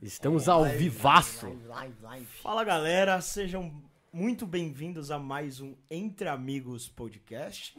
Estamos 0.00 0.48
ao 0.48 0.64
vivaço. 0.64 1.46
Live, 1.46 1.66
live, 1.66 2.02
live. 2.02 2.26
Fala 2.40 2.62
galera, 2.62 3.20
sejam 3.20 3.82
muito 4.12 4.46
bem-vindos 4.46 5.10
a 5.10 5.18
mais 5.18 5.60
um 5.60 5.74
Entre 5.90 6.28
Amigos 6.28 6.88
Podcast. 6.88 7.76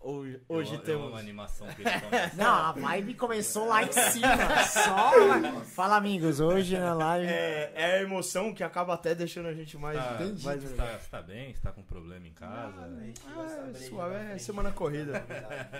Hoje, 0.00 0.40
hoje 0.48 0.74
eu, 0.74 0.80
temos. 0.80 1.02
Eu 1.02 1.06
amo 1.06 1.16
a 1.16 1.20
animação 1.20 1.68
que. 1.68 1.84
Não, 2.36 2.52
a 2.52 2.72
vibe 2.72 3.14
começou 3.14 3.68
lá 3.68 3.84
em 3.84 3.92
cima. 3.92 4.64
Só. 4.66 5.64
Fala, 5.66 5.96
amigos. 5.96 6.40
Hoje 6.40 6.76
na 6.76 6.94
live. 6.94 7.28
É, 7.28 7.72
é 7.76 7.84
a 7.98 8.02
emoção 8.02 8.52
que 8.52 8.64
acaba 8.64 8.94
até 8.94 9.14
deixando 9.14 9.46
a 9.46 9.54
gente 9.54 9.78
mais. 9.78 9.96
Tá, 9.96 10.18
mais 10.42 10.62
você, 10.64 10.74
tá, 10.74 10.98
você 10.98 11.08
tá 11.08 11.22
bem? 11.22 11.54
Você 11.54 11.62
tá 11.62 11.70
com 11.70 11.82
problema 11.84 12.26
em 12.26 12.32
casa? 12.32 12.90
Ah, 13.24 13.70
é 13.70 13.74
suave, 13.74 14.32
é 14.32 14.38
semana 14.38 14.72
corrida. 14.72 15.24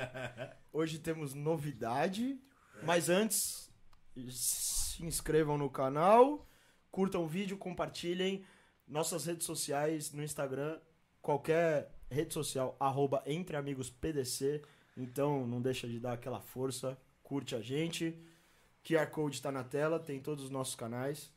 Hoje 0.73 1.01
temos 1.01 1.35
novidade, 1.35 2.39
mas 2.85 3.09
antes 3.09 3.69
se 4.97 5.05
inscrevam 5.05 5.59
no 5.59 5.69
canal, 5.69 6.47
curtam 6.91 7.25
o 7.25 7.29
vídeo, 7.29 7.59
compartilhem 7.59 8.45
nossas 8.89 9.27
redes 9.27 9.45
sociais 9.47 10.13
no 10.13 10.23
Instagram, 10.23 10.79
qualquer 11.21 11.93
rede 12.11 12.33
social 12.33 12.75
arroba 12.81 13.23
Entre 13.27 13.57
Amigos 13.57 13.91
PDC. 13.91 14.63
Então 14.97 15.47
não 15.47 15.61
deixa 15.61 15.87
de 15.87 16.01
dar 16.01 16.15
aquela 16.15 16.41
força, 16.41 16.97
curte 17.23 17.55
a 17.55 17.61
gente. 17.61 18.19
QR 18.83 19.07
Code 19.11 19.43
tá 19.43 19.53
na 19.53 19.65
tela, 19.65 19.99
tem 19.99 20.19
todos 20.21 20.45
os 20.45 20.51
nossos 20.51 20.75
canais. 20.75 21.31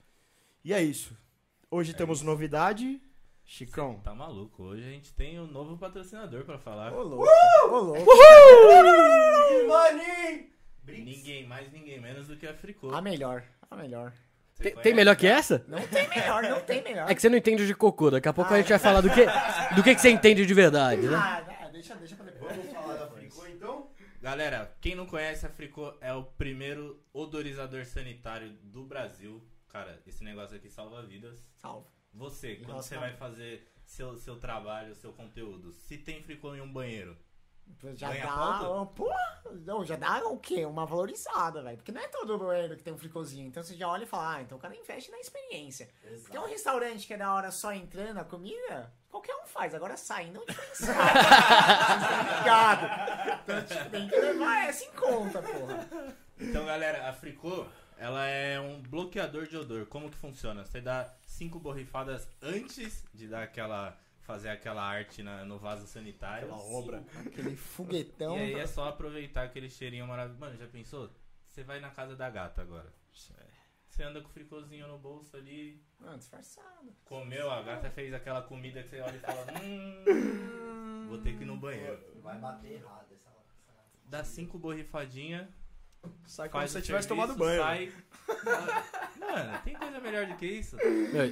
E 0.64 0.72
é 0.74 0.82
isso. 0.82 1.18
Hoje 1.70 1.92
É 1.92 1.96
temos 1.96 2.20
isso. 2.20 2.26
novidade. 2.26 3.02
Chicão. 3.44 4.00
Tá 4.04 4.14
maluco. 4.14 4.64
Hoje 4.64 4.84
a 4.84 4.92
gente 4.92 5.12
tem 5.14 5.40
um 5.40 5.48
novo 5.48 5.76
patrocinador 5.78 6.46
pra 6.46 6.60
falar. 6.60 6.94
Ô, 6.94 7.02
louco. 7.02 7.26
Ô, 7.72 7.78
louco. 7.80 8.06
Ninguém 10.98 11.46
mais, 11.48 11.72
ninguém 11.72 12.00
menos 12.00 12.28
do 12.28 12.36
que 12.36 12.48
a 12.48 12.54
Fricô. 12.54 12.94
A 12.94 13.02
melhor. 13.02 13.44
A 13.70 13.76
melhor. 13.76 14.14
Tem, 14.58 14.76
tem 14.76 14.94
melhor 14.94 15.16
que 15.16 15.26
essa? 15.26 15.64
Não 15.68 15.80
tem 15.88 16.08
melhor, 16.10 16.44
não 16.44 16.62
tem 16.62 16.84
melhor. 16.84 17.10
É 17.10 17.16
que 17.16 17.22
você 17.22 17.30
não 17.30 17.38
entende 17.38 17.66
de 17.66 17.74
cocô. 17.74 18.12
Daqui 18.12 18.28
a 18.28 18.34
pouco 18.34 18.54
a 18.54 18.58
gente 18.58 18.68
vai 18.70 18.80
falar 18.80 19.00
do 19.00 19.10
que, 19.10 19.26
do 19.76 19.82
que, 19.82 19.96
que 19.96 20.02
você 20.02 20.10
entende 20.10 20.46
de 20.46 20.54
verdade, 20.54 21.08
né? 21.08 21.16
Ah, 21.16 21.46
ah, 21.62 21.70
deixa, 21.70 21.96
deixa 21.96 22.16
pra 22.16 22.26
depois. 22.26 22.56
Vamos 22.56 22.74
falar 22.74 22.96
da 22.96 23.08
Fricô 23.08 23.48
então? 23.48 23.90
Galera, 24.22 24.76
quem 24.82 24.96
não 24.96 25.06
conhece 25.06 25.46
a 25.46 25.50
Fricô 25.50 25.94
é 26.02 26.12
o 26.14 26.24
primeiro 26.24 27.02
odorizador 27.14 27.86
sanitário 27.86 28.50
do 28.64 28.84
Brasil. 28.84 29.42
Cara, 29.70 30.02
esse 30.06 30.26
negócio 30.26 30.58
aqui 30.58 30.70
salva 30.70 31.04
vidas. 31.04 31.42
Salve. 31.56 31.88
Você, 32.14 32.56
quando 32.56 32.76
Nossa, 32.76 32.90
você 32.90 32.98
vai 32.98 33.14
fazer 33.14 33.66
seu, 33.86 34.18
seu 34.18 34.36
trabalho, 34.36 34.94
seu 34.96 35.14
conteúdo, 35.14 35.72
se 35.72 35.98
tem 35.98 36.22
Fricô 36.22 36.54
em 36.54 36.60
um 36.62 36.72
banheiro, 36.72 37.16
Já 37.96 38.10
Ganha 38.10 38.26
dá. 38.26 38.86
Pô, 38.96 39.10
não, 39.66 39.86
já 39.86 39.96
dá 39.96 40.26
o 40.28 40.38
quê? 40.38 40.66
Uma 40.66 40.86
valorizada, 40.86 41.62
velho. 41.62 41.78
Porque 41.78 41.92
não 41.92 42.02
é 42.02 42.08
todo 42.08 42.38
banheiro 42.38 42.76
que 42.76 42.84
tem 42.84 42.94
um 42.94 42.98
fricozinho. 42.98 43.48
Então 43.48 43.64
você 43.64 43.76
já 43.76 43.88
olha 43.88 44.04
e 44.04 44.08
fala, 44.08 44.36
ah, 44.36 44.42
então 44.42 44.58
o 44.58 44.62
cara 44.62 44.76
investe 44.76 45.10
na 45.12 45.20
experiência. 45.20 45.90
Porque 46.22 46.38
um 46.38 46.46
restaurante 46.46 47.08
que 47.08 47.14
é 47.14 47.18
da 47.18 47.34
hora 47.34 47.52
só 47.52 47.72
entrando 47.72 48.18
a 48.18 48.24
comida, 48.24 48.92
qualquer 49.10 49.36
um 49.36 49.48
faz. 49.48 49.74
Agora 49.74 49.96
saindo, 49.96 50.40
não 50.40 50.46
diferenciado. 50.46 51.00
Obrigado. 52.32 53.42
Então 53.44 53.66
tipo, 53.66 53.90
tem 53.90 54.08
que 54.08 54.16
levar 54.16 54.68
essa 54.68 54.84
em 54.84 54.92
conta, 54.92 55.42
porra. 55.42 55.88
Então, 56.40 56.66
galera, 56.66 57.10
a 57.10 57.14
Fricô, 57.14 57.66
ela 57.98 58.26
é 58.26 58.60
um 58.60 58.82
bloqueador 58.82 59.48
de 59.48 59.58
odor. 59.58 59.86
Como 59.86 60.10
que 60.10 60.18
funciona? 60.18 60.66
Você 60.66 60.80
dá 60.80 61.14
cinco 61.26 61.60
borrifadas 61.60 62.28
antes 62.42 63.04
de 63.14 63.28
dar 63.28 63.44
aquela 63.44 63.98
fazer 64.30 64.50
aquela 64.50 64.84
arte 64.84 65.24
na- 65.24 65.44
no 65.44 65.58
vaso 65.58 65.88
sanitário. 65.88 66.54
Aquela 66.54 66.64
obra. 66.64 67.04
Aquele 67.26 67.56
foguetão. 67.56 68.38
E 68.38 68.42
aí 68.42 68.54
é 68.54 68.68
só 68.68 68.88
aproveitar 68.88 69.42
aquele 69.44 69.68
cheirinho 69.72 70.06
maravilhoso. 70.06 70.40
Mano, 70.40 70.56
já 70.56 70.68
pensou? 70.68 71.10
Você 71.48 71.64
vai 71.64 71.80
na 71.80 71.90
casa 71.90 72.16
da 72.16 72.30
gata 72.30 72.62
agora. 72.62 72.94
Você 73.12 74.04
anda 74.04 74.22
com 74.22 74.28
o 74.28 74.32
fricôzinho 74.32 74.88
no 74.88 75.00
bolso 75.00 75.36
ali, 75.36 75.84
Mano, 76.00 76.20
disfarçado. 76.20 76.96
comeu, 77.06 77.50
a 77.52 77.62
gata 77.64 77.90
fez 77.90 78.14
aquela 78.14 78.42
comida 78.44 78.84
que 78.84 78.90
você 78.90 79.02
olha 79.02 79.16
e 79.18 79.20
fala, 79.20 79.46
hum, 79.62 80.04
vou 81.10 81.18
ter 81.18 81.36
que 81.36 81.42
ir 81.44 81.46
no 81.48 81.58
banheiro. 81.58 82.00
Vai 82.22 82.38
bater 82.38 82.74
errado 82.74 83.08
essa. 83.12 83.30
essa... 83.30 83.74
Dá 84.06 84.24
cinco 84.24 84.58
borrifadinhas, 84.60 85.50
Sai 86.26 86.50
como 86.50 86.62
se 86.68 86.70
o 86.70 86.72
você 86.74 86.82
tivesse 86.82 87.08
tomado 87.08 87.36
banho. 87.36 87.62
sai. 87.62 87.92
Mano, 89.20 89.60
tem 89.64 89.74
coisa 89.74 90.00
melhor 90.00 90.28
do 90.28 90.36
que 90.36 90.46
isso? 90.46 90.76
Meu, 90.78 91.26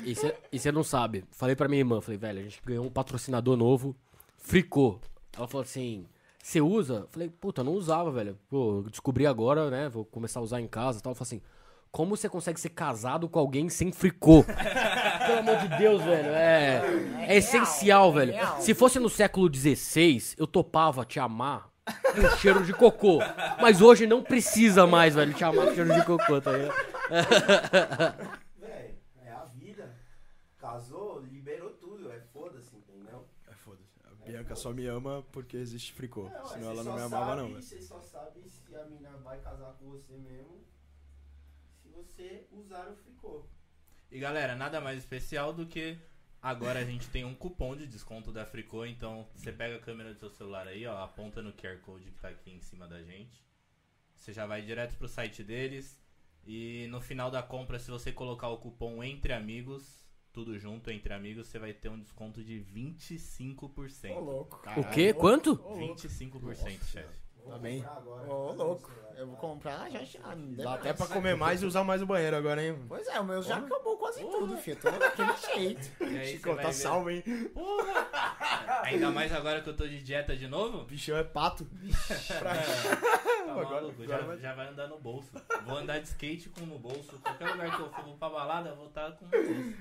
e 0.51 0.59
você 0.59 0.71
não 0.71 0.83
sabe. 0.83 1.23
Falei 1.31 1.55
pra 1.55 1.67
minha 1.67 1.81
irmã, 1.81 2.01
falei, 2.01 2.17
velho, 2.17 2.39
a 2.39 2.43
gente 2.43 2.61
ganhou 2.65 2.85
um 2.85 2.89
patrocinador 2.89 3.55
novo, 3.55 3.95
Fricô. 4.37 4.99
Ela 5.35 5.47
falou 5.47 5.63
assim, 5.63 6.05
você 6.41 6.61
usa? 6.61 7.07
Falei, 7.11 7.29
puta, 7.29 7.63
não 7.63 7.73
usava, 7.73 8.11
velho. 8.11 8.37
Pô, 8.49 8.77
eu 8.77 8.89
descobri 8.89 9.27
agora, 9.27 9.69
né? 9.69 9.89
Vou 9.89 10.05
começar 10.05 10.39
a 10.39 10.43
usar 10.43 10.61
em 10.61 10.67
casa 10.67 10.99
e 10.99 11.01
tal. 11.01 11.11
Ela 11.11 11.15
falou 11.15 11.27
assim, 11.27 11.41
como 11.91 12.15
você 12.15 12.27
consegue 12.29 12.59
ser 12.59 12.69
casado 12.69 13.29
com 13.29 13.37
alguém 13.39 13.69
sem 13.69 13.91
fricô? 13.91 14.43
Pelo 15.27 15.39
amor 15.39 15.57
de 15.57 15.77
Deus, 15.77 16.01
velho. 16.03 16.29
É, 16.29 16.75
é, 16.75 17.25
real, 17.25 17.31
essencial, 17.37 18.09
é 18.09 18.13
velho. 18.13 18.33
real. 18.33 18.61
Se 18.61 18.73
fosse 18.73 18.99
no 18.99 19.09
século 19.09 19.53
XVI, 19.53 20.35
eu 20.37 20.47
topava 20.47 21.05
te 21.05 21.19
amar 21.19 21.69
com 22.13 22.37
cheiro 22.37 22.63
de 22.65 22.73
cocô. 22.73 23.19
Mas 23.61 23.81
hoje 23.81 24.05
não 24.07 24.21
precisa 24.23 24.85
mais, 24.87 25.15
velho, 25.15 25.33
te 25.33 25.43
amar 25.43 25.67
com 25.67 25.75
cheiro 25.75 25.93
de 25.93 26.05
cocô, 26.05 26.41
tá 26.41 26.51
ligado? 26.51 26.75
Véi, 28.59 28.95
é 29.23 29.31
a 29.31 29.43
vida. 29.45 29.95
Casou, 30.57 31.19
liberou 31.21 31.71
tudo. 31.71 32.11
É 32.11 32.19
foda-se, 32.19 32.75
entendeu? 32.75 33.25
É 33.47 33.53
foda-se. 33.53 33.99
A 34.05 34.25
Bianca 34.25 34.55
só 34.55 34.71
me 34.73 34.85
ama 34.87 35.23
porque 35.31 35.57
existe 35.57 35.93
fricô. 35.93 36.29
Não, 36.29 36.45
Senão 36.45 36.71
ela 36.71 36.83
não 36.83 36.93
me 36.95 37.01
amava, 37.01 37.25
sabe- 37.25 37.41
não, 37.41 37.47
velho. 37.49 37.61
Você 37.63 37.81
só 37.81 37.99
sabe 38.01 38.41
se 38.49 38.75
a 38.75 38.85
mina 38.85 39.11
vai 39.23 39.39
casar 39.39 39.73
com 39.79 39.89
você 39.89 40.13
mesmo 40.17 40.57
se 41.81 41.89
você 41.89 42.45
usar 42.51 42.87
o 42.89 42.95
fricô. 42.95 43.45
E 44.11 44.19
galera, 44.19 44.55
nada 44.55 44.79
mais 44.81 44.97
especial 44.99 45.51
do 45.53 45.65
que 45.65 45.97
agora 46.47 46.79
a 46.79 46.83
gente 46.85 47.09
tem 47.09 47.25
um 47.25 47.35
cupom 47.35 47.75
de 47.75 47.85
desconto 47.85 48.31
da 48.31 48.45
Fricô, 48.45 48.85
então 48.85 49.27
você 49.35 49.51
pega 49.51 49.75
a 49.75 49.79
câmera 49.79 50.13
do 50.13 50.19
seu 50.19 50.29
celular 50.29 50.65
aí, 50.65 50.85
ó, 50.85 51.03
aponta 51.03 51.41
no 51.41 51.51
QR 51.51 51.77
Code 51.79 52.09
que 52.09 52.19
tá 52.19 52.29
aqui 52.29 52.51
em 52.51 52.61
cima 52.61 52.87
da 52.87 53.03
gente. 53.03 53.43
Você 54.15 54.31
já 54.31 54.45
vai 54.45 54.61
direto 54.61 54.97
pro 54.97 55.09
site 55.09 55.43
deles 55.43 55.99
e 56.45 56.87
no 56.89 57.01
final 57.01 57.29
da 57.29 57.43
compra, 57.43 57.77
se 57.77 57.91
você 57.91 58.13
colocar 58.13 58.47
o 58.47 58.57
cupom 58.57 59.03
Entre 59.03 59.33
Amigos, 59.33 60.05
tudo 60.31 60.57
junto, 60.57 60.89
Entre 60.89 61.13
Amigos, 61.13 61.47
você 61.47 61.59
vai 61.59 61.73
ter 61.73 61.89
um 61.89 61.99
desconto 61.99 62.41
de 62.41 62.65
25%. 62.73 64.15
Ô, 64.15 64.19
louco. 64.19 64.61
O 64.77 64.89
quê? 64.91 65.13
Quanto? 65.13 65.51
Ô, 65.61 65.75
louco. 65.75 66.01
25%, 66.01 66.83
chefe. 66.85 67.26
Vou 67.47 67.81
Tá 67.81 67.91
agora. 67.97 68.29
Ô, 68.33 68.51
louco. 68.53 68.91
Eu 69.17 69.25
vou 69.25 69.35
comprar 69.37 69.89
já 69.89 70.03
já. 70.03 70.19
Dá 70.63 70.75
até 70.75 70.93
pra 70.93 71.07
comer 71.07 71.35
mais 71.35 71.63
e 71.63 71.65
usar 71.65 71.83
mais 71.83 72.03
o 72.03 72.05
banheiro 72.05 72.35
agora, 72.37 72.63
hein? 72.63 72.77
Pois 72.87 73.07
é, 73.07 73.19
o 73.19 73.23
meu 73.25 73.41
já 73.41 73.57
acabou 73.57 73.97
quase 73.97 74.19
tudo, 74.21 74.55
filho. 74.57 74.77
Tô 74.79 74.91
daquele 74.91 75.33
jeito. 75.55 75.91
Chico, 76.27 76.55
tá 76.55 76.71
salvo, 76.71 77.09
hein? 77.09 77.23
Porra! 77.51 78.07
Ainda 78.83 79.09
mais 79.09 79.33
agora 79.33 79.59
que 79.61 79.69
eu 79.69 79.75
tô 79.75 79.87
de 79.87 80.03
dieta 80.03 80.35
de 80.37 80.47
novo? 80.47 80.83
Bichão 80.85 81.17
é 81.17 81.23
pato. 81.23 81.65
Tá 82.27 83.51
Agora- 83.51 83.65
maluco, 83.81 84.05
já, 84.05 84.15
agora 84.15 84.27
vai- 84.27 84.37
já 84.39 84.53
vai 84.53 84.67
andar 84.67 84.87
no 84.87 84.99
bolso. 84.99 85.31
Vou 85.65 85.77
andar 85.77 85.97
de 85.99 86.07
skate 86.09 86.49
com 86.49 86.61
no 86.67 86.77
bolso. 86.77 87.17
Qualquer 87.23 87.49
lugar 87.53 87.75
que 87.75 87.81
eu 87.81 87.89
for 87.91 88.03
vou 88.03 88.17
pra 88.17 88.29
balada, 88.29 88.69
eu 88.69 88.75
vou 88.75 88.85
estar 88.87 89.11
com 89.13 89.25
no 89.25 89.31
bolso. 89.31 89.73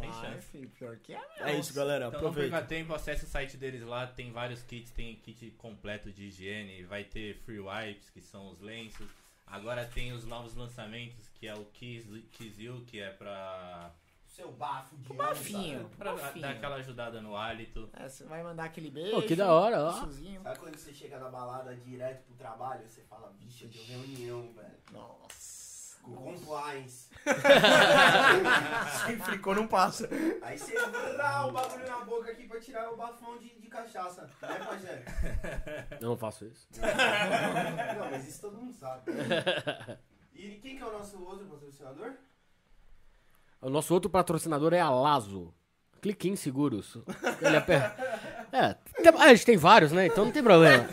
Sem 0.00 0.10
Vai, 0.10 0.30
chance. 0.32 0.46
filho, 0.50 0.68
pior 0.70 0.96
que 0.96 1.12
é. 1.14 1.20
É 1.40 1.54
isso, 1.58 1.72
galera. 1.74 2.06
Então 2.06 2.20
não 2.20 2.28
Aproveita. 2.28 2.56
perca 2.56 2.66
tempo, 2.66 2.94
acesse 2.94 3.24
o 3.24 3.28
site 3.28 3.56
deles 3.56 3.82
lá, 3.82 4.06
tem 4.06 4.32
vários 4.32 4.62
kits, 4.62 4.90
tem 4.90 5.14
kit 5.16 5.50
completo 5.58 6.10
de 6.10 6.24
higiene, 6.24 6.82
vai 6.84 7.04
ter 7.04 7.36
free 7.44 7.60
wipes, 7.60 8.08
que 8.10 8.20
são 8.20 8.48
os 8.50 8.60
lenços. 8.60 9.08
Agora 9.46 9.84
tem 9.84 10.12
os 10.12 10.24
novos 10.24 10.54
lançamentos, 10.54 11.28
que 11.34 11.46
é 11.48 11.54
o 11.54 11.64
Kiss, 11.66 12.06
Kiss 12.32 12.62
You, 12.62 12.84
que 12.86 13.00
é 13.00 13.10
pra, 13.10 13.90
Seu 14.24 14.52
bafo 14.52 14.96
de 14.96 15.12
bafinho. 15.12 15.80
ano, 15.80 15.90
pra 15.98 16.16
Fofinho. 16.16 16.42
dar 16.42 16.50
aquela 16.50 16.76
ajudada 16.76 17.20
no 17.20 17.34
hálito. 17.36 17.90
É, 17.94 18.08
você 18.08 18.22
vai 18.24 18.44
mandar 18.44 18.64
aquele 18.66 18.90
beijo. 18.92 19.10
Pô, 19.10 19.22
que 19.22 19.34
da 19.34 19.52
hora, 19.52 19.82
ó. 19.82 19.92
Suzinho. 19.92 20.40
sabe? 20.44 20.58
Quando 20.60 20.76
você 20.76 20.92
chega 20.94 21.18
na 21.18 21.28
balada 21.28 21.74
direto 21.74 22.22
pro 22.26 22.36
trabalho, 22.36 22.88
você 22.88 23.02
fala, 23.02 23.32
bicho, 23.40 23.64
eu 23.64 23.70
tenho 23.70 23.86
reunião, 23.88 24.52
velho. 24.54 24.78
Nossa. 24.92 25.59
Com 26.02 26.14
compliance. 26.16 27.08
Sem 29.06 29.18
fricô 29.18 29.54
não 29.54 29.66
passa. 29.66 30.08
Aí 30.42 30.58
você 30.58 30.74
vrá 31.14 31.46
o 31.46 31.52
bagulho 31.52 31.86
na 31.86 31.98
boca 32.04 32.30
aqui 32.30 32.46
pra 32.48 32.58
tirar 32.60 32.90
o 32.92 32.96
bafão 32.96 33.38
de, 33.38 33.48
de 33.60 33.68
cachaça. 33.68 34.22
Né, 34.42 34.60
pajé? 34.66 35.04
Eu 36.00 36.08
não 36.08 36.16
faço 36.16 36.44
isso. 36.46 36.66
Não, 36.80 38.10
mas 38.10 38.26
isso 38.28 38.40
todo 38.40 38.56
mundo 38.56 38.72
sabe. 38.72 39.02
E 40.34 40.56
quem 40.62 40.76
que 40.76 40.82
é 40.82 40.86
o 40.86 40.92
nosso 40.92 41.22
outro 41.24 41.46
patrocinador? 41.46 42.12
O 43.60 43.68
nosso 43.68 43.92
outro 43.92 44.08
patrocinador 44.10 44.72
é 44.72 44.80
a 44.80 44.88
Lazo. 44.90 45.52
Clique 46.00 46.28
em 46.30 46.36
seguros. 46.36 46.96
Ele 47.42 47.56
aper- 47.56 47.92
É, 48.52 48.74
tem- 49.00 49.14
a 49.22 49.28
gente 49.28 49.46
tem 49.46 49.56
vários, 49.56 49.92
né? 49.92 50.06
Então 50.06 50.24
não 50.24 50.32
tem 50.32 50.42
problema. 50.42 50.84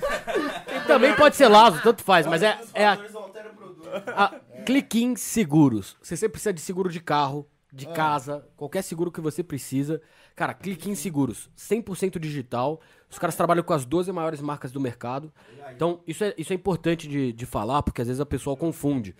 E 0.75 0.86
também 0.86 1.15
pode 1.15 1.36
ser 1.36 1.48
Lazo, 1.48 1.81
tanto 1.81 2.04
faz, 2.04 2.27
mas 2.27 2.44
é, 2.44 2.56
Os 2.62 2.69
é 2.75 2.86
a, 2.88 2.95
produto. 2.98 3.89
a 4.15 4.27
Clique 4.68 5.02
em 5.02 5.16
Seguros. 5.16 5.96
Se 6.02 6.18
você 6.18 6.28
precisa 6.28 6.52
de 6.52 6.60
seguro 6.60 6.90
de 6.90 7.00
carro, 7.00 7.48
de 7.72 7.86
casa, 7.88 8.46
qualquer 8.58 8.81
seguro 8.81 9.10
que 9.10 9.22
você 9.22 9.42
precisa, 9.42 10.02
cara, 10.36 10.54
clique 10.54 10.90
em 10.90 10.96
Seguros. 10.96 11.50
100% 11.58 12.19
digital. 12.19 12.81
Os 13.10 13.18
caras 13.18 13.38
trabalham 13.38 13.64
com 13.64 13.72
as 13.72 13.86
12 13.86 14.12
maiores 14.12 14.42
marcas 14.42 14.69
do 14.69 14.81
mercado. 14.81 15.31
Então, 15.74 16.02
isso 16.06 16.22
é, 16.22 16.34
isso 16.38 16.52
é 16.52 16.56
importante 16.58 17.08
de, 17.08 17.31
de 17.31 17.46
falar, 17.46 17.81
porque 17.81 18.02
às 18.02 18.10
vezes 18.10 18.19
a 18.19 18.25
pessoa 18.25 18.58
confunde. 18.58 19.16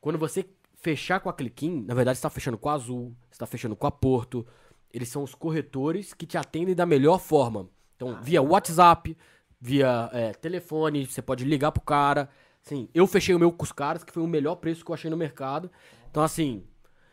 Quando 0.00 0.18
você 0.18 0.46
fechar 0.76 1.20
com 1.20 1.28
a 1.28 1.34
Cliquim, 1.34 1.84
na 1.86 1.92
verdade, 1.92 2.16
você 2.16 2.22
tá 2.22 2.30
fechando 2.30 2.56
com 2.56 2.70
a 2.70 2.72
Azul, 2.72 3.14
você 3.30 3.38
tá 3.38 3.44
fechando 3.44 3.76
com 3.76 3.86
a 3.86 3.90
Porto. 3.90 4.46
Eles 4.90 5.10
são 5.10 5.22
os 5.22 5.34
corretores 5.34 6.14
que 6.14 6.24
te 6.24 6.38
atendem 6.38 6.74
da 6.74 6.86
melhor 6.86 7.20
forma. 7.20 7.68
Então, 7.96 8.18
via 8.22 8.40
WhatsApp, 8.40 9.14
via 9.60 10.08
é, 10.10 10.32
telefone, 10.32 11.04
você 11.04 11.20
pode 11.20 11.44
ligar 11.44 11.70
pro 11.70 11.82
cara. 11.82 12.30
Assim, 12.64 12.88
eu 12.94 13.06
fechei 13.06 13.34
o 13.34 13.38
meu 13.38 13.52
com 13.52 13.64
os 13.64 13.72
caras, 13.72 14.04
que 14.04 14.12
foi 14.12 14.22
o 14.22 14.26
melhor 14.26 14.56
preço 14.56 14.84
que 14.84 14.90
eu 14.90 14.94
achei 14.94 15.10
no 15.10 15.16
mercado. 15.16 15.70
Então, 16.10 16.22
assim, 16.22 16.64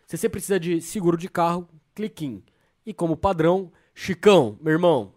se 0.06 0.18
você 0.18 0.30
precisa 0.30 0.60
de 0.60 0.82
seguro 0.82 1.18
de 1.18 1.30
carro, 1.30 1.68
Cliquim. 1.96 2.44
E 2.86 2.94
como 2.94 3.18
padrão, 3.18 3.72
Chicão, 3.94 4.58
meu 4.62 4.74
irmão, 4.74 5.14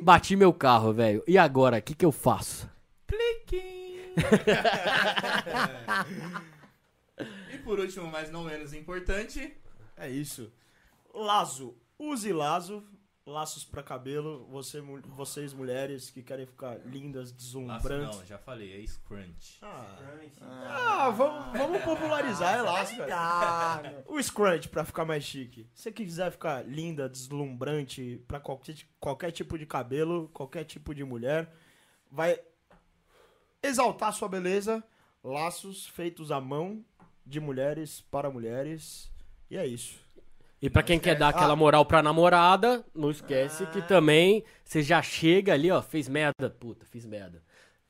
bati 0.00 0.34
meu 0.34 0.52
carro, 0.52 0.92
velho. 0.92 1.22
E 1.26 1.36
agora, 1.36 1.78
o 1.78 1.82
que, 1.82 1.94
que 1.94 2.04
eu 2.04 2.12
faço? 2.12 2.70
Pliquim! 3.06 3.90
e 7.52 7.58
por 7.58 7.78
último, 7.78 8.06
mas 8.06 8.30
não 8.30 8.44
menos 8.44 8.72
importante, 8.72 9.56
É 9.96 10.08
isso. 10.08 10.50
Lazo. 11.14 11.76
Use 11.98 12.32
Lazo. 12.32 12.82
Laços 13.30 13.64
pra 13.64 13.80
cabelo. 13.82 14.44
Você, 14.50 14.80
vocês, 14.80 15.52
mulheres 15.52 16.10
que 16.10 16.20
querem 16.20 16.46
ficar 16.46 16.78
lindas, 16.84 17.30
laço 17.30 17.34
deslumbrantes. 17.36 18.16
não, 18.16 18.26
já 18.26 18.38
falei, 18.38 18.82
é 18.82 18.86
scrunch. 18.86 19.58
Ah, 19.62 19.96
ah, 20.42 21.10
vamos, 21.10 21.58
vamos 21.58 21.82
popularizar, 21.82 22.58
é 22.58 22.62
laço, 22.62 22.96
cara. 22.96 24.04
O 24.08 24.20
scrunch 24.20 24.68
pra 24.68 24.84
ficar 24.84 25.04
mais 25.04 25.22
chique. 25.22 25.68
Se 25.72 25.84
você 25.84 25.92
quiser 25.92 26.32
ficar 26.32 26.66
linda, 26.66 27.08
deslumbrante 27.08 28.20
pra 28.26 28.40
qualquer, 28.40 28.74
qualquer 28.98 29.30
tipo 29.30 29.56
de 29.56 29.64
cabelo, 29.64 30.28
qualquer 30.34 30.64
tipo 30.64 30.92
de 30.92 31.04
mulher, 31.04 31.54
vai 32.10 32.38
exaltar 33.62 34.12
sua 34.12 34.28
beleza. 34.28 34.82
Laços 35.22 35.86
feitos 35.86 36.32
à 36.32 36.40
mão 36.40 36.84
de 37.24 37.38
mulheres 37.38 38.00
para 38.00 38.28
mulheres. 38.28 39.08
E 39.48 39.56
é 39.56 39.66
isso. 39.66 39.98
E 40.62 40.68
pra 40.68 40.82
quem 40.82 40.98
quer 40.98 41.16
dar 41.16 41.28
aquela 41.30 41.56
moral 41.56 41.84
pra 41.86 42.02
namorada, 42.02 42.84
não 42.94 43.10
esquece 43.10 43.66
que 43.66 43.80
também 43.82 44.44
você 44.64 44.82
já 44.82 45.00
chega 45.00 45.54
ali, 45.54 45.70
ó, 45.70 45.80
fez 45.80 46.08
merda, 46.08 46.50
puta, 46.50 46.84
fiz 46.86 47.06
merda. 47.06 47.42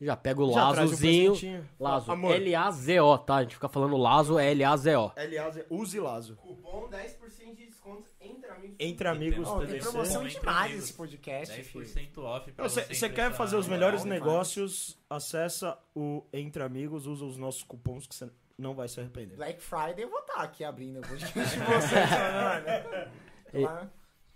Já 0.02 0.17
pega 0.17 0.40
o 0.43 0.50
Já 0.50 0.64
um 0.64 0.69
Lazozinho. 0.70 1.32
presentinho. 1.32 1.69
Lazo, 1.78 2.11
Amor. 2.11 2.34
L-A-Z-O, 2.34 3.19
tá? 3.19 3.34
A 3.37 3.43
gente 3.43 3.55
fica 3.56 3.69
falando 3.69 3.99
Lazo, 3.99 4.38
é 4.38 4.50
L-A-Z-O. 4.52 5.12
Aliás, 5.14 5.58
use 5.69 6.00
Lazo. 6.00 6.37
Cupom 6.37 6.88
10% 6.88 7.55
de 7.55 7.67
desconto 7.67 8.08
entre 8.19 8.50
amigos. 8.50 8.76
Entre 8.78 9.08
amigos 9.08 9.46
Ó, 9.49 9.58
tem 9.67 9.78
promoção 9.78 10.26
demais 10.26 10.75
esse 10.84 10.93
podcast, 10.94 11.62
filho. 11.64 11.84
10% 11.84 12.19
off 12.22 12.50
pra 12.52 12.67
Você 12.67 12.82
você 12.94 13.11
quer 13.11 13.31
fazer 13.32 13.56
os 13.56 13.69
melhores 13.69 14.02
namorada. 14.05 14.25
negócios? 14.26 14.96
Acessa 15.11 15.76
o 15.94 16.25
Entre 16.32 16.62
Amigos, 16.62 17.06
usa 17.06 17.25
os 17.26 17.37
nossos 17.37 17.62
cupons 17.62 18.06
que 18.06 18.14
você 18.14 18.31
não 18.60 18.74
vai 18.74 18.86
se 18.88 19.00
arrepender. 19.00 19.36
Black 19.36 19.60
Friday 19.60 20.04
eu 20.04 20.10
vou 20.10 20.20
estar 20.20 20.42
aqui 20.42 20.62
abrindo 20.64 20.98
o 20.98 21.02
podcast 21.02 21.34
de 21.58 21.64
vocês, 21.64 22.10
mano. 22.10 23.10
E- 23.54 23.64
Lá- 23.64 23.88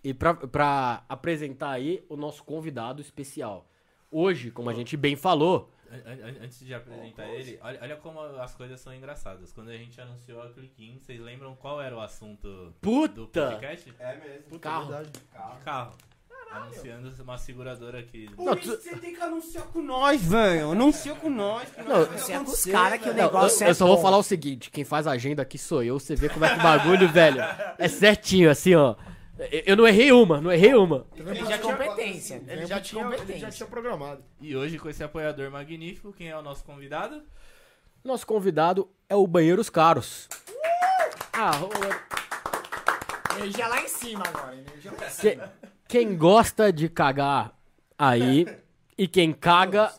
E 0.02 0.12
pra, 0.12 0.34
pra 0.34 1.04
apresentar 1.08 1.70
aí 1.70 2.04
o 2.08 2.16
nosso 2.16 2.42
convidado 2.44 3.00
especial. 3.00 3.68
Hoje, 4.10 4.50
como 4.50 4.68
a 4.70 4.74
gente 4.74 4.96
bem 4.96 5.16
falou, 5.16 5.70
An- 5.90 5.96
an- 6.12 6.44
Antes 6.44 6.58
de 6.58 6.74
apresentar 6.74 7.26
ele, 7.28 7.58
olha, 7.62 7.78
olha 7.80 7.96
como 7.96 8.18
as 8.20 8.54
coisas 8.54 8.80
são 8.80 8.92
engraçadas. 8.92 9.52
Quando 9.52 9.68
a 9.70 9.76
gente 9.76 10.00
anunciou 10.00 10.42
a 10.42 10.50
Cliquim, 10.50 10.98
vocês 10.98 11.20
lembram 11.20 11.54
qual 11.54 11.80
era 11.80 11.94
o 11.96 12.00
assunto 12.00 12.48
do 12.48 12.72
puta! 12.80 13.50
podcast? 13.50 13.94
É 14.00 14.16
mesmo. 14.16 14.42
Puta, 14.48 14.58
Carro. 14.58 14.86
verdade. 14.92 15.12
Carro. 15.64 15.92
Anunciando 16.54 17.22
uma 17.22 17.36
seguradora 17.38 17.98
aqui. 17.98 18.30
Por 18.34 18.44
Não, 18.44 18.54
isso 18.54 18.76
tu- 18.76 18.82
você 18.82 18.96
tem 18.96 19.14
que 19.14 19.20
anunciar 19.20 19.64
com 19.64 19.82
nós, 19.82 20.22
velho. 20.22 20.70
Anuncia 20.72 21.14
com 21.14 21.28
nós. 21.30 21.68
que 21.68 21.82
Não, 21.82 21.88
nós 21.98 22.08
vai 22.08 22.18
Você 22.18 22.32
é 22.32 22.38
com 22.38 22.44
os 22.44 22.64
caras 22.66 23.00
que 23.00 23.08
o. 23.08 23.12
Não, 23.12 23.18
eu, 23.18 23.24
negócio 23.24 23.64
é 23.66 23.70
eu 23.70 23.74
só 23.74 23.86
vou 23.86 23.96
bom. 23.96 24.02
falar 24.02 24.18
o 24.18 24.22
seguinte: 24.22 24.70
quem 24.70 24.84
faz 24.84 25.06
a 25.06 25.12
agenda 25.12 25.42
aqui 25.42 25.58
sou 25.58 25.82
eu. 25.82 25.98
Você 25.98 26.14
vê 26.14 26.28
como 26.28 26.44
é 26.44 26.54
que 26.54 26.60
o 26.60 26.62
bagulho, 26.62 27.08
velho, 27.08 27.40
é 27.78 27.88
certinho, 27.88 28.50
assim, 28.50 28.74
ó. 28.74 28.94
Eu 29.66 29.76
não 29.76 29.86
errei 29.88 30.12
uma, 30.12 30.40
não 30.40 30.52
errei 30.52 30.74
uma. 30.74 31.06
Ele 31.16 31.24
não 31.24 31.32
pedia 31.34 31.58
competência. 31.58 32.34
Ele 32.36 32.52
Ele 32.52 32.60
já, 32.66 32.76
já 32.76 32.80
tinha, 32.80 33.04
ele 33.16 33.36
já 33.38 33.50
tinha 33.50 33.68
programado. 33.68 34.22
E 34.40 34.54
hoje, 34.54 34.78
com 34.78 34.88
esse 34.88 35.02
apoiador 35.02 35.50
magnífico, 35.50 36.12
quem 36.12 36.28
é 36.30 36.36
o 36.38 36.42
nosso 36.42 36.62
convidado? 36.62 37.20
Nosso 38.04 38.24
convidado 38.24 38.88
é 39.08 39.16
o 39.16 39.26
Banheiros 39.26 39.68
Caros. 39.68 40.28
Ah, 41.32 41.50
o- 41.64 43.34
Energia 43.38 43.66
lá 43.66 43.80
em 43.82 43.88
cima 43.88 44.22
agora. 44.28 44.54
Energia 44.54 44.92
lá 44.92 44.96
em 44.98 45.00
que- 45.00 45.10
cima. 45.12 45.52
Quem 45.94 46.17
gosta 46.17 46.73
de 46.73 46.88
cagar 46.88 47.56
aí 47.96 48.44
e 48.99 49.06
quem 49.06 49.32
caga. 49.32 49.93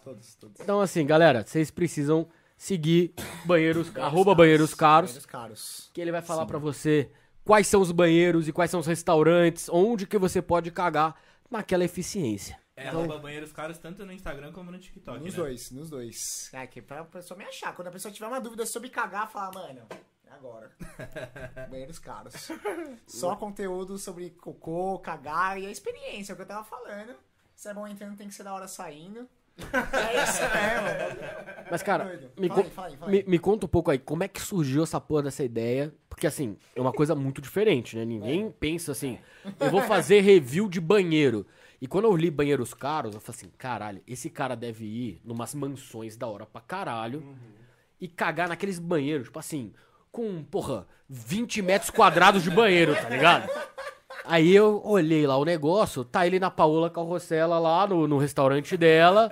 Então, 0.60 0.82
assim, 0.82 1.06
galera, 1.06 1.46
vocês 1.48 1.72
precisam 1.72 2.28
seguir 2.58 3.14
banheiros, 3.46 3.96
arroba 3.96 4.36
banheiros 4.36 4.74
caros, 4.76 5.12
Banheiros 5.12 5.26
caros. 5.26 5.90
que 5.94 6.02
ele 6.02 6.12
vai 6.12 6.22
falar 6.22 6.46
pra 6.48 6.58
você 6.60 7.10
quais 7.46 7.68
são 7.68 7.80
os 7.80 7.94
banheiros 7.94 8.46
e 8.46 8.52
quais 8.52 8.70
são 8.70 8.82
os 8.82 8.88
restaurantes, 8.88 9.70
onde 9.70 10.06
que 10.06 10.18
você 10.18 10.42
pode 10.42 10.70
cagar 10.70 11.16
naquela 11.50 11.86
eficiência. 11.86 12.60
É 12.76 12.90
arroba 12.90 13.18
banheiros 13.18 13.54
caros 13.54 13.78
tanto 13.78 14.06
no 14.06 14.12
Instagram 14.12 14.52
como 14.52 14.70
no 14.70 14.78
TikTok, 14.78 15.20
Nos 15.24 15.34
né? 15.34 15.40
dois, 15.40 15.72
nos 15.72 15.90
dois. 15.90 16.50
É, 16.52 16.68
que 16.68 16.82
pra 16.82 17.06
pessoa 17.06 17.38
me 17.38 17.46
achar. 17.46 17.74
Quando 17.74 17.88
a 17.88 17.92
pessoa 17.92 18.12
tiver 18.12 18.28
uma 18.28 18.42
dúvida 18.42 18.66
sobre 18.66 18.90
cagar, 18.90 19.32
fala, 19.32 19.54
mano, 19.54 19.84
agora. 20.32 20.72
Banheiros 21.70 22.00
caros. 22.00 22.34
Só 23.08 23.36
conteúdo 23.36 23.98
sobre 23.98 24.32
cocô, 24.32 25.00
cagar 25.00 25.60
e 25.60 25.66
a 25.66 25.72
experiência, 25.72 26.32
é 26.32 26.34
o 26.34 26.36
que 26.36 26.44
eu 26.44 26.48
tava 26.48 26.64
falando. 26.64 27.16
Se 27.56 27.70
é 27.70 27.74
bom 27.74 27.88
entrando, 27.88 28.18
tem 28.18 28.28
que 28.28 28.34
ser 28.34 28.44
da 28.44 28.54
hora 28.54 28.68
saindo. 28.68 29.28
É 29.58 30.24
isso 30.24 30.42
mesmo. 30.42 31.26
Mas, 31.72 31.82
cara, 31.82 32.04
Doido. 32.04 32.32
me, 32.38 32.50
Fala 32.50 32.62
aí, 32.62 32.70
fala 32.70 32.88
aí, 32.88 32.98
fala 32.98 33.12
me, 33.12 33.18
aí. 33.20 33.24
me 33.28 33.40
conta 33.40 33.66
um 33.66 33.70
pouco 33.70 33.90
aí, 33.90 33.98
como 33.98 34.24
é 34.24 34.28
que 34.28 34.42
surgiu 34.42 34.84
essa 34.84 35.00
porra 35.00 35.24
dessa 35.24 35.44
ideia? 35.44 35.94
Porque, 36.10 36.28
assim, 36.28 36.58
é 36.76 36.82
uma 36.82 36.92
coisa 36.92 37.16
muito 37.16 37.42
diferente, 37.42 37.96
né? 37.96 38.04
Ninguém 38.04 38.52
pensa 38.52 38.92
assim, 38.92 39.18
eu 39.60 39.72
vou 39.72 39.82
fazer 39.82 40.22
review 40.22 40.68
de 40.70 40.82
banheiro. 40.82 41.46
E 41.82 41.88
quando 41.88 42.06
eu 42.06 42.16
li 42.16 42.30
banheiros 42.30 42.74
caros, 42.74 43.16
eu 43.16 43.22
falei 43.22 43.38
assim, 43.40 43.52
caralho, 43.58 44.02
esse 44.08 44.30
cara 44.30 44.56
deve 44.56 44.86
ir 44.86 45.22
numas 45.24 45.54
mansões 45.54 46.18
da 46.18 46.28
hora 46.28 46.46
pra 46.46 46.62
caralho 46.62 47.38
e 48.00 48.08
cagar 48.08 48.48
naqueles 48.50 48.80
banheiros, 48.80 49.28
tipo 49.28 49.40
assim, 49.40 49.74
com, 50.16 50.42
porra, 50.46 50.88
20 51.10 51.62
metros 51.62 51.90
quadrados 51.90 52.42
de 52.42 52.50
banheiro, 52.50 52.96
tá 52.96 53.10
ligado? 53.10 53.50
Aí 54.24 54.56
eu 54.56 54.82
olhei 54.84 55.28
lá 55.28 55.38
o 55.38 55.44
negócio, 55.44 56.06
tá 56.06 56.26
ele 56.26 56.40
na 56.40 56.50
Paola 56.50 56.90
Carrossela 56.90 57.60
lá 57.60 57.86
no, 57.86 58.08
no 58.08 58.18
restaurante 58.18 58.78
dela, 58.78 59.30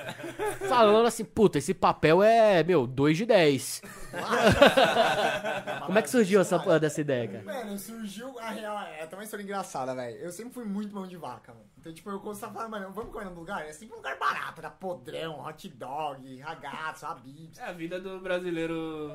falando 0.67 1.07
assim, 1.07 1.23
puta, 1.23 1.57
esse 1.57 1.73
papel 1.73 2.21
é, 2.21 2.63
meu, 2.63 2.85
2 2.85 3.17
de 3.17 3.25
10. 3.25 3.81
Como 5.87 5.97
é 5.97 6.01
que 6.01 6.09
surgiu 6.09 6.41
essa 6.41 6.59
porra 6.59 6.79
dessa 6.81 6.99
ideia, 7.01 7.27
cara? 7.27 7.43
Mano, 7.43 7.79
surgiu 7.79 8.37
a 8.37 8.49
real. 8.49 8.77
É 8.79 9.03
até 9.03 9.15
uma 9.15 9.23
história 9.23 9.43
engraçada, 9.43 9.95
velho. 9.95 10.17
Eu 10.17 10.31
sempre 10.31 10.53
fui 10.53 10.65
muito 10.65 10.93
mão 10.93 11.07
de 11.07 11.17
vaca, 11.17 11.53
mano. 11.53 11.65
Então, 11.79 11.91
tipo, 11.91 12.09
eu 12.11 12.19
gostava 12.19 12.53
falando, 12.53 12.71
mano, 12.71 12.91
vamos 12.91 13.11
comer 13.11 13.25
num 13.25 13.35
lugar? 13.35 13.65
É 13.65 13.71
sempre 13.71 13.95
um 13.95 13.97
lugar 13.97 14.19
barato, 14.19 14.59
era 14.59 14.69
podrão, 14.69 15.43
hot 15.43 15.67
dog, 15.69 16.39
ragazzo, 16.39 17.05
habibs. 17.07 17.57
É 17.57 17.63
a 17.63 17.71
vida 17.71 17.99
do 17.99 18.19
brasileiro 18.19 19.11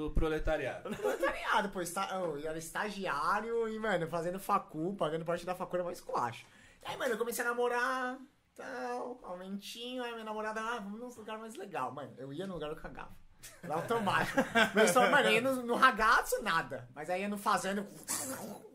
do 0.00 0.10
proletariado. 0.10 0.88
Ligado, 0.90 1.68
pô, 1.70 1.80
esta... 1.80 2.06
eu 2.14 2.38
era 2.48 2.58
estagiário 2.58 3.68
e, 3.68 3.78
mano, 3.78 4.06
fazendo 4.08 4.38
facu, 4.38 4.94
pagando 4.96 5.24
parte 5.24 5.44
da 5.44 5.54
facu 5.54 5.76
era 5.76 5.84
mais 5.84 5.98
esculacho. 5.98 6.46
Aí, 6.84 6.96
mano, 6.96 7.12
eu 7.14 7.18
comecei 7.18 7.44
a 7.44 7.48
namorar, 7.48 8.16
tal, 8.56 9.20
aumentinho, 9.22 10.02
aí 10.02 10.12
minha 10.12 10.24
namorada, 10.24 10.60
ah, 10.60 10.78
vamos 10.80 10.98
num 10.98 11.08
lugar 11.08 11.38
mais 11.38 11.54
legal. 11.56 11.92
Mano, 11.92 12.12
eu 12.18 12.32
ia 12.32 12.46
no 12.46 12.54
lugar, 12.54 12.70
eu 12.70 12.76
cagava. 12.76 13.14
Era 13.62 13.74
automático. 13.74 14.38
Meu 14.74 14.84
estômago, 14.84 15.12
mano, 15.12 15.28
eu 15.28 15.32
ia 15.32 15.40
no, 15.40 15.62
no 15.62 15.74
ragazzo, 15.74 16.42
nada. 16.42 16.88
Mas 16.94 17.08
aí 17.08 17.22
ia 17.22 17.28
no 17.28 17.38
fazendo. 17.38 17.86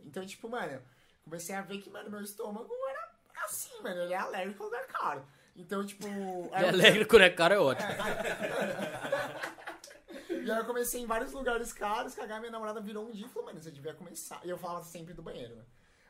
Então, 0.03 0.25
tipo, 0.25 0.49
mano, 0.49 0.81
comecei 1.23 1.55
a 1.55 1.61
ver 1.61 1.79
que, 1.79 1.89
mano, 1.89 2.09
meu 2.09 2.21
estômago 2.21 2.73
era 2.89 3.45
assim, 3.45 3.81
mano, 3.83 4.01
ele 4.01 4.13
é 4.13 4.17
alérgico 4.17 4.63
ao 4.63 4.69
lugar 4.69 4.87
caro. 4.87 5.25
Então, 5.55 5.85
tipo. 5.85 6.07
aí 6.53 6.63
É 6.63 6.65
eu- 6.65 6.69
alegre 6.69 7.05
quando 7.05 7.21
é 7.23 7.29
caro 7.29 7.53
é 7.53 7.59
ótimo. 7.59 7.89
E 10.43 10.51
aí 10.51 10.57
eu 10.57 10.65
comecei 10.65 11.01
em 11.01 11.05
vários 11.05 11.31
lugares 11.31 11.71
caros, 11.73 12.13
cagar, 12.13 12.39
minha 12.39 12.51
namorada 12.51 12.81
virou 12.81 13.07
um 13.07 13.11
dia 13.11 13.25
e 13.25 13.29
falou, 13.29 13.47
mano, 13.47 13.61
você 13.61 13.71
devia 13.71 13.93
começar. 13.93 14.41
E 14.43 14.49
eu 14.49 14.57
falava 14.57 14.83
sempre 14.83 15.13
do 15.13 15.21
banheiro, 15.21 15.55
né? 15.55 15.63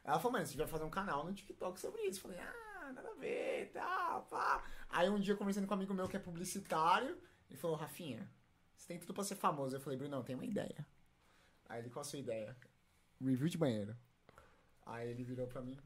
Ela 0.04 0.20
falou, 0.20 0.34
mano, 0.34 0.46
você 0.46 0.52
devia 0.52 0.68
fazer 0.68 0.84
um 0.84 0.90
canal 0.90 1.24
no 1.24 1.34
TikTok 1.34 1.80
sobre 1.80 2.02
isso. 2.04 2.20
Eu 2.20 2.24
falei, 2.24 2.40
ah, 2.40 2.92
nada 2.94 3.10
a 3.10 3.14
ver, 3.20 3.72
tá, 3.74 4.24
pá. 4.30 4.64
Aí 4.90 5.10
um 5.10 5.20
dia 5.20 5.34
eu 5.34 5.38
conversando 5.38 5.68
com 5.68 5.74
um 5.74 5.78
amigo 5.78 5.94
meu 5.94 6.08
que 6.08 6.16
é 6.16 6.20
publicitário, 6.20 7.18
ele 7.50 7.58
falou, 7.58 7.76
Rafinha, 7.76 8.30
você 8.76 8.88
tem 8.88 9.00
tudo 9.00 9.14
pra 9.14 9.24
ser 9.24 9.36
famoso. 9.36 9.76
Eu 9.76 9.80
falei, 9.80 9.98
Bruno, 9.98 10.16
não, 10.16 10.24
tem 10.24 10.36
uma 10.36 10.46
ideia. 10.46 10.86
Aí 11.68 11.80
ele, 11.82 11.90
qual 11.90 12.02
a 12.02 12.04
sua 12.04 12.20
ideia? 12.20 12.56
Review 13.20 13.50
de 13.50 13.58
banheiro. 13.58 13.96
Aí 14.86 15.10
ele 15.10 15.24
virou 15.24 15.48
pra 15.48 15.62
mim, 15.62 15.80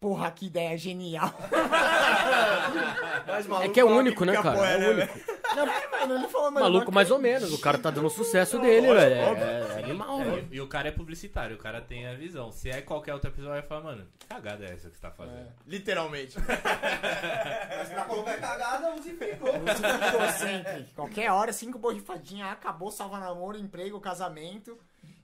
porra, 0.00 0.30
que 0.30 0.46
ideia 0.46 0.76
genial. 0.78 1.32
Mais 3.26 3.44
É 3.44 3.48
maluco 3.48 3.72
que 3.72 3.80
é 3.80 3.84
um 3.84 3.94
único, 3.94 4.24
né, 4.24 4.32
cara? 4.40 4.66
É 4.66 4.78
né, 4.78 4.88
único. 4.88 5.31
É, 5.60 5.88
mano, 6.00 6.14
ele 6.16 6.28
falou, 6.28 6.50
mano. 6.50 6.64
Maluco 6.66 6.86
não 6.86 6.92
mais 6.94 7.10
ou 7.10 7.18
menos. 7.18 7.52
O 7.52 7.58
cara 7.60 7.78
tá 7.78 7.90
dando 7.90 8.06
o 8.06 8.10
sucesso 8.10 8.58
dele, 8.58 8.86
velho. 8.92 9.14
É, 9.14 9.80
é 9.80 9.84
animal, 9.84 10.20
É, 10.20 10.24
velho. 10.24 10.48
e, 10.50 10.60
o 10.60 10.66
cara 10.68 10.88
é 10.88 10.90
publicitário, 10.92 11.56
o 11.56 11.58
cara 11.58 11.80
tem 11.80 12.06
a 12.06 12.14
visão. 12.14 12.50
Se 12.52 12.70
é 12.70 12.80
qualquer 12.80 13.14
outra 13.14 13.30
pessoa, 13.30 13.52
vai 13.52 13.62
falar, 13.62 13.80
mano, 13.82 14.06
que 14.18 14.26
cagada 14.26 14.64
é 14.64 14.72
essa 14.72 14.88
que 14.88 14.96
você 14.96 15.02
tá 15.02 15.10
fazendo? 15.10 15.48
Literalmente. 15.66 16.36
Mas 17.78 17.88
pra 17.90 18.04
colocar 18.04 18.38
cagada, 18.38 18.94
use 18.94 19.12
fricô. 19.14 19.46
Ficou 19.46 20.28
sempre. 20.38 20.86
Qualquer 20.94 21.30
hora, 21.30 21.52
cinco 21.52 21.78
borrifadinhas, 21.78 22.50
acabou, 22.52 22.90
salva 22.90 23.18
namoro, 23.18 23.58
emprego, 23.58 24.00
casamento. 24.00 24.78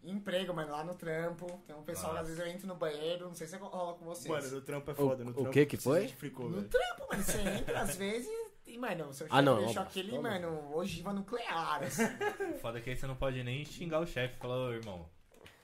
Emprego, 0.04 0.54
mano, 0.54 0.70
lá 0.72 0.84
no 0.84 0.94
trampo. 0.94 1.60
Tem 1.66 1.76
um 1.76 1.82
pessoal 1.82 2.14
que 2.14 2.18
às 2.20 2.26
vezes 2.28 2.40
eu 2.40 2.46
entro 2.46 2.66
no 2.66 2.74
banheiro, 2.74 3.26
não 3.26 3.34
sei 3.34 3.46
se 3.46 3.56
rola 3.56 3.94
com 3.94 4.04
vocês. 4.06 4.26
Mano, 4.28 4.54
no 4.56 4.60
trampo 4.62 4.90
é 4.90 4.94
foda. 4.94 5.24
No 5.24 5.30
O- 5.30 5.32
o 5.32 5.34
trampo 5.34 5.50
que 5.50 5.66
que 5.66 5.76
precisa 5.76 6.08
foi? 6.18 6.30
No 6.44 6.50
velho. 6.50 6.68
trampo, 6.68 7.06
mano, 7.10 7.22
você 7.22 7.38
entra 7.40 7.80
às 7.80 7.96
vezes 7.96 8.30
e, 8.68 8.78
mano, 8.78 9.08
o 9.08 9.12
seu 9.12 9.26
Ah, 9.30 9.36
chefe 9.36 9.42
não, 9.44 9.58
deixou 9.58 9.82
aquele, 9.82 10.10
toma. 10.12 10.30
mano, 10.30 10.74
ogiva 10.76 11.12
nuclear, 11.12 11.82
assim. 11.82 12.04
Foda 12.60 12.80
que 12.80 12.90
aí 12.90 12.96
você 12.96 13.06
não 13.06 13.16
pode 13.16 13.42
nem 13.42 13.64
xingar 13.64 14.00
o 14.00 14.06
chefe 14.06 14.34
e 14.36 14.38
falar, 14.38 14.56
ô 14.56 14.72
irmão, 14.72 15.08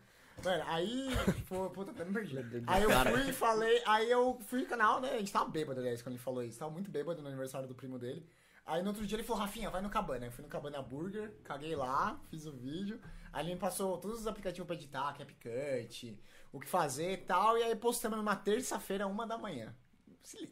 Mano, 0.45 0.64
aí, 0.66 1.09
pô, 1.49 1.71
puta, 1.71 1.92
até 1.92 2.04
me 2.04 2.12
perdi. 2.12 2.37
Aí 2.66 2.83
eu 2.83 2.90
fui 2.90 3.30
e 3.30 3.33
falei, 3.33 3.83
aí 3.87 4.11
eu 4.11 4.38
fui 4.47 4.61
no 4.62 4.66
canal, 4.66 5.00
né? 5.00 5.11
A 5.12 5.18
gente 5.18 5.33
tava 5.33 5.49
bêbado, 5.49 5.78
aliás, 5.80 6.02
quando 6.02 6.14
ele 6.14 6.23
falou 6.23 6.42
isso. 6.42 6.59
Tava 6.59 6.71
muito 6.71 6.90
bêbado 6.90 7.23
no 7.23 7.28
aniversário 7.28 7.68
do 7.68 7.75
primo 7.75 7.99
dele. 7.99 8.26
Aí 8.66 8.83
no 8.83 8.88
outro 8.88 9.06
dia 9.06 9.16
ele 9.16 9.23
falou, 9.23 9.42
Rafinha, 9.42 9.71
vai 9.71 9.80
no 9.80 9.88
Cabana. 9.88 10.26
Eu 10.26 10.33
fui 10.33 10.42
no 10.42 10.49
Cabana 10.50 10.83
Burger, 10.83 11.33
caguei 11.45 11.76
lá, 11.76 12.21
fiz 12.28 12.45
o 12.47 12.52
vídeo. 12.52 13.00
Aí 13.33 13.45
ele 13.47 13.54
me 13.54 13.61
passou 13.61 13.97
todos 13.99 14.21
os 14.21 14.26
aplicativos 14.26 14.66
pra 14.66 14.75
editar, 14.75 15.12
CapCut, 15.16 16.18
o 16.56 16.60
que 16.60 16.68
fazer 16.68 17.12
e 17.12 17.16
tal. 17.18 17.56
E 17.58 17.62
aí 17.62 17.76
postamos 17.76 18.18
numa 18.18 18.36
terça-feira, 18.36 19.06
uma 19.06 19.26
da 19.26 19.38
manhã. 19.38 19.75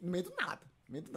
No 0.01 0.11
meio 0.11 0.23
do 0.23 0.33
nada. 0.39 0.61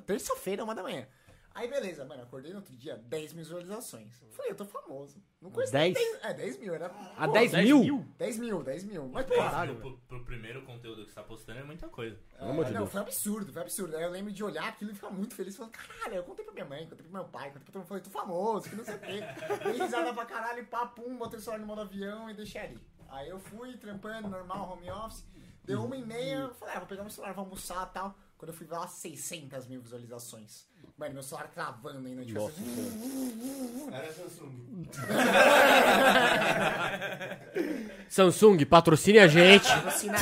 Terça-feira, 0.07 0.65
uma 0.65 0.75
da 0.75 0.83
manhã. 0.83 1.07
Aí 1.55 1.67
beleza, 1.67 2.05
mano, 2.05 2.23
acordei 2.23 2.53
no 2.53 2.59
outro 2.59 2.77
dia, 2.77 2.97
10 2.97 3.33
mil 3.33 3.43
visualizações. 3.43 4.23
Falei, 4.31 4.53
eu 4.53 4.55
tô 4.55 4.65
famoso. 4.65 5.21
Não 5.43 5.51
conheço 5.51 5.73
10? 5.73 5.93
10? 5.93 6.19
É, 6.23 6.35
10 6.35 6.59
mil, 6.61 6.73
era. 6.73 6.87
A 7.17 7.27
pô, 7.27 7.33
10 7.33 7.53
mil? 7.55 8.07
10 8.17 8.39
mil, 8.39 8.63
10 8.63 8.85
mil. 8.85 9.09
Mas, 9.09 9.27
pô, 9.27 9.35
10 9.35 9.45
Caralho, 9.45 9.73
mil 9.73 9.81
pro, 9.81 9.99
pro 10.07 10.25
primeiro 10.25 10.63
conteúdo 10.63 11.05
que 11.05 11.09
você 11.09 11.17
tá 11.17 11.23
postando 11.25 11.59
é 11.59 11.65
muita 11.65 11.89
coisa. 11.89 12.17
De 12.17 12.47
não, 12.47 12.63
Deus. 12.63 12.93
foi 12.93 13.01
absurdo, 13.01 13.53
foi 13.53 13.63
absurdo. 13.63 13.97
Aí 13.97 14.05
eu 14.05 14.11
lembro 14.11 14.31
de 14.31 14.45
olhar 14.45 14.69
aquilo 14.69 14.93
e 14.93 14.95
ficar 14.95 15.11
muito 15.11 15.35
feliz, 15.35 15.57
falando, 15.57 15.73
caralho, 15.73 16.15
eu 16.15 16.23
contei 16.23 16.45
pra 16.45 16.55
minha 16.55 16.65
mãe, 16.65 16.87
contei 16.87 17.03
pro 17.03 17.13
meu 17.13 17.25
pai, 17.25 17.49
contei 17.49 17.65
pra 17.65 17.73
todo 17.73 17.81
mundo, 17.81 17.89
falei, 17.89 18.03
tô 18.05 18.11
famoso, 18.11 18.71
que 18.71 18.77
não 18.77 18.85
sei 18.85 18.95
o 18.95 19.01
quê. 19.01 19.21
Dei 19.65 19.73
risada 19.83 20.15
pra 20.15 20.27
caralho, 20.27 20.65
pá, 20.67 20.87
pum, 20.87 21.17
botei 21.17 21.41
o 21.41 21.43
celular 21.43 21.59
no 21.59 21.67
modo 21.67 21.81
avião 21.81 22.31
e 22.31 22.35
deixei 22.35 22.61
ali. 22.61 22.81
Aí 23.09 23.29
eu 23.29 23.39
fui 23.39 23.77
trampando, 23.77 24.29
normal, 24.29 24.73
home 24.73 24.91
office, 24.91 25.25
deu 25.65 25.85
uma 25.85 25.97
e 25.97 26.05
meia, 26.05 26.37
eu 26.37 26.55
falei, 26.55 26.75
ah, 26.75 26.79
vou 26.81 26.89
pegar 26.89 27.03
meu 27.03 27.11
celular, 27.11 27.33
vou 27.33 27.45
almoçar 27.45 27.89
e 27.91 27.95
tal. 27.95 28.15
Quando 28.37 28.51
eu 28.51 28.57
fui 28.57 28.67
lá, 28.69 28.87
600 28.87 29.67
mil 29.67 29.83
visualizações. 29.83 30.67
Mano, 30.97 31.15
meu 31.15 31.23
celular 31.23 31.49
travando 31.49 32.07
ainda, 32.07 32.25
tipo 32.25 32.41
Nossa. 32.41 32.61
assim. 32.61 33.89
Era 33.93 34.13
Samsung. 34.13 34.89
Samsung, 38.09 38.65
patrocine 38.67 39.19
a 39.19 39.29
gente. 39.29 39.69
Patrocina 39.69 40.19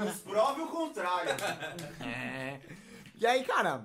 Nos 0.00 0.18
prove 0.20 0.62
o 0.62 0.68
contrário. 0.68 1.30
É. 2.00 2.60
E 3.16 3.26
aí, 3.26 3.44
cara, 3.44 3.84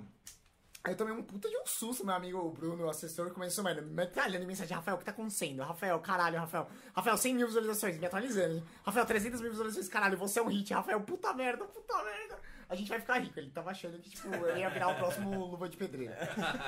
eu 0.86 0.96
tomei 0.96 1.14
um 1.14 1.22
puta 1.22 1.48
de 1.48 1.56
um 1.56 1.66
susto, 1.66 2.04
meu 2.04 2.14
amigo 2.14 2.38
o 2.38 2.50
Bruno, 2.50 2.84
o 2.84 2.90
assessor, 2.90 3.30
começou, 3.30 3.64
mano, 3.64 3.80
me 3.82 3.90
metralhando 3.94 4.44
em 4.44 4.46
mensagem, 4.46 4.76
Rafael, 4.76 4.96
o 4.96 4.98
que 4.98 5.04
tá 5.04 5.12
acontecendo? 5.12 5.62
Rafael, 5.62 5.98
caralho, 6.00 6.38
Rafael. 6.38 6.68
Rafael, 6.94 7.16
100 7.16 7.34
mil 7.34 7.46
visualizações, 7.46 7.98
me 7.98 8.06
atualizando. 8.06 8.62
Rafael, 8.84 9.06
300 9.06 9.40
mil 9.40 9.50
visualizações, 9.50 9.88
caralho, 9.88 10.18
você 10.18 10.40
é 10.40 10.42
um 10.42 10.48
hit. 10.48 10.72
Rafael, 10.74 11.00
puta 11.00 11.32
merda, 11.32 11.64
puta 11.64 12.04
merda. 12.04 12.38
A 12.68 12.74
gente 12.74 12.88
vai 12.88 12.98
ficar 12.98 13.18
rico. 13.18 13.38
Ele 13.38 13.50
tava 13.50 13.70
achando 13.70 13.98
que, 13.98 14.10
tipo, 14.10 14.28
eu 14.34 14.56
ia 14.56 14.68
virar 14.70 14.88
o 14.88 14.94
próximo 14.96 15.30
Luva 15.48 15.68
de 15.68 15.76
Pedreiro. 15.76 16.12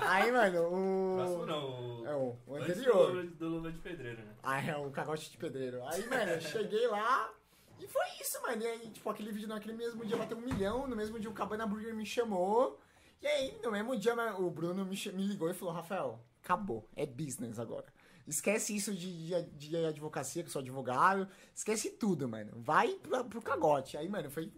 Aí, 0.02 0.30
mano, 0.30 0.62
o... 0.68 1.16
Próximo 1.16 1.46
não, 1.46 2.00
o, 2.00 2.06
É, 2.06 2.14
o, 2.14 2.36
o 2.46 2.56
antes 2.56 2.70
anterior. 2.70 3.12
do, 3.12 3.30
do 3.30 3.48
Lula 3.48 3.72
de 3.72 3.78
Pedreiro, 3.78 4.22
né? 4.22 4.34
Ah, 4.42 4.62
é 4.64 4.76
o 4.76 4.90
cagote 4.90 5.30
de 5.30 5.36
pedreiro. 5.36 5.82
Aí, 5.86 6.06
mano, 6.06 6.32
eu 6.32 6.40
cheguei 6.40 6.86
lá 6.86 7.30
e 7.78 7.86
foi 7.86 8.04
isso, 8.20 8.40
mano. 8.42 8.62
E 8.62 8.66
aí, 8.66 8.90
tipo, 8.90 9.08
aquele 9.10 9.32
vídeo 9.32 9.48
naquele 9.48 9.74
mesmo 9.74 10.04
dia 10.04 10.16
bateu 10.16 10.36
um 10.36 10.42
milhão, 10.42 10.86
no 10.86 10.94
mesmo 10.94 11.18
dia 11.18 11.28
o 11.30 11.34
Cabana 11.34 11.66
Burger 11.66 11.94
me 11.94 12.06
chamou. 12.06 12.78
E 13.20 13.26
aí, 13.26 13.58
no 13.62 13.70
mesmo 13.70 13.96
dia, 13.96 14.14
o 14.38 14.50
Bruno 14.50 14.84
me, 14.84 14.96
ligou 15.26 15.50
e 15.50 15.54
falou, 15.54 15.74
Rafael, 15.74 16.20
acabou, 16.42 16.88
é 16.94 17.06
business 17.06 17.58
agora. 17.58 17.86
Esquece 18.26 18.74
isso 18.74 18.94
de, 18.94 19.28
de, 19.28 19.42
de 19.42 19.76
advocacia, 19.76 20.42
que 20.42 20.48
eu 20.48 20.52
sou 20.52 20.60
advogado. 20.60 21.28
Esquece 21.54 21.90
tudo, 21.90 22.28
mano. 22.28 22.52
Vai 22.56 22.94
pra, 22.94 23.22
pro 23.22 23.40
cagote. 23.40 23.96
Aí, 23.96 24.08
mano, 24.08 24.30
foi 24.30 24.52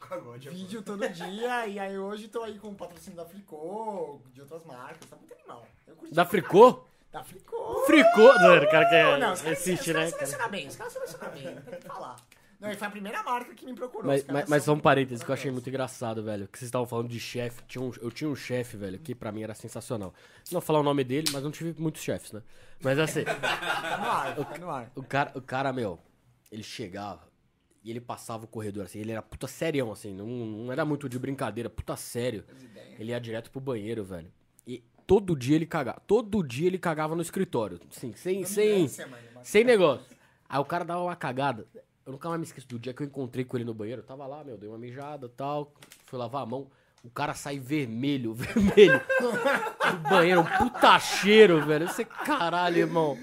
Cagode, 0.00 0.50
vídeo 0.50 0.82
todo 0.82 1.08
dia. 1.08 1.66
e 1.68 1.78
aí 1.78 1.98
hoje 1.98 2.28
tô 2.28 2.42
aí 2.42 2.58
com 2.58 2.68
o 2.68 2.74
patrocínio 2.74 3.16
da 3.16 3.24
Fricô, 3.24 4.20
de 4.32 4.40
outras 4.40 4.64
marcas. 4.64 5.08
Tá 5.08 5.16
muito 5.16 5.32
animal. 5.32 5.66
Eu 5.86 5.96
curti 5.96 6.14
Da 6.14 6.24
Fricô? 6.24 6.84
Da 7.10 7.22
Fricô. 7.22 7.84
Fricô. 7.86 8.34
Não, 8.34 8.56
o 8.56 8.70
cara 8.70 8.84
Não, 9.04 9.18
não, 9.18 9.34
né? 9.34 9.36
caras 9.94 10.10
cara? 10.10 10.10
selecionam 10.10 10.50
bem, 10.50 10.66
os 10.66 10.76
caras 10.76 10.92
selecionam 10.92 11.30
bem, 11.30 11.56
tem 11.62 11.80
que 11.80 11.86
falar. 11.86 12.16
Não, 12.16 12.33
e 12.70 12.76
foi 12.76 12.86
a 12.86 12.90
primeira 12.90 13.22
marca 13.22 13.54
que 13.54 13.64
me 13.66 13.74
procurou. 13.74 14.06
Mas, 14.06 14.24
mas, 14.26 14.48
mas 14.48 14.62
só 14.64 14.72
um 14.72 14.80
parênteses 14.80 15.22
que 15.24 15.30
eu 15.30 15.34
achei 15.34 15.50
muito 15.50 15.68
engraçado, 15.68 16.22
velho. 16.22 16.46
Que 16.48 16.58
vocês 16.58 16.68
estavam 16.68 16.86
falando 16.86 17.08
de 17.08 17.18
chefe. 17.20 17.62
Um- 17.78 17.92
eu 18.00 18.10
tinha 18.10 18.28
um 18.28 18.34
chefe, 18.36 18.76
velho, 18.76 18.98
que 18.98 19.14
pra 19.14 19.30
mim 19.32 19.42
era 19.42 19.54
sensacional. 19.54 20.12
Não 20.46 20.52
vou 20.52 20.60
falar 20.60 20.80
o 20.80 20.82
nome 20.82 21.04
dele, 21.04 21.28
mas 21.32 21.42
não 21.42 21.50
tive 21.50 21.74
muitos 21.80 22.02
chefes, 22.02 22.32
né? 22.32 22.42
Mas 22.82 22.98
assim, 22.98 23.24
Tá 23.40 23.98
no 23.98 24.10
ar, 24.10 24.36
tá 24.36 24.58
no 24.58 24.70
ar. 24.70 24.90
o 24.94 25.02
cara, 25.02 25.32
o 25.34 25.40
cara, 25.40 25.72
meu, 25.72 25.98
ele 26.50 26.62
chegava 26.62 27.22
e 27.82 27.90
ele 27.90 28.00
passava 28.00 28.44
o 28.44 28.48
corredor, 28.48 28.84
assim, 28.84 28.98
ele 28.98 29.12
era 29.12 29.20
puta 29.22 29.46
serião, 29.46 29.92
assim, 29.92 30.14
não, 30.14 30.26
não 30.26 30.72
era 30.72 30.84
muito 30.84 31.08
de 31.08 31.18
brincadeira, 31.18 31.68
puta 31.68 31.96
sério. 31.96 32.44
Ele 32.98 33.10
ia 33.10 33.20
direto 33.20 33.50
pro 33.50 33.60
banheiro, 33.60 34.02
velho. 34.04 34.30
E 34.66 34.82
todo 35.06 35.36
dia 35.36 35.54
ele 35.56 35.66
cagava. 35.66 36.00
Todo 36.06 36.42
dia 36.42 36.66
ele 36.66 36.78
cagava 36.78 37.14
no 37.14 37.20
escritório. 37.22 37.78
Assim, 37.90 38.14
sem, 38.14 38.44
sem, 38.46 38.88
sem 39.42 39.64
negócio. 39.64 40.06
Aí 40.48 40.58
o 40.58 40.64
cara 40.64 40.84
dava 40.84 41.02
uma 41.02 41.16
cagada. 41.16 41.66
Eu 42.06 42.12
nunca 42.12 42.28
mais 42.28 42.40
me 42.40 42.46
esqueço 42.46 42.68
do 42.68 42.78
dia 42.78 42.92
que 42.92 43.02
eu 43.02 43.06
encontrei 43.06 43.44
com 43.44 43.56
ele 43.56 43.64
no 43.64 43.72
banheiro. 43.74 44.02
Eu 44.02 44.06
tava 44.06 44.26
lá, 44.26 44.44
meu, 44.44 44.56
dei 44.58 44.68
uma 44.68 44.78
mijada 44.78 45.26
e 45.26 45.30
tal. 45.30 45.72
Fui 46.06 46.18
lavar 46.18 46.42
a 46.42 46.46
mão. 46.46 46.66
O 47.02 47.10
cara 47.10 47.34
sai 47.34 47.58
vermelho, 47.58 48.32
vermelho. 48.34 49.00
do 49.20 50.08
banheiro, 50.08 50.40
um 50.40 50.44
puta 50.44 50.98
cheiro, 50.98 51.64
velho. 51.64 51.86
Você, 51.88 52.04
caralho, 52.04 52.78
irmão. 52.78 53.18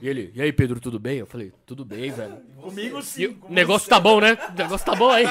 E 0.00 0.08
ele, 0.08 0.30
e 0.34 0.42
aí, 0.42 0.52
Pedro, 0.52 0.78
tudo 0.78 0.98
bem? 0.98 1.18
Eu 1.18 1.26
falei, 1.26 1.52
tudo 1.64 1.84
bem, 1.86 2.10
velho. 2.10 2.36
Comigo 2.60 3.02
sim. 3.02 3.26
o 3.26 3.34
com 3.36 3.52
negócio 3.52 3.84
você. 3.84 3.90
tá 3.90 4.00
bom, 4.00 4.20
né? 4.20 4.36
O 4.50 4.52
negócio 4.58 4.86
tá 4.86 4.94
bom 4.94 5.10
aí. 5.10 5.24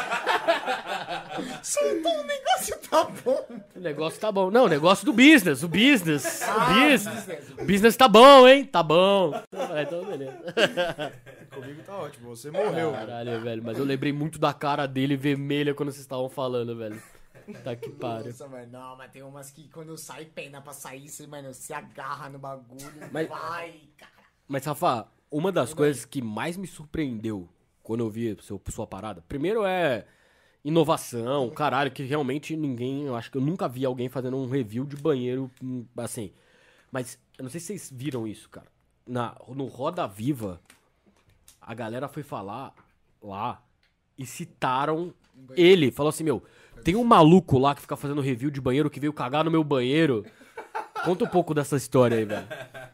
Soltou 1.62 2.12
um 2.12 2.24
negócio, 2.24 2.78
tá 2.90 3.04
bom. 3.24 3.46
O 3.76 3.80
negócio 3.80 4.20
tá 4.20 4.32
bom. 4.32 4.50
Não, 4.52 4.66
o 4.66 4.70
negócio 4.70 5.06
do 5.06 5.14
business, 5.14 5.62
o 5.64 5.68
business. 5.68 6.42
o 6.42 6.46
Ah, 6.50 6.66
business. 6.74 7.16
business. 7.26 7.50
O 7.60 7.66
business 7.66 7.96
tá 7.96 8.08
bom, 8.08 8.48
hein? 8.48 8.66
Tá 8.66 8.82
bom. 8.82 9.34
Então, 9.82 10.06
beleza. 10.06 10.34
Comigo 11.54 11.84
tá 11.84 11.98
ótimo. 11.98 12.30
Você 12.36 12.50
morreu, 12.52 12.92
velho. 12.92 12.94
Caralho, 12.94 13.42
velho. 13.42 13.64
Mas 13.64 13.78
eu 13.78 13.86
lembrei 13.86 14.12
muito 14.14 14.40
da 14.40 14.54
cara 14.54 14.86
dele 14.88 15.16
vermelha 15.16 15.74
quando 15.74 15.92
vocês 15.92 16.02
estavam 16.02 16.30
falando, 16.30 16.76
velho. 16.78 17.02
Tá 17.64 17.76
que 17.76 17.90
pariu. 17.92 18.28
Nossa, 18.28 18.48
mano, 18.48 18.72
não, 18.72 18.96
mas 18.98 19.12
tem 19.12 19.22
umas 19.24 19.52
que 19.52 19.68
quando 19.70 19.98
sai 19.98 20.26
pena 20.26 20.62
pra 20.62 20.74
sair, 20.74 21.08
você, 21.10 21.28
mano, 21.28 21.54
se 21.54 21.74
agarra 21.74 22.30
no 22.30 22.40
bagulho, 22.40 22.90
Mas- 23.12 23.28
vai, 23.28 23.82
cara. 23.98 24.12
Mas, 24.48 24.66
Rafa, 24.66 25.08
uma 25.32 25.52
das 25.52 25.74
coisas 25.74 26.06
que 26.06 26.22
mais 26.22 26.56
me 26.58 26.68
surpreendeu 26.68 27.50
quando 27.82 28.02
eu 28.02 28.10
vi 28.10 28.38
seu, 28.42 28.62
sua 28.70 28.88
parada, 28.88 29.22
primeiro 29.28 29.66
é 29.66 30.06
inovação, 30.64 31.50
caralho, 31.50 31.92
que 31.92 32.04
realmente 32.04 32.56
ninguém, 32.56 33.04
eu 33.06 33.16
acho 33.16 33.30
que 33.30 33.38
eu 33.38 33.42
nunca 33.42 33.68
vi 33.68 33.84
alguém 33.86 34.08
fazendo 34.08 34.38
um 34.38 34.48
review 34.48 34.86
de 34.86 34.96
banheiro 34.96 35.52
assim. 35.98 36.32
Mas 36.92 37.20
eu 37.38 37.44
não 37.44 37.50
sei 37.50 37.60
se 37.60 37.68
vocês 37.68 37.92
viram 37.94 38.26
isso, 38.28 38.50
cara. 38.50 38.68
Na, 39.06 39.36
no 39.50 39.66
Roda 39.66 40.08
Viva, 40.08 40.62
a 41.62 41.74
galera 41.74 42.08
foi 42.08 42.24
falar 42.24 42.74
lá 43.22 43.62
e 44.18 44.26
citaram 44.26 45.14
ele. 45.56 45.92
Falou 45.92 46.10
assim, 46.10 46.24
meu, 46.24 46.44
tem 46.84 46.96
um 46.96 47.04
maluco 47.04 47.58
lá 47.58 47.74
que 47.74 47.82
fica 47.82 47.96
fazendo 47.96 48.22
review 48.22 48.52
de 48.52 48.62
banheiro 48.62 48.90
que 48.90 49.00
veio 49.00 49.14
cagar 49.14 49.44
no 49.44 49.52
meu 49.52 49.64
banheiro. 49.64 50.26
Conta 51.04 51.26
um 51.26 51.28
pouco 51.28 51.54
dessa 51.54 51.76
história 51.76 52.18
aí, 52.18 52.26
velho. 52.26 52.48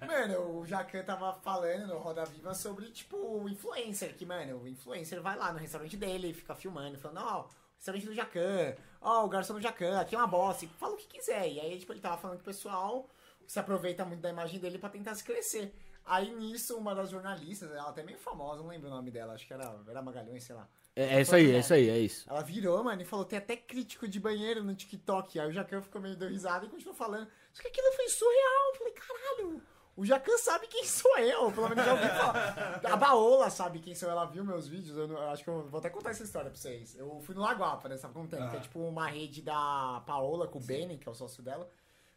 Mano, 0.06 0.60
o 0.60 0.66
Jacan 0.66 1.04
tava 1.04 1.34
falando 1.42 1.88
no 1.88 2.00
Roda 2.00 2.26
Viva 2.26 2.54
sobre, 2.54 2.88
tipo, 2.88 3.16
o 3.16 3.48
influencer, 3.48 4.16
que, 4.16 4.26
mano, 4.26 4.64
o 4.64 4.68
influencer 4.68 5.22
vai 5.22 5.38
lá 5.38 5.54
no 5.54 5.60
restaurante 5.60 5.96
dele, 5.96 6.34
fica 6.34 6.56
filmando, 6.56 6.98
falando, 6.98 7.22
ó, 7.22 7.48
restaurante 7.78 8.08
do 8.08 8.14
Jacan, 8.14 8.76
ó, 9.00 9.26
o 9.26 9.30
garçom 9.30 9.54
do 9.54 9.62
Jacan, 9.62 10.00
aqui 10.00 10.16
é 10.16 10.18
uma 10.18 10.28
bosta, 10.28 10.68
fala 10.80 10.96
o 10.96 10.98
que 10.98 11.08
quiser. 11.08 11.48
E 11.48 11.60
aí, 11.60 11.78
tipo, 11.78 11.94
ele 11.94 12.00
tava 12.00 12.18
falando 12.18 12.38
que 12.38 12.44
o 12.44 12.46
pessoal 12.46 13.08
se 13.46 13.60
aproveita 13.60 14.04
muito 14.04 14.22
da 14.22 14.30
imagem 14.30 14.60
dele 14.60 14.78
pra 14.80 14.90
tentar 14.90 15.14
se 15.16 15.24
crescer. 15.24 15.74
Aí 16.10 16.34
nisso, 16.36 16.76
uma 16.76 16.96
das 16.96 17.10
jornalistas, 17.12 17.70
ela 17.72 17.90
até 17.90 18.02
meio 18.04 18.18
famosa, 18.18 18.62
não 18.64 18.70
lembro 18.70 18.88
o 18.88 18.92
nome 18.92 19.12
dela, 19.12 19.34
acho 19.34 19.46
que 19.46 19.54
era, 19.54 19.80
era 19.88 20.02
Magalhães, 20.02 20.44
sei 20.44 20.56
lá. 20.56 20.68
É, 20.96 21.16
é 21.18 21.22
isso 21.22 21.36
aí, 21.36 21.52
é 21.52 21.60
isso 21.60 21.74
aí, 21.74 21.90
é 21.90 22.00
isso. 22.00 22.30
Ela 22.30 22.42
virou, 22.42 22.84
mano, 22.84 23.02
e 23.02 23.06
falou: 23.06 23.24
tem 23.24 23.38
até 23.38 23.56
crítico 23.56 24.08
de 24.08 24.20
banheiro 24.20 24.64
no 24.64 24.74
TikTok. 24.76 25.40
Aí 25.40 25.48
o 25.48 25.52
Jacan 25.54 25.82
ficou 25.82 26.02
meio 26.02 26.16
deu 26.18 26.28
risada 26.30 26.66
e 26.66 26.70
continuou 26.70 26.96
falando. 26.96 27.28
Só 27.54 27.62
que 27.62 27.68
aquilo 27.68 27.92
foi 27.94 28.10
surreal. 28.10 28.70
Eu 28.70 28.76
falei, 28.76 28.94
caralho, 28.94 29.62
O 29.96 30.06
Jacan 30.06 30.38
sabe 30.38 30.66
quem 30.68 30.84
sou 30.86 31.18
eu, 31.20 31.52
pelo 31.52 31.70
menos 31.70 31.86
já 31.86 31.92
ouvi 31.94 32.08
falar. 32.08 32.82
A 32.92 32.96
Baola 32.98 33.50
sabe 33.50 33.80
quem 33.80 33.94
sou 33.94 34.10
eu, 34.10 34.14
ela 34.14 34.26
viu 34.26 34.44
meus 34.44 34.68
vídeos. 34.68 34.98
Eu, 34.98 35.08
não- 35.08 35.18
eu 35.22 35.30
acho 35.30 35.44
que 35.44 35.50
eu 35.50 35.68
vou 35.68 35.78
até 35.80 35.90
contar 35.90 36.10
essa 36.10 36.24
história 36.24 36.50
pra 36.50 36.60
vocês. 36.60 36.96
Eu 36.98 37.22
fui 37.22 37.36
no 37.36 37.42
Lagoapa, 37.42 37.88
né? 37.88 37.98
Sabe 37.98 38.14
como 38.14 38.28
tem? 38.28 38.40
Que 38.50 38.56
é 38.58 38.60
tipo 38.62 38.80
uma 38.80 39.08
rede 39.08 39.42
da 39.44 40.02
Paola 40.08 40.48
com 40.48 40.58
o 40.58 40.62
Benny, 40.62 40.98
que 40.98 41.08
é 41.08 41.12
o 41.12 41.16
sócio 41.16 41.44
dela, 41.44 41.70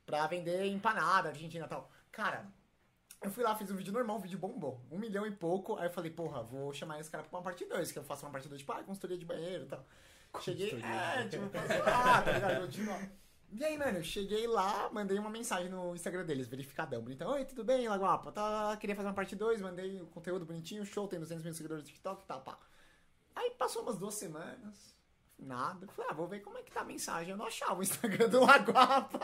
pra 0.07 0.27
vender 0.27 0.65
empanada, 0.67 1.29
Argentina 1.29 1.67
e 1.67 1.69
tal. 1.69 1.91
Cara, 2.11 2.47
eu 3.23 3.31
fui 3.31 3.45
lá, 3.45 3.55
fiz 3.55 3.71
um 3.71 3.77
vídeo 3.77 3.93
normal, 3.93 4.17
um 4.17 4.21
vídeo 4.21 4.39
bombou. 4.39 4.81
Um 4.91 4.99
milhão 4.99 5.27
e 5.27 5.31
pouco. 5.31 5.77
Aí 5.77 5.87
eu 5.87 5.91
falei, 5.91 6.11
porra, 6.11 6.43
vou 6.43 6.73
chamar 6.73 7.01
esse 7.01 7.11
cara 7.11 7.25
pra 7.25 7.39
uma 7.39 7.43
parte 7.43 7.65
2, 7.65 7.93
que 7.93 7.99
eu 7.99 8.05
faço 8.05 8.27
uma 8.27 8.33
parte 8.33 8.49
2 8.49 8.61
tipo, 8.61 8.73
ah, 8.73 8.83
consultoria 8.83 9.19
de 9.19 9.25
banheiro 9.25 9.65
e 9.65 9.69
tal. 9.69 9.85
Cheguei, 10.41 10.71
é, 10.83 11.29
tipo, 11.29 11.45
lá, 11.85 12.23
tá 12.23 12.33
ligado? 12.33 12.63
Eu 12.63 12.69
digo, 12.69 12.91
ó. 12.91 12.99
E 13.55 13.63
aí, 13.63 13.77
mano, 13.77 13.99
eu 13.99 14.03
cheguei 14.03 14.47
lá, 14.47 14.89
mandei 14.91 15.19
uma 15.19 15.29
mensagem 15.29 15.69
no 15.69 15.95
Instagram 15.95 16.25
deles, 16.25 16.49
verificadão, 16.49 17.03
bonitão. 17.03 17.31
Oi, 17.33 17.45
tudo 17.45 17.63
bem, 17.63 17.87
Lagoapa? 17.87 18.33
Tá, 18.33 18.75
queria 18.79 18.97
fazer 18.97 19.09
uma 19.09 19.15
parte 19.15 19.37
2, 19.37 19.61
mandei 19.61 20.01
o 20.01 20.07
conteúdo 20.07 20.47
bonitinho, 20.47 20.87
show, 20.87 21.07
tem 21.07 21.21
200 21.21 21.45
mil 21.45 21.53
seguidores 21.53 21.85
no 21.85 21.87
TikTok, 21.87 22.25
tá, 22.25 22.39
pá. 22.39 22.59
Aí 23.37 23.51
passou 23.59 23.83
umas 23.83 23.99
duas 23.99 24.15
semanas, 24.15 24.97
nada. 25.47 25.87
Falei, 25.95 26.11
ah, 26.11 26.15
vou 26.15 26.27
ver 26.27 26.41
como 26.41 26.59
é 26.59 26.63
que 26.63 26.73
tá 26.73 26.81
a 26.81 26.85
mensagem. 26.85 27.31
Eu 27.31 27.37
não 27.37 27.47
achava 27.47 27.79
o 27.79 27.83
Instagram 27.83 28.29
do 28.29 28.41
Lagoapa. 28.45 29.21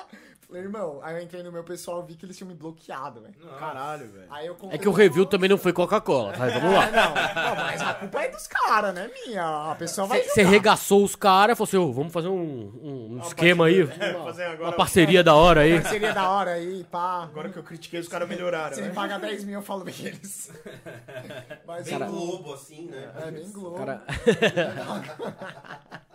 Falei, 0.46 0.62
irmão, 0.62 1.00
aí 1.02 1.16
eu 1.16 1.22
entrei 1.22 1.42
no 1.42 1.52
meu 1.52 1.64
pessoal, 1.64 2.02
vi 2.04 2.14
que 2.14 2.25
eles 2.25 2.37
tinham 2.37 2.48
me 2.48 2.54
bloqueado, 2.54 3.20
velho. 3.20 3.34
Caralho, 3.58 4.08
velho. 4.10 4.26
Aí 4.30 4.46
eu 4.46 4.56
É 4.70 4.78
que 4.78 4.88
o 4.88 4.92
review 4.92 5.26
também 5.26 5.48
não 5.50 5.58
foi 5.58 5.72
Coca-Cola, 5.72 6.32
vai, 6.32 6.50
vamos 6.50 6.72
É, 6.72 6.76
lá. 6.78 6.87
não, 6.90 7.14
não, 7.54 7.64
mas 7.64 7.82
a 7.82 7.94
culpa 7.94 8.22
é 8.22 8.28
dos 8.30 8.46
caras, 8.46 8.94
né, 8.94 9.10
minha? 9.26 9.70
A 9.70 9.75
pessoa 9.75 10.06
vai 10.06 10.22
Você 10.22 10.40
julgar. 10.42 10.50
regaçou 10.50 11.04
os 11.04 11.14
caras 11.14 11.54
e 11.54 11.56
falou 11.56 11.68
assim, 11.68 11.76
ô, 11.76 11.92
vamos 11.92 12.12
fazer 12.12 12.28
um, 12.28 12.72
um- 12.82 13.16
um 13.16 13.20
esquema 13.20 13.66
aí, 13.66 13.87
fazer 13.87 14.44
agora- 14.44 14.70
uma 14.70 14.72
parceria 14.72 15.22
da 15.22 15.34
hora 15.34 15.60
aí. 15.62 15.82
Seria 15.84 16.14
da 16.14 16.30
hora 16.30 16.52
aí, 16.52 16.84
pá. 16.84 17.25
Agora 17.25 17.50
que 17.50 17.58
eu 17.58 17.62
critiquei, 17.62 18.00
os 18.00 18.08
caras 18.08 18.28
melhoraram. 18.28 18.75
Se 18.75 18.80
né? 18.80 18.88
me 18.88 18.94
pagar 18.94 19.18
10 19.20 19.44
mil, 19.44 19.58
eu 19.58 19.62
falo 19.62 19.84
bem 19.84 19.94
eles. 19.98 20.50
Mas 21.66 21.84
Bem 21.84 22.00
eu- 22.00 22.06
Globo, 22.06 22.54
assim, 22.54 22.87
né? 22.87 23.12
É, 23.26 23.30
bem 23.30 23.50
Globo. 23.52 23.76
Cara, 23.76 24.02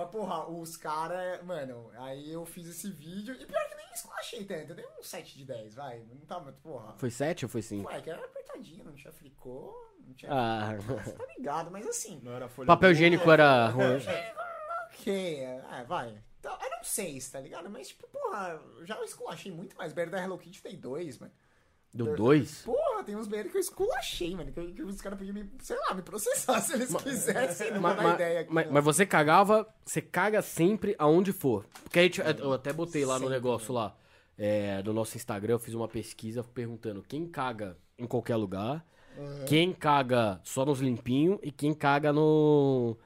Mas, 0.00 0.10
porra, 0.10 0.48
os 0.48 0.76
caras, 0.78 1.42
mano, 1.44 1.90
aí 1.98 2.32
eu 2.32 2.46
fiz 2.46 2.66
esse 2.66 2.90
vídeo. 2.90 3.34
E 3.34 3.44
pior 3.44 3.68
que 3.68 3.74
nem 3.74 3.92
esculachei 3.92 4.44
tanto. 4.44 4.70
Eu 4.70 4.76
dei 4.76 4.86
um 4.98 5.02
7 5.02 5.36
de 5.36 5.44
10, 5.44 5.74
vai. 5.74 6.02
Não 6.08 6.24
tava, 6.26 6.52
porra. 6.52 6.94
foi 6.96 7.10
7 7.10 7.44
ou 7.44 7.48
foi 7.50 7.60
5? 7.60 7.86
Ué, 7.86 8.00
que 8.00 8.08
era 8.08 8.24
apertadinho, 8.24 8.84
não 8.84 8.94
tinha 8.94 9.12
fricô, 9.12 9.74
não 10.06 10.14
tinha. 10.14 10.32
Ah, 10.32 10.74
Você 10.76 11.12
tá 11.12 11.26
ligado, 11.36 11.70
mas 11.70 11.86
assim. 11.86 12.18
Não 12.22 12.32
era 12.32 12.48
folha 12.48 12.66
papel 12.66 12.92
higiênico 12.92 13.30
era 13.30 13.68
ruim. 13.68 13.98
Ok, 14.88 15.40
é, 15.40 15.84
vai. 15.86 16.18
Então, 16.38 16.56
era 16.58 16.80
um 16.80 16.84
6, 16.84 17.30
tá 17.30 17.40
ligado? 17.40 17.68
Mas, 17.68 17.88
tipo, 17.88 18.06
porra, 18.08 18.58
eu 18.78 18.86
já 18.86 19.02
esculachei 19.04 19.52
muito 19.52 19.76
mais. 19.76 19.92
Beira 19.92 20.10
da 20.10 20.22
Hello 20.22 20.38
Kitty 20.38 20.62
tem 20.62 20.78
2, 20.78 21.18
mano. 21.18 21.32
Deu 21.92 22.14
2? 22.14 22.62
Porra, 22.62 23.02
tem 23.04 23.16
uns 23.16 23.26
BR 23.26 23.48
que 23.50 23.56
eu 23.56 23.60
esculachei, 23.60 24.34
mano. 24.36 24.52
Que, 24.52 24.72
que 24.72 24.82
os 24.82 25.00
caras 25.00 25.18
podiam 25.18 25.34
me, 25.34 25.50
sei 25.60 25.76
lá, 25.76 25.94
me 25.94 26.02
processar 26.02 26.60
se 26.60 26.74
eles 26.74 26.94
quisessem. 26.94 27.72
Não 27.72 27.82
dar 27.82 27.96
mas- 27.96 28.14
ideia 28.14 28.40
aqui. 28.40 28.54
não. 28.54 28.72
mas 28.72 28.84
você 28.84 29.04
cagava, 29.04 29.66
você 29.84 30.00
caga 30.00 30.40
sempre 30.40 30.94
aonde 30.98 31.32
for. 31.32 31.66
Porque 31.82 31.98
a 31.98 32.02
gente, 32.02 32.20
eu 32.20 32.52
até 32.52 32.72
botei 32.72 33.04
lá 33.04 33.14
no 33.14 33.20
Sempre, 33.22 33.34
negócio 33.34 33.74
lá, 33.74 33.96
é, 34.38 34.80
no 34.84 34.92
nosso 34.92 35.16
Instagram, 35.16 35.54
eu 35.54 35.58
fiz 35.58 35.74
uma 35.74 35.88
pesquisa 35.88 36.44
perguntando 36.44 37.02
quem 37.02 37.26
caga 37.26 37.76
em 37.98 38.06
qualquer 38.06 38.36
lugar, 38.36 38.84
quem 39.46 39.72
caga 39.72 40.40
só 40.44 40.64
nos 40.64 40.80
limpinhos 40.80 41.38
e 41.42 41.50
quem 41.50 41.74
caga 41.74 42.12
no 42.12 42.96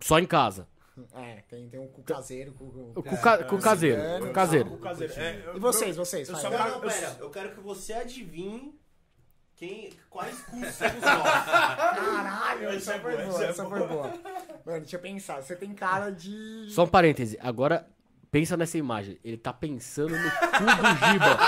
só 0.00 0.18
em 0.18 0.26
casa. 0.26 0.68
É, 1.14 1.42
tem, 1.48 1.68
tem 1.68 1.80
um 1.80 1.88
cu 1.88 2.02
caseiro. 2.02 2.52
Cu, 2.52 2.92
cu- 2.94 3.02
ca, 3.20 3.38
caseiro, 3.60 4.00
cigano, 4.00 4.32
caseiro. 4.32 4.74
O 4.74 4.78
caseiro. 4.78 5.12
É, 5.16 5.42
eu- 5.46 5.56
E 5.56 5.60
vocês, 5.60 5.96
vocês? 5.96 6.28
eu 6.28 6.36
só 6.36 6.50
Não, 6.50 6.56
quero- 6.58 6.70
não, 6.70 6.82
eu- 6.82 6.88
pera. 6.88 7.16
Eu 7.20 7.30
quero 7.30 7.50
que 7.54 7.60
você 7.60 7.92
adivinhe 7.92 8.78
quem, 9.56 9.90
quais 10.08 10.38
cus 10.42 10.68
são 10.74 10.86
os 10.88 10.94
nossos. 11.00 11.22
Caralho, 11.50 12.68
essa 12.70 12.94
é 12.94 13.00
foi 13.00 13.16
boa, 13.16 13.26
boa, 13.26 13.44
essa 13.44 13.62
é 13.62 13.66
foi 13.66 13.86
boa. 13.86 14.12
Mano, 14.64 14.80
deixa 14.80 14.96
eu 14.96 15.00
pensar. 15.00 15.42
Você 15.42 15.56
tem 15.56 15.74
cara 15.74 16.10
de. 16.10 16.66
Só 16.70 16.84
um 16.84 16.88
parêntese, 16.88 17.38
agora 17.40 17.86
pensa 18.30 18.56
nessa 18.56 18.78
imagem. 18.78 19.18
Ele 19.24 19.36
tá 19.36 19.52
pensando 19.52 20.10
no 20.16 20.30
cu 20.30 20.64
do 20.64 21.12
Giba. 21.12 21.38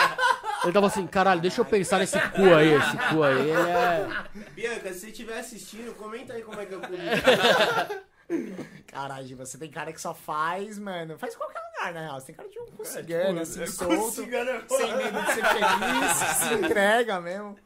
Ele 0.62 0.72
tava 0.74 0.88
assim, 0.88 1.06
caralho, 1.06 1.40
deixa 1.40 1.60
eu 1.62 1.64
pensar 1.64 1.98
nesse 2.00 2.18
cu 2.32 2.42
aí, 2.54 2.74
esse 2.74 2.96
cu 3.08 3.22
aí, 3.22 3.38
ele 3.48 3.50
é... 3.52 4.06
Bianca, 4.54 4.92
se 4.92 5.00
você 5.00 5.06
estiver 5.06 5.38
assistindo, 5.38 5.94
comenta 5.94 6.34
aí 6.34 6.42
como 6.42 6.60
é 6.60 6.66
que 6.66 6.74
eu 6.74 6.80
comi. 6.82 6.98
Caralho, 8.86 9.36
você 9.36 9.58
tem 9.58 9.70
cara 9.70 9.92
que 9.92 10.00
só 10.00 10.14
faz, 10.14 10.78
mano. 10.78 11.18
Faz 11.18 11.34
em 11.34 11.38
qualquer 11.38 11.60
lugar, 11.60 11.92
na 11.94 12.00
real. 12.00 12.20
Você 12.20 12.26
tem 12.26 12.34
cara 12.34 12.48
de 12.48 12.58
um 12.58 12.64
É, 12.80 12.84
cigano, 12.84 13.28
tipo, 13.28 13.42
assim, 13.42 13.62
é, 13.62 13.66
solto. 13.66 14.10
cigano 14.10 14.50
é 14.50 14.68
Sem 14.68 14.96
medo 14.96 15.20
de 15.22 15.32
ser 15.32 15.44
feliz, 15.44 16.16
se 16.38 16.54
entrega 16.54 17.20
mesmo 17.20 17.56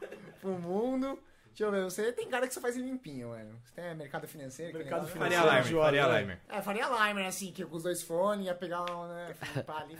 pro 0.41 0.51
mundo. 0.51 1.19
Deixa 1.47 1.63
eu 1.63 1.71
ver, 1.71 1.83
você 1.85 2.11
tem 2.11 2.27
cara 2.27 2.47
que 2.47 2.53
só 2.53 2.59
faz 2.59 2.75
em 2.75 2.81
limpinho, 2.81 3.29
mano. 3.29 3.57
Você 3.63 3.73
tem 3.81 3.95
mercado 3.95 4.27
financeiro? 4.27 4.73
que 4.73 4.77
Mercado 4.79 5.03
negócio? 5.03 5.17
Faria 5.17 5.39
Financeiro, 5.39 5.67
Limer, 5.67 5.83
Faria 5.83 6.07
né? 6.07 6.19
Limer. 6.19 6.39
É, 6.49 6.61
faria 6.61 7.07
Limer, 7.07 7.27
assim, 7.27 7.51
que 7.53 7.63
com 7.63 7.77
os 7.77 7.83
dois 7.83 8.03
fones 8.03 8.45
ia 8.45 8.53
pegar, 8.53 8.81
um, 8.91 9.07
né, 9.07 9.33
limpar 9.55 9.81
ali, 9.83 9.97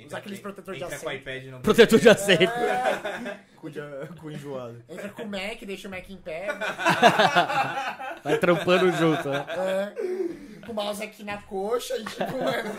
falando. 0.00 0.06
Usar 0.08 0.18
aqueles 0.18 0.38
protetores 0.40 0.78
de 0.78 0.84
Entra 0.84 0.98
com 0.98 1.06
o 1.06 1.12
iPad 1.12 1.44
no 1.46 1.60
Protetor 1.62 1.98
de 1.98 2.08
assento. 2.08 2.52
Cu, 3.60 3.68
de, 3.70 3.80
cu 4.18 4.30
enjoado. 4.30 4.82
Entra 4.88 5.08
com 5.10 5.22
o 5.22 5.28
Mac, 5.28 5.60
deixa 5.66 5.86
o 5.86 5.90
Mac 5.90 6.08
em 6.08 6.16
pé. 6.16 6.46
Vai 8.24 8.38
trampando 8.38 8.90
junto, 8.92 9.28
né? 9.28 9.44
É, 9.50 10.64
com 10.64 10.72
o 10.72 10.74
mouse 10.74 11.02
aqui 11.02 11.22
na 11.24 11.36
coxa 11.42 11.94
e 11.98 12.04
tipo, 12.06 12.38
mano. 12.42 12.70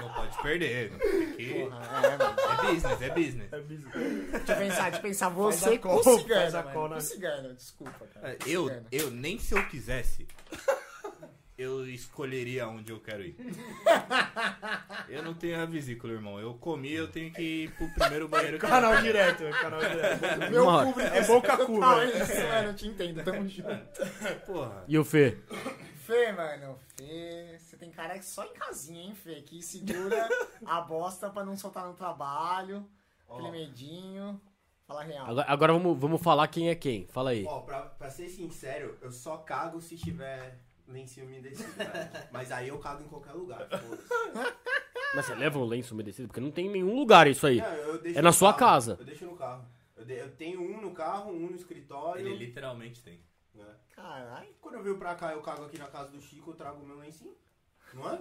Não 0.00 0.08
pode 0.14 0.42
perder. 0.42 0.90
Tem 0.98 1.32
que... 1.34 1.54
Porra, 1.64 2.06
é, 2.06 2.16
mano. 2.16 2.36
É 2.40 2.66
business, 2.72 3.02
é 3.02 3.10
business. 3.10 3.52
É 3.52 3.60
bizarro. 3.60 3.98
Deixa 4.00 4.52
eu 4.52 4.56
pensar, 4.56 4.82
deixa 4.82 4.96
eu 4.96 5.02
pensar. 5.02 5.28
Você 5.30 5.74
a 5.74 5.78
com 5.78 5.88
call, 6.00 6.18
cigano, 6.18 6.40
faz 6.40 6.54
a 6.54 6.62
mano. 6.62 6.74
call 6.74 6.88
na- 6.88 6.94
Com 6.96 7.00
cigano, 7.00 7.54
desculpa, 7.54 8.06
cara. 8.14 8.30
É, 8.32 8.36
Eu, 8.46 8.64
Cigano. 8.68 8.86
eu 8.92 9.10
nem 9.10 9.38
se 9.38 9.54
eu 9.54 9.64
quisesse, 9.68 10.26
eu 11.58 11.86
escolheria 11.88 12.68
onde 12.68 12.92
eu 12.92 13.00
quero 13.00 13.22
ir. 13.24 13.36
Eu 15.08 15.22
não 15.22 15.34
tenho 15.34 15.60
a 15.60 15.64
vesícula, 15.64 16.12
irmão. 16.12 16.38
Eu 16.38 16.54
comi, 16.54 16.92
eu 16.92 17.08
tenho 17.10 17.32
que 17.32 17.42
ir 17.42 17.70
pro 17.72 17.88
primeiro 17.94 18.28
banheiro 18.28 18.58
que 18.58 18.64
eu 18.64 18.68
Canal 18.68 19.00
direto, 19.00 19.42
é 19.42 19.50
canal 19.50 19.80
direto. 19.80 20.50
Meu 20.50 20.64
público 20.66 21.00
É 21.00 21.24
boca 21.26 21.56
cu, 21.64 21.80
velho. 21.80 22.22
isso, 22.22 22.34
mano. 22.48 22.68
Eu 22.68 22.74
te 22.74 22.86
entendo, 22.86 23.24
tamo 23.24 23.48
junto. 23.48 23.66
Porra. 24.46 24.84
E 24.86 24.98
o 24.98 25.04
Fê? 25.04 25.38
Fê, 26.04 26.30
mano, 26.32 26.78
Fê, 26.96 27.58
você 27.58 27.76
tem 27.78 27.90
cara 27.90 28.18
que 28.18 28.24
só 28.24 28.44
em 28.44 28.52
casinha, 28.52 29.02
hein, 29.02 29.14
Fê? 29.14 29.40
Que 29.40 29.62
segura 29.62 30.28
a 30.66 30.80
bosta 30.82 31.30
pra 31.30 31.44
não 31.44 31.56
soltar 31.56 31.86
no 31.86 31.94
trabalho. 31.94 32.86
Aquele 33.30 33.50
medinho. 33.50 34.38
Fala 34.86 35.04
real. 35.04 35.26
Agora, 35.26 35.46
agora 35.50 35.72
vamos, 35.72 35.98
vamos 35.98 36.22
falar 36.22 36.48
quem 36.48 36.68
é 36.68 36.74
quem. 36.74 37.06
Fala 37.08 37.30
aí. 37.30 37.44
Ó, 37.46 37.60
pra, 37.60 37.80
pra 37.82 38.10
ser 38.10 38.28
sincero, 38.28 38.96
eu 39.02 39.10
só 39.10 39.38
cago 39.38 39.80
se 39.80 39.96
tiver 39.96 40.58
lencinho 40.92 41.26
umedecido, 41.26 41.70
velho. 41.72 41.90
Mas 42.32 42.50
aí 42.52 42.68
eu 42.68 42.78
cago 42.78 43.02
em 43.02 43.08
qualquer 43.08 43.32
lugar, 43.32 43.68
foda-se. 43.68 44.08
Mas 45.14 45.24
você 45.24 45.34
leva 45.34 45.58
um 45.58 45.64
lenço 45.64 45.94
umedecido? 45.94 46.28
Porque 46.28 46.40
não 46.40 46.50
tem 46.50 46.66
em 46.66 46.70
nenhum 46.70 46.94
lugar 46.94 47.26
isso 47.26 47.46
aí. 47.46 47.58
Não, 47.58 47.66
eu 47.66 47.98
deixo 47.98 48.18
É 48.18 48.22
na 48.22 48.28
no 48.28 48.32
sua 48.34 48.52
carro. 48.52 48.58
casa. 48.72 48.96
Eu 49.00 49.04
deixo 49.06 49.24
no 49.24 49.36
carro. 49.36 49.64
Eu, 49.96 50.04
de- 50.04 50.18
eu 50.18 50.30
tenho 50.32 50.60
um 50.60 50.80
no 50.82 50.92
carro, 50.92 51.30
um 51.32 51.48
no 51.48 51.56
escritório. 51.56 52.26
Ele 52.26 52.36
literalmente 52.36 53.02
tem. 53.02 53.20
né? 53.54 53.64
Caralho. 53.96 54.48
Quando 54.60 54.74
eu 54.74 54.82
venho 54.82 54.98
pra 54.98 55.14
cá, 55.14 55.32
eu 55.32 55.40
cago 55.40 55.64
aqui 55.64 55.78
na 55.78 55.86
casa 55.86 56.10
do 56.10 56.20
Chico, 56.20 56.50
eu 56.50 56.54
trago 56.54 56.82
o 56.82 56.86
meu 56.86 56.98
lencinho. 56.98 57.34
Não 57.94 58.06
é? 58.10 58.18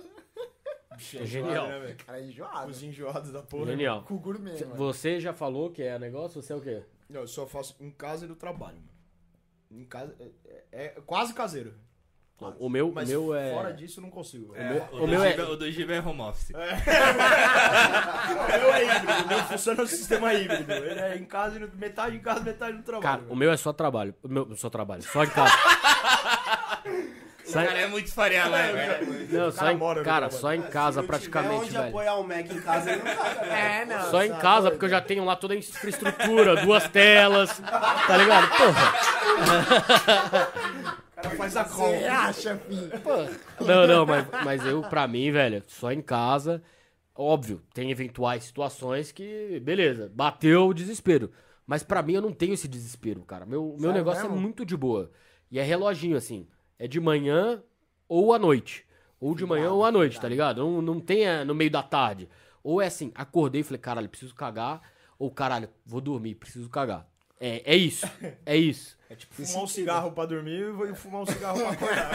Bicho, 0.95 1.25
Genial. 1.25 1.67
né, 1.67 1.79
velho? 1.79 1.97
Cara 1.97 2.21
enjoado. 2.21 2.71
Os 2.71 2.81
enjoados 2.81 3.31
da 3.33 3.43
porra. 3.43 3.65
Genial. 3.67 4.03
Com 4.03 4.17
gourmet, 4.17 4.63
mano. 4.63 4.75
Você 4.77 5.19
já 5.19 5.33
falou 5.33 5.69
que 5.69 5.83
é 5.83 5.99
negócio? 5.99 6.41
Você 6.41 6.53
é 6.53 6.55
o 6.55 6.61
quê? 6.61 6.83
Não, 7.09 7.21
eu 7.21 7.27
só 7.27 7.45
faço 7.45 7.75
em 7.81 7.91
casa 7.91 8.25
e 8.25 8.29
no 8.29 8.35
trabalho, 8.37 8.77
mano. 8.77 8.89
Em 9.69 9.83
casa. 9.83 10.15
É, 10.19 10.31
é- 10.71 10.85
é 10.85 10.89
quase 11.05 11.33
caseiro. 11.33 11.73
Não, 12.39 12.55
o 12.59 12.69
meu, 12.69 12.89
o 12.89 12.93
Mas 12.93 13.09
meu 13.09 13.33
é. 13.35 13.51
fora 13.51 13.73
disso 13.73 13.99
eu 13.99 14.03
não 14.03 14.11
consigo. 14.11 14.55
É, 14.55 14.67
velho. 14.69 14.85
o, 14.91 14.95
o 14.95 14.99
do 14.99 15.07
meu 15.07 15.23
é- 15.23 15.31
Giba- 15.31 15.49
o 15.49 15.55
do 15.57 15.71
Giba 15.71 15.93
é 15.93 15.99
home 15.99 16.21
office. 16.21 16.51
O 16.57 16.59
meu 18.59 18.73
é 18.73 18.83
híbrido, 18.85 19.23
o 19.23 19.27
meu 19.27 19.39
funciona 19.45 19.81
no 19.81 19.87
sistema 19.87 20.33
híbrido. 20.33 20.71
Ele 20.71 20.99
é 20.99 21.17
em 21.17 21.25
casa, 21.25 21.57
e 21.57 21.67
metade 21.77 22.15
em 22.15 22.19
casa, 22.19 22.41
metade 22.41 22.77
no 22.77 22.83
trabalho. 22.83 23.03
Cara, 23.03 23.17
velho. 23.21 23.33
o 23.33 23.35
meu 23.35 23.51
é 23.51 23.57
só 23.57 23.73
trabalho. 23.73 24.13
O 24.23 24.27
meu 24.27 24.55
só 24.55 24.69
trabalho. 24.69 25.01
Só 25.03 25.23
em 25.23 25.29
casa. 25.29 25.53
O 27.47 27.53
cara 27.53 27.79
é 27.79 27.87
muito 27.87 28.13
Faria 28.13 28.43
Limer. 28.43 29.29
Não, 29.31 29.49
só 29.51 29.59
cara 29.59 29.71
em, 29.73 29.79
cara, 29.79 30.03
trabalho. 30.03 30.31
só 30.33 30.53
em 30.53 30.61
casa 30.63 31.01
praticamente, 31.01 31.53
tiver 31.53 31.63
onde 31.65 31.71
velho. 31.77 31.87
apoiar 31.87 32.15
o 32.15 32.23
Mac 32.27 32.39
em 32.51 32.59
casa, 32.61 32.91
ele 32.91 33.01
não? 33.03 33.07
É, 33.55 33.85
não. 33.85 34.11
Só 34.11 34.21
em 34.23 34.33
casa, 34.35 34.69
porque 34.69 34.83
eu 34.85 34.89
já 34.89 34.99
tenho 34.99 35.23
lá 35.23 35.33
toda 35.35 35.53
a 35.53 35.57
infraestrutura, 35.57 36.57
duas 36.57 36.87
telas, 36.89 37.57
tá 37.59 38.17
ligado? 38.17 38.49
Porra. 38.49 38.93
Faz 41.47 41.55
a 41.55 41.63
call. 41.63 41.89
Você 41.89 42.05
acha, 42.05 42.57
filho? 42.57 42.91
Não, 43.65 43.87
não, 43.87 44.05
mas, 44.05 44.27
mas 44.43 44.65
eu, 44.65 44.81
pra 44.81 45.07
mim, 45.07 45.31
velho, 45.31 45.63
só 45.67 45.91
em 45.91 46.01
casa. 46.01 46.61
Óbvio, 47.15 47.61
tem 47.73 47.89
eventuais 47.89 48.43
situações 48.43 49.11
que, 49.11 49.59
beleza, 49.61 50.11
bateu 50.13 50.67
o 50.67 50.73
desespero. 50.73 51.31
Mas 51.65 51.83
pra 51.83 52.03
mim 52.03 52.13
eu 52.13 52.21
não 52.21 52.33
tenho 52.33 52.53
esse 52.53 52.67
desespero, 52.67 53.21
cara. 53.23 53.45
Meu, 53.45 53.63
meu 53.63 53.79
Sério 53.79 53.93
negócio 53.93 54.23
mesmo? 54.23 54.37
é 54.37 54.39
muito 54.39 54.65
de 54.65 54.75
boa. 54.75 55.09
E 55.49 55.57
é 55.57 55.63
reloginho, 55.63 56.17
assim. 56.17 56.47
É 56.77 56.87
de 56.87 56.99
manhã 56.99 57.63
ou 58.07 58.33
à 58.33 58.39
noite. 58.39 58.85
Ou 59.19 59.33
de 59.33 59.45
manhã 59.45 59.71
ou 59.71 59.83
à 59.83 59.91
noite, 59.91 60.19
tá 60.19 60.27
ligado? 60.27 60.57
Não, 60.57 60.81
não 60.81 60.99
tem 60.99 61.25
é, 61.25 61.43
no 61.43 61.55
meio 61.55 61.71
da 61.71 61.81
tarde. 61.81 62.29
Ou 62.61 62.81
é 62.81 62.87
assim, 62.87 63.11
acordei 63.15 63.61
e 63.61 63.63
falei, 63.63 63.79
caralho, 63.79 64.09
preciso 64.09 64.35
cagar. 64.35 64.81
Ou 65.17 65.31
caralho, 65.31 65.69
vou 65.85 66.01
dormir, 66.01 66.35
preciso 66.35 66.69
cagar. 66.69 67.07
É, 67.39 67.73
é 67.73 67.75
isso. 67.75 68.05
É 68.45 68.55
isso. 68.55 68.97
É 69.09 69.15
tipo 69.15 69.33
fumar 69.33 69.63
um 69.63 69.67
cigarro 69.67 70.11
pra 70.11 70.25
dormir 70.25 70.59
e 70.59 70.69
vou 70.69 70.93
fumar 70.93 71.21
um 71.21 71.25
cigarro 71.25 71.61
pra 71.61 71.69
acordar. 71.69 72.11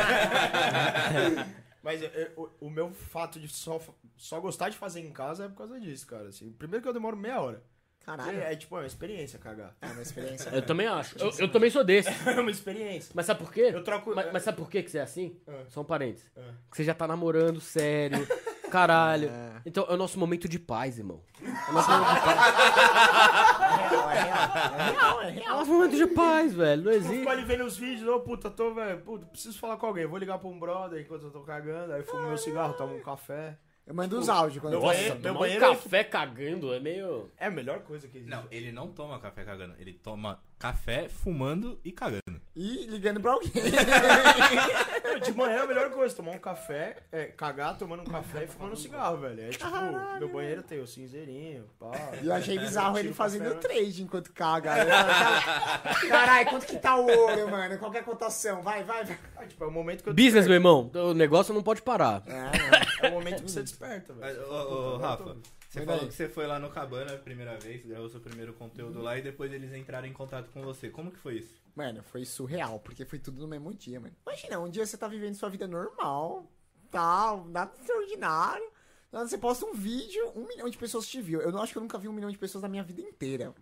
Mas 1.82 2.02
é, 2.02 2.06
é, 2.06 2.32
o, 2.60 2.68
meu 2.68 2.92
fato 2.92 3.40
de 3.40 3.48
só, 3.48 3.80
só 4.14 4.38
gostar 4.40 4.68
de 4.68 4.76
fazer 4.76 5.00
em 5.00 5.10
casa 5.10 5.46
é 5.46 5.48
por 5.48 5.56
causa 5.56 5.80
disso, 5.80 6.06
cara. 6.06 6.28
Assim, 6.28 6.52
primeiro 6.52 6.82
que 6.82 6.88
eu 6.88 6.92
demoro 6.92 7.16
meia 7.16 7.40
hora. 7.40 7.62
Caralho. 8.04 8.40
É, 8.40 8.52
é 8.52 8.56
tipo, 8.56 8.76
é 8.76 8.80
uma 8.80 8.86
experiência 8.86 9.38
cagar. 9.38 9.76
É 9.80 9.86
uma 9.86 10.02
experiência. 10.02 10.50
Eu 10.50 10.62
também 10.62 10.86
acho. 10.86 11.18
Eu, 11.18 11.32
eu 11.38 11.50
também 11.50 11.70
sou 11.70 11.84
desse. 11.84 12.10
É 12.26 12.40
uma 12.40 12.50
experiência. 12.50 13.12
Mas 13.14 13.26
sabe 13.26 13.40
por 13.40 13.52
quê? 13.52 13.70
Eu 13.72 13.82
troco. 13.82 14.14
Mas, 14.14 14.32
mas 14.32 14.42
sabe 14.42 14.58
por 14.58 14.68
quê 14.68 14.82
que 14.82 14.90
você 14.90 14.98
é 14.98 15.02
assim? 15.02 15.40
Ah. 15.46 15.64
Só 15.68 15.80
um 15.80 15.84
parênteses. 15.84 16.30
Ah. 16.36 16.52
Que 16.70 16.76
você 16.76 16.84
já 16.84 16.94
tá 16.94 17.06
namorando, 17.06 17.60
sério. 17.60 18.26
Caralho. 18.72 19.28
É. 19.28 19.52
Então 19.66 19.84
é 19.88 19.92
o 19.92 19.96
nosso 19.96 20.18
momento 20.18 20.48
de 20.48 20.58
paz, 20.58 20.98
irmão. 20.98 21.20
É 21.42 21.70
o 21.70 21.72
nosso 21.74 21.90
momento 21.92 22.14
de 22.14 22.20
paz. 22.20 22.38
É 23.72 23.88
real, 23.88 24.10
é 24.10 24.14
real. 24.14 24.48
É 24.78 24.90
real, 24.90 25.20
é 25.22 25.26
É 25.26 25.30
o 25.30 25.34
real. 25.34 25.56
nosso 25.58 25.70
momento 25.72 25.96
de 25.96 26.06
paz, 26.06 26.54
velho. 26.54 26.82
Não 26.84 26.90
Eu 26.92 26.96
existe. 26.98 27.18
fico 27.18 27.30
ali 27.30 27.44
vendo 27.44 27.64
os 27.64 27.76
vídeos, 27.76 28.08
ô 28.08 28.20
puta, 28.20 28.50
tô, 28.50 28.72
velho, 28.74 29.00
puta, 29.02 29.26
preciso 29.26 29.58
falar 29.58 29.76
com 29.76 29.86
alguém. 29.86 30.06
Vou 30.06 30.18
ligar 30.18 30.38
pra 30.38 30.48
um 30.48 30.58
brother 30.58 31.00
enquanto 31.00 31.24
eu 31.24 31.30
tô 31.30 31.40
cagando, 31.40 31.92
aí 31.92 32.02
fumo 32.02 32.22
meu 32.26 32.38
cigarro, 32.38 32.74
tomo 32.74 32.96
um 32.96 33.00
café. 33.00 33.56
Eu 33.84 33.94
mando 33.94 34.16
os 34.18 34.28
áudios 34.28 34.60
quando 34.62 34.74
eu 34.74 34.80
banheiro- 34.80 35.08
tomar 35.16 35.22
meu 35.22 35.34
um 35.34 35.38
banheiro 35.38 35.64
é 35.64 35.68
café 35.68 36.04
cagando 36.04 36.72
é 36.72 36.78
meio... 36.78 37.30
É 37.36 37.46
a 37.46 37.50
melhor 37.50 37.80
coisa 37.80 38.06
que 38.06 38.18
existe. 38.18 38.30
Não, 38.30 38.44
ele 38.50 38.70
não 38.70 38.88
toma 38.88 39.18
café 39.18 39.44
cagando. 39.44 39.74
Ele 39.78 39.92
toma 39.92 40.40
café 40.56 41.08
fumando 41.08 41.80
e 41.84 41.90
cagando. 41.90 42.40
E 42.54 42.86
ligando 42.86 43.20
pra 43.20 43.32
alguém. 43.32 43.50
De 45.24 45.32
manhã 45.32 45.56
é 45.58 45.62
a 45.62 45.66
melhor 45.66 45.90
coisa, 45.90 46.14
tomar 46.14 46.30
um 46.32 46.38
café, 46.38 46.96
é, 47.10 47.24
cagar 47.26 47.76
tomando 47.76 48.00
um 48.02 48.04
café 48.04 48.44
e 48.44 48.46
fumando 48.46 48.72
um 48.72 48.76
cigarro, 48.76 49.16
velho. 49.18 49.40
É 49.42 49.48
tipo, 49.50 49.66
meu 50.20 50.28
banheiro 50.28 50.62
tem 50.62 50.80
o 50.80 50.86
cinzeirinho, 50.86 51.64
pá. 51.78 51.90
E 52.22 52.26
eu 52.26 52.32
achei 52.32 52.56
bizarro 52.58 52.96
ele 52.98 53.12
fazendo 53.12 53.42
café, 53.44 53.54
né? 53.54 53.60
trade 53.60 54.02
enquanto 54.02 54.32
caga. 54.32 54.74
Caralho, 56.08 56.48
quanto 56.50 56.66
que 56.66 56.76
tá 56.78 56.96
o 56.96 57.06
ouro, 57.06 57.50
mano? 57.50 57.78
Qual 57.78 57.90
que 57.90 57.96
é 57.96 58.00
a 58.00 58.04
cotação? 58.04 58.62
Vai, 58.62 58.84
vai, 58.84 59.04
vai. 59.04 59.18
Ah, 59.36 59.44
tipo, 59.46 59.64
é 59.64 59.66
o 59.66 59.70
momento 59.70 60.02
que 60.02 60.08
eu 60.08 60.14
Business, 60.14 60.46
meu 60.46 60.54
irmão. 60.54 60.90
O 60.94 61.12
negócio 61.14 61.52
não 61.52 61.62
pode 61.62 61.82
parar. 61.82 62.22
É, 62.26 62.32
É 62.32 62.91
o 63.08 63.12
momento 63.12 63.42
que 63.42 63.50
você 63.50 63.62
desperta, 63.62 64.12
velho. 64.12 64.42
ô, 64.48 64.52
ô, 64.52 64.94
ô, 64.94 64.96
Rafa, 64.98 65.36
você 65.68 65.84
falou 65.84 66.06
que 66.06 66.14
você 66.14 66.28
foi 66.28 66.46
lá 66.46 66.58
no 66.58 66.70
Cabana 66.70 67.14
a 67.14 67.18
primeira 67.18 67.58
vez, 67.58 67.84
gravou 67.84 68.08
seu 68.08 68.20
primeiro 68.20 68.52
conteúdo 68.52 69.00
lá 69.00 69.16
e 69.18 69.22
depois 69.22 69.52
eles 69.52 69.72
entraram 69.72 70.06
em 70.06 70.12
contato 70.12 70.50
com 70.50 70.62
você. 70.62 70.90
Como 70.90 71.10
que 71.10 71.18
foi 71.18 71.38
isso? 71.38 71.62
Mano, 71.74 72.02
foi 72.02 72.24
surreal, 72.24 72.78
porque 72.80 73.04
foi 73.04 73.18
tudo 73.18 73.40
no 73.40 73.48
mesmo 73.48 73.72
dia, 73.72 73.98
mano. 73.98 74.14
Imagina, 74.26 74.58
um 74.60 74.68
dia 74.68 74.84
você 74.84 74.96
tá 74.96 75.08
vivendo 75.08 75.34
sua 75.34 75.48
vida 75.48 75.66
normal, 75.66 76.46
tal, 76.90 77.46
nada 77.46 77.72
extraordinário. 77.80 78.70
Você 79.10 79.36
posta 79.36 79.66
um 79.66 79.74
vídeo, 79.74 80.32
um 80.34 80.46
milhão 80.46 80.68
de 80.70 80.78
pessoas 80.78 81.06
te 81.06 81.20
viu. 81.20 81.40
Eu 81.40 81.52
não 81.52 81.62
acho 81.62 81.72
que 81.72 81.78
eu 81.78 81.82
nunca 81.82 81.98
vi 81.98 82.08
um 82.08 82.12
milhão 82.12 82.30
de 82.30 82.38
pessoas 82.38 82.62
na 82.62 82.68
minha 82.68 82.82
vida 82.82 83.00
inteira. 83.00 83.54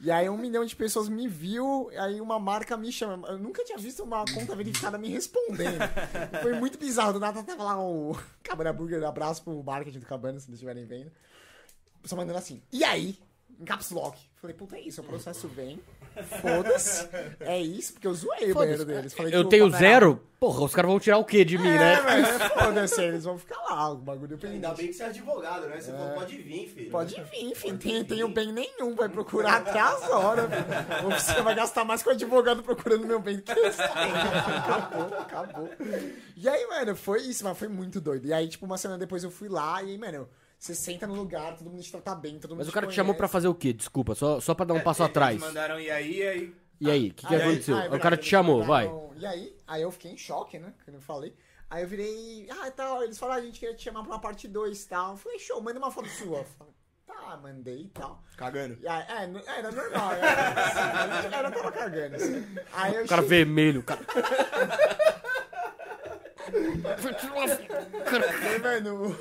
E 0.00 0.10
aí 0.12 0.28
um 0.28 0.38
milhão 0.38 0.64
de 0.64 0.76
pessoas 0.76 1.08
me 1.08 1.26
viu, 1.26 1.90
aí 1.98 2.20
uma 2.20 2.38
marca 2.38 2.76
me 2.76 2.92
chama. 2.92 3.26
Eu 3.28 3.38
nunca 3.38 3.64
tinha 3.64 3.76
visto 3.78 4.04
uma 4.04 4.24
conta 4.32 4.54
verificada 4.54 4.96
me 4.96 5.08
respondendo. 5.08 5.78
Foi 6.40 6.54
muito 6.54 6.78
bizarro. 6.78 7.14
Do 7.14 7.20
nada 7.20 7.42
tava 7.42 7.64
lá 7.64 7.82
o 7.82 8.16
Cabana 8.42 8.72
Burger, 8.72 9.02
abraço 9.04 9.42
pro 9.42 9.62
marketing 9.62 9.98
do 9.98 10.06
Cabana, 10.06 10.38
se 10.38 10.46
eles 10.48 10.58
estiverem 10.58 10.84
vendo. 10.84 11.10
Só 12.04 12.14
mandando 12.14 12.38
assim, 12.38 12.62
e 12.72 12.84
aí? 12.84 13.18
Em 13.58 13.64
caps 13.64 13.90
lock. 13.90 14.16
Falei, 14.36 14.54
puta, 14.54 14.76
é 14.76 14.80
isso, 14.80 15.00
o 15.00 15.04
processo 15.04 15.48
vem. 15.48 15.80
Foda-se. 16.24 17.08
É 17.40 17.60
isso, 17.60 17.92
porque 17.94 18.06
eu 18.06 18.14
zoei 18.14 18.50
o 18.52 18.54
banheiro 18.54 18.84
deles. 18.84 19.12
Falei 19.14 19.34
Eu 19.34 19.44
tenho 19.44 19.68
zero? 19.70 20.20
Porra, 20.40 20.62
os 20.64 20.72
caras 20.72 20.88
vão 20.88 21.00
tirar 21.00 21.18
o 21.18 21.24
quê 21.24 21.44
de 21.44 21.58
mim, 21.58 21.66
É, 21.68 21.78
né? 21.78 22.00
velho, 22.00 22.26
foda-se, 22.54 23.02
eles 23.02 23.24
vão 23.24 23.36
ficar 23.36 23.56
lá, 23.68 23.90
o 23.90 23.96
bagulho 23.96 24.38
Ainda 24.40 24.68
pendente. 24.68 24.76
bem 24.76 24.86
que 24.86 24.92
você 24.92 25.02
é 25.02 25.06
advogado, 25.06 25.66
né? 25.66 25.80
Você 25.80 25.90
falou, 25.90 26.10
pode 26.14 26.36
vir, 26.36 26.68
filho. 26.68 26.90
Pode 26.92 27.14
vir, 27.14 27.44
enfim, 27.50 27.76
tem, 27.76 28.04
tem 28.04 28.22
o 28.22 28.28
bem 28.28 28.52
nenhum, 28.52 28.94
vai 28.94 29.08
procurar 29.08 29.56
até 29.56 29.80
as 29.80 30.08
horas. 30.08 30.44
filho. 30.48 31.10
Você 31.20 31.42
vai 31.42 31.54
gastar 31.56 31.84
mais 31.84 32.04
com 32.04 32.10
o 32.10 32.12
advogado 32.12 32.62
procurando 32.62 33.04
meu 33.04 33.18
bem 33.18 33.36
do 33.38 33.42
que 33.42 33.50
eles. 33.50 33.80
Acabou, 33.80 35.18
acabou. 35.18 35.70
E 36.36 36.48
aí, 36.48 36.66
mano, 36.68 36.94
foi 36.94 37.22
isso, 37.22 37.42
mas 37.44 37.58
foi 37.58 37.66
muito 37.68 38.00
doido. 38.00 38.26
E 38.26 38.32
aí, 38.32 38.46
tipo, 38.48 38.64
uma 38.64 38.78
semana 38.78 38.98
depois 38.98 39.24
eu 39.24 39.30
fui 39.32 39.48
lá 39.48 39.82
e 39.82 39.90
aí, 39.90 39.98
mano, 39.98 40.28
você 40.58 40.74
senta 40.74 41.06
no 41.06 41.14
lugar, 41.14 41.56
todo 41.56 41.70
mundo 41.70 41.82
te 41.82 41.90
trata 41.90 42.14
bem, 42.14 42.38
todo 42.38 42.50
mundo 42.50 42.58
Mas 42.58 42.68
o 42.68 42.72
cara 42.72 42.86
te 42.86 42.94
chamou 42.94 43.14
pra 43.14 43.28
fazer 43.28 43.46
o 43.48 43.54
quê? 43.54 43.72
Desculpa, 43.72 44.14
só, 44.14 44.40
só 44.40 44.54
pra 44.54 44.64
dar 44.66 44.74
um 44.74 44.80
passo 44.80 45.02
Eles 45.02 45.10
atrás. 45.10 45.40
mandaram 45.40 45.78
e 45.80 45.90
aí, 45.90 46.16
e 46.18 46.22
aí. 46.26 46.54
E 46.80 46.90
aí, 46.90 47.08
o 47.10 47.14
que, 47.14 47.26
que 47.26 47.34
Aí- 47.34 47.42
aconteceu? 47.42 47.74
ah, 47.74 47.78
é 47.78 47.80
o 47.80 47.82
verdade, 47.82 48.02
cara 48.02 48.16
te 48.16 48.20
eles 48.20 48.28
chamou, 48.30 48.62
vai. 48.64 48.86
mandaram- 48.86 49.12
E 49.16 49.26
aí? 49.26 49.56
Aí 49.66 49.82
eu 49.82 49.90
fiquei 49.90 50.12
em 50.12 50.16
choque, 50.16 50.58
né? 50.58 50.72
Que 50.84 50.90
eu 50.92 51.00
falei. 51.00 51.34
Aí 51.70 51.82
eu 51.82 51.88
virei, 51.88 52.48
ah, 52.50 52.70
tal, 52.70 53.02
eles 53.02 53.18
falaram, 53.18 53.42
a 53.42 53.44
gente 53.44 53.58
queria 53.60 53.74
te 53.74 53.82
chamar 53.84 54.02
pra 54.02 54.12
uma 54.12 54.18
parte 54.20 54.46
2 54.48 54.82
e 54.84 54.88
tal. 54.88 55.10
Eu 55.12 55.16
falei, 55.16 55.38
show, 55.40 55.60
manda 55.60 55.78
uma 55.78 55.90
foto 55.90 56.08
sua. 56.08 56.38
Eu 56.38 56.44
falei, 56.56 56.72
tá, 57.06 57.36
mandei 57.42 57.82
e 57.82 57.88
tal. 57.88 58.22
Cagando. 58.36 58.78
E 58.80 58.86
aí, 58.88 59.04
é, 59.08 59.26
não- 59.26 59.40
era 59.40 59.70
normal, 59.72 60.12
era, 60.12 61.18
assim, 61.18 61.34
era, 61.34 61.50
tava 61.50 61.72
cagando, 61.72 62.14
assim. 62.16 62.46
Aí 62.72 62.94
eu 62.94 63.04
O 63.04 63.08
cara 63.08 63.22
cheguei- 63.22 63.38
vermelho, 63.44 63.80
o 63.80 63.82
cara. 63.82 64.00
Mano. 68.62 69.16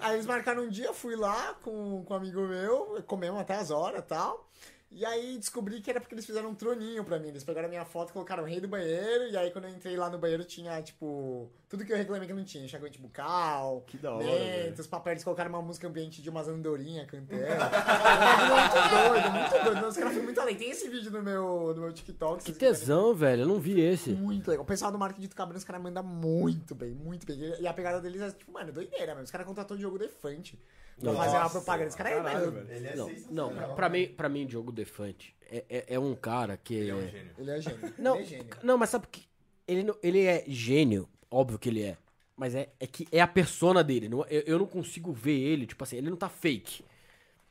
Aí 0.00 0.14
eles 0.14 0.26
marcaram 0.26 0.64
um 0.64 0.68
dia, 0.68 0.92
fui 0.92 1.14
lá 1.14 1.54
com, 1.62 2.04
com 2.04 2.14
um 2.14 2.16
amigo 2.16 2.40
meu, 2.40 3.02
comemos 3.06 3.40
até 3.40 3.54
as 3.54 3.70
horas 3.70 4.00
e 4.00 4.06
tal. 4.06 4.48
E 4.92 5.04
aí 5.04 5.38
descobri 5.38 5.80
que 5.80 5.88
era 5.88 6.00
porque 6.00 6.14
eles 6.14 6.26
fizeram 6.26 6.48
um 6.50 6.54
troninho 6.54 7.04
pra 7.04 7.16
mim. 7.16 7.28
Eles 7.28 7.44
pegaram 7.44 7.68
a 7.68 7.70
minha 7.70 7.84
foto, 7.84 8.12
colocaram 8.12 8.42
o 8.42 8.46
rei 8.46 8.60
do 8.60 8.66
banheiro, 8.66 9.28
e 9.28 9.36
aí 9.36 9.52
quando 9.52 9.66
eu 9.66 9.70
entrei 9.70 9.96
lá 9.96 10.10
no 10.10 10.18
banheiro 10.18 10.44
tinha, 10.44 10.82
tipo, 10.82 11.48
tudo 11.68 11.84
que 11.84 11.92
eu 11.92 11.96
reclamei 11.96 12.26
que 12.26 12.34
não 12.34 12.42
tinha. 12.42 12.64
Enxaguante 12.64 12.98
bucal, 12.98 13.84
Que 13.86 13.96
da 13.96 14.12
hora, 14.12 14.24
lentos, 14.24 14.88
papéis, 14.88 15.14
eles 15.14 15.24
colocaram 15.24 15.48
uma 15.50 15.62
música 15.62 15.86
ambiente 15.86 16.20
de 16.20 16.28
umas 16.28 16.48
andorinhas 16.48 17.06
cantando. 17.06 17.40
muito 17.40 18.90
doido, 18.90 19.30
muito 19.30 19.64
doido. 19.64 19.88
Os 19.88 19.96
caras 19.96 20.12
foram 20.12 20.24
muito 20.24 20.40
além. 20.40 20.56
Tem 20.56 20.70
esse 20.70 20.88
vídeo 20.88 21.10
no 21.12 21.22
meu, 21.22 21.72
no 21.72 21.82
meu 21.82 21.92
TikTok. 21.92 22.42
Que 22.42 22.52
tesão, 22.52 23.14
velho. 23.14 23.42
Eu 23.42 23.48
não 23.48 23.60
vi 23.60 23.80
esse. 23.80 24.10
muito 24.10 24.50
legal. 24.50 24.64
O 24.64 24.66
pessoal 24.66 24.90
do 24.90 24.98
marketing 24.98 25.28
do 25.28 25.36
Cabrão, 25.36 25.56
os 25.56 25.64
caras 25.64 25.80
mandam 25.80 26.02
muito 26.02 26.74
bem, 26.74 26.90
muito 26.90 27.24
bem. 27.24 27.38
E 27.60 27.66
a 27.66 27.72
pegada 27.72 28.00
deles 28.00 28.20
é, 28.20 28.30
tipo, 28.32 28.50
mano, 28.50 28.72
doideira, 28.72 29.12
mano. 29.12 29.24
Os 29.24 29.30
caras 29.30 29.46
contratou 29.46 29.76
o 29.76 29.78
Diogo 29.78 29.98
Defante 29.98 30.58
Nossa, 31.02 31.18
fazer 31.24 31.36
uma 31.36 31.50
propaganda. 31.50 31.88
Os 31.88 31.94
caras, 31.94 32.12
caralho, 32.14 32.38
mano, 32.52 32.52
velho. 32.52 32.70
Ele 32.76 32.86
é 32.88 32.96
Não, 32.96 33.08
sensacional. 33.08 33.50
não, 33.68 33.74
pra 33.74 33.88
mim, 33.88 34.06
pra 34.08 34.28
mim, 34.28 34.46
Diogo 34.46 34.70
Defante 34.72 35.34
é, 35.50 35.64
é, 35.68 35.84
é 35.94 35.98
um 35.98 36.14
cara 36.14 36.56
que. 36.56 36.74
Ele 36.74 36.90
é 36.90 36.94
um 36.94 37.08
gênio. 37.08 37.30
ele 37.38 37.50
é 37.50 37.60
gênio. 37.60 37.94
Não, 37.98 38.14
ele 38.16 38.24
é 38.24 38.26
gênio. 38.26 38.46
não, 38.62 38.78
mas 38.78 38.90
sabe 38.90 39.06
que 39.10 39.22
ele, 39.66 39.82
não- 39.84 39.96
ele 40.02 40.24
é 40.24 40.44
gênio, 40.46 41.08
óbvio 41.30 41.58
que 41.58 41.68
ele 41.68 41.82
é. 41.82 41.96
Mas 42.36 42.54
é, 42.54 42.68
é 42.80 42.86
que 42.86 43.06
é 43.12 43.20
a 43.20 43.26
persona 43.26 43.84
dele. 43.84 44.08
Não, 44.08 44.24
eu, 44.26 44.40
eu 44.46 44.58
não 44.58 44.66
consigo 44.66 45.12
ver 45.12 45.38
ele, 45.38 45.66
tipo 45.66 45.84
assim, 45.84 45.96
ele 45.96 46.08
não 46.10 46.16
tá 46.16 46.28
fake. 46.28 46.82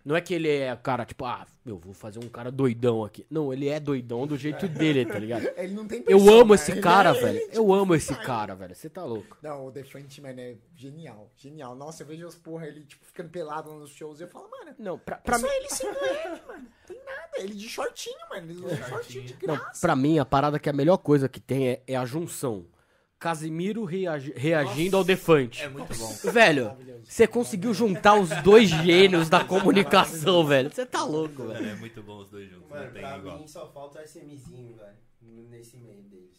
Não 0.05 0.15
é 0.15 0.21
que 0.21 0.33
ele 0.33 0.49
é 0.49 0.73
cara, 0.77 1.05
tipo, 1.05 1.25
ah, 1.25 1.45
eu 1.65 1.77
vou 1.77 1.93
fazer 1.93 2.19
um 2.23 2.29
cara 2.29 2.49
doidão 2.49 3.03
aqui. 3.03 3.27
Não, 3.29 3.51
ele 3.53 3.67
é 3.67 3.79
doidão 3.79 4.25
do 4.25 4.37
jeito 4.37 4.67
dele, 4.67 5.05
tá 5.05 5.19
ligado? 5.19 5.43
Ele 5.57 5.73
não 5.73 5.85
tem 5.85 6.03
Eu 6.07 6.29
amo 6.33 6.55
esse 6.55 6.71
ele 6.71 6.81
cara, 6.81 7.09
é- 7.09 7.13
velho. 7.13 7.37
ele, 7.37 7.43
Eu 7.47 7.49
tipo, 7.63 7.73
amo 7.73 7.93
esse 7.95 8.15
cara, 8.15 8.55
velho. 8.55 8.73
Você 8.73 8.89
tá 8.89 9.03
louco. 9.03 9.37
Não, 9.43 9.67
o 9.67 9.71
Defante, 9.71 10.21
mano, 10.21 10.39
é 10.39 10.55
genial. 10.73 11.29
Genial. 11.35 11.75
Nossa, 11.75 12.03
eu 12.03 12.07
vejo 12.07 12.25
as 12.25 12.35
porra, 12.35 12.65
ele, 12.67 12.85
tipo, 12.85 13.05
ficando 13.05 13.29
pelado 13.29 13.71
nos 13.73 13.91
shows 13.91 14.19
e 14.19 14.23
eu 14.23 14.27
falo, 14.29 14.49
mano, 14.49 14.73
Não, 14.79 14.97
pra, 14.97 15.17
pra 15.17 15.37
pra 15.37 15.39
só 15.39 15.45
mim. 15.47 15.53
ele 15.53 15.69
sendo 15.69 15.97
ele, 16.01 16.41
mano. 16.47 16.65
Tem 16.87 16.97
nada. 17.05 17.29
Ele 17.37 17.53
de 17.53 17.67
shortinho, 17.69 18.17
mano. 18.29 18.49
Ele 18.51 18.65
usa 18.65 18.75
shortinho 18.87 19.25
de 19.25 19.37
Não, 19.45 19.55
graça. 19.57 19.81
pra 19.81 19.95
mim, 19.97 20.17
a 20.17 20.25
parada 20.25 20.57
que 20.57 20.69
é 20.69 20.71
a 20.71 20.75
melhor 20.75 20.97
coisa 20.97 21.27
que 21.27 21.41
tem 21.41 21.67
é, 21.69 21.81
é 21.85 21.95
a 21.97 22.05
junção. 22.05 22.65
Casimiro 23.19 23.83
reagi- 23.83 24.33
reagindo 24.35 24.95
ao 24.95 25.03
Defante. 25.03 25.61
É 25.63 25.67
muito 25.69 25.93
bom. 25.97 26.07
Velho, 26.31 26.71
você 27.03 27.27
conseguiu 27.27 27.73
juntar 27.73 28.15
os 28.15 28.29
dois 28.43 28.69
gênios 28.69 29.27
da 29.29 29.43
comunicação, 29.43 30.45
velho. 30.45 30.69
Você 30.71 30.85
tá 30.85 31.03
louco, 31.03 31.43
velho. 31.47 31.53
Mano, 31.61 31.67
é 31.69 31.75
muito 31.75 32.01
bom 32.01 32.19
os 32.19 32.29
dois 32.29 32.49
juntos. 32.49 32.69
Mano, 32.69 32.85
não 32.85 32.91
tem 32.93 33.01
pra 33.01 33.17
igual. 33.17 33.39
mim 33.39 33.47
só 33.47 33.67
falta 33.67 33.99
o 33.99 34.03
SMzinho, 34.03 34.75
velho. 34.77 35.49
Nesse 35.49 35.75
meio 35.77 36.01
deles. 36.03 36.29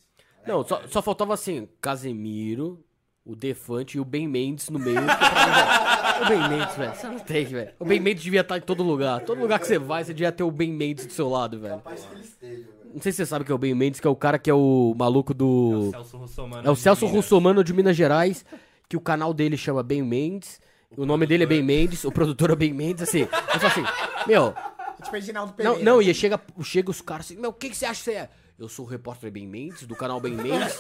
Não, 0.47 0.65
só, 0.67 0.83
só 0.89 1.03
faltava 1.03 1.35
assim, 1.35 1.69
Casemiro, 1.83 2.83
o 3.27 3.37
Defante 3.37 3.99
e 3.99 4.01
o 4.01 4.05
Ben 4.05 4.27
Mendes 4.27 4.71
no 4.71 4.79
meio. 4.79 4.99
O 5.01 6.29
Ben 6.29 6.49
Mendes, 6.49 6.77
velho, 6.77 6.95
você 6.95 7.07
não 7.09 7.19
tem, 7.19 7.45
velho. 7.45 7.73
O 7.79 7.85
Ben 7.85 8.01
Mendes 8.01 8.23
devia 8.23 8.41
estar 8.41 8.57
em 8.57 8.63
todo 8.63 8.83
lugar. 8.83 9.21
Todo 9.21 9.39
lugar 9.41 9.59
que 9.61 9.67
você 9.67 9.79
vai, 9.79 10.03
você 10.03 10.15
devia 10.15 10.33
ter 10.33 10.45
o 10.45 10.51
Ben 10.51 10.73
Mendes 10.73 11.05
do 11.07 11.13
seu 11.13 11.29
lado, 11.29 11.59
velho. 11.61 11.77
Capaz 11.77 12.05
que 12.07 12.15
ele 12.15 12.23
esteja, 12.23 12.57
velho. 12.63 12.80
Não 12.93 13.01
sei 13.01 13.13
se 13.13 13.17
você 13.19 13.27
sabe 13.27 13.45
que 13.45 13.53
é 13.53 13.55
o 13.55 13.59
Ben 13.59 13.75
Mendes, 13.75 14.01
que 14.01 14.07
é 14.07 14.11
o 14.11 14.17
cara 14.17 14.39
que 14.39 14.51
é 14.51 14.55
o 14.55 14.95
maluco 14.99 15.33
É 15.33 15.35
o 15.35 15.37
do... 15.37 15.91
Celso 15.91 16.17
Russomano. 16.17 16.69
É 16.69 16.71
o 16.71 16.75
de 16.75 16.81
Celso 16.81 17.05
Minas. 17.07 17.17
Russomano 17.17 17.65
de 17.65 17.73
Minas 17.73 17.97
Gerais, 17.97 18.45
que 18.89 18.97
o 18.97 19.01
canal 19.01 19.33
dele 19.33 19.57
chama 19.57 19.83
Ben 19.83 20.03
Mendes. 20.03 20.61
O 20.97 21.07
nome 21.07 21.25
dele 21.27 21.45
é 21.45 21.47
Ben 21.47 21.63
Mendes, 21.63 22.05
o 22.05 22.11
produtor 22.11 22.51
é 22.51 22.57
Ben 22.57 22.73
Mendes, 22.73 23.03
assim. 23.05 23.21
Eu 23.21 23.61
falo 23.61 23.67
assim, 23.67 23.85
meu, 24.27 24.55
Tipo, 25.03 25.13
Reginaldo 25.13 25.51
não, 25.51 25.57
Pereira. 25.57 25.83
não, 25.83 26.03
e 26.03 26.13
chega, 26.15 26.41
chega 26.63 26.91
os 26.91 27.01
caras 27.01 27.27
assim, 27.27 27.37
meu, 27.37 27.51
o 27.51 27.53
que, 27.53 27.71
que 27.71 27.77
você 27.77 27.87
acha 27.87 27.99
que 27.99 28.05
você 28.05 28.13
é? 28.13 28.29
Eu 28.61 28.69
sou 28.69 28.85
o 28.85 28.89
repórter 28.89 29.31
Ben 29.31 29.47
Mendes, 29.47 29.87
do 29.87 29.97
canal 29.97 30.21
Ben 30.21 30.35
Mendes, 30.35 30.77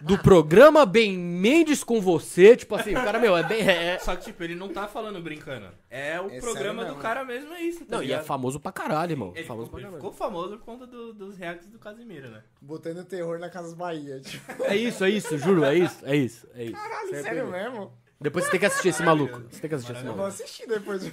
do 0.00 0.18
programa 0.18 0.84
Ben 0.84 1.16
Mendes 1.16 1.84
com 1.84 2.00
você, 2.00 2.56
tipo 2.56 2.74
assim, 2.74 2.90
o 2.90 2.94
cara, 2.94 3.18
meu, 3.20 3.36
é 3.36 3.44
bem... 3.44 3.60
é- 3.60 3.96
Só 4.00 4.16
que, 4.16 4.24
tipo, 4.24 4.42
ele 4.42 4.56
não 4.56 4.68
tá 4.68 4.88
falando 4.88 5.20
brincando. 5.22 5.68
É 5.88 6.20
o 6.20 6.28
É 6.28 6.40
programa 6.40 6.82
sério 6.82 6.96
do 6.96 7.00
cara 7.00 7.24
mesmo, 7.24 7.52
é 7.54 7.62
isso. 7.62 7.84
Tá 7.84 7.94
Não, 7.96 8.02
e 8.02 8.06
é 8.06 8.08
ligado? 8.08 8.24
famoso 8.24 8.58
pra 8.58 8.72
caralho, 8.72 9.12
irmão. 9.12 9.32
Ele, 9.36 9.44
famoso 9.46 9.66
ficou, 9.66 9.78
pra 9.80 9.88
ele 9.88 9.96
caralho. 9.96 10.12
ficou 10.12 10.12
famoso 10.28 10.58
por 10.58 10.64
conta 10.64 10.86
do- 10.86 11.12
dos 11.14 11.36
reacts 11.36 11.68
do 11.68 11.78
Casimiro, 11.78 12.28
né? 12.28 12.42
Botando 12.60 13.04
terror 13.04 13.38
na 13.38 13.48
Casas 13.48 13.74
Bahia. 13.74 14.18
Tipo, 14.20 14.64
É 14.64 14.76
isso, 14.76 15.04
é 15.04 15.10
isso, 15.10 15.38
juro, 15.38 15.64
é 15.64 15.76
isso, 15.76 15.98
é 16.04 16.16
isso, 16.16 16.44
é 16.54 16.64
isso. 16.64 16.72
caralho, 16.74 17.08
sério 17.10 17.24
pegou. 17.46 17.50
mesmo? 17.52 17.92
Depois 18.20 18.44
você 18.46 18.50
tem 18.50 18.58
que 18.58 18.66
assistir 18.66 18.88
esse 18.88 19.02
maluco. 19.04 19.42
Você 19.48 19.60
tem 19.60 19.68
que 19.70 19.76
assistir 19.76 19.92
esse 19.92 20.02
Eu 20.02 20.08
vou 20.08 20.16
maluco. 20.16 20.34
assistir 20.34 20.66
depois. 20.66 21.08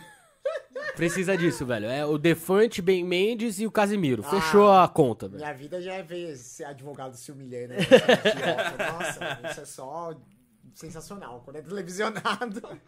Precisa 0.96 1.38
disso, 1.38 1.66
velho. 1.66 1.88
É 1.88 2.06
o 2.06 2.18
Defante, 2.18 2.82
Ben 2.82 3.04
Mendes 3.04 3.60
e 3.60 3.68
o 3.68 3.72
Casimiro. 3.72 4.24
Fechou 4.24 4.72
a 4.72 4.88
conta, 4.88 5.28
velho. 5.28 5.40
Minha 5.40 5.54
vida 5.54 5.82
já 5.82 5.94
é 5.94 6.04
ver 6.04 6.36
ser 6.38 6.66
advogado 6.66 7.16
se 7.16 7.32
humilhando. 7.32 7.74
né? 7.74 7.78
Nossa, 8.92 9.20
mano, 9.20 9.48
isso 9.50 9.62
é 9.62 9.66
só 9.66 10.16
sensacional. 10.74 11.42
Quando 11.44 11.58
é 11.58 11.62
televisionado. 11.62 12.80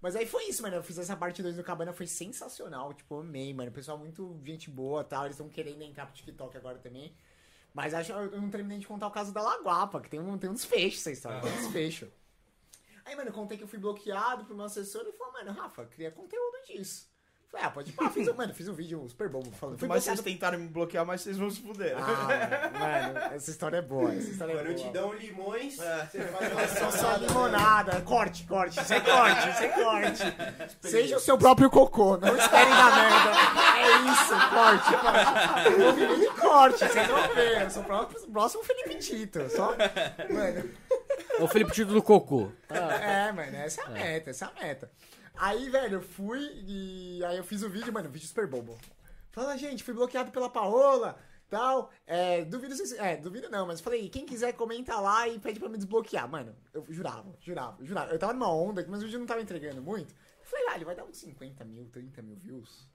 Mas 0.00 0.14
aí 0.14 0.26
foi 0.26 0.44
isso, 0.44 0.62
mano. 0.62 0.76
Eu 0.76 0.82
fiz 0.82 0.98
essa 0.98 1.16
parte 1.16 1.42
2 1.42 1.56
do 1.56 1.64
Cabana, 1.64 1.92
foi 1.92 2.06
sensacional. 2.06 2.92
Tipo, 2.94 3.16
eu 3.16 3.20
amei, 3.20 3.52
mano. 3.52 3.70
O 3.70 3.74
pessoal 3.74 3.98
muito 3.98 4.38
gente 4.44 4.70
boa 4.70 5.02
tal. 5.02 5.24
Eles 5.24 5.36
estão 5.36 5.48
querendo 5.48 5.82
entrar 5.82 6.06
pro 6.06 6.14
TikTok 6.14 6.56
agora 6.56 6.78
também. 6.78 7.14
Mas 7.72 7.92
acho 7.92 8.12
que 8.12 8.18
eu 8.18 8.40
não 8.40 8.48
terminei 8.48 8.78
de 8.78 8.86
contar 8.86 9.06
o 9.06 9.10
caso 9.10 9.34
da 9.34 9.42
Laguapa, 9.42 10.00
que 10.00 10.08
tem 10.08 10.18
um, 10.18 10.38
tem 10.38 10.48
um 10.48 10.54
desfecho 10.54 10.98
essa 10.98 11.10
história. 11.10 11.40
Tem 11.40 11.52
um 11.52 11.56
desfecho. 11.56 12.08
Aí, 13.04 13.14
mano, 13.14 13.28
eu 13.28 13.34
contei 13.34 13.56
que 13.58 13.64
eu 13.64 13.68
fui 13.68 13.78
bloqueado 13.78 14.44
pro 14.46 14.56
meu 14.56 14.64
assessor 14.64 15.04
e 15.06 15.12
falou, 15.12 15.32
mano, 15.34 15.52
Rafa, 15.52 15.84
cria 15.84 16.10
conteúdo 16.10 16.56
disso. 16.66 17.06
Falei, 17.56 17.66
ah, 17.66 17.70
pode 17.70 17.92
pá, 17.92 18.10
fiz, 18.10 18.28
um- 18.28 18.34
mano, 18.34 18.52
fiz 18.52 18.68
um 18.68 18.74
vídeo 18.74 19.06
super 19.08 19.28
bom 19.30 19.42
falando. 19.58 19.78
Mas 19.88 20.04
vocês 20.04 20.20
tentaram 20.20 20.58
me 20.58 20.68
bloquear, 20.68 21.06
mas 21.06 21.22
vocês 21.22 21.38
vão 21.38 21.50
se 21.50 21.60
fuder. 21.62 21.96
ah, 21.98 22.70
mano, 22.78 23.34
essa 23.34 23.50
história 23.50 23.78
é 23.78 23.82
boa. 23.82 24.12
Essa 24.14 24.28
história 24.30 24.52
é 24.52 24.56
Quando 24.56 24.66
boa. 24.66 24.74
te 24.86 24.90
dão 24.92 25.12
limões, 25.14 25.78
É. 25.80 26.06
você 26.06 26.20
faz 26.20 26.52
uma 26.52 26.68
Só 26.68 26.90
só 26.90 27.16
limonada. 27.16 28.00
Corte, 28.02 28.44
corte. 28.44 28.78
É 28.78 29.00
corte, 29.00 29.64
é 29.64 29.68
corte. 29.68 30.22
Seja 30.82 31.16
o 31.16 31.20
seu 31.20 31.38
próprio 31.38 31.70
cocô. 31.70 32.16
Não 32.18 32.36
esperem 32.36 32.70
da 32.74 32.90
merda. 32.94 33.30
É 33.78 34.12
isso, 34.12 34.34
corte, 34.50 34.92
corte. 35.00 35.94
Viver 35.94 36.18
de 36.20 36.40
corte, 36.40 36.78
vocês 36.78 37.06
vão 37.08 37.34
ver. 37.34 37.62
Eu 37.62 37.70
sou 37.70 37.82
o 37.82 37.86
próprio- 37.86 38.20
próximo 38.30 38.64
Felipe 38.64 38.94
Tito. 38.96 39.48
Só, 39.50 39.74
mano. 40.30 40.70
É 41.38 41.42
o 41.42 41.48
Felipe 41.48 41.72
Tito 41.72 41.92
do 41.92 42.02
Cocô. 42.02 42.50
É, 42.68 43.32
mano, 43.32 43.56
essa 43.56 43.80
é 43.80 43.84
a 43.84 43.88
meta, 43.88 44.30
essa 44.30 44.44
é 44.44 44.48
a 44.48 44.62
meta. 44.66 44.90
Aí, 45.38 45.68
velho, 45.70 45.96
eu 45.96 46.02
fui 46.02 46.40
e 46.66 47.24
aí 47.24 47.36
eu 47.36 47.44
fiz 47.44 47.62
o 47.62 47.68
vídeo, 47.68 47.92
mano, 47.92 48.08
vídeo 48.08 48.26
super 48.26 48.46
bobo. 48.46 48.76
Fala, 49.30 49.56
gente, 49.56 49.84
fui 49.84 49.92
bloqueado 49.92 50.30
pela 50.30 50.48
Paola, 50.48 51.18
tal. 51.48 51.90
É, 52.06 52.44
duvido 52.44 52.74
vocês. 52.74 52.92
É, 52.92 53.16
duvido 53.16 53.50
não, 53.50 53.66
mas 53.66 53.80
falei, 53.80 54.08
quem 54.08 54.24
quiser 54.24 54.52
comenta 54.54 54.98
lá 54.98 55.28
e 55.28 55.38
pede 55.38 55.60
pra 55.60 55.68
me 55.68 55.76
desbloquear. 55.76 56.28
Mano, 56.28 56.54
eu 56.72 56.84
jurava, 56.88 57.36
jurava, 57.40 57.84
jurava. 57.84 58.12
Eu 58.12 58.18
tava 58.18 58.32
numa 58.32 58.50
onda, 58.50 58.84
mas 58.88 59.02
o 59.02 59.04
vídeo 59.04 59.18
não 59.18 59.26
tava 59.26 59.42
entregando 59.42 59.82
muito. 59.82 60.14
Eu 60.40 60.46
falei, 60.46 60.66
ah, 60.70 60.74
ele 60.76 60.84
vai 60.84 60.94
dar 60.94 61.04
uns 61.04 61.18
50 61.18 61.64
mil, 61.64 61.86
30 61.90 62.22
mil 62.22 62.36
views. 62.36 62.88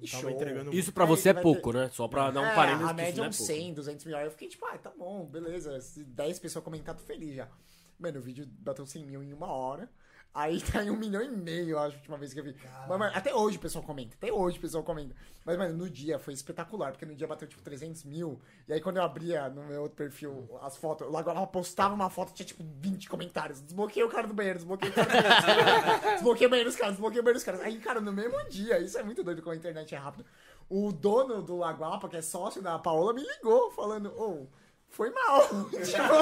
E 0.00 0.08
show. 0.08 0.28
entregando 0.28 0.74
Isso 0.74 0.92
pra 0.92 1.04
Aí 1.04 1.10
você 1.10 1.28
é 1.28 1.32
vai 1.32 1.42
pouco, 1.42 1.70
ter- 1.70 1.78
né? 1.78 1.90
Só 1.92 2.08
pra 2.08 2.28
dar 2.32 2.40
um 2.40 2.46
é, 2.46 2.54
parênteses 2.56 2.88
a 2.88 2.92
média 2.92 3.20
é 3.20 3.24
é 3.24 3.28
uns 3.28 3.36
pouco. 3.38 3.52
100, 3.52 3.74
200 3.74 4.04
mil. 4.06 4.16
Aí 4.16 4.24
eu 4.24 4.30
fiquei 4.32 4.48
tipo, 4.48 4.66
ah, 4.66 4.76
tá 4.76 4.90
bom, 4.90 5.24
beleza. 5.26 5.80
Se 5.80 6.02
10 6.02 6.40
pessoas 6.40 6.64
comentar, 6.64 6.96
tô 6.96 7.04
feliz 7.04 7.36
já. 7.36 7.48
Mano, 7.96 8.18
o 8.18 8.22
vídeo 8.22 8.44
bateu 8.58 8.84
100 8.84 9.04
mil 9.06 9.22
em 9.22 9.32
uma 9.32 9.46
hora. 9.46 9.88
Aí 10.34 10.60
tá 10.60 10.82
em 10.82 10.90
um 10.90 10.96
milhão 10.96 11.22
e 11.22 11.30
meio, 11.30 11.70
eu 11.70 11.78
acho, 11.78 11.94
a 11.94 11.98
última 11.98 12.18
vez 12.18 12.34
que 12.34 12.40
eu 12.40 12.44
vi. 12.44 12.56
Mas, 12.88 12.98
mano, 12.98 13.12
até 13.14 13.32
hoje 13.32 13.56
o 13.56 13.60
pessoal 13.60 13.84
comenta. 13.84 14.16
Até 14.16 14.32
hoje 14.32 14.58
o 14.58 14.60
pessoal 14.60 14.82
comenta. 14.82 15.14
Mas, 15.44 15.56
mano, 15.56 15.76
no 15.76 15.88
dia 15.88 16.18
foi 16.18 16.34
espetacular, 16.34 16.90
porque 16.90 17.06
no 17.06 17.14
dia 17.14 17.28
bateu 17.28 17.46
tipo 17.46 17.62
300 17.62 18.02
mil. 18.02 18.40
E 18.66 18.72
aí 18.72 18.80
quando 18.80 18.96
eu 18.96 19.04
abria 19.04 19.48
no 19.48 19.62
meu 19.62 19.82
outro 19.82 19.96
perfil 19.96 20.48
as 20.60 20.76
fotos, 20.76 21.08
lá 21.08 21.20
agora 21.20 21.46
postava 21.46 21.94
uma 21.94 22.10
foto, 22.10 22.34
tinha 22.34 22.44
tipo 22.44 22.64
20 22.80 23.08
comentários. 23.08 23.60
Desbloqueei 23.60 24.02
o 24.02 24.08
cara 24.08 24.26
do 24.26 24.34
banheiro, 24.34 24.58
desbloqueei 24.58 24.90
o 24.90 24.94
cara 24.94 25.06
do 25.06 25.12
banheiro. 25.12 26.14
desbloqueei 26.14 26.46
o 26.48 26.50
banheiro 26.50 26.70
dos 26.70 26.78
caras, 26.78 26.94
desbloqueei 26.94 27.20
o 27.20 27.22
banheiro 27.22 27.38
dos 27.38 27.44
caras. 27.44 27.60
Aí, 27.60 27.78
cara, 27.78 28.00
no 28.00 28.12
mesmo 28.12 28.42
dia, 28.48 28.80
isso 28.80 28.98
é 28.98 29.04
muito 29.04 29.22
doido 29.22 29.40
como 29.40 29.54
a 29.54 29.56
internet 29.56 29.94
é 29.94 29.98
rápida. 29.98 30.24
O 30.68 30.90
dono 30.90 31.42
do 31.42 31.58
Laguapa, 31.58 32.08
que 32.08 32.16
é 32.16 32.22
sócio 32.22 32.60
da 32.60 32.76
Paola, 32.76 33.12
me 33.12 33.22
ligou 33.22 33.70
falando, 33.70 34.12
ô, 34.16 34.48
foi 34.94 35.10
mal. 35.10 35.40
Tipo, 35.70 36.14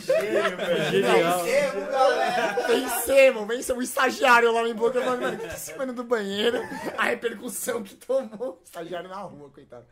Gênio, 0.00 0.56
velho. 0.56 1.02
Vencemos, 1.02 1.88
galera! 1.90 2.66
Vencemos, 2.66 3.46
vencemos. 3.48 3.80
O 3.80 3.84
estagiário 3.84 4.52
lá 4.52 4.62
me 4.62 4.72
bloqueou 4.74 5.04
falando, 5.04 5.22
mano, 5.22 5.36
o 5.36 5.40
que 5.40 5.46
esse 5.46 5.76
mano 5.76 5.92
do 5.92 6.04
banheiro? 6.04 6.58
A 6.96 7.04
repercussão 7.04 7.82
que 7.82 7.94
tomou. 7.96 8.58
O 8.60 8.64
estagiário 8.64 9.08
na 9.08 9.16
rua, 9.20 9.50
coitado. 9.50 9.84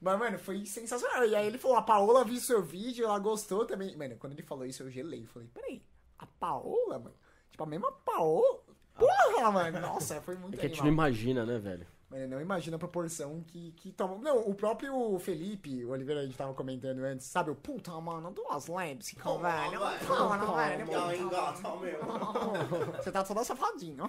Mas, 0.00 0.18
mano, 0.18 0.38
foi 0.38 0.64
sensacional. 0.66 1.24
E 1.26 1.34
aí 1.34 1.46
ele 1.46 1.58
falou, 1.58 1.76
a 1.76 1.82
Paola 1.82 2.24
viu 2.24 2.40
seu 2.40 2.62
vídeo, 2.62 3.04
ela 3.06 3.18
gostou 3.18 3.64
também. 3.66 3.96
Mano, 3.96 4.16
quando 4.18 4.32
ele 4.32 4.42
falou 4.42 4.64
isso, 4.64 4.82
eu 4.82 4.90
gelei. 4.90 5.22
Eu 5.24 5.28
falei, 5.28 5.48
peraí, 5.52 5.82
a 6.18 6.26
Paola, 6.26 6.98
mano? 6.98 7.14
Tipo, 7.50 7.62
a 7.64 7.66
mesma 7.66 7.92
Paola? 8.04 8.60
Porra, 8.98 9.50
mano. 9.50 9.80
Nossa, 9.80 10.20
foi 10.22 10.36
muito 10.36 10.54
É 10.54 10.58
que 10.58 10.66
a 10.66 10.68
gente 10.68 10.80
animal. 10.80 10.86
não 10.96 11.04
imagina, 11.04 11.44
né, 11.44 11.58
velho? 11.58 11.86
Mano, 12.08 12.28
não 12.28 12.40
imagina 12.40 12.76
a 12.76 12.78
proporção 12.78 13.42
que, 13.48 13.72
que 13.72 13.90
toma. 13.90 14.16
Não, 14.18 14.38
o 14.48 14.54
próprio 14.54 15.18
Felipe, 15.18 15.84
o 15.84 15.90
Oliveira, 15.90 16.20
a 16.20 16.24
gente 16.24 16.36
tava 16.36 16.54
comentando 16.54 17.00
antes, 17.00 17.26
sabe? 17.26 17.50
O 17.50 17.54
puta, 17.56 17.90
mano, 18.00 18.30
duas 18.30 18.68
labs, 18.68 19.10
que 19.10 19.16
Toma, 19.20 19.50
velho. 19.50 19.80
vai. 19.80 19.98
Toma, 19.98 20.36
não, 20.36 20.54
velho. 20.54 20.86
Não, 20.86 21.12
engata 21.12 21.68
o 21.68 21.80
meu. 21.80 21.98
Você 23.02 23.10
tá 23.10 23.24
toda 23.24 23.42
safadinho. 23.42 24.08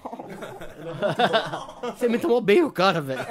Você 1.97 2.07
me 2.07 2.19
tomou 2.19 2.39
bem 2.39 2.63
o 2.63 2.71
cara, 2.71 3.01
velho. 3.01 3.21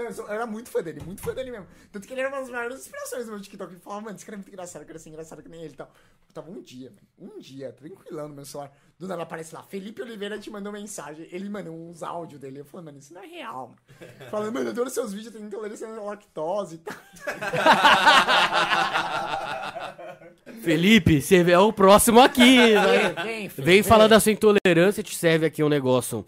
eu 0.00 0.12
sou- 0.12 0.26
eu 0.26 0.32
era 0.32 0.46
muito 0.46 0.68
fã 0.70 0.82
dele, 0.82 1.00
muito 1.04 1.22
fã 1.22 1.32
dele 1.32 1.52
mesmo. 1.52 1.66
Tanto 1.92 2.06
que 2.08 2.12
ele 2.14 2.20
era 2.20 2.30
uma 2.30 2.40
das 2.40 2.50
maiores 2.50 2.78
inspirações 2.80 3.26
do 3.26 3.30
meu 3.32 3.40
TikTok. 3.40 3.72
Ele 3.74 3.80
falava, 3.80 4.02
mano, 4.02 4.16
esse 4.16 4.24
cara 4.26 4.34
é 4.36 4.38
muito 4.38 4.48
engraçado, 4.48 4.82
eu 4.82 4.86
quero 4.86 4.98
ser 4.98 5.10
engraçado 5.10 5.42
que 5.42 5.48
nem 5.48 5.62
ele 5.62 5.74
e 5.74 5.76
tal. 5.76 5.86
Eu 6.28 6.34
tava 6.34 6.50
um 6.50 6.60
dia, 6.60 6.90
mano, 7.18 7.32
um 7.36 7.38
dia, 7.38 7.72
tranquilão 7.72 8.28
no 8.28 8.34
meu 8.34 8.44
celular. 8.44 8.72
Do 8.98 9.08
nada 9.08 9.22
aparece 9.24 9.52
lá, 9.54 9.62
Felipe 9.64 10.00
Oliveira 10.02 10.38
te 10.38 10.48
mandou 10.50 10.72
mensagem. 10.72 11.26
Ele 11.32 11.50
mandou 11.50 11.74
uns 11.74 12.02
áudios 12.02 12.40
dele. 12.40 12.60
Eu 12.60 12.64
falei, 12.64 12.86
mano, 12.86 12.98
isso 12.98 13.12
não 13.12 13.22
é 13.22 13.26
real. 13.26 13.74
Mano. 14.00 14.30
Falando, 14.30 14.52
mano, 14.54 14.66
eu 14.66 14.70
adoro 14.70 14.88
seus 14.88 15.12
vídeos, 15.12 15.34
eu 15.34 15.40
tenho 15.40 15.48
intolerância 15.48 15.86
à 15.88 16.00
lactose 16.00 16.76
e 16.76 16.78
tal. 16.78 16.94
Felipe, 20.62 21.20
você 21.20 21.36
é 21.50 21.58
o 21.58 21.72
próximo 21.72 22.20
aqui. 22.20 22.74
né? 22.74 23.14
vem, 23.24 23.48
filho, 23.48 23.64
Vem 23.66 23.82
falar 23.82 24.06
da 24.08 24.20
sua 24.20 24.32
intolerância, 24.32 25.02
te 25.02 25.14
serve 25.16 25.46
aqui 25.46 25.62
um 25.62 25.68
negócio. 25.68 26.24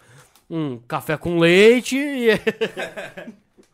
Um 0.50 0.79
café 0.79 1.16
com 1.16 1.38
leite 1.38 1.96
e. 1.96 2.29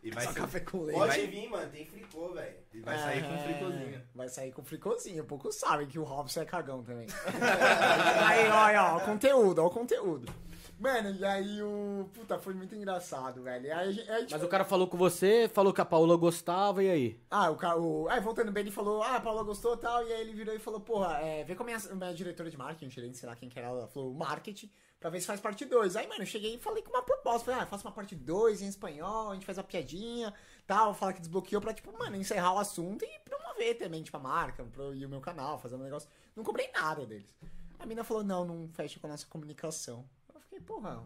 E 0.05 0.11
vai, 0.11 0.27
ser- 0.27 0.35
Café 0.35 0.59
com 0.59 0.83
leite. 0.83 0.99
Pode 0.99 1.27
vir, 1.29 1.49
mano, 1.49 1.71
tem 1.71 1.87
fricô, 1.87 2.33
velho. 2.35 2.57
Vai 2.83 2.99
sair 2.99 3.23
com 3.23 3.39
fricozinho. 3.39 4.03
Vai 4.15 4.29
sair 4.29 4.53
com 4.53 4.65
fricozinho. 4.65 5.25
Poucos 5.25 5.55
sabem 5.57 5.87
que 5.87 5.99
o 5.99 6.05
Robson 6.05 6.43
é 6.43 6.45
cagão 6.45 6.83
também. 6.83 7.07
aí, 8.27 8.49
ó, 8.79 8.95
ó, 8.95 8.97
o 8.99 9.01
conteúdo, 9.01 9.61
ó, 9.63 9.67
o 9.67 9.71
conteúdo. 9.71 10.33
Mano, 10.79 11.15
e 11.15 11.25
aí 11.25 11.63
o. 11.63 12.11
Puta, 12.13 12.41
foi 12.41 12.55
muito 12.55 12.75
engraçado, 12.75 13.41
velho. 13.43 13.67
Aí, 13.67 13.73
a 13.73 13.93
gente- 13.93 14.11
aí, 14.11 14.21
tipo, 14.23 14.33
Mas 14.33 14.43
o 14.43 14.49
cara 14.49 14.65
falou 14.65 14.89
com 14.89 14.97
você, 14.97 15.49
falou 15.49 15.73
que 15.73 15.81
a 15.81 15.85
Paola 15.85 16.17
gostava, 16.17 16.83
e 16.83 16.91
aí? 16.91 17.21
Ah, 17.31 17.51
o 17.51 17.57
cara. 17.57 17.79
O... 17.79 18.09
Aí, 18.09 18.21
voltando 18.21 18.51
bem, 18.51 18.63
ele 18.63 18.73
falou, 18.73 19.01
ah, 19.01 19.15
a 19.15 19.21
Paula 19.21 19.45
gostou 19.45 19.75
e 19.75 19.77
tal. 19.77 20.05
E 20.05 20.13
aí 20.13 20.21
ele 20.23 20.33
virou 20.33 20.53
e 20.53 20.59
falou, 20.59 20.81
porra, 20.81 21.19
é, 21.21 21.45
vê 21.45 21.55
com 21.55 21.63
a 21.63 21.67
minha, 21.67 21.79
minha 21.95 22.13
diretora 22.13 22.51
de 22.51 22.57
marketing, 22.57 22.91
gerente, 22.91 23.17
sei 23.17 23.29
lá 23.29 23.37
quem 23.37 23.49
que 23.49 23.57
era, 23.61 23.69
ela 23.69 23.87
falou, 23.87 24.13
marketing, 24.13 24.73
pra 24.99 25.09
ver 25.09 25.21
se 25.21 25.27
faz 25.29 25.41
parte 25.41 25.65
2. 25.65 25.95
Aí, 25.95 26.09
mano, 26.09 26.23
eu 26.23 26.27
cheguei 26.27 26.57
e 26.57 26.59
falei 26.59 26.83
com 26.83 26.91
uma 26.91 27.03
proposta. 27.03 27.45
Falei, 27.45 27.61
ah, 27.61 27.67
faça 27.67 27.87
uma 27.87 27.95
parte 27.95 28.17
2 28.17 28.61
em 28.63 28.67
espanhol, 28.67 29.31
a 29.31 29.35
gente 29.35 29.47
faz 29.47 29.59
uma 29.59 29.65
piadinha, 29.65 30.35
tal, 30.67 30.95
fala 30.95 31.13
que 31.13 31.21
desbloqueou 31.21 31.61
pra, 31.61 31.73
tipo, 31.73 31.93
mano, 31.99 32.17
encerrar 32.17 32.55
o 32.55 32.59
assunto 32.59 33.05
e 33.05 33.19
promover 33.21 33.77
também, 33.79 34.03
tipo, 34.03 34.17
a 34.17 34.21
marca 34.21 34.65
pro, 34.65 34.95
e 34.95 35.05
o 35.05 35.09
meu 35.09 35.21
canal, 35.21 35.59
fazer 35.59 35.77
um 35.77 35.83
negócio. 35.83 36.09
Não 36.35 36.45
cobrei 36.45 36.71
nada 36.73 37.05
deles. 37.07 37.35
A 37.79 37.87
mina 37.87 38.05
falou, 38.05 38.23
não, 38.23 38.45
não 38.45 38.69
fecha 38.69 39.01
com 39.01 39.07
a 39.07 39.11
nossa 39.11 39.27
comunicação. 39.27 40.09
Eu 40.35 40.41
fiquei, 40.41 40.61
porra. 40.61 41.03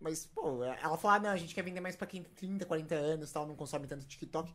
Mas, 0.00 0.26
pô, 0.26 0.62
ela 0.62 0.96
falou, 0.96 1.16
ah, 1.16 1.18
não, 1.18 1.30
a 1.30 1.36
gente 1.36 1.54
quer 1.54 1.62
vender 1.62 1.80
mais 1.80 1.96
pra 1.96 2.06
quem 2.06 2.22
tem 2.22 2.32
30, 2.32 2.66
40 2.66 2.94
anos 2.94 3.32
tal, 3.32 3.46
não 3.46 3.56
consome 3.56 3.86
tanto 3.86 4.06
TikTok. 4.06 4.52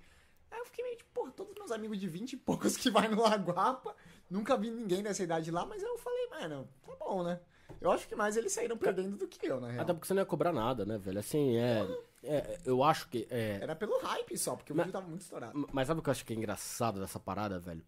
Aí 0.51 0.59
eu 0.59 0.65
fiquei 0.65 0.83
meio 0.83 0.97
tipo, 0.97 1.09
porra, 1.13 1.31
todos 1.31 1.53
meus 1.55 1.71
amigos 1.71 1.99
de 1.99 2.07
20 2.07 2.33
e 2.33 2.37
poucos 2.37 2.77
que 2.77 2.89
vai 2.89 3.07
no 3.07 3.21
Laguapa, 3.21 3.95
nunca 4.29 4.55
vi 4.55 4.69
ninguém 4.69 5.01
dessa 5.01 5.23
idade 5.23 5.51
lá, 5.51 5.65
mas 5.65 5.81
eu 5.81 5.97
falei, 5.97 6.27
mano, 6.27 6.69
tá 6.85 6.95
bom, 6.95 7.23
né? 7.23 7.39
Eu 7.81 7.91
acho 7.91 8.07
que 8.07 8.15
mais 8.15 8.37
eles 8.37 8.53
saíram 8.53 8.77
perdendo 8.77 9.17
do 9.17 9.27
que 9.27 9.45
eu, 9.45 9.59
na 9.59 9.69
real. 9.69 9.83
Até 9.83 9.93
porque 9.93 10.07
você 10.07 10.13
não 10.13 10.21
ia 10.21 10.25
cobrar 10.25 10.53
nada, 10.53 10.85
né, 10.85 10.97
velho? 10.97 11.19
Assim, 11.19 11.57
é. 11.57 11.85
É, 12.23 12.59
eu 12.65 12.83
acho 12.83 13.07
que. 13.09 13.27
É, 13.29 13.59
Era 13.61 13.75
pelo 13.75 13.97
hype 13.99 14.37
só, 14.37 14.55
porque 14.55 14.71
o 14.71 14.75
Mas- 14.75 14.85
vídeo 14.85 14.93
tava 14.93 15.07
muito 15.07 15.21
estourado. 15.21 15.67
mas 15.71 15.87
sabe 15.87 15.99
o 15.99 16.03
que 16.03 16.09
eu 16.09 16.11
acho 16.11 16.25
que 16.25 16.33
é 16.33 16.35
engraçado 16.35 16.99
dessa 16.99 17.19
parada, 17.19 17.59
velho? 17.59 17.83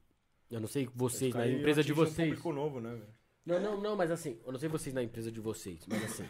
Eu 0.49 0.59
não 0.59 0.67
sei 0.67 0.87
vocês, 0.93 1.33
na 1.33 1.41
Aí 1.41 1.57
empresa 1.57 1.83
de 1.83 1.91
um 1.91 1.95
vocês. 1.95 2.27
público 2.29 2.51
novo, 2.53 2.79
né, 2.79 2.91
velho? 2.91 3.07
Não, 3.45 3.59
não, 3.59 3.81
não, 3.81 3.95
mas 3.95 4.11
assim, 4.11 4.39
eu 4.45 4.51
não 4.51 4.59
sei 4.59 4.69
vocês 4.69 4.93
na 4.93 5.03
empresa 5.03 5.31
de 5.31 5.39
vocês, 5.39 5.85
mas 5.87 6.03
assim, 6.03 6.27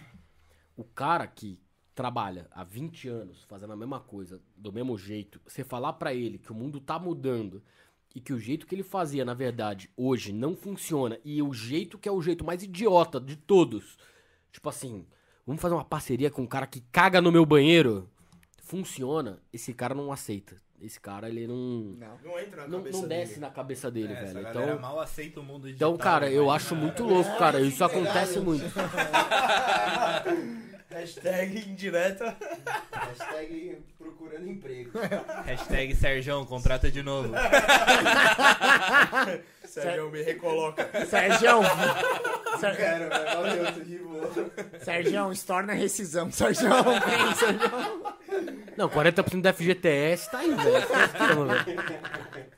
o 0.75 0.83
cara 0.83 1.25
que 1.27 1.59
trabalha 1.93 2.47
há 2.51 2.63
20 2.63 3.07
anos 3.07 3.43
fazendo 3.45 3.71
a 3.71 3.75
mesma 3.75 3.99
coisa, 4.01 4.41
do 4.55 4.71
mesmo 4.71 4.97
jeito, 4.97 5.39
você 5.47 5.63
falar 5.63 5.93
pra 5.93 6.13
ele 6.13 6.37
que 6.37 6.51
o 6.51 6.55
mundo 6.55 6.79
tá 6.81 6.99
mudando 6.99 7.63
e 8.13 8.19
que 8.19 8.33
o 8.33 8.39
jeito 8.39 8.67
que 8.67 8.75
ele 8.75 8.83
fazia, 8.83 9.23
na 9.23 9.33
verdade, 9.33 9.89
hoje 9.95 10.33
não 10.33 10.55
funciona 10.57 11.17
e 11.23 11.41
o 11.41 11.53
jeito 11.53 11.97
que 11.97 12.07
é 12.09 12.11
o 12.11 12.21
jeito 12.21 12.43
mais 12.43 12.63
idiota 12.63 13.19
de 13.19 13.35
todos, 13.37 13.97
tipo 14.51 14.67
assim, 14.67 15.05
vamos 15.45 15.61
fazer 15.61 15.75
uma 15.75 15.85
parceria 15.85 16.29
com 16.31 16.41
um 16.43 16.47
cara 16.47 16.65
que 16.67 16.81
caga 16.91 17.21
no 17.21 17.31
meu 17.31 17.45
banheiro, 17.45 18.09
funciona, 18.63 19.39
esse 19.53 19.73
cara 19.73 19.93
não 19.95 20.11
aceita. 20.11 20.55
Esse 20.81 20.99
cara, 20.99 21.29
ele 21.29 21.47
não. 21.47 21.95
Não. 21.97 22.17
Não 22.23 22.37
entra 22.39 22.63
na 22.63 22.67
Não, 22.67 22.79
cabeça 22.79 23.01
não 23.01 23.07
desce 23.07 23.29
dele. 23.29 23.39
na 23.41 23.49
cabeça 23.49 23.89
dele, 23.89 24.11
É, 24.13 24.23
velho. 24.25 24.47
Então, 24.49 24.77
mal 24.79 24.99
aceita 24.99 25.39
o 25.39 25.43
mundo 25.43 25.67
digital. 25.67 25.89
então, 25.93 25.97
cara, 25.97 26.25
eu 26.27 26.43
imagina- 26.43 26.53
acho 26.55 26.75
muito 26.75 27.03
louco, 27.03 27.37
cara. 27.37 27.61
Isso 27.61 27.81
acontece 27.83 28.39
muito. 28.41 28.65
Hashtag 30.89 31.69
indireta. 31.69 32.35
Hashtag 32.91 33.77
procurando 33.97 34.47
emprego. 34.49 34.91
Hashtag 35.45 35.95
Serjão, 35.95 36.45
contrata 36.45 36.91
de 36.91 37.01
novo. 37.01 37.33
Sérgio, 39.81 40.09
me 40.09 40.21
recoloca. 40.21 40.89
Sérgio, 41.05 41.61
Ser... 42.59 42.77
quero, 42.77 43.09
velho. 43.09 43.25
Valeu, 43.25 43.73
tô 43.73 43.79
de 43.81 43.97
boa. 43.97 44.31
Sérgio, 44.79 45.31
estorna 45.31 45.73
a 45.73 45.75
rescisão. 45.75 46.31
Sérgio, 46.31 46.69
vem, 46.69 47.35
Sérgio. 47.35 48.65
Não, 48.77 48.89
40% 48.89 49.41
da 49.41 49.51
FGTS 49.51 50.31
tá 50.31 50.39
aí, 50.39 50.53
velho. 50.53 50.85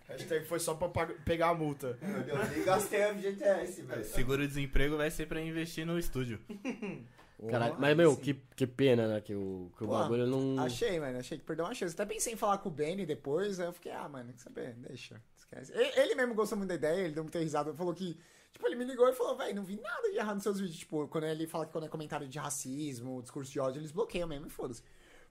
Hashtag 0.08 0.46
foi 0.46 0.60
só 0.60 0.76
pra 0.76 1.08
pegar 1.26 1.50
a 1.50 1.54
multa. 1.56 1.98
Eu 2.28 2.38
nem 2.50 2.64
gastei 2.64 3.04
a 3.04 3.14
FGTS, 3.16 3.82
velho. 3.82 4.04
Seguro-desemprego 4.06 4.98
vai 4.98 5.10
ser 5.10 5.28
pra 5.28 5.42
investir 5.42 5.86
no 5.86 5.98
estúdio. 5.98 6.40
Caralho, 7.50 7.76
mas, 7.78 7.96
meu, 7.96 8.18
que, 8.18 8.34
que 8.56 8.66
pena, 8.66 9.08
né? 9.08 9.22
Que 9.22 9.34
o, 9.36 9.72
que 9.78 9.84
o 9.84 9.88
Pô, 9.88 9.94
bagulho 9.94 10.26
não. 10.26 10.60
Achei, 10.60 11.00
mano. 11.00 11.20
Achei 11.20 11.38
que 11.38 11.44
perdeu 11.44 11.66
uma 11.66 11.74
chance. 11.74 11.94
Até 11.94 12.06
pensei 12.06 12.34
em 12.34 12.36
falar 12.36 12.58
com 12.58 12.70
o 12.70 12.72
Benny 12.72 13.06
depois. 13.06 13.60
Aí 13.60 13.68
eu 13.68 13.74
fiquei, 13.74 13.92
ah, 13.92 14.10
mano, 14.10 14.34
quer 14.34 14.40
saber? 14.40 14.74
Deixa. 14.74 15.22
Esquece. 15.52 15.74
E- 15.74 16.00
Ele 16.02 16.16
mesmo 16.16 16.34
gostou 16.36 16.58
muito 16.58 16.70
da 16.70 16.76
ideia. 16.76 17.02
Ele 17.06 17.14
deu 17.14 17.24
muita 17.24 17.40
risada. 17.40 17.74
Falou 17.74 17.94
que. 17.94 18.18
Tipo, 18.54 18.66
ele 18.68 18.76
me 18.76 18.86
ligou 18.86 19.08
e 19.08 19.14
falou, 19.14 19.36
velho, 19.38 19.56
não 19.56 19.64
vi 19.64 19.76
nada 19.80 20.10
de 20.10 20.18
errado 20.18 20.36
nos 20.36 20.44
seus 20.44 20.60
vídeos. 20.60 20.80
Tipo, 20.80 21.08
quando 21.10 21.26
ele 21.26 21.46
fala 21.46 21.66
que 21.66 21.72
quando 21.72 21.84
é 21.86 21.88
comentário 21.90 22.28
de 22.28 22.40
racismo, 22.40 23.22
discurso 23.22 23.52
de 23.52 23.60
ódio, 23.60 23.80
eles 23.80 23.92
bloqueiam 23.92 24.28
mesmo 24.28 24.48
e 24.48 24.50
foda-se. 24.50 24.82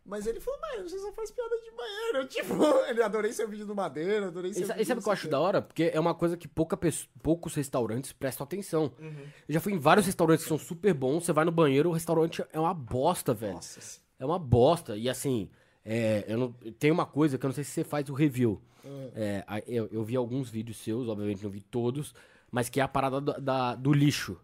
Mas 0.04 0.24
ele 0.28 0.38
falou, 0.38 0.60
mano, 0.60 0.88
você 0.88 0.96
só 1.00 1.12
faz 1.12 1.32
piada 1.32 1.56
de 1.60 1.70
banheiro. 1.72 2.28
Tipo, 2.30 2.54
ele 2.88 3.02
adorei 3.02 3.32
seu 3.32 3.48
vídeo 3.48 3.66
do 3.66 3.74
Madeira, 3.74 4.28
adorei 4.28 4.52
seu 4.52 4.62
E, 4.62 4.66
vídeo 4.66 4.80
e 4.82 4.84
sabe 4.84 5.00
o 5.00 5.02
que 5.02 5.08
eu 5.08 5.12
acho 5.12 5.28
da 5.28 5.40
hora? 5.40 5.60
Porque 5.60 5.90
é 5.92 5.98
uma 5.98 6.14
coisa 6.14 6.36
que 6.36 6.46
pouca 6.46 6.78
poucos 7.20 7.54
restaurantes 7.56 8.12
prestam 8.12 8.44
atenção. 8.44 8.92
Eu 9.00 9.54
já 9.54 9.58
fui 9.60 9.72
em 9.72 9.78
vários 9.78 10.06
restaurantes 10.06 10.44
que 10.44 10.48
são 10.48 10.58
super 10.58 10.94
bons, 10.94 11.24
você 11.24 11.32
vai 11.32 11.44
no 11.44 11.50
banheiro, 11.50 11.88
o 11.88 11.92
restaurante 11.92 12.44
é 12.52 12.60
uma 12.60 12.72
bosta, 12.74 13.34
velho. 13.34 13.54
Nossa. 13.54 14.00
É 14.20 14.24
uma 14.24 14.38
bosta. 14.38 14.96
E 14.96 15.08
assim, 15.08 15.50
é, 15.86 16.24
eu 16.26 16.36
não, 16.38 16.52
tem 16.78 16.90
uma 16.90 17.06
coisa 17.06 17.38
que 17.38 17.46
eu 17.46 17.48
não 17.48 17.54
sei 17.54 17.64
se 17.64 17.70
você 17.70 17.84
faz 17.84 18.08
o 18.10 18.14
review. 18.14 18.60
É, 19.14 19.42
a- 19.46 19.60
eu, 19.66 19.88
eu 19.90 20.04
vi 20.04 20.14
alguns 20.16 20.48
vídeos 20.50 20.76
seus, 20.78 21.08
obviamente 21.08 21.42
não 21.42 21.50
vi 21.50 21.60
todos, 21.60 22.14
mas 22.50 22.68
que 22.68 22.80
é 22.80 22.82
a 22.82 22.88
parada 22.88 23.20
do, 23.20 23.40
da- 23.40 23.74
do 23.74 23.92
lixo. 23.92 24.36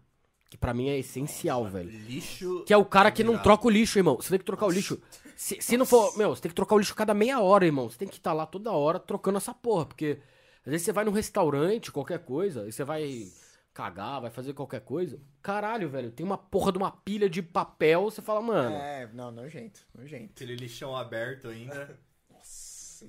Que 0.49 0.57
pra 0.57 0.73
mim 0.73 0.87
é 0.89 0.99
essencial, 0.99 1.65
velho. 1.65 1.89
Lixo. 1.89 2.63
Que 2.65 2.73
é 2.73 2.77
o 2.77 2.85
cara 2.85 3.09
que 3.11 3.23
não 3.23 3.37
troca 3.39 3.65
o 3.67 3.69
lixo, 3.69 3.97
irmão. 3.97 4.15
Você 4.17 4.29
tem 4.29 4.39
que 4.39 4.45
trocar 4.45 4.67
o 4.67 4.69
lixo. 4.71 4.99
Se, 5.35 5.57
se 5.59 5.75
não 5.77 5.85
for. 5.85 6.15
Meu, 6.17 6.35
você 6.35 6.43
tem 6.43 6.49
que 6.49 6.55
trocar 6.55 6.75
o 6.75 6.77
lixo 6.77 6.93
cada 6.93 7.11
meia 7.13 7.39
hora, 7.39 7.65
irmão. 7.65 7.89
Você 7.89 7.97
tem 7.97 8.07
que 8.07 8.17
estar 8.17 8.33
lá 8.33 8.45
toda 8.45 8.71
hora 8.71 8.99
trocando 8.99 9.37
essa 9.37 9.51
porra. 9.53 9.85
Porque 9.87 10.19
às 10.63 10.71
vezes 10.71 10.85
você 10.85 10.91
vai 10.91 11.03
num 11.05 11.11
restaurante, 11.11 11.91
qualquer 11.91 12.19
coisa, 12.19 12.67
e 12.67 12.71
você 12.71 12.83
vai 12.83 13.27
cagar, 13.73 14.21
vai 14.21 14.29
fazer 14.29 14.53
qualquer 14.53 14.81
coisa. 14.81 15.19
Caralho, 15.41 15.89
velho, 15.89 16.11
tem 16.11 16.25
uma 16.25 16.37
porra 16.37 16.71
de 16.71 16.77
uma 16.77 16.91
pilha 16.91 17.29
de 17.29 17.41
papel. 17.41 18.03
Você 18.03 18.21
fala, 18.21 18.41
mano. 18.41 18.75
É, 18.75 19.09
não, 19.13 19.31
nojento, 19.31 19.81
nojento. 19.97 20.31
Aquele 20.35 20.55
lixão 20.55 20.95
aberto 20.95 21.47
ainda. 21.49 21.97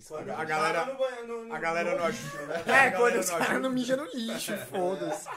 Quando 0.08 0.30
A 0.30 0.42
eu 0.42 0.46
galera- 0.46 0.78
tava 0.80 0.92
no 0.92 0.98
banheiro- 0.98 1.26
no- 1.28 1.44
no- 1.46 1.54
A 1.54 1.58
galera 1.58 1.92
no 1.92 1.98
não 1.98 2.08
lixo, 2.08 2.26
ajuda. 2.36 2.46
né? 2.46 2.54
É, 2.66 2.88
A 2.88 2.90
quando 2.90 2.92
galera 2.92 3.20
os 3.20 3.30
não 3.30 3.38
caras 3.38 3.62
não 3.62 3.70
mijam 3.70 3.96
no 3.96 4.06
lixo, 4.12 4.56
foda-se. 4.66 5.28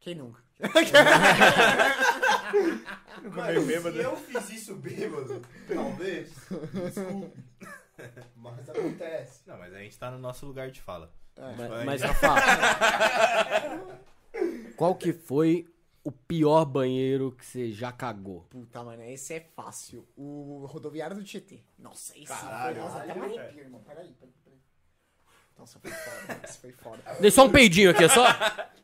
Quem 0.00 0.14
nunca? 0.16 0.42
Mano, 3.34 3.66
se 3.66 3.98
eu 4.02 4.16
fiz 4.16 4.50
isso 4.50 4.74
bêbado, 4.76 5.40
talvez, 5.72 6.30
desculpe. 6.84 7.44
Mas 8.36 8.68
acontece. 8.68 9.42
Não, 9.46 9.58
mas 9.58 9.74
a 9.74 9.78
gente 9.78 9.98
tá 9.98 10.10
no 10.10 10.18
nosso 10.18 10.46
lugar 10.46 10.70
de 10.70 10.80
fala. 10.80 11.12
Mas, 11.36 11.68
Vai. 11.68 11.84
mas 11.84 12.02
Rafa, 12.02 12.34
qual 14.76 14.94
que 14.96 15.12
foi 15.12 15.68
o 16.02 16.10
pior 16.10 16.64
banheiro 16.64 17.32
que 17.32 17.44
você 17.44 17.70
já 17.70 17.92
cagou? 17.92 18.46
Puta, 18.50 18.82
mano, 18.82 19.02
esse 19.04 19.34
é 19.34 19.40
fácil. 19.54 20.06
O 20.16 20.66
rodoviário 20.66 21.16
do 21.16 21.22
Tietê. 21.22 21.60
Nossa, 21.78 22.16
esse 22.18 22.26
Caralho, 22.26 22.76
foi... 22.76 22.84
Nossa, 22.84 22.98
até 22.98 23.14
um 23.14 23.22
arrepio, 23.22 23.60
irmão. 23.60 23.80
Peraí, 23.86 24.12
peraí, 24.14 24.34
peraí. 24.44 24.58
Nossa, 25.56 25.78
foi 25.78 25.90
foda, 25.90 26.40
esse 26.44 26.58
foi 26.58 26.72
foda. 26.72 27.02
Dei 27.20 27.30
só 27.30 27.44
um 27.44 27.50
peidinho 27.50 27.90
aqui, 27.90 28.04
é 28.04 28.08
só, 28.08 28.24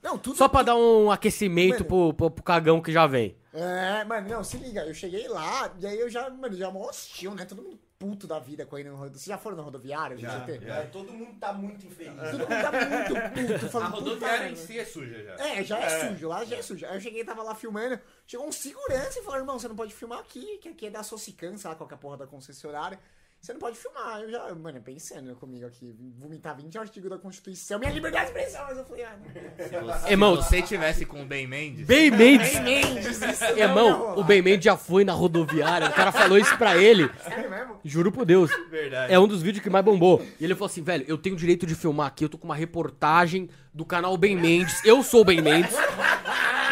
Não, 0.03 0.19
tudo... 0.19 0.37
só 0.37 0.49
pra 0.49 0.63
dar 0.63 0.77
um 0.77 1.11
aquecimento 1.11 1.85
pro, 1.85 2.15
pro, 2.15 2.31
pro 2.31 2.45
cagão 2.45 2.81
que 2.81 2.93
já 2.93 3.07
vem. 3.07 3.37
É, 3.53 4.05
mano, 4.05 4.29
não, 4.29 4.45
se 4.45 4.57
liga, 4.59 4.85
eu 4.85 4.95
cheguei 4.95 5.27
lá, 5.29 5.73
e 5.79 5.87
aí 5.87 5.99
eu 5.99 6.09
já, 6.09 6.29
mano, 6.31 6.57
já 6.57 6.71
mó 6.71 6.89
hostil, 6.89 7.35
né? 7.35 7.45
Todo 7.45 7.63
mundo 7.63 7.79
puto 8.05 8.27
da 8.27 8.39
vida 8.39 8.67
com 8.67 8.77
ele 8.77 8.91
no 8.91 8.97
rodoviário. 8.97 9.19
Vocês 9.19 9.27
já 9.27 9.39
foram 9.39 9.57
no 9.57 9.63
rodoviário? 9.63 10.17
do 10.17 10.23
Já. 10.23 10.47
É, 10.47 10.83
todo 10.93 11.11
mundo 11.11 11.39
tá 11.41 11.55
muito 11.55 11.87
infeliz. 11.87 12.31
Todo 12.31 12.41
mundo 12.41 12.49
tá 12.49 12.73
muito 12.73 13.15
puto, 13.35 13.67
A 13.67 13.69
falando 13.71 13.93
rodoviária 13.93 14.49
puta, 14.51 14.63
em 14.63 14.67
si 14.67 14.79
é 14.79 14.85
suja 14.85 15.25
já. 15.25 15.35
É, 15.35 15.65
já 15.65 15.79
é, 15.79 16.09
sujo, 16.09 16.29
lá 16.29 16.45
já 16.45 16.57
é 16.57 16.63
sujo. 16.63 16.87
Aí 16.87 16.97
eu 16.97 17.01
cheguei, 17.01 17.25
tava 17.25 17.43
lá 17.43 17.55
filmando, 17.55 17.99
chegou 18.27 18.47
um 18.47 18.53
segurança 18.53 19.19
e 19.19 19.23
falou, 19.23 19.39
irmão, 19.39 19.59
você 19.59 19.69
não 19.69 19.77
pode 19.77 19.95
filmar 19.95 20.19
aqui, 20.19 20.59
que 20.59 20.69
aqui 20.69 20.87
é 20.87 20.91
da 20.91 21.03
Socican, 21.03 21.57
sei 21.57 21.71
lá 21.71 21.77
qual 21.77 21.89
que 21.89 21.95
é 21.95 21.97
a 21.97 21.99
porra 21.99 22.19
da 22.19 22.27
concessionária. 22.27 22.99
Você 23.45 23.53
não 23.53 23.61
pode 23.61 23.77
filmar. 23.77 24.23
Eu 24.23 24.31
já, 24.31 24.55
mano, 24.55 24.81
pensando 24.81 25.35
comigo 25.35 25.67
aqui, 25.67 25.95
vomitar 26.19 26.57
20 26.57 26.79
artigos 26.79 27.11
da 27.11 27.19
Constituição, 27.19 27.79
minha 27.79 27.93
liberdade 27.93 28.33
de 28.33 28.39
expressão, 28.39 28.65
mas 28.67 28.79
eu 28.79 28.85
falei, 28.87 29.05
ah, 29.05 29.19
não. 29.19 29.99
Se 29.99 30.11
Irmão, 30.11 30.37
você 30.37 30.63
tivesse 30.63 31.05
com 31.05 31.21
o 31.21 31.27
Ben 31.27 31.47
Mendes, 31.47 31.87
Bem 31.87 32.11
Mendes. 32.11 32.55
Ben 32.55 32.63
Mendes, 32.63 33.21
isso 33.21 33.45
Irmão, 33.59 34.15
o 34.17 34.25
Ben 34.25 34.41
Mendes 34.41 34.65
já 34.65 34.79
foi 34.79 35.05
na 35.05 35.13
rodoviária, 35.13 35.89
o 35.89 35.93
cara 35.93 36.11
falou 36.11 36.39
isso 36.39 36.57
pra 36.57 36.79
ele. 36.79 37.11
Sério 37.23 37.51
mesmo? 37.51 37.81
Juro 37.85 38.11
por 38.11 38.25
Deus. 38.25 38.51
verdade. 38.71 39.13
É 39.13 39.19
um 39.19 39.29
dos 39.29 39.43
vídeos 39.43 39.63
que 39.63 39.69
mais 39.69 39.85
bombou. 39.85 40.25
E 40.41 40.45
ele 40.47 40.55
falou 40.55 40.69
assim, 40.69 40.83
velho, 40.83 41.05
eu 41.07 41.19
tenho 41.19 41.37
o 41.37 41.39
direito 41.39 41.67
de 41.67 41.75
filmar 41.75 42.07
aqui, 42.07 42.25
eu 42.25 42.31
tô 42.31 42.39
com 42.39 42.47
uma 42.47 42.57
reportagem 42.57 43.51
do 43.75 43.85
canal 43.85 44.17
Ben 44.17 44.35
Mendes, 44.35 44.83
eu 44.87 45.03
sou 45.03 45.21
o 45.21 45.25
Ben 45.25 45.43
Mendes. 45.43 45.77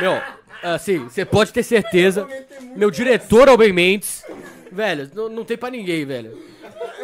Meu, 0.00 0.18
assim, 0.62 1.00
você 1.00 1.22
pode 1.26 1.52
ter 1.52 1.64
certeza. 1.64 2.26
Meu 2.74 2.90
diretor 2.90 3.48
é 3.48 3.50
o 3.50 3.58
Ben 3.58 3.74
Mendes. 3.74 4.24
Velho, 4.70 5.11
não, 5.14 5.28
não 5.28 5.44
tem 5.44 5.58
pra 5.58 5.68
ninguém, 5.68 6.06
velho. 6.06 6.50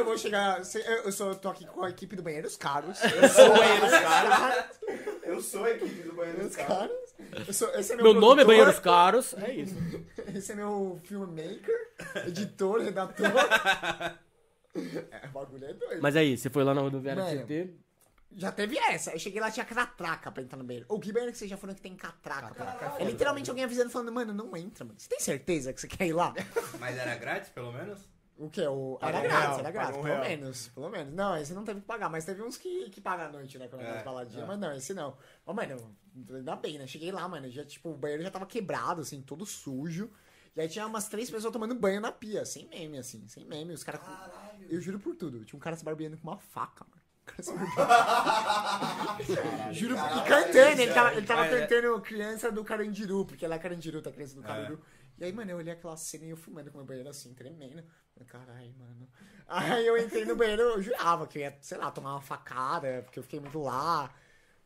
Eu 0.08 0.12
vou 0.12 0.18
chegar, 0.18 0.62
eu, 1.04 1.12
sou, 1.12 1.34
tô 1.34 1.50
aqui 1.50 1.66
com 1.66 1.84
a 1.84 1.90
equipe 1.90 2.16
do 2.16 2.22
Banheiros 2.22 2.56
Caros. 2.56 2.98
Eu 3.02 3.28
sou 3.28 3.44
o 3.44 3.58
Banheiros 3.58 3.90
Caros. 3.90 4.64
Eu 5.22 5.42
sou 5.42 5.64
a 5.64 5.70
equipe 5.70 6.02
do 6.02 6.14
banheiro 6.14 6.44
dos 6.44 6.56
caras. 6.56 6.88
Caros. 6.88 7.46
Eu 7.46 7.52
sou, 7.52 7.68
esse 7.74 7.92
é 7.92 7.96
meu 7.96 8.04
Meu 8.04 8.14
nome 8.14 8.40
é 8.40 8.44
Banheiros 8.46 8.78
Caros. 8.78 9.34
É 9.34 9.52
isso. 9.52 9.74
Esse 10.34 10.52
é 10.52 10.54
meu 10.54 10.98
filmmaker, 11.04 11.76
editor, 12.26 12.80
redator. 12.80 13.26
É, 15.10 15.26
o 15.26 15.30
bagulho 15.30 15.64
é 15.64 15.72
doido. 15.72 16.00
Mas 16.00 16.14
aí, 16.14 16.38
você 16.38 16.48
foi 16.48 16.62
lá 16.62 16.72
na 16.72 16.80
rodoviária 16.80 17.24
Mano. 17.24 17.40
do 17.40 17.42
CT? 17.42 17.74
Já 18.36 18.52
teve 18.52 18.78
essa. 18.78 19.10
Eu 19.10 19.18
cheguei 19.18 19.40
lá, 19.40 19.50
tinha 19.50 19.64
catraca 19.64 20.30
pra 20.30 20.40
entrar 20.40 20.56
no 20.56 20.62
banheiro. 20.62 20.86
Ou 20.88 21.00
que 21.00 21.10
banheiro 21.12 21.32
que 21.32 21.38
vocês 21.38 21.50
já 21.50 21.56
foram 21.56 21.74
que 21.74 21.80
tem 21.80 21.96
catraca? 21.96 22.54
Catraca 22.54 23.02
é 23.02 23.04
literalmente 23.04 23.50
alguém 23.50 23.64
avisando, 23.64 23.90
falando, 23.90 24.12
mano, 24.12 24.32
não 24.32 24.56
entra, 24.56 24.84
mano. 24.84 24.96
Você 24.96 25.08
tem 25.08 25.18
certeza 25.18 25.72
que 25.72 25.80
você 25.80 25.88
quer 25.88 26.06
ir 26.06 26.12
lá? 26.12 26.32
Mas 26.78 26.96
era 26.96 27.16
grátis, 27.16 27.50
pelo 27.50 27.72
menos? 27.72 27.98
O 28.38 28.48
que? 28.48 28.64
O... 28.66 28.98
Era 29.02 29.20
grátis, 29.20 29.58
era 29.58 29.70
grátis, 29.72 29.96
um 29.98 30.02
pelo 30.02 30.14
real. 30.14 30.20
menos. 30.24 30.68
Pelo 30.68 30.88
menos. 30.88 31.12
Não, 31.12 31.36
esse 31.36 31.52
não 31.52 31.64
teve 31.64 31.80
que 31.80 31.86
pagar, 31.86 32.08
mas 32.08 32.24
teve 32.24 32.40
uns 32.40 32.56
que, 32.56 32.88
que 32.88 33.00
pagam 33.00 33.26
à 33.26 33.28
noite, 33.30 33.58
né? 33.58 33.66
Quando 33.66 33.82
é, 33.82 33.90
É, 33.90 33.94
nas 33.94 34.04
baladinhas. 34.04 34.44
é. 34.44 34.46
Mas 34.46 34.58
não, 34.60 34.72
esse 34.74 34.94
não. 34.94 35.16
Ó, 35.44 35.52
mano, 35.52 35.96
ainda 36.30 36.54
bem, 36.54 36.78
né? 36.78 36.86
Cheguei 36.86 37.10
lá, 37.10 37.26
mano, 37.26 37.50
já, 37.50 37.64
tipo, 37.64 37.90
o 37.90 37.96
banheiro 37.96 38.22
já 38.22 38.30
tava 38.30 38.46
quebrado, 38.46 39.00
assim, 39.00 39.20
todo 39.20 39.44
sujo. 39.44 40.08
E 40.54 40.60
aí 40.60 40.68
tinha 40.68 40.86
umas 40.86 41.08
três 41.08 41.28
pessoas 41.30 41.52
tomando 41.52 41.74
banho 41.74 42.00
na 42.00 42.12
pia, 42.12 42.44
sem 42.44 42.68
meme, 42.68 42.98
assim, 42.98 43.26
sem 43.26 43.44
meme. 43.44 43.74
Os 43.74 43.82
caras. 43.82 44.00
Eu 44.70 44.80
juro 44.80 45.00
por 45.00 45.16
tudo, 45.16 45.44
tinha 45.44 45.56
um 45.56 45.60
cara 45.60 45.74
se 45.76 45.84
barbeando 45.84 46.16
com 46.16 46.28
uma 46.28 46.38
faca, 46.38 46.84
mano. 46.88 47.02
O 47.22 47.24
cara 47.30 47.42
se 47.42 47.52
barbeando. 47.58 47.78
juro 49.74 49.94
por 49.96 50.16
E 50.16 50.22
cantando, 50.24 50.82
ele 50.82 50.92
tava, 50.92 51.12
ele 51.14 51.26
tava 51.26 51.40
Mas 51.42 51.52
é- 51.52 51.66
cantando 51.66 52.00
criança 52.00 52.50
do 52.52 52.64
Carandiru, 52.64 53.24
porque 53.24 53.46
lá 53.46 53.56
é 53.56 53.58
Carandiru, 53.58 54.02
tá 54.02 54.10
criança 54.10 54.34
do 54.34 54.42
Carandiru. 54.42 54.80
E 55.18 55.24
aí, 55.24 55.32
mano, 55.32 55.50
eu 55.50 55.56
olhei 55.56 55.72
aquela 55.72 55.96
cena 55.96 56.24
e 56.24 56.30
eu 56.30 56.36
filmando 56.36 56.70
com 56.70 56.78
o 56.78 56.80
meu 56.80 56.86
banheiro 56.86 57.08
assim, 57.08 57.34
tremendo. 57.34 57.82
Caralho, 58.26 58.72
mano. 58.78 59.08
Aí 59.46 59.86
eu 59.86 59.96
entrei 59.96 60.24
no 60.24 60.36
banheiro, 60.36 60.62
eu 60.62 60.82
jurava 60.82 61.26
que 61.26 61.38
eu 61.38 61.42
ia, 61.42 61.56
sei 61.60 61.78
lá, 61.78 61.90
tomar 61.90 62.12
uma 62.12 62.20
facada, 62.20 63.02
porque 63.04 63.18
eu 63.18 63.22
fiquei 63.22 63.40
muito 63.40 63.60
lá. 63.60 64.14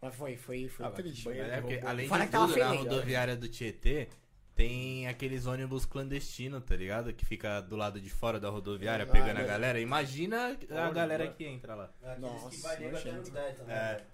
Mas 0.00 0.14
foi, 0.14 0.36
foi, 0.36 0.68
foi 0.68 0.90
triste. 0.90 1.28
Mas 1.28 1.38
é 1.38 1.60
porque, 1.60 1.80
além 1.86 2.08
Fala 2.08 2.22
de 2.22 2.26
que 2.26 2.32
tava 2.32 2.48
tudo, 2.48 2.58
na 2.58 2.70
rodoviária 2.72 3.36
do 3.36 3.48
Tietê, 3.48 4.08
tem 4.54 5.06
aqueles 5.06 5.46
ônibus 5.46 5.86
clandestinos, 5.86 6.62
tá 6.64 6.76
ligado? 6.76 7.12
Que 7.12 7.24
fica 7.24 7.60
do 7.60 7.76
lado 7.76 8.00
de 8.00 8.10
fora 8.10 8.40
da 8.40 8.50
rodoviária, 8.50 9.06
pegando 9.06 9.38
a 9.38 9.44
galera. 9.44 9.80
Imagina 9.80 10.58
a 10.70 10.90
galera 10.90 11.28
que 11.28 11.44
entra 11.44 11.74
lá. 11.74 11.90
Aqueles 12.02 12.20
Nossa, 12.20 12.76
que? 12.76 12.84
É, 13.68 14.04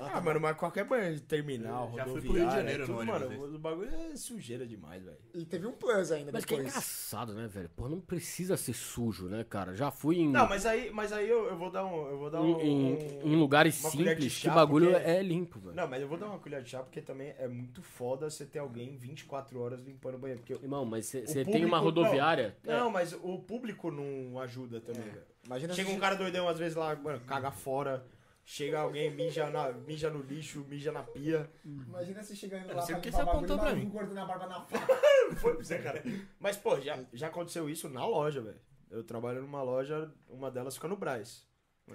Ah, 0.00 0.20
mano, 0.20 0.40
mas 0.40 0.56
qualquer 0.56 0.84
banheiro 0.84 1.14
de 1.16 1.22
terminal, 1.22 1.92
já 1.96 2.04
fui 2.06 2.20
pro 2.20 2.32
Rio 2.32 2.46
de 2.48 2.54
Janeiro 2.54 2.82
é 2.82 2.86
tudo, 2.86 3.04
mano, 3.04 3.54
o 3.54 3.58
bagulho 3.58 3.90
é 3.94 4.16
sujeira 4.16 4.66
demais, 4.66 5.02
velho. 5.04 5.16
E 5.34 5.44
teve 5.44 5.66
um 5.66 5.72
plus 5.72 6.10
ainda 6.12 6.30
Mas 6.32 6.44
que 6.44 6.54
é 6.54 6.56
depois. 6.58 6.74
engraçado, 6.74 7.34
né, 7.34 7.46
velho? 7.48 7.68
Pô, 7.76 7.88
não 7.88 8.00
precisa 8.00 8.56
ser 8.56 8.72
sujo, 8.74 9.26
né, 9.28 9.44
cara? 9.48 9.74
Já 9.74 9.90
fui 9.90 10.18
em, 10.18 10.30
Não, 10.30 10.48
mas 10.48 10.64
aí, 10.66 10.90
mas 10.90 11.12
aí 11.12 11.28
eu, 11.28 11.46
eu 11.46 11.56
vou 11.56 11.70
dar 11.70 11.84
um, 11.84 12.08
eu 12.08 12.18
vou 12.18 12.30
dar 12.30 12.40
um, 12.42 12.60
em, 12.60 12.94
um- 12.94 13.32
em 13.32 13.36
lugares 13.36 13.74
simples 13.74 14.18
que 14.18 14.30
chá, 14.30 14.52
o 14.52 14.54
bagulho 14.54 14.90
porque- 14.92 15.06
é 15.08 15.22
limpo, 15.22 15.58
velho. 15.58 15.74
Não, 15.74 15.86
mas 15.88 16.00
eu 16.02 16.08
vou 16.08 16.18
dar 16.18 16.26
uma 16.26 16.38
colher 16.38 16.62
de 16.62 16.70
chá 16.70 16.80
porque 16.82 17.00
também 17.00 17.34
é 17.38 17.48
muito 17.48 17.82
foda 17.82 18.28
você 18.30 18.44
ter 18.44 18.58
alguém 18.58 18.96
24 18.96 19.60
horas 19.60 19.80
limpando 19.80 20.14
o 20.14 20.18
banheiro, 20.18 20.40
porque 20.42 20.54
Irmão, 20.62 20.84
mas 20.84 21.06
você 21.06 21.44
tem 21.44 21.64
uma 21.64 21.78
rodoviária. 21.78 22.56
Não, 22.64 22.78
não, 22.84 22.90
mas 22.90 23.12
o 23.12 23.38
público 23.38 23.90
não 23.90 24.38
ajuda 24.40 24.80
também, 24.80 25.02
velho. 25.02 25.22
Imagina 25.46 25.72
Chega 25.74 25.88
se- 25.88 25.94
um 25.96 25.98
cara 25.98 26.14
doidão, 26.14 26.46
às 26.48 26.58
vezes 26.58 26.76
lá, 26.76 26.94
mano, 26.96 27.20
caga 27.20 27.50
fora. 27.50 28.04
Chega 28.50 28.80
alguém, 28.80 29.10
mija, 29.10 29.50
na, 29.50 29.70
mija 29.72 30.08
no 30.08 30.22
lixo, 30.22 30.64
mija 30.66 30.90
na 30.90 31.02
pia. 31.02 31.50
Imagina 31.62 32.22
você 32.22 32.34
chegando 32.34 32.68
lá 32.68 32.76
não 32.76 32.80
sei 32.80 32.94
você 32.94 33.08
o 33.08 33.12
bagulho, 33.12 33.30
apontou 33.30 33.58
pra 33.58 33.74
mim. 33.74 33.90
cortando 33.90 34.16
a 34.16 34.24
barba 34.24 34.46
na 34.46 34.60
faca. 34.64 34.96
Foi 35.36 35.54
pra 35.54 35.62
você, 35.62 35.78
cara. 35.78 36.02
Mas, 36.40 36.56
pô, 36.56 36.80
já, 36.80 36.98
já 37.12 37.26
aconteceu 37.26 37.68
isso 37.68 37.90
na 37.90 38.06
loja, 38.06 38.40
velho. 38.40 38.58
Eu 38.90 39.04
trabalho 39.04 39.42
numa 39.42 39.62
loja, 39.62 40.10
uma 40.30 40.50
delas 40.50 40.76
fica 40.76 40.88
no 40.88 40.96
Braz. 40.96 41.46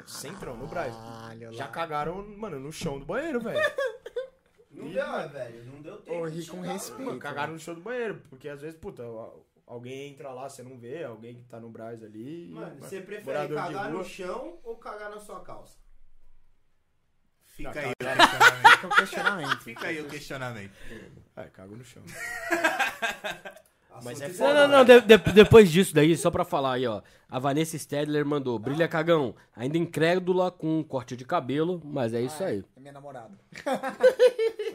Centrão, 0.05 0.55
no 0.55 0.67
Braz. 0.67 0.93
Já 1.53 1.67
cagaram, 1.67 2.23
mano, 2.37 2.59
no 2.59 2.71
chão 2.71 2.99
do 2.99 3.05
banheiro, 3.05 3.41
velho. 3.41 3.57
Não 4.69 4.91
deu, 4.91 5.03
é, 5.03 5.27
velho. 5.27 5.65
Não 5.65 5.81
deu 5.81 5.97
tempo. 6.03 6.23
Ô, 6.23 6.29
de 6.29 6.39
ri 6.39 6.45
com 6.45 6.61
respeito. 6.61 7.01
Mano, 7.01 7.19
cagaram 7.19 7.53
no 7.53 7.59
chão 7.59 7.73
do 7.73 7.81
banheiro. 7.81 8.21
Porque 8.29 8.47
às 8.47 8.61
vezes, 8.61 8.77
puta, 8.79 9.03
alguém 9.65 10.11
entra 10.11 10.31
lá, 10.31 10.47
você 10.47 10.61
não 10.61 10.77
vê, 10.77 11.03
alguém 11.03 11.35
que 11.35 11.45
tá 11.45 11.59
no 11.59 11.71
Braz 11.71 12.03
ali. 12.03 12.47
Mano, 12.51 12.75
você 12.79 13.01
prefere 13.01 13.55
cagar 13.55 13.91
no 13.91 14.03
chão 14.03 14.59
ou 14.63 14.77
cagar 14.77 15.09
na 15.09 15.19
sua 15.19 15.39
calça? 15.39 15.81
Fica 17.53 17.71
Tá, 17.71 17.79
aí 17.81 17.91
o 17.91 17.95
tá. 17.95 18.15
questionamento. 18.15 18.71
Fica 18.71 18.87
o 18.87 18.95
questionamento. 18.95 19.57
Fica 19.63 19.87
aí 19.87 20.01
o 20.01 20.05
questionamento. 20.09 20.71
É, 21.37 21.43
cago 21.43 21.75
no 21.75 21.83
chão. 21.85 22.03
Mas 24.03 24.19
é 24.21 24.29
foda, 24.29 24.53
Não, 24.53 24.67
não, 24.67 24.77
não, 24.79 24.85
de- 24.85 25.01
de- 25.01 25.31
depois 25.33 25.71
disso 25.71 25.93
daí, 25.93 26.17
só 26.17 26.31
pra 26.31 26.43
falar 26.43 26.73
aí, 26.73 26.87
ó. 26.87 27.01
A 27.29 27.37
Vanessa 27.37 27.77
Stedler 27.77 28.25
mandou, 28.25 28.57
brilha 28.57 28.87
cagão, 28.87 29.35
ainda 29.55 29.77
incrédula 29.77 30.49
com 30.51 30.79
um 30.79 30.83
corte 30.83 31.15
de 31.15 31.23
cabelo, 31.23 31.79
mas 31.85 32.11
é 32.13 32.21
isso 32.21 32.43
aí. 32.43 32.63
É 32.75 32.79
minha 32.79 32.91
namorada. 32.91 33.37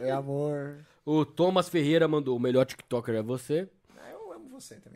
Oi, 0.01 0.09
amor. 0.11 0.79
O 1.05 1.25
Thomas 1.25 1.69
Ferreira 1.69 2.07
mandou, 2.07 2.37
o 2.37 2.41
melhor 2.41 2.65
TikToker 2.65 3.17
é 3.17 3.23
você. 3.23 3.69
Ah, 3.99 4.09
Eu 4.13 4.33
amo 4.33 4.49
você 4.51 4.77
sei. 4.77 4.88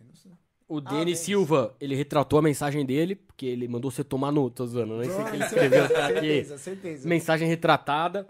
O 0.74 0.78
Ah, 0.84 0.90
Denis. 0.90 1.18
Silva, 1.18 1.74
ele 1.80 1.94
retratou 1.94 2.38
a 2.38 2.42
mensagem 2.42 2.84
dele, 2.86 3.14
porque 3.14 3.44
ele 3.46 3.68
mandou 3.68 3.90
você 3.90 4.02
tomar 4.02 4.32
no... 4.32 4.48
Tô 4.48 4.66
zoando, 4.66 4.94
não 4.96 5.04
sei 5.04 5.12
o 5.12 5.24
que 5.26 5.36
ele 5.36 5.44
Certeza, 5.44 5.44
escreveu 5.46 5.84
aqui. 5.84 6.14
certeza, 6.14 6.58
certeza. 6.58 7.08
Mensagem 7.08 7.46
retratada. 7.48 8.26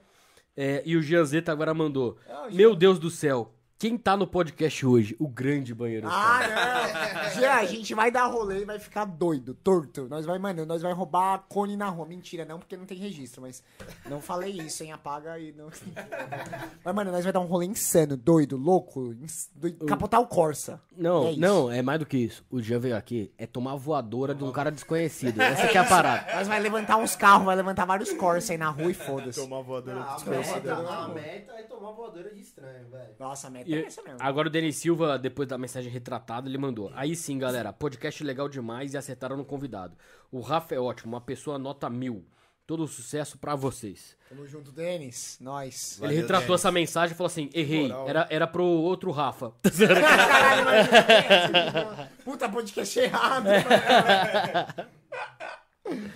É, 0.57 0.83
e 0.85 0.97
o 0.97 1.03
Gianzeta 1.03 1.53
agora 1.53 1.73
mandou, 1.73 2.17
Ah, 2.29 2.49
meu 2.53 2.75
Deus 2.75 2.99
do 2.99 3.11
céu, 3.11 3.55
quem 3.83 3.99
tá 3.99 4.17
no 4.17 4.29
podcast 4.29 4.87
hoje? 4.87 5.17
O 5.19 5.27
grande 5.27 5.75
banheiro. 5.75 6.07
Ah, 6.09 6.39
não. 6.47 7.31
Jean, 7.35 7.55
a 7.55 7.65
gente 7.65 7.93
vai 7.97 8.13
dar 8.13 8.27
rolê 8.27 8.61
e 8.61 8.65
vai 8.65 8.79
ficar 8.79 9.05
doido, 9.05 9.55
torto. 9.55 10.07
Nós 10.09 10.25
vai, 10.25 10.39
mano, 10.39 10.65
nós 10.65 10.83
vai 10.83 10.93
roubar 10.93 11.45
cone 11.49 11.77
na 11.77 11.89
rua. 11.89 12.07
Mentira, 12.07 12.45
não, 12.45 12.61
porque 12.61 12.77
não 12.77 12.87
tem 12.87 12.97
registro, 12.97 13.43
mas 13.43 13.61
não 14.09 14.21
falei 14.21 14.53
isso, 14.53 14.85
hein? 14.85 14.93
Apaga 14.93 15.37
e 15.37 15.51
não. 15.51 15.69
Mas, 16.85 16.95
mano, 16.95 17.11
nós 17.11 17.25
vai 17.25 17.33
dar 17.33 17.41
um 17.41 17.45
rolê 17.47 17.67
insano, 17.67 18.17
doido, 18.17 18.57
louco, 18.57 19.13
ins- 19.21 19.51
doido, 19.55 19.85
capotar 19.87 20.21
o 20.21 20.27
Corsa. 20.29 20.81
Não, 20.97 21.29
É 21.29 21.37
não, 21.37 21.71
é 21.71 21.83
mais 21.83 21.99
do 21.99 22.07
que 22.07 22.19
isso. 22.19 22.45
O 22.51 22.61
Jean 22.63 22.79
veio 22.79 22.97
aqui, 22.97 23.33
é 23.37 23.47
tomar 23.47 23.73
a 23.73 23.77
voadora 23.77 24.33
de 24.33 24.45
um 24.45 24.53
cara 24.53 24.71
desconhecido. 24.71 25.39
Essa 25.43 25.67
que 25.67 25.77
é 25.77 25.81
a 25.81 25.85
parada. 25.85 26.33
Nós 26.37 26.47
vai 26.47 26.61
levantar 26.61 26.99
uns 26.99 27.17
carros, 27.17 27.47
vai 27.47 27.57
levantar 27.57 27.85
vários 27.85 28.13
Corsa 28.13 28.53
aí 28.53 28.59
na 28.59 28.69
rua 28.71 28.91
e 28.91 28.95
foda-se. 28.95 29.41
Tomar 29.41 29.63
voadora 29.63 30.03
a, 30.05 30.15
desconhecida. 30.15 30.77
meta, 30.77 30.89
a 30.93 31.09
meta 31.09 31.53
é 31.55 31.63
tomar 31.65 31.91
voadora 31.93 32.33
de 32.33 32.41
estranho, 32.41 32.89
velho. 32.89 33.15
Nossa, 33.19 33.49
a 33.49 33.51
meta 33.51 33.72
E 33.75 33.87
agora 34.21 34.49
o 34.49 34.51
Denis 34.51 34.77
Silva, 34.77 35.19
depois 35.19 35.49
da 35.49 35.57
mensagem 35.59 35.91
retratada, 35.91 36.49
ele 36.49 36.59
mandou. 36.59 36.91
Aí 36.95 37.15
sim, 37.17 37.39
galera, 37.39 37.73
podcast 37.73 38.23
legal 38.23 38.49
demais 38.49 38.95
e 38.95 38.97
acertaram 38.97 39.37
no 39.37 39.45
convidado. 39.45 39.97
O 40.31 40.41
Rafa 40.41 40.75
é 40.75 40.81
ótimo, 40.81 41.15
uma 41.15 41.21
pessoa 41.21 41.59
nota 41.59 41.89
mil. 41.91 42.25
Todo 42.65 42.87
sucesso 42.87 43.37
pra 43.39 43.57
vocês. 43.57 44.17
Tamo 44.29 44.47
junto, 44.47 44.71
Denis. 44.71 45.37
Nós. 45.41 45.97
Valeu, 45.99 46.13
ele 46.13 46.21
retratou 46.23 46.47
Denis. 46.47 46.61
essa 46.61 46.71
mensagem 46.73 47.13
e 47.13 47.17
falou 47.17 47.27
assim: 47.27 47.51
errei, 47.53 47.89
Moral. 47.89 48.09
era, 48.09 48.27
era 48.31 48.47
pro 48.47 48.65
outro 48.65 49.11
Rafa. 49.11 49.53
Caralho, 49.63 50.65
mano. 50.65 52.09
Puta 52.25 52.49
podcast 52.49 52.99
errado, 53.01 53.45
mano. 53.45 54.89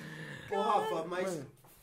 Pô, 0.49 0.63
Rafa, 0.63 1.05
mas 1.09 1.43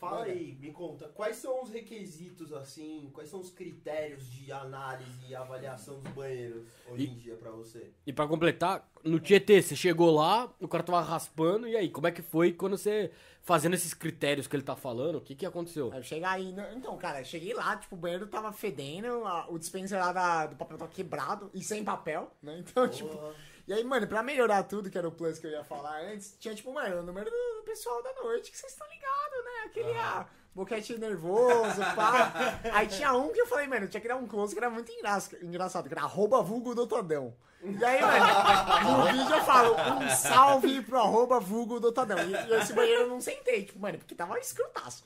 fala 0.10 0.24
aí, 0.26 0.58
me 0.60 0.72
conta, 0.72 1.08
quais 1.10 1.36
são 1.38 1.64
os 1.64 1.70
requisitos, 1.70 2.52
assim, 2.54 3.10
quais 3.14 3.30
são 3.30 3.40
os 3.40 3.50
critérios 3.50 4.30
de 4.32 4.52
análise 4.52 5.12
e 5.28 5.36
avaliação 5.36 6.00
dos 6.00 6.12
banheiros 6.14 6.64
hoje 6.90 7.04
E- 7.04 7.10
em 7.10 7.16
dia 7.18 7.36
pra 7.36 7.52
você? 7.52 7.92
E 8.06 8.12
pra 8.14 8.28
completar, 8.28 8.90
no 9.04 9.20
Tietê, 9.20 9.62
você 9.62 9.76
chegou 9.76 10.12
lá, 10.12 10.52
o 10.60 10.68
cara 10.68 10.84
tava 10.84 11.02
raspando, 11.02 11.68
e 11.68 11.76
aí, 11.76 11.90
como 11.90 12.08
é 12.08 12.12
que 12.12 12.22
foi 12.22 12.52
quando 12.54 12.78
você, 12.78 13.12
fazendo 13.42 13.74
esses 13.74 13.94
critérios 13.94 14.48
que 14.48 14.56
ele 14.56 14.64
tá 14.64 14.76
falando, 14.76 15.18
o 15.18 15.22
que 15.22 15.36
que 15.36 15.46
aconteceu? 15.46 15.92
Eu 15.94 16.04
chegar 16.04 16.32
aí, 16.32 16.54
então, 16.76 16.98
cara, 16.98 17.20
eu 17.22 17.26
cheguei 17.26 17.54
lá, 17.54 17.76
tipo, 17.78 17.96
o 17.96 17.98
banheiro 18.00 18.28
tava 18.28 18.52
fedendo, 18.52 19.26
a- 19.26 19.48
o 19.50 19.58
dispenser 19.60 20.00
lá 20.00 20.14
da- 20.14 20.48
do 20.48 20.56
papel 20.56 20.78
tava 20.78 20.92
quebrado 20.92 21.50
e 21.54 21.62
sem 21.64 21.84
papel, 21.84 22.32
né? 22.42 22.58
Então, 22.60 22.88
tipo. 22.88 23.20
E 23.66 23.74
aí, 23.74 23.84
mano, 23.84 24.06
pra 24.08 24.22
melhorar 24.22 24.64
tudo, 24.64 24.90
que 24.90 24.98
era 24.98 25.08
o 25.08 25.12
plus 25.12 25.40
que 25.40 25.48
eu 25.48 25.52
ia 25.52 25.64
falar 25.64 26.02
antes, 26.02 26.36
tinha, 26.40 26.54
tipo, 26.54 26.74
mano, 26.74 27.00
o 27.00 27.04
número 27.04 27.30
do 27.30 27.64
pessoal 27.64 28.04
da 28.04 28.14
noite, 28.14 28.52
que 28.52 28.58
vocês 28.58 28.74
estão 28.74 28.86
ligados, 28.88 29.46
né? 29.46 29.64
Aquele, 29.66 29.98
ah, 29.98 30.28
boquete 30.54 30.98
nervoso, 30.98 31.80
pá. 31.96 32.60
Aí 32.74 32.88
tinha 32.88 33.14
um 33.14 33.32
que 33.32 33.40
eu 33.40 33.48
falei, 33.48 33.68
mano, 33.68 33.88
tinha 33.88 34.02
que 34.02 34.08
dar 34.08 34.18
um 34.18 34.28
close 34.28 34.54
que 34.54 34.60
era 34.60 34.70
muito 34.70 34.92
engraçado, 34.92 35.44
engraçado 35.44 35.88
que 35.88 35.94
era 35.94 36.04
arroba 36.04 36.42
vulgo 36.42 36.76
dotadão. 36.76 37.34
E 37.62 37.86
aí, 37.86 38.02
mano, 38.02 38.98
no 38.98 39.06
vídeo 39.24 39.36
eu 39.36 39.44
falo, 39.46 39.74
um 39.74 40.10
salve 40.10 40.82
pro 40.82 41.00
arroba 41.00 41.40
vulgo 41.40 41.80
dotadão. 41.80 42.18
E, 42.20 42.34
e 42.34 42.54
esse 42.56 42.74
banheiro 42.74 43.04
eu 43.04 43.08
não 43.08 43.22
sentei, 43.22 43.64
tipo, 43.64 43.80
mano, 43.80 43.98
porque 43.98 44.14
tava 44.14 44.38
escrutaço. 44.38 45.06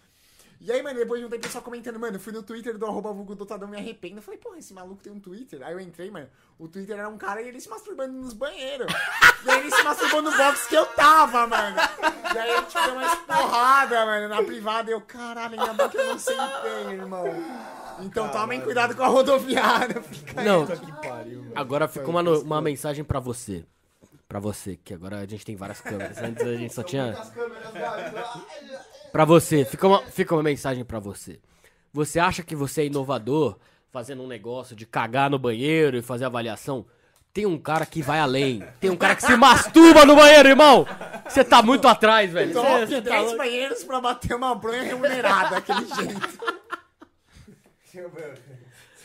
E 0.60 0.72
aí, 0.72 0.82
mano, 0.82 0.98
depois 0.98 1.20
de 1.22 1.26
um 1.28 1.30
tempo, 1.30 1.42
o 1.42 1.46
pessoal 1.46 1.64
comentando, 1.64 2.00
mano, 2.00 2.16
eu 2.16 2.20
fui 2.20 2.34
no 2.34 2.42
Twitter 2.42 2.78
do 2.78 2.86
arroba 2.88 3.14
vulgo 3.14 3.36
dotadão 3.36 3.68
me 3.68 3.78
arrependo. 3.78 4.18
Eu 4.18 4.22
falei, 4.24 4.40
porra, 4.40 4.58
esse 4.58 4.74
maluco 4.74 5.04
tem 5.04 5.14
um 5.14 5.20
Twitter. 5.20 5.62
Aí 5.64 5.74
eu 5.74 5.80
entrei, 5.80 6.10
mano, 6.10 6.28
o 6.58 6.68
Twitter 6.68 6.98
era 6.98 7.08
um 7.08 7.18
cara 7.18 7.42
e 7.42 7.48
ele 7.48 7.62
se 7.62 7.70
masturbando 7.70 8.14
nos 8.14 8.34
banheiros. 8.34 8.92
e 9.46 9.50
aí 9.50 9.60
ele 9.60 9.72
se 9.72 9.84
masturbou 9.84 10.22
no 10.24 10.36
box 10.36 10.68
que 10.68 10.76
eu 10.76 10.86
tava, 10.88 11.46
mano. 11.46 11.78
E 12.34 12.38
aí 12.38 12.52
ele 12.52 12.66
tipo, 12.66 12.84
deu 12.84 12.94
umas 12.96 13.16
porrada, 13.20 14.06
mano, 14.06 14.28
na 14.30 14.44
privada. 14.44 14.90
E 14.90 14.94
eu, 14.94 15.02
caralho, 15.02 15.60
ainda 15.60 15.74
bem 15.74 15.90
que 15.90 15.98
eu 15.98 16.08
não 16.08 16.20
sentei, 16.20 16.92
irmão. 16.92 17.26
Então 18.00 18.30
tomem 18.30 18.60
cuidado 18.62 18.96
com 18.96 19.04
a 19.04 19.08
rodoviária. 19.08 20.02
Fica 20.04 20.42
aí. 20.42 20.46
Não, 20.48 20.66
Puta 20.66 20.78
que 20.78 20.92
pariu, 21.08 21.42
velho. 21.44 21.54
agora 21.56 21.88
ficou 21.88 22.10
uma, 22.10 22.22
uma 22.22 22.62
mensagem 22.62 23.04
pra 23.04 23.20
você. 23.20 23.64
Pra 24.28 24.40
você, 24.40 24.76
que 24.76 24.94
agora 24.94 25.20
a 25.20 25.26
gente 25.26 25.46
tem 25.46 25.56
várias 25.56 25.80
câmeras. 25.80 26.18
Antes 26.18 26.46
a 26.46 26.56
gente 26.56 26.74
só 26.74 26.84
tinha. 26.84 27.16
Pra 29.12 29.26
você, 29.26 29.66
fica 29.66 29.88
uma, 29.88 30.02
fica 30.04 30.36
uma 30.36 30.44
mensagem 30.44 30.84
pra 30.86 31.00
você. 31.00 31.40
Você 31.94 32.20
acha 32.20 32.44
que 32.44 32.56
você 32.56 32.82
é 32.82 32.86
inovador, 32.86 33.58
fazendo 33.92 34.22
um 34.22 34.28
negócio 34.28 34.76
de 34.76 34.86
cagar 34.86 35.30
no 35.30 35.40
banheiro 35.40 35.98
e 35.98 36.02
fazer 36.02 36.26
avaliação? 36.26 36.86
Tem 37.34 37.46
um 37.46 37.58
cara 37.58 37.86
que 37.86 38.02
vai 38.02 38.20
além. 38.20 38.64
Tem 38.80 38.90
um 38.90 38.96
cara 38.96 39.16
que 39.16 39.24
se 39.24 39.36
masturba 39.36 40.06
no 40.06 40.16
banheiro, 40.16 40.50
irmão! 40.50 40.88
Você 41.28 41.44
tá 41.44 41.62
muito 41.62 41.88
atrás, 41.88 42.32
velho. 42.32 42.54
Top 42.54 42.88
cê 42.88 43.02
tá 43.02 43.12
10 43.12 43.24
louco. 43.24 43.38
banheiros 43.38 43.84
pra 43.84 44.02
bater 44.02 44.36
uma 44.36 44.56
bronha 44.56 44.84
remunerada, 44.84 45.52
daquele 45.52 45.86
jeito. 45.86 46.58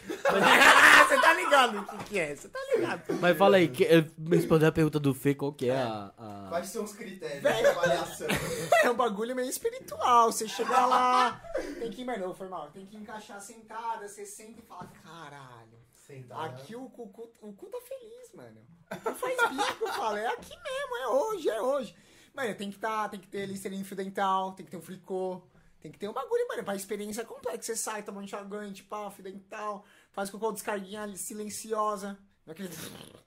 Você 1.08 1.20
tá 1.20 1.34
ligado 1.34 1.78
o 1.80 1.84
que, 1.84 2.04
que 2.04 2.18
é? 2.18 2.34
Você 2.34 2.48
tá 2.48 2.58
ligado? 2.74 3.02
Mas 3.20 3.36
fala 3.36 3.56
aí, 3.56 3.68
que, 3.68 3.84
eh, 3.84 4.04
responder 4.30 4.66
a 4.66 4.72
pergunta 4.72 4.98
do 4.98 5.14
Fê, 5.14 5.34
qual 5.34 5.52
que 5.52 5.68
é 5.68 5.76
a. 5.76 6.12
a- 6.18 6.46
Quais 6.48 6.66
são 6.68 6.84
os 6.84 6.92
critérios 6.92 7.40
de 7.42 7.66
avaliação? 7.66 8.26
É 8.82 8.90
um 8.90 8.94
bagulho 8.94 9.34
meio 9.36 9.48
espiritual. 9.48 10.32
Você 10.32 10.48
chega 10.48 10.84
lá, 10.86 11.40
tem 11.78 11.90
que, 11.90 12.04
mano, 12.04 12.34
foi 12.34 12.48
mal, 12.48 12.68
tem 12.70 12.84
que 12.84 12.96
encaixar 12.96 13.40
sentada, 13.40 14.08
você 14.08 14.26
senta 14.26 14.60
e 14.60 14.62
fala, 14.62 14.90
caralho. 15.04 15.80
Sentar, 15.92 16.46
Aqui 16.46 16.74
o 16.74 16.88
cu, 16.90 17.08
cu- 17.08 17.32
o 17.40 17.52
cu 17.52 17.66
tá 17.66 17.78
feliz, 17.80 18.32
mano. 18.34 18.60
O 18.90 18.96
cu 18.96 19.14
faz 19.14 19.36
bico, 19.50 19.84
eu 19.86 19.92
falo, 19.92 20.16
é 20.16 20.26
aqui 20.26 20.50
mesmo, 20.50 20.96
é 20.96 21.08
hoje, 21.08 21.48
é 21.48 21.62
hoje. 21.62 21.94
Mano, 22.34 22.54
tem 22.56 22.70
que, 22.72 22.78
tá, 22.78 23.08
tem 23.08 23.20
que 23.20 23.28
ter 23.28 23.46
listerine 23.46 23.84
fio 23.84 23.96
dental, 23.96 24.52
tem 24.52 24.64
que 24.64 24.70
ter 24.72 24.76
um 24.76 24.82
fricô, 24.82 25.42
tem 25.82 25.92
que 25.92 25.98
ter 25.98 26.08
um 26.08 26.12
bagulho, 26.12 26.46
mano, 26.48 26.64
pra 26.64 26.76
experiência 26.76 27.24
completa. 27.24 27.58
Que 27.58 27.66
você 27.66 27.76
sai, 27.76 28.02
toma 28.02 28.20
um 28.20 28.22
enxaguante, 28.22 28.82
pá, 28.84 29.10
fio 29.10 29.24
dental, 29.24 29.84
faz 30.12 30.30
cocô 30.30 30.52
descarguinha 30.52 31.14
silenciosa. 31.16 32.16
Naquele... 32.46 32.70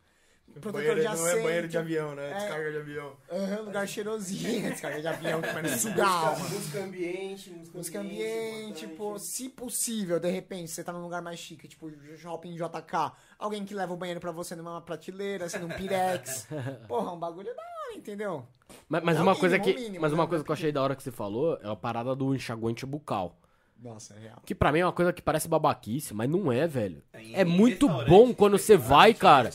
Protetor 0.61 0.71
Banheiro 0.71 1.01
de 1.01 1.17
não 1.17 1.27
é 1.27 1.43
banheiro 1.43 1.67
de 1.67 1.77
avião, 1.77 2.15
né? 2.15 2.31
É. 2.31 2.33
Descarga 2.35 2.71
de 2.71 2.77
avião. 2.77 3.17
Aham, 3.29 3.61
lugar 3.63 3.87
cheirosinho, 3.87 4.69
descarga 4.71 5.01
de 5.01 5.07
avião, 5.07 5.41
que 5.41 5.51
mano, 5.51 5.67
suga 5.67 6.05
a 6.05 6.09
alma. 6.29 6.49
Música 6.49 6.83
ambiente, 6.83 7.49
música 7.49 7.77
Música 7.77 7.99
ambiente. 7.99 8.23
ambiente, 8.23 8.85
importante. 8.85 8.97
pô, 8.97 9.19
se 9.19 9.49
possível, 9.49 10.17
de 10.17 10.29
repente, 10.29 10.71
você 10.71 10.81
tá 10.81 10.93
num 10.93 11.01
lugar 11.01 11.21
mais 11.21 11.39
chique, 11.39 11.67
tipo 11.67 11.91
shopping 12.15 12.55
JK, 12.55 13.11
alguém 13.37 13.65
que 13.65 13.73
leva 13.73 13.93
o 13.93 13.97
banheiro 13.97 14.21
pra 14.21 14.31
você 14.31 14.55
numa 14.55 14.79
prateleira, 14.79 15.45
assim, 15.45 15.59
num 15.59 15.67
pirex. 15.67 16.47
Porra, 16.87 17.11
um 17.11 17.19
bagulho 17.19 17.53
da 17.53 17.74
hora, 17.87 17.97
entendeu? 17.97 18.45
Mas, 18.89 19.03
mas 19.03 19.17
É 19.17 19.19
uma 19.21 19.25
mínimo, 19.31 19.39
coisa 19.39 19.59
que, 19.59 19.73
mínimo, 19.73 20.01
mas 20.01 20.11
uma 20.13 20.23
né? 20.23 20.29
coisa 20.29 20.43
que 20.43 20.49
eu 20.49 20.53
achei 20.53 20.71
da 20.71 20.81
hora 20.81 20.95
que 20.95 21.03
você 21.03 21.11
falou 21.11 21.57
é 21.61 21.67
a 21.69 21.75
parada 21.75 22.15
do 22.15 22.33
enxaguante 22.35 22.85
bucal. 22.85 23.37
Nossa, 23.81 24.15
é 24.15 24.19
real. 24.19 24.41
Que 24.45 24.55
pra 24.55 24.71
mim 24.71 24.79
é 24.79 24.85
uma 24.85 24.93
coisa 24.93 25.11
que 25.11 25.21
parece 25.21 25.47
babaquice, 25.49 26.13
mas 26.13 26.29
não 26.29 26.49
é, 26.51 26.65
velho. 26.65 27.03
Em 27.13 27.35
É 27.35 27.43
muito 27.43 27.87
bom 28.05 28.33
quando 28.33 28.57
você 28.57 28.77
vai, 28.77 29.13
cara. 29.13 29.49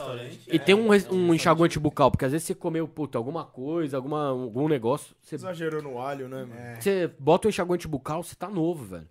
E 0.46 0.56
é, 0.56 0.58
tem 0.58 0.74
um, 0.74 0.90
res- 0.90 1.06
é 1.06 1.10
um 1.12 1.34
enxaguante 1.34 1.78
bucal, 1.78 2.10
porque 2.10 2.26
às 2.26 2.32
vezes 2.32 2.46
você 2.46 2.54
comeu, 2.54 2.86
puta, 2.86 3.16
alguma 3.16 3.44
coisa, 3.46 3.96
alguma, 3.96 4.28
algum 4.28 4.68
negócio, 4.68 5.16
você, 5.22 5.36
Exagerou 5.36 5.82
no 5.82 5.98
alho, 5.98 6.28
né, 6.28 6.44
mano? 6.44 6.54
É. 6.54 6.78
você 6.80 7.10
bota 7.18 7.48
o 7.48 7.50
enxaguante 7.50 7.88
bucal, 7.88 8.22
você 8.22 8.34
tá 8.36 8.48
novo, 8.48 8.84
velho. 8.84 9.08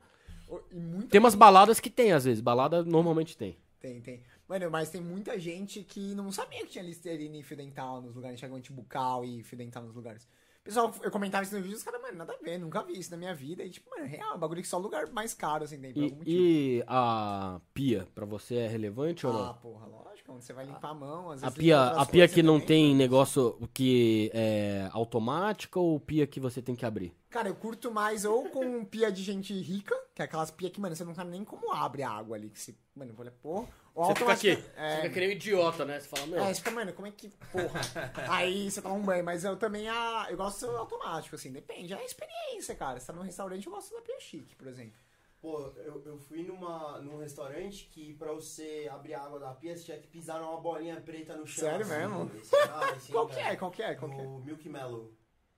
E 0.71 1.03
Tem 1.07 1.19
umas 1.19 1.35
baladas 1.35 1.79
que 1.79 1.89
tem, 1.89 2.11
às 2.11 2.25
vezes. 2.25 2.39
Balada 2.39 2.83
normalmente 2.83 3.35
tem. 3.35 3.57
Tem, 3.79 3.99
tem. 4.01 4.21
Mano, 4.49 4.71
mas 4.71 4.89
tem 4.89 4.99
muita 4.99 5.37
gente 5.39 5.83
que 5.83 6.15
não 6.15 6.31
sabia 6.31 6.61
que 6.61 6.71
tinha 6.71 6.83
listerine 6.83 7.39
e 7.39 7.43
fio 7.43 7.55
dental 7.55 8.01
nos 8.01 8.15
lugares, 8.15 8.39
enxaguante 8.39 8.71
bucal 8.73 9.23
e 9.23 9.43
fio 9.43 9.55
dental 9.55 9.83
nos 9.83 9.93
lugares. 9.93 10.27
Pessoal, 10.63 10.91
eu 11.03 11.11
comentava 11.11 11.43
isso 11.43 11.55
no 11.55 11.61
vídeo, 11.61 11.77
os 11.77 11.83
caras, 11.83 12.01
mano, 12.01 12.17
nada 12.17 12.33
a 12.33 12.43
ver, 12.43 12.57
nunca 12.57 12.81
vi 12.83 12.99
isso 12.99 13.11
na 13.11 13.17
minha 13.17 13.33
vida. 13.35 13.63
E, 13.63 13.69
tipo, 13.69 13.87
mano, 13.91 14.05
é 14.05 14.07
real, 14.07 14.33
é 14.33 14.35
um 14.35 14.39
bagulho 14.39 14.61
que 14.63 14.67
só 14.67 14.79
lugar 14.79 15.05
mais 15.11 15.35
caro, 15.35 15.63
assim, 15.65 15.79
tem, 15.79 15.93
por 15.93 15.99
E, 15.99 16.03
algum 16.03 16.15
motivo. 16.17 16.41
e 16.41 16.83
a 16.87 17.61
pia, 17.75 18.07
pra 18.15 18.25
você 18.25 18.55
é 18.55 18.67
relevante 18.67 19.25
ou 19.27 19.33
Ah, 19.33 19.35
não? 19.37 19.53
porra, 19.53 19.85
lógico, 19.85 20.09
Quando 20.25 20.41
você 20.41 20.53
vai 20.53 20.65
limpar 20.65 20.89
a 20.89 20.93
mão, 20.93 21.31
às 21.31 21.41
A 21.43 21.47
vezes 21.47 21.57
pia, 21.57 21.75
limpa 21.75 21.89
outras 21.91 22.07
a 22.07 22.11
pia 22.11 22.27
que 22.27 22.43
não 22.43 22.59
tem 22.59 22.95
negócio 22.95 23.69
que 23.73 24.29
é 24.33 24.87
automática 24.91 25.79
ou 25.79 25.99
pia 25.99 26.27
que 26.27 26.39
você 26.39 26.61
tem 26.61 26.75
que 26.75 26.85
abrir? 26.85 27.13
Cara, 27.31 27.47
eu 27.47 27.55
curto 27.55 27.91
mais 27.91 28.25
ou 28.25 28.49
com 28.49 28.83
pia 28.85 29.11
de 29.11 29.23
gente 29.23 29.53
rica, 29.59 29.95
que 30.13 30.21
é 30.21 30.25
aquelas 30.25 30.51
pia 30.51 30.69
que, 30.69 30.79
mano, 30.81 30.95
você 30.95 31.03
não 31.03 31.15
sabe 31.15 31.31
nem 31.31 31.43
como 31.43 31.71
abre 31.73 32.03
a 32.03 32.11
água 32.11 32.35
ali. 32.35 32.49
Que 32.49 32.59
você, 32.59 32.75
mano, 32.95 33.11
eu 33.11 33.15
vou 33.15 33.25
pôr. 33.41 33.59
Ou 33.61 33.67
Você 34.05 34.15
fica 34.15 34.31
aqui, 34.33 34.63
É, 34.75 34.89
você 34.89 34.95
fica 34.97 35.09
que 35.13 35.19
nem 35.19 35.29
um 35.29 35.31
idiota, 35.31 35.85
né? 35.85 35.99
Você 35.99 36.07
fala, 36.07 36.27
meu, 36.27 36.39
É, 36.39 36.47
você 36.53 36.55
fica, 36.59 36.71
mano, 36.71 36.93
como 36.93 37.07
é 37.07 37.11
que. 37.11 37.29
Porra. 37.51 37.79
Aí 38.29 38.69
você 38.71 38.81
toma 38.81 38.95
um 38.95 39.03
banho, 39.03 39.23
mas 39.23 39.43
eu 39.43 39.55
também. 39.57 39.87
A, 39.89 40.27
eu 40.29 40.37
gosto 40.37 40.65
automático, 40.65 41.35
assim, 41.35 41.51
depende. 41.51 41.93
É 41.93 41.97
a 41.97 42.05
experiência, 42.05 42.75
cara. 42.75 42.99
Você 42.99 43.07
tá 43.07 43.13
num 43.13 43.21
restaurante, 43.23 43.65
eu 43.65 43.73
gosto 43.73 43.93
da 43.93 44.01
pia 44.01 44.19
chique, 44.19 44.55
por 44.55 44.67
exemplo. 44.67 44.93
Pô, 45.41 45.71
eu, 45.77 46.03
eu 46.05 46.17
fui 46.17 46.43
numa, 46.43 46.99
num 46.99 47.17
restaurante 47.17 47.85
que 47.91 48.13
pra 48.15 48.33
você 48.33 48.89
abrir 48.91 49.13
a 49.13 49.21
água 49.23 49.39
da 49.39 49.53
pia, 49.53 49.75
você 49.75 49.85
tinha 49.85 49.97
que 49.97 50.07
pisar 50.07 50.41
numa 50.41 50.59
bolinha 50.59 50.99
preta 50.99 51.35
no 51.37 51.47
chão. 51.47 51.63
Sério 51.63 51.85
assim, 51.85 51.95
mesmo? 51.97 52.31
esse- 52.35 52.55
ah, 52.55 52.89
assim, 52.93 53.11
Qual 53.13 53.27
que 53.27 53.39
é? 53.39 53.55
Qual 53.55 53.71
que 53.71 53.81
é? 53.83 53.95
Qual 53.95 54.11
que 54.11 54.19
é? 54.19 54.23
No 54.23 54.39
Milk 54.39 54.67
Mellow. 54.67 55.13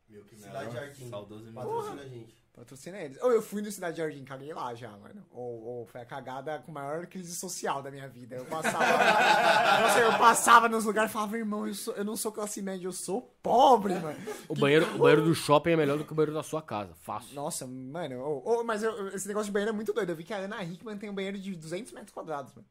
Milk 0.07 0.35
Cidade 0.35 0.57
Melon, 0.67 0.71
Jardim. 0.71 1.09
Saudoso 1.09 1.51
Patrocina 1.51 2.01
a 2.01 2.07
gente. 2.07 2.40
Patrocina 2.53 2.97
eles. 2.99 3.17
Ou 3.23 3.31
eu 3.31 3.41
fui 3.41 3.61
no 3.61 3.71
Cidade 3.71 3.97
Jardim, 3.97 4.25
caguei 4.25 4.53
lá 4.53 4.75
já, 4.75 4.89
mano. 4.89 5.25
Ou, 5.31 5.63
ou 5.63 5.85
foi 5.85 6.01
a 6.01 6.05
cagada 6.05 6.59
com 6.59 6.71
a 6.71 6.73
maior 6.73 7.07
crise 7.07 7.33
social 7.33 7.81
da 7.81 7.89
minha 7.89 8.09
vida. 8.09 8.35
Eu 8.35 8.45
passava. 8.45 8.83
Nossa, 9.81 9.99
eu 9.99 10.17
passava 10.17 10.67
nos 10.67 10.83
lugares 10.83 11.09
e 11.09 11.13
falava, 11.13 11.37
irmão, 11.37 11.65
eu, 11.65 11.73
sou- 11.73 11.93
eu 11.95 12.03
não 12.03 12.17
sou 12.17 12.29
classe 12.31 12.61
média, 12.61 12.85
eu 12.85 12.91
sou 12.91 13.21
pobre, 13.41 13.93
mano. 13.97 14.19
o 14.49 14.53
banheiro, 14.55 14.85
o 14.95 14.97
banheiro 14.97 15.23
do 15.23 15.33
shopping 15.33 15.71
é 15.71 15.75
melhor 15.77 15.97
do 15.97 16.03
que 16.03 16.11
o 16.11 16.15
banheiro 16.15 16.33
da 16.33 16.43
sua 16.43 16.61
casa. 16.61 16.93
Fácil. 17.01 17.33
Nossa, 17.33 17.65
mano, 17.65 18.19
ô, 18.43 18.63
mas 18.65 18.83
eu- 18.83 19.07
esse 19.09 19.27
negócio 19.29 19.45
de 19.47 19.51
banheiro 19.53 19.69
é 19.71 19.73
muito 19.75 19.93
doido. 19.93 20.09
Eu 20.09 20.15
vi 20.17 20.25
que 20.25 20.33
a 20.33 20.37
Ana 20.39 20.61
Hickman 20.61 20.97
tem 20.97 21.09
um 21.09 21.15
banheiro 21.15 21.39
de 21.39 21.55
200 21.55 21.93
metros 21.93 22.11
quadrados, 22.11 22.53
mano. 22.53 22.67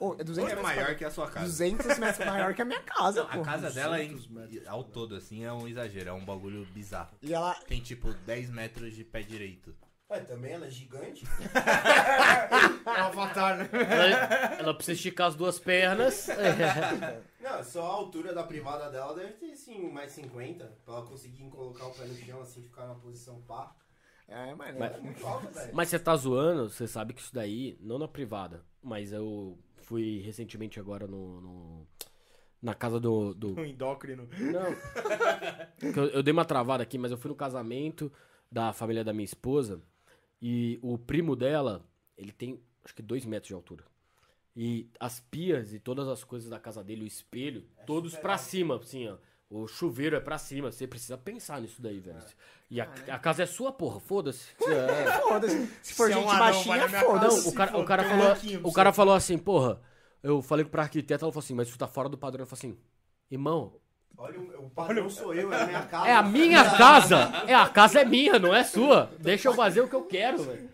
Ô, 0.00 0.14
é 0.18 0.24
200 0.24 0.38
É 0.52 0.54
metros 0.54 0.62
maior 0.62 0.94
que 0.96 1.04
a 1.04 1.10
sua 1.10 1.28
casa. 1.30 1.46
200 1.46 1.98
metros 1.98 2.26
maior 2.26 2.54
que 2.54 2.62
a 2.62 2.64
minha 2.64 2.80
casa, 2.82 3.22
A 3.22 3.26
pô. 3.26 3.42
casa 3.42 3.70
dela, 3.70 4.00
em, 4.02 4.08
200 4.12 4.28
metros. 4.28 4.68
ao 4.68 4.84
todo, 4.84 5.14
assim, 5.16 5.44
é 5.44 5.52
um 5.52 5.66
exagero. 5.66 6.10
É 6.10 6.12
um 6.12 6.24
bagulho 6.24 6.64
bizarro. 6.66 7.16
E 7.22 7.32
ela. 7.34 7.54
Tem, 7.66 7.80
tipo, 7.80 8.12
10 8.12 8.50
metros 8.50 8.94
de 8.94 9.04
pé 9.04 9.22
direito. 9.22 9.74
Ué, 10.10 10.20
também 10.20 10.52
ela 10.52 10.66
é 10.66 10.70
gigante. 10.70 11.26
É 12.88 13.02
o 13.02 13.04
Avatar, 13.06 13.58
né? 13.58 13.68
Ela, 13.72 14.60
ela 14.60 14.74
precisa 14.74 14.94
esticar 14.96 15.26
as 15.28 15.34
duas 15.34 15.58
pernas. 15.58 16.28
Não, 17.40 17.62
só 17.62 17.82
a 17.84 17.94
altura 17.94 18.34
da 18.34 18.42
privada 18.42 18.90
dela 18.90 19.14
deve 19.14 19.32
ter, 19.34 19.54
sim, 19.56 19.90
mais 19.92 20.10
50. 20.12 20.64
Pra 20.84 20.94
ela 20.94 21.06
conseguir 21.06 21.48
colocar 21.50 21.86
o 21.86 21.90
pé 21.92 22.04
no 22.06 22.14
chão, 22.16 22.40
assim, 22.40 22.62
ficar 22.62 22.86
na 22.86 22.94
posição 22.94 23.40
pá. 23.42 23.74
É, 24.26 24.54
mano. 24.54 24.78
Mas- 24.78 24.92
É 24.94 24.98
muito 24.98 25.26
alto, 25.26 25.48
velho. 25.52 25.70
Mas 25.74 25.88
você 25.88 25.98
tá 25.98 26.16
zoando, 26.16 26.68
você 26.70 26.86
sabe 26.86 27.12
que 27.12 27.20
isso 27.20 27.34
daí, 27.34 27.76
não 27.80 27.98
na 27.98 28.08
privada, 28.08 28.64
mas 28.82 29.12
eu 29.12 29.58
fui 29.88 30.18
recentemente 30.20 30.78
agora 30.78 31.06
no. 31.06 31.40
no- 31.40 31.86
na 32.60 32.74
casa 32.74 32.98
do. 33.00 33.32
do 33.34 33.54
Um 33.58 33.64
endócrino. 33.64 34.28
não. 34.38 34.68
Eu, 35.96 36.06
eu 36.08 36.22
dei 36.22 36.32
uma 36.32 36.44
travada 36.44 36.82
aqui, 36.82 36.98
mas 36.98 37.10
eu 37.12 37.16
fui 37.18 37.28
no 37.28 37.34
casamento 37.36 38.12
da 38.50 38.72
família 38.72 39.04
da 39.04 39.12
minha 39.12 39.24
esposa 39.24 39.80
e 40.42 40.78
o 40.82 40.98
primo 40.98 41.36
dela, 41.36 41.84
ele 42.16 42.32
tem 42.32 42.60
acho 42.84 42.94
que 42.94 43.02
dois 43.02 43.24
metros 43.24 43.48
de 43.48 43.54
altura. 43.54 43.84
E 44.56 44.88
as 44.98 45.20
pias 45.20 45.72
e 45.72 45.78
todas 45.78 46.08
as 46.08 46.24
coisas 46.24 46.50
da 46.50 46.58
casa 46.58 46.82
dele, 46.82 47.04
o 47.04 47.06
espelho, 47.06 47.64
todos 47.86 48.10
super 48.12 48.22
pra 48.22 48.38
cima, 48.38 48.76
assim, 48.76 49.06
ó. 49.08 49.16
O 49.50 49.66
chuveiro 49.66 50.14
é 50.14 50.20
pra 50.20 50.36
cima, 50.36 50.70
você 50.70 50.86
precisa 50.86 51.16
pensar 51.16 51.60
nisso 51.60 51.80
daí, 51.80 51.98
velho. 52.00 52.18
E 52.70 52.80
a, 52.82 52.88
a 53.08 53.18
casa 53.18 53.44
é 53.44 53.46
sua, 53.46 53.72
porra, 53.72 53.98
foda-se. 54.00 54.46
É. 54.66 55.20
Foda-se. 55.22 55.70
Se 55.82 55.94
for 55.94 56.08
Se 56.08 56.12
é 56.12 56.16
um 56.16 56.20
gente 56.20 56.28
anão, 56.30 56.38
vai 56.38 56.52
baixinha, 56.52 56.88
minha 56.88 57.00
foda-se. 57.00 57.36
casa. 57.36 57.42
Não, 57.42 57.48
o 57.50 57.54
cara, 57.54 57.78
o 57.78 57.84
cara 57.84 58.04
falou, 58.04 58.36
pra 58.60 58.68
o 58.68 58.72
cara 58.72 58.92
falou 58.92 59.14
assim, 59.14 59.38
porra, 59.38 59.80
eu 60.22 60.42
falei 60.42 60.64
pro 60.66 60.80
arquiteto, 60.80 61.24
ela 61.24 61.32
falou 61.32 61.42
assim, 61.42 61.54
mas 61.54 61.68
isso 61.68 61.78
tá 61.78 61.86
fora 61.88 62.08
do 62.10 62.18
padrão. 62.18 62.42
Eu 62.42 62.46
falei 62.46 62.72
assim, 62.72 62.78
irmão, 63.30 63.72
Olha, 64.20 64.38
o, 64.38 64.66
o 64.66 64.70
padrão 64.70 65.08
sou 65.08 65.32
eu, 65.32 65.52
é 65.52 65.62
a 65.62 65.66
minha 65.66 65.82
casa. 65.82 66.08
é 66.08 66.12
a 66.12 66.22
minha 66.24 66.70
casa, 66.76 67.16
é 67.46 67.54
a 67.54 67.68
casa 67.68 68.00
é 68.00 68.04
minha, 68.04 68.38
não 68.38 68.52
é 68.54 68.64
sua. 68.64 69.12
Deixa 69.18 69.48
eu 69.48 69.54
fazer 69.54 69.80
o 69.80 69.88
que 69.88 69.94
eu 69.94 70.02
quero, 70.04 70.42
velho. 70.42 70.68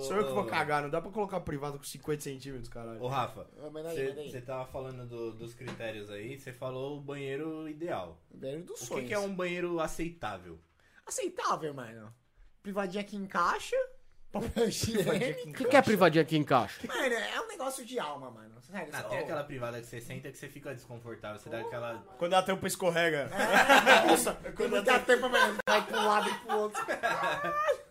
Sou 0.00 0.16
eu 0.16 0.26
que 0.26 0.32
vou 0.32 0.44
cagar, 0.44 0.82
não 0.82 0.90
dá 0.90 1.00
pra 1.00 1.10
colocar 1.10 1.40
privado 1.40 1.78
com 1.78 1.84
50 1.84 2.20
centímetros, 2.22 2.68
caralho. 2.68 3.00
Ô, 3.02 3.08
Rafa, 3.08 3.46
você 3.56 4.40
tava 4.40 4.66
falando 4.66 5.06
do- 5.06 5.32
dos 5.32 5.54
critérios 5.54 6.10
aí, 6.10 6.38
você 6.38 6.52
falou 6.52 6.98
o 6.98 7.00
banheiro 7.00 7.68
ideal. 7.68 8.18
Banheiro 8.32 8.62
dos 8.64 8.76
O 8.76 8.80
que, 8.80 8.86
sonhos. 8.86 9.08
que 9.08 9.14
é 9.14 9.18
um 9.18 9.34
banheiro 9.34 9.78
aceitável? 9.80 10.58
Aceitável, 11.06 11.72
mano. 11.74 12.12
Privadinha 12.62 13.04
que 13.04 13.16
encaixa. 13.16 13.76
Papel 14.32 14.66
higiênico. 14.68 15.50
O 15.50 15.52
que, 15.52 15.64
que 15.66 15.76
é 15.76 15.82
privadinha 15.82 16.22
aqui 16.22 16.36
em 16.36 16.42
caixa? 16.42 16.84
Mano, 16.88 17.14
é 17.14 17.40
um 17.40 17.46
negócio 17.46 17.84
de 17.84 18.00
alma, 18.00 18.32
mano. 18.32 18.60
Sério. 18.62 18.88
Ah, 18.92 19.02
só- 19.02 19.08
tem 19.10 19.18
aquela 19.20 19.44
privada 19.44 19.78
que 19.80 19.86
você 19.86 20.00
senta 20.00 20.28
que 20.30 20.36
você 20.36 20.48
fica 20.48 20.74
desconfortável, 20.74 21.38
você 21.38 21.48
dá 21.48 21.60
aquela... 21.60 21.98
Quando 22.18 22.34
a 22.34 22.42
tampa 22.42 22.66
escorrega. 22.66 23.30
Nossa, 24.08 24.34
quando 24.56 24.82
dá 24.82 24.98
tempo, 24.98 25.28
mano, 25.28 25.56
vai 25.68 25.86
pro 25.86 25.96
lado 25.96 26.28
e 26.30 26.34
pro 26.38 26.56
outro. 26.56 26.82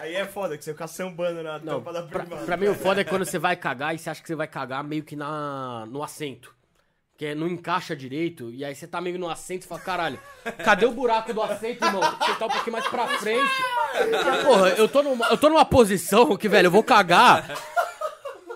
Aí 0.00 0.14
é 0.14 0.24
foda, 0.24 0.56
que 0.56 0.64
você 0.64 0.72
fica 0.72 0.86
sambando 0.86 1.42
na 1.42 1.58
Não, 1.58 1.78
tampa 1.78 1.92
da 1.92 2.02
pra, 2.04 2.20
privada. 2.20 2.46
pra 2.46 2.56
mim 2.56 2.68
o 2.68 2.74
foda 2.74 3.00
é 3.00 3.04
quando 3.04 3.24
você 3.24 3.38
vai 3.38 3.56
cagar 3.56 3.94
e 3.94 3.98
você 3.98 4.08
acha 4.10 4.20
que 4.22 4.26
você 4.28 4.34
vai 4.34 4.46
cagar 4.46 4.82
meio 4.82 5.02
que 5.02 5.14
na, 5.16 5.84
no 5.90 6.02
assento. 6.02 6.54
Que 7.18 7.34
não 7.34 7.46
encaixa 7.46 7.94
direito, 7.94 8.50
e 8.50 8.64
aí 8.64 8.74
você 8.74 8.86
tá 8.86 8.98
meio 8.98 9.18
no 9.18 9.28
assento 9.28 9.64
e 9.64 9.66
fala, 9.66 9.80
caralho, 9.82 10.18
cadê 10.64 10.86
o 10.86 10.90
buraco 10.90 11.34
do 11.34 11.42
assento, 11.42 11.84
irmão? 11.84 12.00
Você 12.00 12.34
tá 12.36 12.46
um 12.46 12.48
pouquinho 12.48 12.72
mais 12.72 12.88
pra 12.88 13.06
frente. 13.18 13.52
Porra, 14.42 14.68
eu 14.70 14.88
tô, 14.88 15.02
numa, 15.02 15.26
eu 15.26 15.36
tô 15.36 15.50
numa 15.50 15.64
posição 15.66 16.34
que, 16.38 16.48
velho, 16.48 16.68
eu 16.68 16.70
vou 16.70 16.82
cagar 16.82 17.44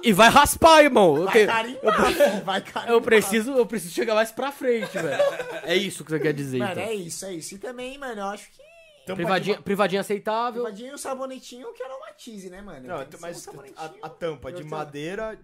e 0.03 0.15
vai 0.15 0.31
raspar, 0.31 0.83
irmão. 0.83 1.17
Eu, 1.19 1.25
Vai 1.27 1.45
carimbar, 1.47 2.07
filho, 2.13 2.45
vai 2.45 2.61
carimbar. 2.63 2.95
eu 2.95 3.03
preciso, 3.03 3.53
eu 3.53 3.67
preciso 3.67 3.93
chegar 3.95 4.15
mais 4.15 4.33
pra 4.33 4.51
frente, 4.51 4.93
velho. 4.97 5.23
É 5.65 5.77
isso 5.77 6.03
que 6.03 6.11
você 6.11 6.19
quer 6.21 6.33
dizer, 6.33 6.59
Mano, 6.61 6.73
então. 6.73 6.83
é 6.85 6.95
isso, 6.95 7.27
é 7.27 7.35
isso. 7.35 7.55
E 7.57 7.59
também, 7.59 7.99
mano, 7.99 8.19
eu 8.23 8.27
acho 8.29 8.49
que. 8.51 8.63
Tampa 9.05 9.17
Privadinha, 9.17 9.57
de... 9.57 9.63
privadinha 9.63 10.01
aceitável. 10.01 10.63
Privadinha 10.63 10.91
e 10.91 10.95
o 10.95 10.99
sabonetinho 10.99 11.73
que 11.75 11.83
aromatize, 11.83 12.49
né, 12.51 12.63
mano? 12.63 12.87
Não, 12.87 13.05
que 13.05 13.21
mas 13.21 13.47
um 13.47 13.61
a, 13.77 14.07
a 14.07 14.09
tampa 14.09 14.51
de 14.51 14.59
tenho- 14.59 14.71
madeira, 14.71 15.39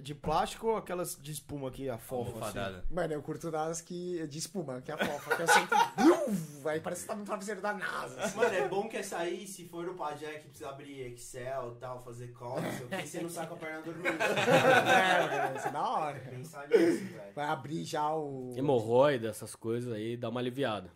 de 0.00 0.14
plástico 0.14 0.68
ou 0.68 0.76
aquelas 0.76 1.16
de 1.20 1.32
espuma 1.32 1.68
aqui, 1.68 1.88
a 1.90 1.98
fofa, 1.98 2.46
assim? 2.46 2.82
Mano, 2.90 3.12
eu 3.12 3.22
curto 3.22 3.50
das 3.50 3.80
que, 3.80 4.26
de 4.28 4.38
espuma, 4.38 4.80
que 4.80 4.90
é 4.90 4.94
a 4.94 4.98
fofa, 4.98 5.36
que 5.36 5.42
eu 5.42 5.48
sempre... 5.48 5.78
Aí 6.64 6.80
parece 6.80 7.02
que 7.02 7.08
tá 7.08 7.16
no 7.16 7.24
travesseiro 7.24 7.60
da 7.60 7.72
NASA. 7.72 8.20
assim. 8.20 8.36
Mano, 8.36 8.54
é 8.54 8.68
bom 8.68 8.88
que 8.88 8.96
essa 8.96 9.18
aí, 9.18 9.46
se 9.46 9.64
for 9.66 9.84
no 9.84 9.94
pajé 9.94 10.34
que 10.34 10.48
precisa 10.48 10.70
abrir 10.70 11.12
Excel 11.12 11.74
e 11.76 11.80
tal, 11.80 12.02
fazer 12.02 12.28
call, 12.28 12.60
não 12.60 12.72
sei 12.72 12.86
o 12.86 12.88
que, 12.88 13.06
você 13.06 13.20
não 13.22 13.30
sai 13.30 13.46
com 13.46 13.54
a 13.54 13.56
perna 13.56 13.82
dormindo. 13.82 14.10
É, 14.20 15.42
mano, 15.42 15.56
isso 15.56 15.68
é 15.68 15.70
da 15.70 15.88
hora. 15.88 16.20
Pensar 16.20 16.68
nisso, 16.68 17.04
velho. 17.04 17.32
Vai 17.34 17.46
abrir 17.46 17.84
já 17.84 18.14
o... 18.14 18.54
Hemorroida, 18.56 19.28
essas 19.28 19.54
coisas 19.54 19.92
aí, 19.92 20.16
dá 20.16 20.28
uma 20.28 20.40
aliviada. 20.40 20.90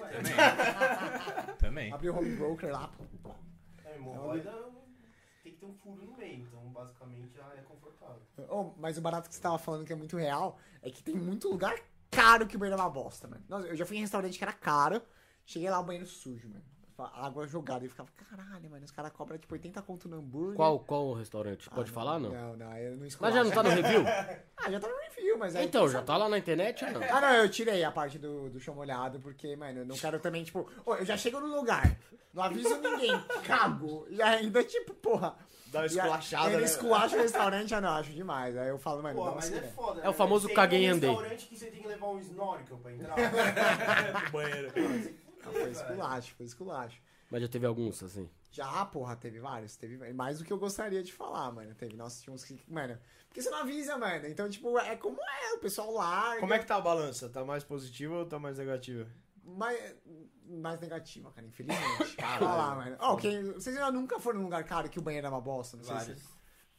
Também. 0.00 0.34
Também. 1.58 1.92
Abrir 1.92 2.10
o 2.10 2.16
home 2.16 2.36
broker 2.36 2.72
lá. 2.72 2.92
É, 3.84 3.96
hemorroida 3.96 4.52
tem 5.42 5.52
que 5.52 5.58
ter 5.60 5.66
um 5.66 5.74
furo 5.74 6.04
no 6.04 6.16
meio, 6.16 6.42
então 6.42 6.60
basicamente 6.70 7.34
já 7.34 7.44
é 7.54 7.62
confortável. 7.62 8.20
Oh, 8.48 8.72
mas 8.76 8.98
o 8.98 9.00
barato 9.00 9.28
que 9.28 9.34
você 9.34 9.40
tava 9.40 9.58
falando 9.58 9.84
que 9.84 9.92
é 9.92 9.96
muito 9.96 10.16
real 10.16 10.58
é 10.82 10.90
que 10.90 11.02
tem 11.02 11.14
muito 11.14 11.48
lugar 11.48 11.74
caro 12.10 12.46
que 12.46 12.56
o 12.56 12.58
banheiro 12.58 12.80
é 12.80 12.82
uma 12.82 12.90
bosta, 12.90 13.28
mano. 13.28 13.44
Nossa, 13.48 13.66
eu 13.66 13.76
já 13.76 13.86
fui 13.86 13.96
em 13.96 14.00
restaurante 14.00 14.36
que 14.36 14.44
era 14.44 14.52
caro, 14.52 15.00
cheguei 15.44 15.70
lá, 15.70 15.78
o 15.78 15.84
banheiro 15.84 16.06
sujo, 16.06 16.48
mano. 16.48 16.64
Água 17.04 17.46
jogada. 17.46 17.84
E 17.84 17.86
eu 17.86 17.90
ficava, 17.90 18.08
caralho, 18.30 18.70
mano, 18.70 18.84
os 18.84 18.90
caras 18.90 19.12
cobram 19.12 19.36
tipo 19.38 19.52
80 19.54 19.82
conto 19.82 20.08
no 20.08 20.16
hambúrguer. 20.18 20.56
Qual, 20.56 20.78
qual 20.80 21.06
o 21.08 21.14
restaurante? 21.14 21.68
Ah, 21.70 21.74
Pode 21.74 21.90
falar, 21.90 22.18
não? 22.18 22.30
Não, 22.30 22.56
não, 22.56 22.76
eu 22.78 22.92
não 22.92 22.98
Mas 23.00 23.08
esculacho. 23.08 23.36
já 23.36 23.44
não 23.44 23.50
tá 23.50 23.62
no 23.62 23.70
review? 23.70 24.04
Ah, 24.58 24.70
já 24.70 24.80
tá 24.80 24.88
no 24.88 24.96
review, 24.96 25.38
mas 25.38 25.54
aí... 25.54 25.64
Então, 25.66 25.88
já 25.88 26.02
tá 26.02 26.16
lá 26.16 26.28
na 26.28 26.38
internet 26.38 26.82
ou 26.84 26.90
não? 26.92 27.02
Ah, 27.02 27.20
não, 27.20 27.34
eu 27.34 27.48
tirei 27.48 27.84
a 27.84 27.92
parte 27.92 28.18
do, 28.18 28.48
do 28.48 28.58
chão 28.58 28.74
molhado, 28.74 29.20
porque, 29.20 29.54
mano, 29.54 29.80
eu 29.80 29.86
não 29.86 29.94
quero 29.96 30.18
também, 30.18 30.42
tipo, 30.42 30.68
ô, 30.84 30.94
eu 30.94 31.04
já 31.04 31.16
chego 31.16 31.38
no 31.38 31.54
lugar, 31.54 31.94
não 32.32 32.42
aviso 32.42 32.76
ninguém, 32.80 33.12
cago, 33.44 34.06
e 34.10 34.20
ainda, 34.22 34.64
tipo, 34.64 34.94
porra. 34.94 35.36
Dá 35.66 35.80
uma 35.80 35.86
esculachada, 35.86 36.48
Ele 36.50 36.56
né? 36.58 36.62
esculacha 36.64 37.16
o 37.16 37.20
restaurante, 37.20 37.74
eu 37.74 37.80
não 37.80 37.90
acho 37.90 38.10
demais. 38.12 38.56
Aí 38.56 38.68
eu 38.68 38.78
falo, 38.78 39.02
mano, 39.02 39.16
Pô, 39.16 39.30
mas 39.34 39.52
é 39.52 39.60
foda, 39.62 40.00
É 40.00 40.08
o 40.08 40.12
famoso 40.12 40.46
Tem 40.46 40.56
caguei 40.56 40.86
e 40.86 40.90
um 40.92 40.94
andei. 40.96 41.10
restaurante 41.10 41.46
que 41.46 41.56
você 41.58 41.66
tem 41.66 41.82
que 41.82 41.88
levar 41.88 42.06
um 42.08 42.18
snorkel 42.20 42.78
pra 42.78 42.92
entrar. 42.92 43.16
no 44.24 44.30
banheiro. 44.30 44.72
Foi 45.52 45.70
esculacho, 45.70 46.34
foi 46.34 46.46
esculacho. 46.46 47.02
Mas 47.30 47.42
já 47.42 47.48
teve 47.48 47.66
alguns, 47.66 48.02
assim. 48.02 48.28
Já, 48.50 48.84
porra, 48.86 49.16
teve 49.16 49.38
vários, 49.40 49.76
teve 49.76 49.96
mais 50.14 50.38
do 50.38 50.44
que 50.44 50.52
eu 50.52 50.58
gostaria 50.58 51.02
de 51.02 51.12
falar, 51.12 51.50
mano. 51.52 51.74
Teve, 51.74 51.94
nossa, 51.96 52.22
tinha 52.22 52.32
uns 52.32 52.44
que, 52.44 52.58
mano, 52.68 52.98
porque 53.28 53.42
você 53.42 53.50
não 53.50 53.58
avisa, 53.58 53.98
mano. 53.98 54.26
Então, 54.26 54.48
tipo, 54.48 54.78
é 54.78 54.96
como 54.96 55.18
é, 55.20 55.54
o 55.54 55.58
pessoal 55.58 55.92
larga. 55.92 56.40
Como 56.40 56.54
é 56.54 56.58
que 56.58 56.66
tá 56.66 56.76
a 56.76 56.80
balança? 56.80 57.28
Tá 57.28 57.44
mais 57.44 57.64
positiva 57.64 58.14
ou 58.14 58.26
tá 58.26 58.38
mais 58.38 58.58
negativa? 58.58 59.06
mais, 59.44 59.94
mais 60.44 60.80
negativa, 60.80 61.30
cara, 61.30 61.46
infelizmente. 61.46 62.16
Falar, 62.38 62.76
mano. 62.76 62.96
Ó, 62.98 63.16
quem, 63.16 63.52
vocês 63.52 63.76
já 63.76 63.90
nunca 63.92 64.18
foram 64.18 64.38
num 64.38 64.44
lugar 64.46 64.64
caro 64.64 64.88
que 64.88 64.98
o 64.98 65.02
banheiro 65.02 65.26
é 65.26 65.30
uma 65.30 65.40
bosta, 65.40 65.76
não 65.76 65.84
sei 65.84 65.94
Vários. 65.94 66.18
se... 66.20 66.28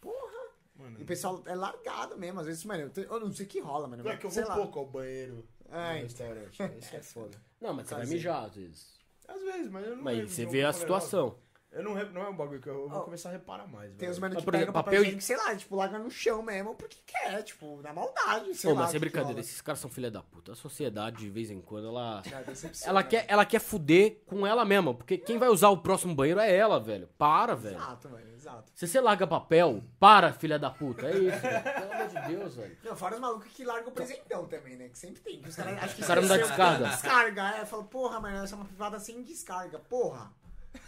Porra! 0.01 0.47
Mano, 0.75 0.99
E 0.99 1.03
o 1.03 1.05
pessoal 1.05 1.41
é 1.45 1.55
largado 1.55 2.17
mesmo, 2.17 2.39
às 2.41 2.45
vezes, 2.45 2.63
mano, 2.65 2.83
eu, 2.83 2.89
te- 2.89 3.01
eu 3.09 3.19
não 3.19 3.31
sei 3.31 3.45
o 3.45 3.49
que 3.49 3.59
rola, 3.61 3.87
mano. 3.87 4.03
não 4.03 4.11
é 4.11 4.17
que 4.17 4.25
eu 4.25 4.31
sei 4.31 4.43
vou 4.43 4.49
lá. 4.49 4.55
pouco 4.57 4.79
ao 4.79 4.85
banheiro 4.85 5.47
É, 5.71 5.95
no 5.95 6.01
restaurante. 6.03 6.63
Isso 6.79 6.95
é 6.95 7.01
foda. 7.01 7.37
Não, 7.59 7.73
mas 7.73 7.87
você 7.87 7.95
vai 7.95 8.05
mijar 8.05 8.45
às 8.45 8.55
vezes. 8.55 8.97
Às 9.27 9.41
vezes, 9.41 9.69
mas 9.69 9.85
eu 9.85 9.95
não 9.97 10.03
Mas 10.03 10.17
lembro 10.17 10.31
você 10.31 10.45
vê 10.45 10.63
a 10.63 10.71
falei, 10.71 10.79
situação. 10.81 11.37
"Nossa, 11.83 11.99
Eu 12.01 12.05
não, 12.05 12.13
não 12.13 12.21
é 12.23 12.29
um 12.29 12.35
bagulho 12.35 12.59
que 12.61 12.67
eu, 12.69 12.73
eu 12.83 12.89
vou 12.89 13.01
começar 13.03 13.29
a 13.29 13.31
reparar 13.33 13.67
mais, 13.67 13.89
Tem 13.91 13.99
velho. 13.99 14.11
os 14.11 14.19
Mas, 14.19 14.35
que 14.35 14.51
pegam 14.51 14.73
papel 14.73 14.83
papel 14.83 15.01
higiênico, 15.01 15.21
sei 15.23 15.37
lá, 15.37 15.55
tipo, 15.55 15.75
larga 15.75 15.99
no 15.99 16.09
chão 16.09 16.41
mesmo, 16.41 16.75
porque 16.75 16.97
quer, 17.05 17.43
tipo, 17.43 17.81
na 17.81 17.93
maldade, 17.93 18.53
sei 18.55 18.69
Pô, 18.69 18.75
lá. 18.75 18.83
mas 18.83 18.91
que 18.91 18.99
brincadeira, 18.99 19.33
rola. 19.33 19.39
esses 19.41 19.61
caras 19.61 19.79
são 19.79 19.89
filha 19.89 20.09
da 20.11 20.21
puta. 20.21 20.53
A 20.53 20.55
sociedade, 20.55 21.17
de 21.17 21.29
vez 21.29 21.49
em 21.51 21.61
quando, 21.61 21.87
ela. 21.87 22.21
Decepciona, 22.45 22.89
Ela 22.91 23.01
né? 23.03 23.07
quer, 23.09 23.25
ela 23.27 23.45
quer 23.45 23.59
fuder 23.59 24.21
com 24.25 24.45
ela 24.45 24.63
mesma, 24.65 24.93
porque 24.93 25.17
quem 25.17 25.37
vai 25.37 25.49
usar 25.49 25.69
o 25.69 25.77
próximo 25.77 26.15
banheiro 26.15 26.39
é 26.39 26.53
ela, 26.55 26.79
velho. 26.79 27.07
Para, 27.17 27.55
velho. 27.55 27.75
Exato, 27.77 28.09
mano, 28.09 28.33
exato. 28.33 28.71
Se 28.73 28.87
você 28.87 28.99
larga 29.01 29.27
papel, 29.27 29.83
para, 29.99 30.33
filha 30.33 30.57
da 30.57 30.69
puta. 30.69 31.07
É 31.07 31.17
isso, 31.17 31.39
velho. 31.39 31.63
Pelo 31.63 31.93
amor 31.93 32.07
de 32.07 32.27
Deus, 32.27 32.55
velho. 32.55 32.77
Não, 32.83 32.95
fora 32.95 33.15
os 33.15 33.21
malucos 33.21 33.47
que 33.51 33.63
largam 33.63 33.89
o 33.89 33.91
presentão 33.91 34.45
também, 34.47 34.75
né? 34.77 34.89
Que 34.89 34.97
sempre 34.97 35.21
tem. 35.21 35.41
Que 35.41 35.49
os 35.49 35.55
caras 35.55 35.97
O 35.99 36.05
cara 36.07 36.21
não 36.21 36.27
dá 36.27 36.37
descarga. 36.37 36.87
Descarga, 36.87 37.49
é. 37.57 37.65
Fala, 37.65 37.83
porra, 37.83 38.19
mano, 38.19 38.43
essa 38.43 38.55
é 38.55 38.57
uma 38.57 38.65
privada 38.65 38.99
sem 38.99 39.21
descarga. 39.21 39.79
Porra. 39.79 40.31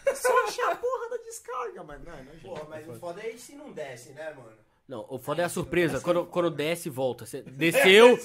É 0.06 0.16
só 0.16 0.46
achar 0.46 0.72
a 0.72 0.76
porra 0.76 1.10
da 1.10 1.18
descarga, 1.18 1.84
mano. 1.84 2.04
Não, 2.06 2.24
não, 2.24 2.40
Porra, 2.42 2.64
mas 2.70 2.88
o 2.88 2.94
foda 2.96 3.22
é 3.22 3.32
se 3.38 3.56
não 3.56 3.72
desce, 3.72 4.12
né, 4.14 4.34
mano? 4.34 4.52
Não, 4.88 5.06
o 5.10 5.20
foda 5.20 5.42
é 5.42 5.46
a 5.46 5.50
surpresa. 5.50 6.00
Quando, 6.02 6.26
quando 6.26 6.50
desce 6.50 6.90
e 6.90 6.92
volta. 6.92 7.26
Você 7.26 7.42
desceu, 7.46 8.18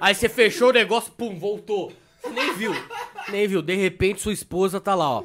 aí 0.00 0.14
você 0.14 0.28
fechou 0.28 0.70
o 0.70 0.72
negócio, 0.72 1.12
pum, 1.12 1.38
voltou. 1.38 1.92
Você 2.22 2.30
nem 2.30 2.54
viu. 2.54 2.72
Nem 3.28 3.46
viu. 3.46 3.60
De 3.62 3.74
repente 3.74 4.20
sua 4.22 4.32
esposa 4.32 4.80
tá 4.80 4.94
lá, 4.94 5.10
ó. 5.20 5.24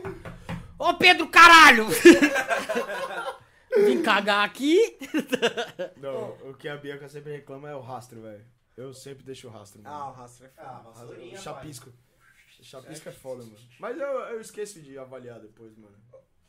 Ô 0.78 0.94
Pedro, 0.96 1.28
caralho! 1.30 1.88
Vim 3.86 4.02
cagar 4.02 4.44
aqui. 4.46 4.98
Não, 5.98 6.32
o 6.50 6.54
que 6.54 6.68
a 6.68 6.76
Bianca 6.76 7.08
sempre 7.08 7.32
reclama 7.32 7.70
é 7.70 7.76
o 7.76 7.80
rastro, 7.80 8.22
velho. 8.22 8.44
Eu 8.76 8.94
sempre 8.94 9.24
deixo 9.24 9.48
o 9.48 9.52
rastro, 9.52 9.82
Ah, 9.86 9.90
o 9.90 10.00
mano. 10.08 10.14
rastro 10.14 10.46
é 10.46 10.50
foda. 10.50 10.68
Ah, 10.68 10.82
vassourinha, 10.86 11.38
O 11.38 11.42
chapisco. 11.42 11.90
Chapisco 12.62 13.10
é 13.10 13.12
foda, 13.12 13.44
mano. 13.44 13.58
Mas 13.80 13.98
eu, 13.98 14.06
eu 14.08 14.42
esqueço 14.42 14.82
de 14.82 14.98
avaliar 14.98 15.40
depois, 15.40 15.76
mano. 15.78 15.96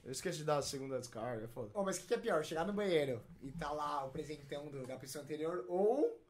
Eu 0.05 0.11
esqueço 0.13 0.39
de 0.39 0.45
dar 0.45 0.57
a 0.59 0.63
segunda 0.63 0.99
descarga, 0.99 1.45
é 1.45 1.49
foda. 1.49 1.71
Ô, 1.75 1.83
mas 1.85 1.97
o 1.97 2.01
que, 2.01 2.09
que 2.09 2.15
é 2.15 2.19
pior? 2.19 2.45
Chegar 2.45 2.67
no 2.67 2.73
banheiro 2.73 3.23
e 3.41 3.53
tá 3.53 3.71
lá 3.73 4.05
o 4.05 4.11
presentão 4.11 4.69
do- 4.69 4.85
da 4.87 4.97
pessoa 4.97 5.23
anterior 5.25 5.65
ou 5.69 6.21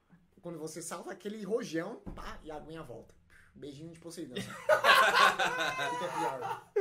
quando 0.43 0.59
você 0.59 0.83
salta 0.83 1.11
aquele 1.11 1.43
rojão, 1.43 1.97
pá, 2.14 2.39
e 2.43 2.51
a 2.51 2.57
aguinha 2.57 2.83
volta. 2.83 3.14
Beijinho 3.55 3.93
de 3.93 3.99
Poseidon. 4.01 4.35
o 4.37 4.37
que, 4.37 5.99
que 5.99 6.05
é 6.05 6.09
pior? 6.18 6.62
O 6.76 6.80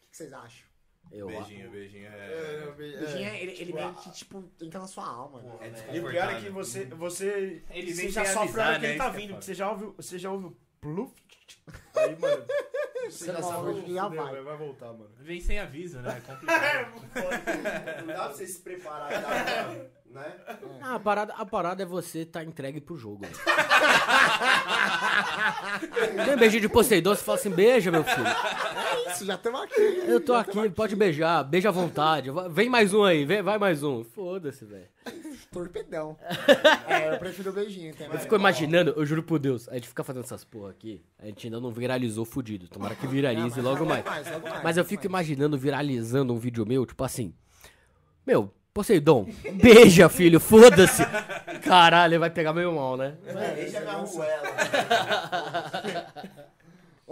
que, 0.00 0.06
que 0.10 0.16
vocês 0.16 0.32
acham? 0.32 0.66
Eu, 1.10 1.26
Beijinho, 1.26 1.70
beijinho. 1.70 2.06
É, 2.06 2.64
É, 2.68 2.70
Beijinho, 2.72 3.28
é. 3.28 3.42
ele, 3.42 3.52
ele 3.60 3.72
meio 3.74 3.94
que, 3.94 4.10
tipo, 4.12 4.50
entra 4.62 4.80
na 4.80 4.86
sua 4.86 5.06
alma, 5.06 5.42
né? 5.42 5.58
é 5.90 5.96
E 5.96 6.00
o 6.00 6.08
pior 6.08 6.30
é 6.32 6.40
que 6.40 6.48
você, 6.48 6.86
você, 6.86 7.62
Ele 7.70 7.92
você 7.94 8.02
vem 8.02 8.10
já 8.10 8.24
sofre 8.24 8.38
avisar, 8.60 8.74
que 8.76 8.82
né? 8.82 8.88
ele 8.90 8.98
tá 8.98 9.04
Isso 9.08 9.16
que 9.16 9.22
é 9.22 9.26
vindo. 9.26 9.42
Você 9.42 9.54
já 9.54 9.70
ouve, 9.70 9.84
você 9.96 10.18
já 10.18 10.30
ouve 10.32 10.44
o 10.46 10.56
pluf. 10.80 11.12
Aí, 11.96 12.16
mano, 12.18 12.44
você 13.08 13.26
já 13.26 13.32
Não, 13.34 13.42
sabe 13.42 13.68
onde 13.70 13.94
já 13.94 14.08
vai. 14.08 14.42
vai 14.42 14.56
voltar, 14.56 14.86
mano. 14.92 15.10
Vem 15.20 15.40
sem 15.40 15.58
aviso, 15.58 15.98
né? 16.00 16.16
É 16.18 16.20
complicado. 16.32 18.00
Não 18.00 18.06
dá 18.06 18.14
pra 18.14 18.28
você 18.32 18.46
se 18.46 18.60
preparar, 18.60 19.22
tá, 19.22 19.74
né? 20.12 20.36
Ah, 20.82 20.94
a, 20.96 21.00
parada, 21.00 21.32
a 21.34 21.46
parada 21.46 21.82
é 21.82 21.86
você 21.86 22.24
tá 22.26 22.42
entregue 22.44 22.80
pro 22.80 22.96
jogo. 22.96 23.24
Tem 26.24 26.34
um 26.34 26.38
beijinho 26.38 26.60
de 26.62 26.68
Poseidon, 26.68 27.14
você 27.14 27.22
fala 27.24 27.38
assim, 27.38 27.50
beija, 27.50 27.90
meu 27.90 28.04
filho. 28.04 28.26
É 28.26 29.12
isso, 29.12 29.24
já 29.24 29.34
estamos 29.34 29.60
aqui. 29.62 29.80
Eu 30.06 30.20
tô 30.20 30.34
aqui, 30.34 30.68
pode 30.70 30.94
beijar, 30.96 31.42
beija 31.44 31.68
à 31.68 31.72
vontade. 31.72 32.30
Vem 32.50 32.68
mais 32.68 32.92
um 32.92 33.04
aí, 33.04 33.24
vem, 33.24 33.42
vai 33.42 33.58
mais 33.58 33.82
um. 33.82 34.04
Foda-se, 34.04 34.64
velho. 34.64 34.88
Torpedão. 35.50 36.16
é, 36.88 37.14
eu 37.14 37.18
prefiro 37.18 37.50
o 37.50 37.52
beijinho 37.52 37.94
também. 37.94 38.12
Eu 38.14 38.18
fico 38.20 38.36
imaginando, 38.36 38.92
eu 38.96 39.04
juro 39.06 39.22
por 39.22 39.38
Deus, 39.38 39.68
a 39.68 39.74
gente 39.74 39.88
fica 39.88 40.04
fazendo 40.04 40.24
essas 40.24 40.44
porra 40.44 40.70
aqui, 40.70 41.02
a 41.18 41.26
gente 41.26 41.46
ainda 41.46 41.60
não 41.60 41.70
viralizou 41.70 42.24
fudido. 42.24 42.68
Tomara 42.68 42.94
que 42.94 43.06
viralize 43.06 43.60
Não, 43.60 43.70
logo 43.70 43.84
mais. 43.84 44.04
mais, 44.04 44.30
logo 44.30 44.48
mais, 44.48 44.62
Mas 44.62 44.76
eu 44.76 44.84
fico 44.84 45.10
mais. 45.10 45.26
imaginando 45.28 45.58
viralizando 45.58 46.32
um 46.32 46.38
vídeo 46.38 46.66
meu, 46.66 46.86
tipo 46.86 47.02
assim. 47.04 47.34
Meu, 48.26 48.52
Poseidon, 48.72 49.28
beija, 49.54 50.08
filho, 50.08 50.40
foda-se. 50.40 51.02
Caralho, 51.62 52.18
vai 52.18 52.30
pegar 52.30 52.54
meio 52.54 52.72
mal, 52.72 52.96
né? 52.96 53.14
Deixa 53.54 53.80
minha 53.80 53.96
ruela. 53.96 54.42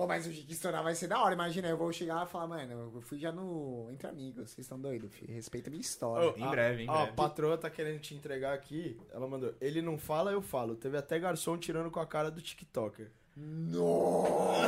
Mas 0.06 0.26
o 0.26 0.30
que 0.30 0.52
estourar 0.52 0.82
vai 0.82 0.94
ser 0.94 1.08
da 1.08 1.22
hora. 1.22 1.34
Imagina, 1.34 1.68
eu 1.68 1.76
vou 1.76 1.92
chegar 1.92 2.26
e 2.26 2.28
falar, 2.28 2.46
mano, 2.46 2.92
eu 2.94 3.00
fui 3.02 3.18
já 3.18 3.30
no 3.32 3.88
Entre 3.90 4.06
Amigos, 4.06 4.50
vocês 4.50 4.64
estão 4.64 4.80
doidos, 4.80 5.12
filho. 5.12 5.32
Respeita 5.34 5.68
a 5.68 5.70
minha 5.70 5.80
história. 5.80 6.34
Em 6.36 6.48
breve, 6.48 6.84
em 6.84 6.90
Ó, 6.90 7.04
a 7.04 7.06
patroa 7.08 7.58
tá 7.58 7.68
querendo 7.70 8.00
te 8.00 8.14
entregar 8.14 8.54
aqui. 8.54 9.00
Ela 9.12 9.26
mandou. 9.26 9.54
Ele 9.60 9.82
não 9.82 9.98
fala, 9.98 10.32
eu 10.32 10.42
falo. 10.42 10.76
Teve 10.76 10.96
até 10.96 11.18
garçom 11.18 11.56
tirando 11.58 11.90
com 11.90 12.00
a 12.00 12.06
cara 12.06 12.30
do 12.30 12.40
TikToker. 12.40 13.10
Nossa, 13.36 14.66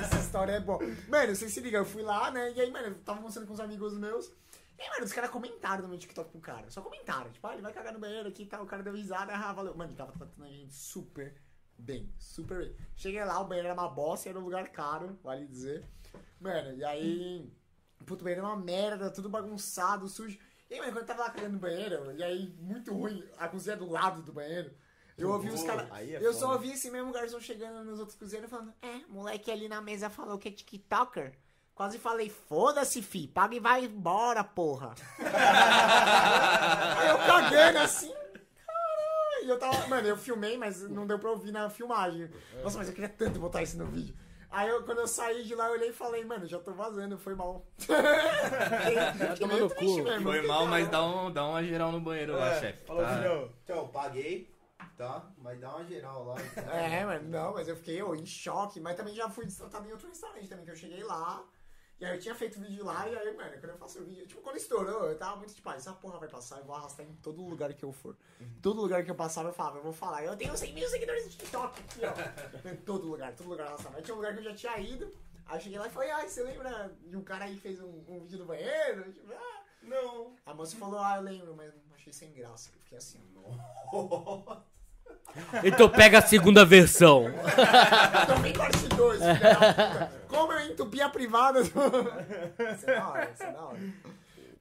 essa 0.00 0.16
história 0.18 0.52
é 0.52 0.60
boa. 0.60 0.80
Mano, 1.08 1.34
vocês 1.34 1.52
se 1.52 1.60
ligam, 1.60 1.80
eu 1.80 1.86
fui 1.86 2.02
lá, 2.02 2.30
né? 2.30 2.52
E 2.52 2.60
aí, 2.60 2.70
mano, 2.70 2.88
eu 2.88 2.94
tava 2.96 3.20
mostrando 3.20 3.46
com 3.46 3.52
os 3.52 3.60
amigos 3.60 3.96
meus. 3.96 4.26
E 4.78 4.82
aí, 4.82 4.90
mano, 4.90 5.04
os 5.04 5.12
caras 5.12 5.30
comentaram 5.30 5.82
no 5.82 5.88
meu 5.88 5.98
TikTok 5.98 6.30
pro 6.30 6.40
cara. 6.40 6.70
Só 6.70 6.80
comentaram. 6.80 7.30
Tipo, 7.30 7.46
ah, 7.46 7.52
ele 7.52 7.62
vai 7.62 7.72
cagar 7.72 7.92
no 7.92 8.00
banheiro 8.00 8.28
aqui 8.28 8.42
e 8.42 8.46
tal. 8.46 8.64
O 8.64 8.66
cara 8.66 8.82
deu 8.82 8.94
risada. 8.94 9.32
Ah, 9.32 9.52
valeu. 9.52 9.74
Mano, 9.74 9.90
ele 9.90 9.96
tava 9.96 10.12
tratando 10.12 10.44
a 10.44 10.48
gente 10.50 10.74
super 10.74 11.34
bem. 11.78 12.12
Super 12.18 12.58
bem. 12.58 12.76
Cheguei 12.96 13.24
lá, 13.24 13.40
o 13.40 13.44
banheiro 13.46 13.68
era 13.68 13.80
uma 13.80 13.88
bosta, 13.88 14.28
era 14.28 14.38
um 14.38 14.42
lugar 14.44 14.68
caro, 14.68 15.18
vale 15.22 15.46
dizer. 15.46 15.84
Mano, 16.40 16.76
e 16.76 16.84
aí. 16.84 17.50
Puto, 18.06 18.22
o 18.22 18.24
banheiro 18.24 18.44
era 18.44 18.54
uma 18.54 18.62
merda, 18.62 19.10
tudo 19.10 19.28
bagunçado, 19.30 20.08
sujo. 20.08 20.38
E 20.70 20.74
aí, 20.74 20.80
mano, 20.80 20.92
quando 20.92 21.02
eu 21.02 21.06
tava 21.06 21.22
lá 21.22 21.30
cagando 21.30 21.54
no 21.54 21.58
banheiro, 21.58 22.12
e 22.12 22.22
aí, 22.22 22.54
muito 22.58 22.92
ruim, 22.92 23.24
a 23.38 23.48
cozinha 23.48 23.76
do 23.76 23.88
lado 23.88 24.22
do 24.22 24.32
banheiro. 24.32 24.74
Eu 25.16 25.30
ouvi 25.30 25.48
os 25.48 25.62
caras. 25.62 25.88
é 25.92 26.18
Eu 26.20 26.32
só 26.32 26.40
foda. 26.40 26.52
ouvi 26.54 26.72
esse 26.72 26.90
mesmo 26.90 27.12
garçom 27.12 27.38
chegando 27.38 27.84
nos 27.84 28.00
outros 28.00 28.18
cozinheiros 28.18 28.50
falando: 28.50 28.74
É, 28.82 28.98
moleque 29.08 29.50
ali 29.50 29.68
na 29.68 29.80
mesa 29.80 30.10
falou 30.10 30.38
que 30.38 30.48
é 30.48 30.50
TikToker. 30.50 31.32
Quase 31.72 31.98
falei, 31.98 32.28
foda-se, 32.28 33.00
fi, 33.02 33.26
paga 33.28 33.54
e 33.56 33.60
vai 33.60 33.84
embora, 33.84 34.42
porra. 34.44 34.94
Aí 36.98 37.08
eu 37.08 37.18
cagando 37.18 37.78
assim. 37.78 38.12
E 39.44 39.48
eu 39.48 39.58
tava, 39.58 39.86
mano, 39.88 40.08
eu 40.08 40.16
filmei, 40.16 40.56
mas 40.56 40.88
não 40.88 41.06
deu 41.06 41.18
pra 41.18 41.30
ouvir 41.30 41.52
na 41.52 41.68
filmagem. 41.68 42.30
Nossa, 42.62 42.78
mas 42.78 42.88
eu 42.88 42.94
queria 42.94 43.10
tanto 43.10 43.38
botar 43.38 43.62
isso 43.62 43.76
no 43.76 43.86
vídeo. 43.86 44.14
Aí 44.50 44.68
eu, 44.68 44.84
quando 44.84 44.98
eu 45.00 45.08
saí 45.08 45.42
de 45.42 45.54
lá, 45.54 45.66
eu 45.66 45.72
olhei 45.72 45.88
e 45.88 45.92
falei, 45.92 46.24
mano, 46.24 46.46
já 46.46 46.60
tô 46.60 46.72
vazando, 46.72 47.18
foi 47.18 47.34
mal. 47.34 47.66
No 49.58 49.68
triste 49.68 49.98
cu. 49.98 50.04
mesmo, 50.04 50.22
Foi 50.22 50.46
mal, 50.46 50.64
mas 50.66 50.88
dá, 50.88 51.04
um, 51.04 51.30
dá 51.30 51.44
uma 51.46 51.62
geral 51.62 51.90
no 51.90 52.00
banheiro 52.00 52.34
lá, 52.36 52.58
chefe. 52.60 52.86
Falou, 52.86 53.02
tá? 53.02 53.16
filhão. 53.16 53.50
Então, 53.64 53.88
paguei, 53.88 54.54
tá? 54.96 55.28
Mas 55.38 55.60
dá 55.60 55.74
uma 55.74 55.84
geral 55.84 56.24
lá. 56.24 56.36
então. 56.40 56.72
É, 56.72 57.04
mano, 57.04 57.28
não, 57.28 57.52
mas 57.52 57.66
eu 57.66 57.76
fiquei 57.76 58.00
ô, 58.02 58.14
em 58.14 58.24
choque. 58.24 58.80
Mas 58.80 58.96
também 58.96 59.14
já 59.14 59.28
fui 59.28 59.44
destratado 59.44 59.88
em 59.88 59.92
outro 59.92 60.08
restaurante 60.08 60.48
também, 60.48 60.64
que 60.64 60.70
eu 60.70 60.76
cheguei 60.76 61.02
lá. 61.02 61.44
E 62.04 62.06
aí 62.06 62.16
eu 62.16 62.20
tinha 62.20 62.34
feito 62.34 62.60
vídeo 62.60 62.84
lá, 62.84 63.08
e 63.08 63.16
aí, 63.16 63.34
mano, 63.34 63.50
quando 63.52 63.70
eu 63.70 63.78
faço 63.78 63.98
o 64.00 64.04
vídeo, 64.04 64.26
tipo, 64.26 64.42
quando 64.42 64.58
estourou, 64.58 65.06
eu 65.06 65.16
tava 65.16 65.36
muito 65.36 65.54
tipo, 65.54 65.66
ah, 65.70 65.74
essa 65.74 65.90
porra 65.94 66.18
vai 66.18 66.28
passar, 66.28 66.58
eu 66.58 66.64
vou 66.66 66.76
arrastar 66.76 67.06
em 67.06 67.14
todo 67.22 67.42
lugar 67.42 67.72
que 67.72 67.82
eu 67.82 67.92
for. 67.92 68.14
Todo 68.60 68.82
lugar 68.82 69.02
que 69.06 69.10
eu 69.10 69.14
passava, 69.14 69.48
eu 69.48 69.54
falava, 69.54 69.78
eu 69.78 69.82
vou 69.82 69.92
falar, 69.92 70.22
eu 70.22 70.36
tenho 70.36 70.54
100 70.54 70.74
mil 70.74 70.86
seguidores 70.86 71.24
no 71.24 71.30
TikTok 71.30 71.80
aqui, 71.80 72.00
ó. 72.04 72.12
em 72.68 72.76
todo 72.76 73.06
lugar, 73.06 73.34
todo 73.34 73.48
lugar 73.48 73.68
arrastava. 73.68 73.96
Aí 73.96 74.02
tinha 74.02 74.14
um 74.14 74.18
lugar 74.18 74.34
que 74.34 74.40
eu 74.40 74.44
já 74.44 74.54
tinha 74.54 74.78
ido, 74.80 75.10
aí 75.46 75.56
eu 75.56 75.60
cheguei 75.62 75.78
lá 75.78 75.86
e 75.86 75.90
falei, 75.90 76.10
ai, 76.10 76.28
você 76.28 76.42
lembra 76.42 76.94
de 77.06 77.16
um 77.16 77.24
cara 77.24 77.46
aí 77.46 77.54
que 77.54 77.62
fez 77.62 77.80
um, 77.80 78.04
um 78.06 78.20
vídeo 78.20 78.38
no 78.40 78.44
banheiro? 78.44 79.10
Tipo, 79.10 79.32
ah, 79.32 79.62
Não. 79.82 80.36
a 80.44 80.52
moça 80.52 80.76
falou, 80.76 81.00
ah, 81.00 81.16
eu 81.16 81.22
lembro, 81.22 81.56
mas 81.56 81.72
achei 81.94 82.12
sem 82.12 82.34
graça. 82.34 82.68
Eu 82.68 82.80
fiquei 82.80 82.98
assim, 82.98 83.18
ó. 83.90 84.60
Então 85.62 85.88
pega 85.88 86.18
a 86.18 86.22
segunda 86.22 86.64
versão. 86.64 87.24
Vem 88.42 88.52
parte 88.52 88.88
2, 88.88 89.18
filha 89.18 89.34
da 89.34 89.56
puta. 89.56 90.12
Como 90.28 90.52
eu 90.52 90.70
entupi 90.70 91.00
a 91.00 91.08
privada 91.08 91.62
do... 91.62 91.68
Isso 91.68 92.90
é 92.90 92.94
da 92.94 93.08
hora, 93.08 93.30
isso 93.32 93.42
é 93.42 93.52
da 93.52 93.64
hora. 93.64 93.78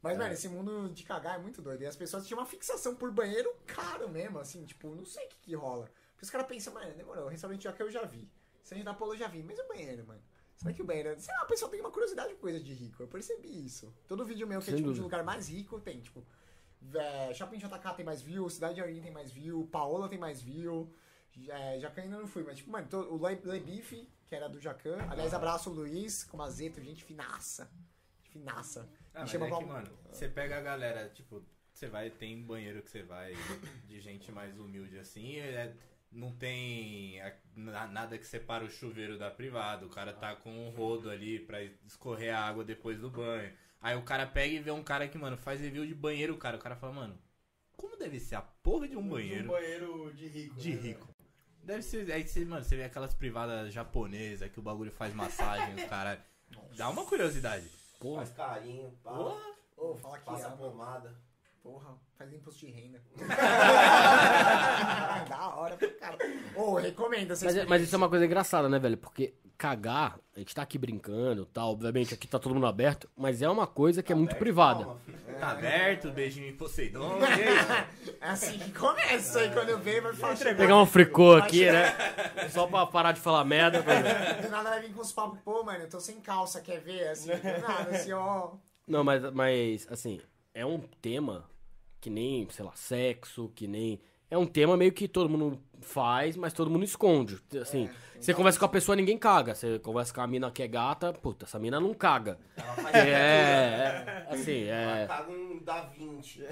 Mas, 0.01 0.17
mano, 0.17 0.33
esse 0.33 0.49
mundo 0.49 0.89
de 0.89 1.03
cagar 1.03 1.35
é 1.35 1.37
muito 1.37 1.61
doido. 1.61 1.81
E 1.81 1.85
as 1.85 1.95
pessoas 1.95 2.27
tinham 2.27 2.39
uma 2.39 2.45
fixação 2.45 2.93
por 2.95 3.09
banheiro 3.11 3.49
caro 3.65 4.09
mesmo, 4.09 4.37
assim, 4.39 4.65
tipo, 4.65 4.93
não 4.93 5.05
sei 5.05 5.25
o 5.25 5.29
que 5.29 5.37
que 5.41 5.55
rola. 5.55 5.89
Porque 6.11 6.25
os 6.25 6.29
caras 6.29 6.47
pensam, 6.47 6.73
mano, 6.73 6.91
demorou, 6.93 7.25
o 7.25 7.29
restaurante 7.29 7.63
já 7.63 7.71
que 7.71 7.81
eu 7.81 7.89
já 7.89 8.03
vi. 8.03 8.29
Sangue 8.63 8.83
da 8.83 8.93
Polo 8.93 9.13
eu 9.13 9.17
já 9.17 9.27
vi, 9.27 9.41
mas 9.43 9.57
o 9.59 9.67
banheiro, 9.67 10.05
mano. 10.05 10.21
Será 10.57 10.73
que 10.73 10.81
o 10.81 10.85
banheiro... 10.85 11.15
Sei 11.19 11.33
lá, 11.33 11.41
a 11.41 11.45
pessoa 11.45 11.71
tem 11.71 11.79
uma 11.79 11.91
curiosidade 11.91 12.33
com 12.33 12.41
coisa 12.41 12.59
de 12.59 12.73
rico. 12.73 13.01
Eu 13.01 13.07
percebi 13.07 13.65
isso. 13.65 13.93
Todo 14.07 14.25
vídeo 14.25 14.47
meu 14.47 14.59
que 14.59 14.69
é 14.69 14.73
Sem 14.73 14.75
tipo 14.77 14.89
de 14.93 14.99
dúvida. 14.99 15.03
lugar 15.03 15.23
mais 15.23 15.49
rico 15.49 15.79
tem, 15.79 16.01
tipo... 16.01 16.25
É, 16.95 17.33
Shopping 17.33 17.57
JK 17.57 17.93
tem 17.95 18.05
mais 18.05 18.21
view, 18.21 18.49
Cidade 18.49 18.75
de 18.75 18.81
Jardim 18.81 19.01
tem 19.01 19.11
mais 19.11 19.31
view, 19.31 19.67
Paola 19.71 20.09
tem 20.09 20.17
mais 20.19 20.41
view. 20.41 20.91
É, 21.49 21.79
Jacan 21.79 22.03
ainda 22.03 22.17
não 22.19 22.27
fui, 22.27 22.43
mas 22.43 22.57
tipo, 22.57 22.69
mano, 22.69 22.87
to- 22.87 23.11
o 23.13 23.27
Le, 23.27 23.35
Le 23.43 23.59
Bife, 23.59 24.07
que 24.25 24.35
era 24.35 24.47
do 24.47 24.59
Jacan. 24.59 24.97
Aliás, 25.09 25.33
abraço 25.33 25.69
o 25.69 25.73
Luiz, 25.73 26.23
com 26.23 26.37
Mazeto, 26.37 26.81
gente 26.81 27.03
finaça. 27.03 27.69
Finaça. 28.29 28.87
Ah, 29.13 29.25
chama 29.25 29.45
é 29.45 29.49
pra 29.49 29.57
que, 29.59 29.65
mano, 29.65 29.87
você 30.11 30.27
pega 30.27 30.57
a 30.57 30.61
galera, 30.61 31.09
tipo, 31.09 31.43
você 31.71 31.87
vai, 31.87 32.09
tem 32.09 32.41
banheiro 32.41 32.81
que 32.81 32.89
você 32.91 33.03
vai 33.03 33.33
de 33.85 33.99
gente 33.99 34.31
mais 34.31 34.59
humilde 34.59 34.97
assim, 34.99 35.37
é- 35.37 35.75
não 36.11 36.31
tem 36.35 37.19
na- 37.55 37.87
nada 37.87 38.17
que 38.17 38.25
separa 38.27 38.63
o 38.63 38.69
chuveiro 38.69 39.17
da 39.17 39.31
privada, 39.31 39.85
o 39.85 39.89
cara 39.89 40.13
tá 40.13 40.35
com 40.35 40.51
um 40.51 40.69
rodo 40.69 41.09
ali 41.09 41.39
pra 41.39 41.63
escorrer 41.85 42.35
a 42.35 42.39
água 42.39 42.63
depois 42.63 42.99
do 42.99 43.09
banho. 43.09 43.51
Aí 43.83 43.97
o 43.97 44.01
cara 44.01 44.25
pega 44.25 44.53
e 44.55 44.59
vê 44.59 44.71
um 44.71 44.81
cara 44.81 45.07
que, 45.09 45.17
mano, 45.17 45.35
faz 45.35 45.59
review 45.59 45.85
de 45.85 45.93
banheiro, 45.93 46.37
cara, 46.37 46.55
o 46.55 46.59
cara 46.59 46.73
fala, 46.75 46.93
mano, 46.93 47.19
como 47.75 47.97
deve 47.97 48.17
ser 48.17 48.35
a 48.35 48.41
porra 48.41 48.87
de 48.87 48.95
um 48.95 49.07
banheiro 49.07 49.43
Um 49.43 49.51
banheiro 49.51 50.13
de 50.13 50.27
rico. 50.27 50.55
de 50.55 50.73
né, 50.73 50.81
rico? 50.81 51.07
Deve 51.61 51.81
ser, 51.81 52.09
aí 52.11 52.25
você, 52.25 52.45
mano, 52.45 52.63
você 52.63 52.77
vê 52.77 52.85
aquelas 52.85 53.13
privadas 53.13 53.73
japonesas 53.73 54.49
que 54.49 54.59
o 54.59 54.63
bagulho 54.63 54.91
faz 54.91 55.13
massagem, 55.13 55.75
os 55.75 55.83
caras. 55.89 56.17
Dá 56.77 56.89
uma 56.89 57.05
curiosidade. 57.05 57.69
Porra. 57.99 58.25
Faz 58.25 58.35
carinho, 58.35 58.89
pá, 59.03 59.11
Ô, 59.75 59.95
fala 59.95 60.17
que 60.19 60.25
passa 60.25 60.47
ama. 60.47 60.57
pomada. 60.57 61.13
Porra, 61.63 61.95
faz 62.17 62.33
imposto 62.33 62.65
de 62.65 62.71
renda. 62.73 63.01
da 65.29 65.55
hora 65.55 65.77
pra 65.77 65.87
cara. 65.91 66.17
Ô, 66.57 66.73
recomendo 66.75 67.31
essa 67.31 67.45
Mas, 67.45 67.55
experiência. 67.55 67.69
mas 67.69 67.81
isso 67.83 67.95
é 67.95 67.97
uma 67.97 68.09
coisa 68.09 68.25
engraçada, 68.25 68.67
né, 68.67 68.77
velho? 68.79 68.97
Porque 68.97 69.33
cagar, 69.57 70.19
a 70.35 70.39
gente 70.39 70.53
tá 70.53 70.61
aqui 70.61 70.77
brincando 70.77 71.45
tal, 71.45 71.71
obviamente 71.71 72.13
aqui 72.13 72.27
tá 72.27 72.37
todo 72.37 72.53
mundo 72.53 72.65
aberto, 72.65 73.09
mas 73.15 73.41
é 73.41 73.49
uma 73.49 73.65
coisa 73.65 74.03
que 74.03 74.11
é 74.11 74.15
muito 74.15 74.35
privada. 74.35 74.83
Calma. 74.83 74.99
Tá 75.39 75.51
aberto, 75.51 76.11
beijinho 76.11 76.49
em 76.49 76.55
Poseidon. 76.57 77.19
é. 77.23 77.87
É 78.19 78.29
assim 78.29 78.59
que 78.59 78.71
começa, 78.71 79.39
aí 79.39 79.49
quando 79.51 79.69
eu 79.69 79.79
vejo, 79.79 80.01
vai 80.01 80.13
falar. 80.13 80.55
Pegar 80.55 80.77
um 80.77 80.85
fricô 80.85 81.35
aqui, 81.35 81.71
né? 81.71 81.93
Só 82.49 82.67
pra 82.67 82.85
parar 82.85 83.13
de 83.13 83.21
falar 83.21 83.45
merda. 83.45 83.81
Do 84.41 84.49
nada 84.49 84.69
vai 84.69 84.81
vir 84.81 84.93
com 84.93 85.01
os 85.01 85.13
papos, 85.13 85.39
pô, 85.45 85.63
mano, 85.63 85.83
eu 85.83 85.89
tô 85.89 86.01
sem 86.01 86.19
calça, 86.19 86.59
quer 86.59 86.81
ver? 86.81 87.07
Assim, 87.07 87.29
do 87.29 87.61
nada, 87.61 87.89
assim, 87.91 88.11
ó. 88.11 88.49
Não, 88.85 89.01
mas, 89.03 89.23
mas, 89.31 89.87
assim, 89.89 90.19
é 90.53 90.65
um 90.65 90.79
tema 91.01 91.45
que 92.03 92.09
nem, 92.09 92.45
sei 92.49 92.65
lá, 92.65 92.73
sexo, 92.75 93.49
que 93.55 93.65
nem. 93.65 93.97
É 94.29 94.37
um 94.37 94.45
tema 94.45 94.75
meio 94.75 94.91
que 94.91 95.07
todo 95.07 95.29
mundo 95.29 95.57
faz, 95.79 96.35
mas 96.35 96.51
todo 96.51 96.69
mundo 96.69 96.83
esconde. 96.83 97.39
Assim, 97.61 97.89
você 98.19 98.33
conversa 98.33 98.59
com 98.59 98.65
a 98.65 98.69
pessoa, 98.69 98.93
ninguém 98.93 99.17
caga. 99.17 99.55
Você 99.55 99.79
conversa 99.79 100.13
com 100.13 100.19
a 100.19 100.27
mina 100.27 100.51
que 100.51 100.61
é 100.61 100.67
gata, 100.67 101.13
puta, 101.13 101.45
essa 101.45 101.57
mina 101.57 101.79
não 101.79 101.93
caga. 101.93 102.37
Ela 102.57 102.73
faz 102.73 102.95
É, 102.95 103.09
é, 103.09 104.27
assim, 104.29 104.63
Ela 104.63 104.97
é. 104.99 105.07
caga 105.07 105.31
um 105.31 105.63
da 105.63 105.81
20. 105.81 106.43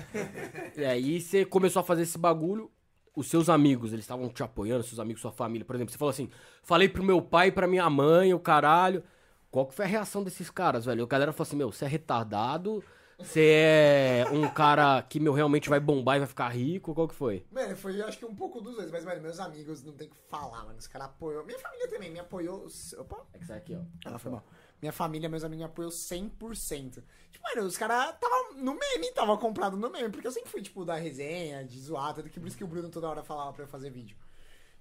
E 0.77 0.85
aí 0.85 1.19
você 1.19 1.43
começou 1.43 1.81
a 1.81 1.83
fazer 1.83 2.03
esse 2.03 2.17
bagulho, 2.17 2.71
os 3.13 3.27
seus 3.27 3.49
amigos, 3.49 3.91
eles 3.91 4.05
estavam 4.05 4.29
te 4.29 4.41
apoiando, 4.41 4.83
seus 4.83 4.99
amigos, 4.99 5.21
sua 5.21 5.33
família, 5.33 5.65
por 5.65 5.75
exemplo, 5.75 5.91
você 5.91 5.97
falou 5.97 6.11
assim, 6.11 6.29
falei 6.63 6.87
pro 6.87 7.03
meu 7.03 7.21
pai 7.21 7.51
pra 7.51 7.67
minha 7.67 7.89
mãe, 7.89 8.33
o 8.33 8.39
caralho. 8.39 9.03
Qual 9.49 9.65
que 9.65 9.73
foi 9.73 9.83
a 9.83 9.87
reação 9.87 10.23
desses 10.23 10.49
caras, 10.49 10.85
velho? 10.85 11.03
A 11.03 11.07
galera 11.07 11.33
falou 11.33 11.45
assim, 11.45 11.57
meu, 11.57 11.73
você 11.73 11.83
é 11.83 11.87
retardado, 11.89 12.81
você 13.23 13.51
é 13.53 14.25
um 14.31 14.47
cara 14.49 15.01
que, 15.03 15.19
meu, 15.19 15.33
realmente 15.33 15.69
vai 15.69 15.79
bombar 15.79 16.15
e 16.17 16.19
vai 16.19 16.27
ficar 16.27 16.49
rico, 16.49 16.93
qual 16.93 17.07
que 17.07 17.15
foi? 17.15 17.45
Mano, 17.51 17.75
foi 17.75 18.01
acho 18.01 18.17
que 18.17 18.25
um 18.25 18.35
pouco 18.35 18.59
dos 18.61 18.75
dois, 18.75 18.91
mas, 18.91 19.03
mano, 19.05 19.21
meus 19.21 19.39
amigos 19.39 19.83
não 19.83 19.93
tem 19.93 20.07
o 20.07 20.11
que 20.11 20.17
falar, 20.29 20.65
mano. 20.65 20.77
Os 20.77 20.87
caras 20.87 21.07
apoiam. 21.07 21.45
Minha 21.45 21.59
família 21.59 21.87
também 21.89 22.11
me 22.11 22.19
apoiou. 22.19 22.67
Opa, 22.97 23.17
É 23.33 23.37
que 23.39 23.45
sai 23.45 23.57
aqui, 23.57 23.75
ó. 23.75 23.81
ela 24.07 24.17
foi 24.19 24.31
mal. 24.31 24.43
Minha 24.81 24.91
família, 24.91 25.29
meus 25.29 25.43
amigos 25.43 25.59
me 25.65 25.65
apoiou 25.71 25.91
100%. 25.91 27.03
Tipo, 27.31 27.43
mano, 27.55 27.67
os 27.67 27.77
caras 27.77 28.15
tava 28.19 28.53
no 28.55 28.73
meme, 28.73 29.11
tava 29.13 29.37
comprado 29.37 29.77
no 29.77 29.89
meme, 29.89 30.09
porque 30.09 30.25
eu 30.27 30.31
sempre 30.31 30.49
fui, 30.49 30.61
tipo, 30.61 30.83
da 30.83 30.95
resenha, 30.95 31.63
de 31.63 31.79
zoar, 31.79 32.13
tanto 32.13 32.29
que 32.29 32.39
por 32.39 32.47
isso 32.47 32.57
que 32.57 32.63
o 32.63 32.67
Bruno 32.67 32.89
toda 32.89 33.07
hora 33.07 33.23
falava 33.23 33.53
pra 33.53 33.63
eu 33.63 33.67
fazer 33.67 33.89
vídeo. 33.91 34.17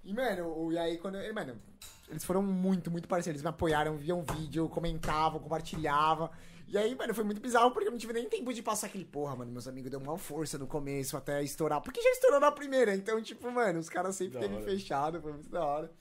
E, 0.03 0.11
mano, 0.13 0.47
o- 0.57 0.71
e 0.73 0.77
aí 0.79 0.97
quando 0.97 1.15
eu, 1.19 1.33
mano, 1.33 1.55
eles 2.09 2.23
foram 2.23 2.41
muito, 2.41 2.89
muito 2.89 3.07
parceiros, 3.07 3.35
eles 3.39 3.43
me 3.43 3.49
apoiaram, 3.49 3.95
viam 3.97 4.23
vídeo, 4.23 4.67
comentavam, 4.67 5.39
compartilhavam. 5.39 6.29
E 6.71 6.77
aí, 6.77 6.95
mano, 6.95 7.13
foi 7.13 7.25
muito 7.25 7.41
bizarro 7.41 7.71
porque 7.71 7.89
eu 7.89 7.91
não 7.91 7.97
tive 7.97 8.13
nem 8.13 8.29
tempo 8.29 8.53
de 8.53 8.63
passar 8.63 8.87
aquele 8.87 9.03
porra, 9.03 9.35
mano. 9.35 9.51
Meus 9.51 9.67
amigos 9.67 9.91
deu 9.91 9.99
uma 9.99 10.17
força 10.17 10.57
no 10.57 10.65
começo 10.65 11.17
até 11.17 11.43
estourar. 11.43 11.81
Porque 11.81 12.01
já 12.01 12.09
estourou 12.11 12.39
na 12.39 12.49
primeira, 12.49 12.95
então, 12.95 13.21
tipo, 13.21 13.51
mano, 13.51 13.77
os 13.77 13.89
caras 13.89 14.15
sempre 14.15 14.39
teve 14.39 14.61
fechado, 14.63 15.21
foi 15.21 15.33
muito 15.33 15.49
da 15.49 15.65
hora. 15.65 15.91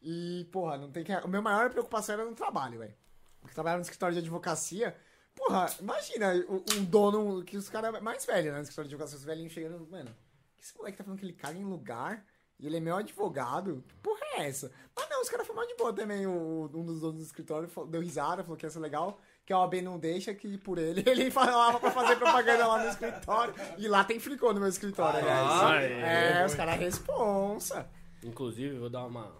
E, 0.00 0.48
porra, 0.50 0.78
não 0.78 0.90
tem 0.90 1.04
que. 1.04 1.12
O 1.12 1.28
meu 1.28 1.42
maior 1.42 1.68
preocupação 1.68 2.14
era 2.14 2.24
no 2.24 2.34
trabalho, 2.34 2.78
velho. 2.78 2.94
Porque 3.38 3.54
trabalhava 3.54 3.80
no 3.80 3.82
escritório 3.82 4.14
de 4.14 4.20
advocacia. 4.20 4.96
Porra, 5.34 5.66
imagina 5.78 6.32
um 6.74 6.84
dono 6.86 7.44
que 7.44 7.58
os 7.58 7.68
caras 7.68 8.00
mais 8.00 8.24
velhos, 8.24 8.50
né? 8.50 8.56
No 8.56 8.62
escritório 8.62 8.88
de 8.88 8.94
advocacia, 8.94 9.18
os 9.18 9.24
velhinhos 9.24 9.52
chegando, 9.52 9.86
mano, 9.90 10.16
que 10.56 10.64
esse 10.64 10.74
moleque 10.74 10.96
tá 10.96 11.04
falando 11.04 11.18
que 11.18 11.26
ele 11.26 11.34
caga 11.34 11.58
em 11.58 11.64
lugar 11.64 12.24
e 12.58 12.66
ele 12.66 12.78
é 12.78 12.80
meu 12.80 12.96
advogado? 12.96 13.84
Que 13.86 13.94
porra 13.96 14.24
é 14.38 14.48
essa? 14.48 14.72
Mas 14.96 15.08
não, 15.10 15.20
os 15.20 15.28
caras 15.28 15.46
foram 15.46 15.60
mal 15.60 15.68
de 15.68 15.76
boa 15.76 15.92
também. 15.92 16.26
O, 16.26 16.70
um 16.72 16.84
dos 16.84 17.00
donos 17.00 17.18
do 17.18 17.26
escritório 17.26 17.68
deu 17.88 18.00
risada, 18.00 18.42
falou 18.42 18.56
que 18.56 18.64
ia 18.64 18.70
ser 18.70 18.80
legal. 18.80 19.20
Que 19.48 19.52
a 19.54 19.60
OAB 19.60 19.80
não 19.80 19.98
deixa, 19.98 20.34
que 20.34 20.58
por 20.58 20.76
ele 20.76 21.02
ele 21.08 21.30
falava 21.30 21.80
pra 21.80 21.90
fazer 21.90 22.16
propaganda 22.16 22.66
lá 22.66 22.82
no 22.82 22.90
escritório. 22.90 23.54
E 23.78 23.88
lá 23.88 24.04
tem 24.04 24.20
fricô 24.20 24.52
no 24.52 24.60
meu 24.60 24.68
escritório, 24.68 25.26
Ah, 25.26 25.68
aliás. 25.70 25.90
é. 25.90 26.42
É, 26.42 26.44
os 26.44 26.54
caras 26.54 26.76
responsa. 26.78 27.88
Inclusive, 28.22 28.78
vou 28.78 28.90
dar 28.90 29.06
uma... 29.06 29.32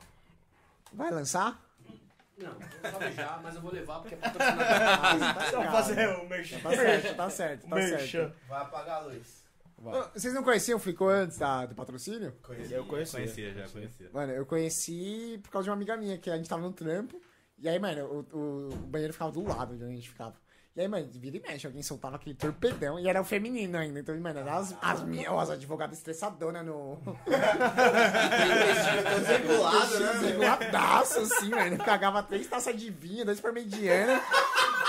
Vai 0.95 1.11
lançar? 1.11 1.63
Não, 2.39 2.57
eu 2.83 2.91
vou 2.91 3.01
beijar, 3.01 3.39
mas 3.43 3.55
eu 3.55 3.61
vou 3.61 3.71
levar 3.71 3.99
porque 4.01 4.15
é 4.15 4.17
patrocinador. 4.17 4.65
Ah, 5.21 5.35
tá 5.35 5.51
Só 5.51 5.63
fazer 5.65 6.09
o 6.09 6.27
merchan. 6.27 6.59
Tá 6.61 6.71
certo, 6.71 7.15
tá 7.17 7.29
certo, 7.31 7.69
tá 7.69 7.77
Merchan. 7.77 8.07
certo. 8.09 8.37
Vai 8.49 8.63
apagar 8.63 9.03
a 9.03 9.05
luz. 9.05 9.45
Ô, 9.85 9.91
Vocês 10.15 10.33
não 10.33 10.43
conheciam 10.43 10.79
o 10.79 10.81
Flicô 10.81 11.07
antes 11.11 11.37
da- 11.37 11.67
do 11.67 11.75
patrocínio? 11.75 12.33
Conheci. 12.43 12.73
Eu 12.73 12.87
conheci. 12.87 13.13
Conhecia, 13.13 13.53
já 13.53 13.69
conhecia. 13.69 14.09
Mano, 14.11 14.33
eu 14.33 14.47
conheci 14.47 15.39
por 15.43 15.51
causa 15.51 15.65
de 15.65 15.71
uma 15.71 15.77
amiga 15.77 15.99
minha, 15.99 16.17
que 16.17 16.31
a 16.31 16.37
gente 16.39 16.49
tava 16.49 16.63
no 16.63 16.73
trampo. 16.73 17.21
E 17.61 17.69
aí, 17.69 17.79
mano, 17.79 18.05
o, 18.33 18.37
o- 18.37 18.69
o 18.73 18.77
banheiro 18.87 19.13
ficava 19.13 19.33
do 19.33 19.47
lado 19.47 19.77
de 19.77 19.83
onde 19.85 19.93
a 19.93 19.97
gente 19.97 20.09
ficava. 20.11 20.35
E 20.77 20.81
aí, 20.81 20.87
mano, 20.87 21.09
vira 21.13 21.37
e 21.37 21.41
mexe, 21.41 21.67
alguém 21.67 21.83
soltava 21.83 22.15
aquele 22.15 22.37
torpedão 22.37 23.01
e 23.01 23.09
era 23.09 23.21
o 23.21 23.25
feminino 23.25 23.77
ainda. 23.77 23.99
Então, 23.99 24.17
mano, 24.21 24.39
eram 24.39 24.53
as, 24.59 24.77
as 24.81 25.03
minhas, 25.03 25.33
as 25.37 25.51
advogadas 25.51 25.99
estressadonas 25.99 26.65
no. 26.65 27.01
Regulado, 29.27 29.99
né? 30.01 30.13
Reguladaço, 30.29 31.19
assim, 31.21 31.49
mano. 31.51 31.79
Cagava 31.79 32.23
três 32.23 32.47
taças 32.47 32.77
de 32.79 32.91
vinho, 32.91 33.25
dois 33.25 33.41
por 33.41 33.53
mediana. 33.53 34.21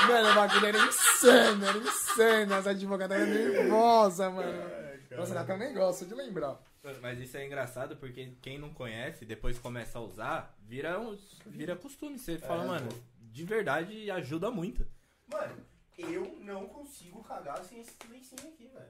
Mano, 0.07 0.29
o 0.31 0.35
bagulho 0.35 0.65
era 0.67 0.77
insano, 0.77 1.65
era 1.65 1.77
insano. 1.79 2.53
As 2.55 2.67
advogadas 2.67 3.17
eram 3.19 3.31
nervosas, 3.31 4.31
mano. 4.33 4.79
Nossa, 5.11 5.53
um 5.53 5.57
negócio 5.57 6.05
de 6.05 6.13
lembrar. 6.13 6.61
Mas 7.01 7.19
isso 7.19 7.35
é 7.35 7.45
engraçado 7.45 7.97
porque 7.97 8.35
quem 8.41 8.59
não 8.59 8.73
conhece, 8.73 9.25
depois 9.25 9.57
começa 9.57 9.97
a 9.97 10.01
usar, 10.01 10.55
vira, 10.61 10.99
um, 10.99 11.17
vira 11.47 11.75
costume. 11.75 12.19
Você 12.19 12.37
fala, 12.37 12.65
mano, 12.65 12.89
de 13.19 13.43
verdade 13.43 14.09
ajuda 14.11 14.51
muito. 14.51 14.85
Mano, 15.27 15.65
eu 15.97 16.37
não 16.41 16.67
consigo 16.67 17.23
cagar 17.23 17.63
sem 17.63 17.81
esse 17.81 17.95
lencinho 18.09 18.53
aqui, 18.53 18.67
velho. 18.67 18.89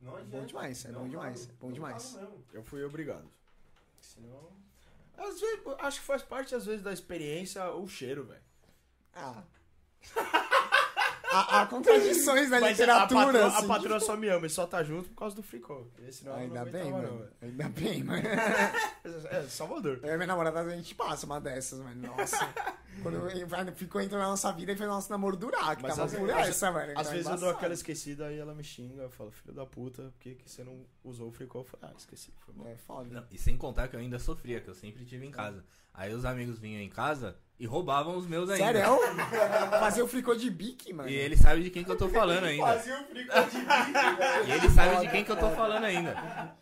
Não 0.00 0.14
adianta. 0.14 0.36
Bom 0.36 0.46
demais, 0.46 0.84
é 0.84 0.88
Não 0.90 1.00
bom 1.02 1.08
demais, 1.08 1.40
cago, 1.40 1.52
é 1.52 1.56
bom 1.60 1.66
não 1.66 1.74
demais. 1.74 2.18
Eu 2.52 2.62
fui 2.62 2.84
obrigado. 2.84 3.30
Senão. 4.00 4.52
Às 5.16 5.40
vezes, 5.40 5.60
acho 5.78 6.00
que 6.00 6.06
faz 6.06 6.22
parte, 6.22 6.54
às 6.54 6.66
vezes, 6.66 6.82
da 6.82 6.92
experiência 6.92 7.68
o 7.70 7.88
cheiro, 7.88 8.24
velho. 8.24 8.42
Ah. 9.14 9.42
Há, 11.40 11.62
há 11.62 11.66
contradições 11.66 12.50
na 12.50 12.60
Mas 12.60 12.68
a 12.68 12.70
literatura, 12.70 13.24
patroa, 13.26 13.46
assim. 13.46 13.64
a 13.64 13.68
patroa 13.68 14.00
só 14.00 14.16
me 14.16 14.28
ama 14.28 14.46
e 14.46 14.50
só 14.50 14.66
tá 14.66 14.82
junto 14.82 15.08
por 15.10 15.16
causa 15.16 15.36
do 15.36 15.42
fricô. 15.42 15.86
Senão 16.10 16.32
ela 16.32 16.40
Ainda 16.42 16.64
não 16.64 16.70
bem, 16.72 16.80
aguentava, 16.82 17.02
mano. 17.12 17.18
não, 17.42 17.48
Ainda 17.48 17.68
bem, 17.68 18.04
mano. 18.04 18.22
velho. 18.22 18.36
É, 19.30 19.42
Salvador. 19.42 20.00
Eu 20.02 20.14
e 20.14 20.16
minha 20.16 20.26
namorada, 20.26 20.60
a 20.60 20.68
gente 20.76 20.94
passa 20.94 21.26
uma 21.26 21.40
dessas, 21.40 21.78
mano. 21.80 22.08
Nossa. 22.16 22.36
Quando 23.02 23.28
ficou 23.76 24.00
entrando 24.00 24.22
na 24.22 24.28
nossa 24.28 24.50
vida 24.52 24.72
e 24.72 24.76
foi 24.76 24.86
nosso 24.86 25.10
namoro 25.10 25.36
durar, 25.36 25.76
que 25.76 25.82
Mas 25.82 25.94
tava 25.94 26.06
às- 26.06 26.14
por 26.18 26.30
às- 26.30 26.48
essa, 26.48 26.72
mano. 26.72 26.92
Às 26.96 27.10
vezes 27.10 27.26
eu 27.30 27.36
dou 27.36 27.50
aquela 27.50 27.74
esquecida 27.74 28.26
aí 28.26 28.38
ela 28.38 28.54
me 28.54 28.64
xinga. 28.64 29.02
Eu 29.02 29.10
falo, 29.10 29.30
filho 29.30 29.52
da 29.54 29.66
puta, 29.66 30.02
por 30.04 30.12
que, 30.18 30.34
que 30.34 30.50
você 30.50 30.64
não 30.64 30.84
usou 31.04 31.28
o 31.28 31.32
fricô? 31.32 31.60
Eu 31.60 31.64
falo, 31.64 31.82
ah, 31.84 31.92
esqueci. 31.96 32.32
Foi 32.38 32.54
mal. 32.54 32.66
É 32.68 32.76
foda. 32.76 33.08
Não, 33.20 33.24
e 33.30 33.38
sem 33.38 33.56
contar 33.56 33.88
que 33.88 33.96
eu 33.96 34.00
ainda 34.00 34.18
sofria, 34.18 34.60
que 34.60 34.68
eu 34.68 34.74
sempre 34.74 35.04
tive 35.04 35.26
em 35.26 35.30
casa. 35.30 35.62
Aí 35.92 36.12
os 36.14 36.24
amigos 36.24 36.58
vinham 36.58 36.80
em 36.80 36.88
casa 36.88 37.36
e 37.58 37.66
roubavam 37.66 38.16
os 38.16 38.26
meus 38.26 38.50
ainda. 38.50 38.64
Sério? 38.64 38.98
Fazer 39.70 40.02
o 40.02 40.08
fricô 40.08 40.34
de 40.34 40.50
bique, 40.50 40.92
mano. 40.92 41.08
E 41.08 41.14
ele 41.14 41.36
sabe 41.36 41.62
de 41.62 41.70
quem 41.70 41.84
que 41.84 41.90
eu 41.90 41.96
tô 41.96 42.08
falando 42.08 42.44
ainda. 42.44 42.66
Fazia 42.66 43.00
o 43.00 43.04
fricô 43.04 43.40
de 43.42 43.58
bico. 43.58 44.46
E 44.46 44.52
ele 44.52 44.70
sabe 44.70 45.00
de 45.00 45.08
quem 45.10 45.24
que 45.24 45.32
eu 45.32 45.36
tô 45.36 45.50
falando 45.50 45.84
ainda. 45.84 46.56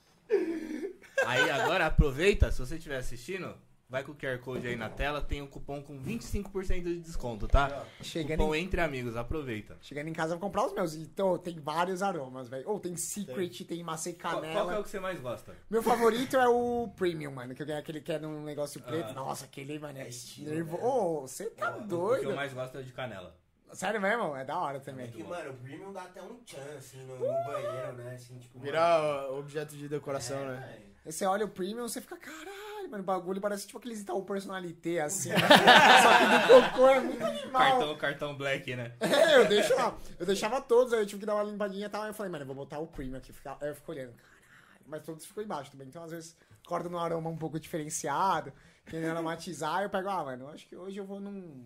Aí 1.26 1.50
agora 1.50 1.86
aproveita, 1.86 2.50
se 2.50 2.58
você 2.58 2.76
estiver 2.76 2.98
assistindo, 2.98 3.54
vai 3.88 4.02
com 4.02 4.12
o 4.12 4.14
QR 4.14 4.38
Code 4.38 4.66
aí 4.66 4.76
na 4.76 4.88
tela, 4.88 5.20
tem 5.22 5.40
um 5.42 5.46
cupom 5.46 5.82
com 5.82 5.98
25% 6.02 6.82
de 6.82 7.00
desconto, 7.00 7.46
tá? 7.46 7.84
Chegando 8.02 8.38
Cupom 8.40 8.54
em, 8.54 8.64
entre 8.64 8.80
amigos, 8.80 9.16
aproveita. 9.16 9.76
chegando 9.80 10.08
em 10.08 10.12
casa, 10.12 10.34
eu 10.34 10.38
vou 10.38 10.48
comprar 10.48 10.66
os 10.66 10.72
meus. 10.72 10.94
Então, 10.94 11.38
tem 11.38 11.58
vários 11.60 12.02
aromas, 12.02 12.48
velho. 12.48 12.68
Ou 12.68 12.80
tem 12.80 12.96
Secret, 12.96 13.64
tem, 13.64 13.82
maçã 13.82 14.10
e 14.10 14.14
Qual, 14.14 14.34
canela. 14.40 14.54
qual 14.54 14.68
que 14.68 14.74
é 14.74 14.78
o 14.78 14.82
que 14.82 14.90
você 14.90 15.00
mais 15.00 15.20
gosta? 15.20 15.54
Meu 15.70 15.82
favorito 15.82 16.36
é 16.36 16.48
o 16.48 16.88
Premium, 16.96 17.30
mano. 17.32 17.54
Que 17.54 17.62
eu 17.62 17.66
ganhei 17.66 17.80
aquele 17.80 18.00
que 18.00 18.12
é 18.12 18.18
num 18.18 18.42
negócio 18.44 18.80
preto. 18.80 19.10
Ah. 19.10 19.14
Nossa, 19.14 19.44
aquele, 19.44 19.78
mano, 19.78 19.98
é 19.98 20.08
estilo, 20.08 20.50
nervo... 20.50 20.76
né? 20.76 20.82
Ô, 20.84 21.20
você 21.22 21.50
tá 21.50 21.76
O 21.76 21.82
que 21.82 21.86
doido. 21.88 22.30
eu 22.30 22.36
mais 22.36 22.52
gosto 22.52 22.76
é 22.78 22.80
o 22.80 22.84
de 22.84 22.92
canela. 22.92 23.36
Sério 23.72 24.00
mesmo? 24.00 24.36
É 24.36 24.44
da 24.44 24.56
hora 24.56 24.78
também. 24.78 25.06
É 25.06 25.08
que, 25.10 25.22
mano, 25.24 25.50
o 25.50 25.54
premium 25.54 25.92
dá 25.92 26.02
até 26.02 26.22
um 26.22 26.36
tchan, 26.44 26.60
assim, 26.78 27.02
no, 27.04 27.16
no 27.18 27.44
banheiro, 27.44 27.92
né? 27.94 28.14
Assim, 28.14 28.38
tipo, 28.38 28.60
Virar 28.60 29.00
ó, 29.02 29.36
objeto 29.38 29.76
de 29.76 29.88
decoração, 29.88 30.38
mano, 30.38 30.52
né? 30.52 30.78
é. 30.80 30.94
Aí 31.06 31.12
Você 31.12 31.26
olha 31.26 31.44
o 31.44 31.48
Premium, 31.48 31.86
você 31.88 32.00
fica, 32.00 32.16
caralho, 32.16 32.48
mano, 32.88 33.02
o 33.02 33.06
bagulho 33.06 33.40
parece 33.40 33.66
tipo 33.66 33.78
aqueles 33.78 34.00
Itaú 34.00 34.24
Personalité, 34.24 35.00
assim. 35.00 35.30
né? 35.30 35.36
Só 36.02 36.18
que 36.18 36.52
do 36.52 36.70
cocô 36.70 36.88
é 36.88 37.00
muito 37.00 37.24
animal. 37.24 37.62
Cartão, 37.62 37.96
cartão 37.96 38.36
black, 38.36 38.74
né? 38.76 38.92
É, 39.00 39.36
eu 39.36 39.46
deixo 39.46 39.74
lá. 39.74 39.96
Eu 40.18 40.26
deixava 40.26 40.60
todos, 40.60 40.92
aí 40.92 41.00
eu 41.00 41.06
tive 41.06 41.20
que 41.20 41.26
dar 41.26 41.34
uma 41.34 41.44
limpadinha 41.44 41.86
e 41.86 41.88
tal. 41.88 42.02
Aí 42.02 42.10
eu 42.10 42.14
falei, 42.14 42.30
mano, 42.30 42.42
eu 42.42 42.46
vou 42.46 42.56
botar 42.56 42.78
o 42.78 42.86
Premium 42.86 43.16
aqui. 43.16 43.32
Aí 43.60 43.68
eu 43.68 43.74
fico 43.74 43.92
olhando, 43.92 44.12
caralho. 44.12 44.84
Mas 44.86 45.02
todos 45.02 45.24
ficou 45.26 45.42
embaixo 45.42 45.70
também. 45.70 45.88
Então, 45.88 46.02
às 46.04 46.10
vezes, 46.10 46.36
acordo 46.64 46.88
num 46.90 46.98
aroma 46.98 47.30
um 47.30 47.36
pouco 47.36 47.58
diferenciado, 47.60 48.52
querendo 48.86 49.10
aromatizar, 49.10 49.82
eu 49.82 49.90
pego, 49.90 50.08
ah, 50.08 50.24
mano, 50.24 50.44
eu 50.44 50.48
acho 50.50 50.66
que 50.66 50.76
hoje 50.76 50.98
eu 50.98 51.04
vou 51.04 51.20
num. 51.20 51.64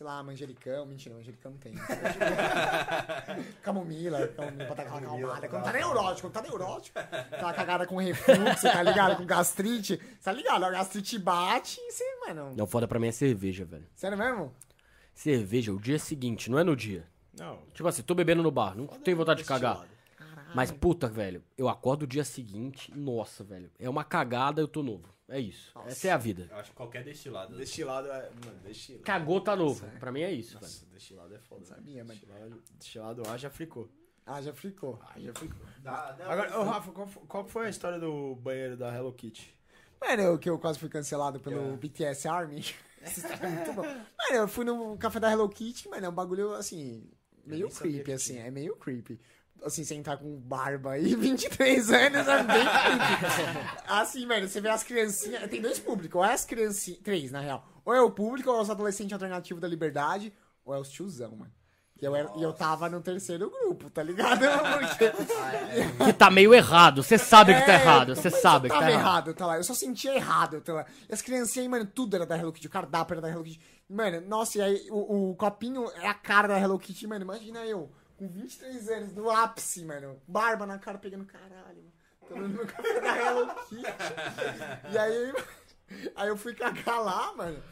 Sei 0.00 0.06
lá, 0.06 0.22
manjericão. 0.22 0.86
Mentira, 0.86 1.14
manjericão 1.14 1.50
não 1.50 1.58
tem. 1.58 1.74
camomila, 3.62 4.26
camomila 4.28 4.64
pra 4.64 4.74
dar 4.74 4.82
aquela 4.84 4.96
acalmada. 4.96 5.46
Quando 5.46 5.62
tá 5.62 5.72
neurótico, 5.74 6.20
quando 6.22 6.32
tá 6.32 6.40
neurótico, 6.40 6.98
aquela 6.98 7.52
cagada 7.52 7.86
com 7.86 7.96
refluxo, 7.98 8.62
tá 8.62 8.82
ligado? 8.82 9.18
Com 9.18 9.26
gastrite. 9.26 9.98
Tá 10.24 10.32
ligado? 10.32 10.64
A 10.64 10.70
gastrite 10.70 11.18
bate 11.18 11.78
e 11.78 11.92
você, 11.92 12.04
mano. 12.26 12.54
Não, 12.56 12.66
foda 12.66 12.88
pra 12.88 12.98
mim 12.98 13.08
é 13.08 13.12
cerveja, 13.12 13.66
velho. 13.66 13.86
Sério 13.94 14.16
mesmo? 14.16 14.54
Cerveja, 15.12 15.70
o 15.70 15.78
dia 15.78 15.98
seguinte, 15.98 16.50
não 16.50 16.58
é 16.58 16.64
no 16.64 16.74
dia. 16.74 17.06
Não. 17.38 17.58
Tipo 17.74 17.86
assim, 17.86 18.00
tô 18.00 18.14
bebendo 18.14 18.42
no 18.42 18.50
bar, 18.50 18.74
não 18.74 18.86
tenho 18.86 19.18
vontade 19.18 19.42
de 19.42 19.46
cagar. 19.46 19.86
Mas, 20.54 20.70
puta, 20.72 21.08
velho, 21.08 21.44
eu 21.58 21.68
acordo 21.68 22.04
o 22.04 22.06
dia 22.06 22.24
seguinte, 22.24 22.90
nossa, 22.96 23.44
velho, 23.44 23.70
é 23.78 23.88
uma 23.88 24.02
cagada, 24.02 24.62
eu 24.62 24.66
tô 24.66 24.82
novo. 24.82 25.14
É 25.30 25.38
isso. 25.40 25.72
Essa 25.86 26.08
é 26.08 26.10
a 26.10 26.16
vida. 26.16 26.48
Eu 26.50 26.56
acho 26.56 26.70
que 26.70 26.76
qualquer 26.76 27.04
destilado. 27.04 27.56
Destilado 27.56 28.08
é. 28.08 28.30
Mano, 28.44 28.58
destilado. 28.64 29.04
Cagou, 29.04 29.40
tá 29.40 29.54
novo. 29.54 29.86
Pra 30.00 30.10
mim 30.10 30.22
é 30.22 30.32
isso, 30.32 30.54
velho. 30.58 30.62
Nossa, 30.62 30.86
destilado 30.86 31.34
é 31.34 31.38
foda. 31.38 31.64
Sabia, 31.64 32.04
mas- 32.04 32.18
Destilado, 32.18 32.62
destilado 32.78 33.22
A 33.28 33.36
já 33.36 33.48
fricou. 33.48 33.88
Ah, 34.26 34.42
já 34.42 34.52
ficou. 34.52 34.98
Ah, 35.02 35.18
já 35.18 35.32
fricou. 35.32 35.58
Dá- 35.78 36.12
dá 36.12 36.32
Agora, 36.32 36.58
ô 36.58 36.64
Rafa, 36.64 36.92
qual, 36.92 37.06
qual 37.28 37.44
foi 37.46 37.66
a 37.66 37.70
história 37.70 37.98
do 37.98 38.34
banheiro 38.36 38.76
da 38.76 38.94
Hello 38.94 39.12
Kitty? 39.12 39.56
Mano, 40.00 40.38
que 40.38 40.48
eu 40.50 40.58
quase 40.58 40.78
fui 40.78 40.88
cancelado 40.88 41.40
pelo 41.40 41.74
É. 41.74 41.76
BTS 41.76 42.26
Army. 42.28 42.64
Essa 43.00 43.20
história 43.20 43.46
é 43.46 43.50
muito 43.50 43.72
bom. 43.72 43.82
Mano, 43.82 44.04
eu 44.32 44.48
fui 44.48 44.64
no 44.64 44.96
café 44.98 45.18
da 45.20 45.30
Hello 45.32 45.48
Kitty, 45.48 45.88
mano, 45.88 46.06
é 46.06 46.08
um 46.08 46.12
bagulho, 46.14 46.52
assim, 46.54 47.08
meio 47.46 47.68
creepy, 47.70 48.12
assim, 48.12 48.38
é 48.38 48.50
meio 48.50 48.76
creepy. 48.76 49.18
Assim, 49.64 49.84
você 49.84 49.94
entrar 49.94 50.16
com 50.16 50.36
barba 50.40 50.96
e 50.98 51.14
23 51.14 51.90
anos 51.90 52.26
é 52.28 52.42
bem. 52.44 52.64
Assim, 53.86 54.26
mano, 54.26 54.48
você 54.48 54.60
vê 54.60 54.68
as 54.68 54.82
criancinhas, 54.82 55.48
tem 55.50 55.60
dois 55.60 55.78
públicos, 55.78 56.16
ou 56.18 56.24
é 56.24 56.32
as 56.32 56.44
criancinhas, 56.44 57.00
três, 57.02 57.30
na 57.30 57.40
real. 57.40 57.66
Ou 57.84 57.94
é 57.94 58.00
o 58.00 58.10
público, 58.10 58.50
ou 58.50 58.58
é 58.58 58.62
os 58.62 58.70
adolescentes 58.70 59.12
alternativos 59.12 59.60
da 59.60 59.68
liberdade, 59.68 60.32
ou 60.64 60.74
é 60.74 60.78
os 60.78 60.88
tiozão, 60.90 61.36
mano. 61.36 61.52
E 62.00 62.04
eu, 62.06 62.16
era, 62.16 62.30
e 62.36 62.42
eu 62.42 62.50
tava 62.54 62.88
no 62.88 63.02
terceiro 63.02 63.50
grupo, 63.50 63.90
tá 63.90 64.02
ligado? 64.02 64.40
Porque... 64.78 65.12
Que 66.06 66.12
tá 66.14 66.30
meio 66.30 66.54
errado, 66.54 67.02
você 67.02 67.18
sabe 67.18 67.54
que 67.54 67.60
tá 67.66 67.72
É, 67.72 67.82
errado, 67.82 68.16
você 68.16 68.30
tô- 68.30 68.38
sabe 68.38 68.68
que 68.68 68.74
tá 68.74 68.80
tava 68.80 68.90
errado. 68.90 69.34
tá 69.34 69.46
lá. 69.46 69.56
Eu 69.58 69.64
só 69.64 69.74
sentia 69.74 70.14
errado, 70.14 70.62
tá 70.62 70.72
lá. 70.72 70.86
E 71.06 71.12
as 71.12 71.20
criancinhas, 71.20 71.68
mano, 71.68 71.84
tudo 71.84 72.16
era 72.16 72.24
da 72.24 72.38
Hello 72.38 72.52
Kitty. 72.54 72.68
O 72.68 72.70
cardápio 72.70 73.12
era 73.14 73.20
da 73.20 73.28
Hello 73.28 73.44
Kitty. 73.44 73.60
Mano, 73.86 74.22
nossa, 74.26 74.56
e 74.56 74.62
aí 74.62 74.86
o, 74.90 75.32
o 75.32 75.36
copinho 75.36 75.90
é 76.00 76.08
a 76.08 76.14
cara 76.14 76.48
da 76.48 76.58
Hello 76.58 76.78
Kitty, 76.78 77.06
mano. 77.06 77.22
Imagina 77.22 77.66
eu, 77.66 77.90
com 78.20 78.28
23 78.28 78.88
anos, 78.90 79.12
no 79.14 79.30
ápice, 79.30 79.82
mano. 79.84 80.20
Barba 80.28 80.66
na 80.66 80.78
cara, 80.78 80.98
pegando 80.98 81.24
caralho, 81.24 81.82
mano. 82.30 82.66
Café 82.66 83.00
da 83.00 83.16
Hello 83.18 83.54
Kitty. 83.64 83.82
E 84.92 84.98
aí, 84.98 85.32
aí 86.14 86.28
eu 86.28 86.36
fui 86.36 86.54
cagar 86.54 87.02
lá, 87.02 87.32
mano. 87.34 87.62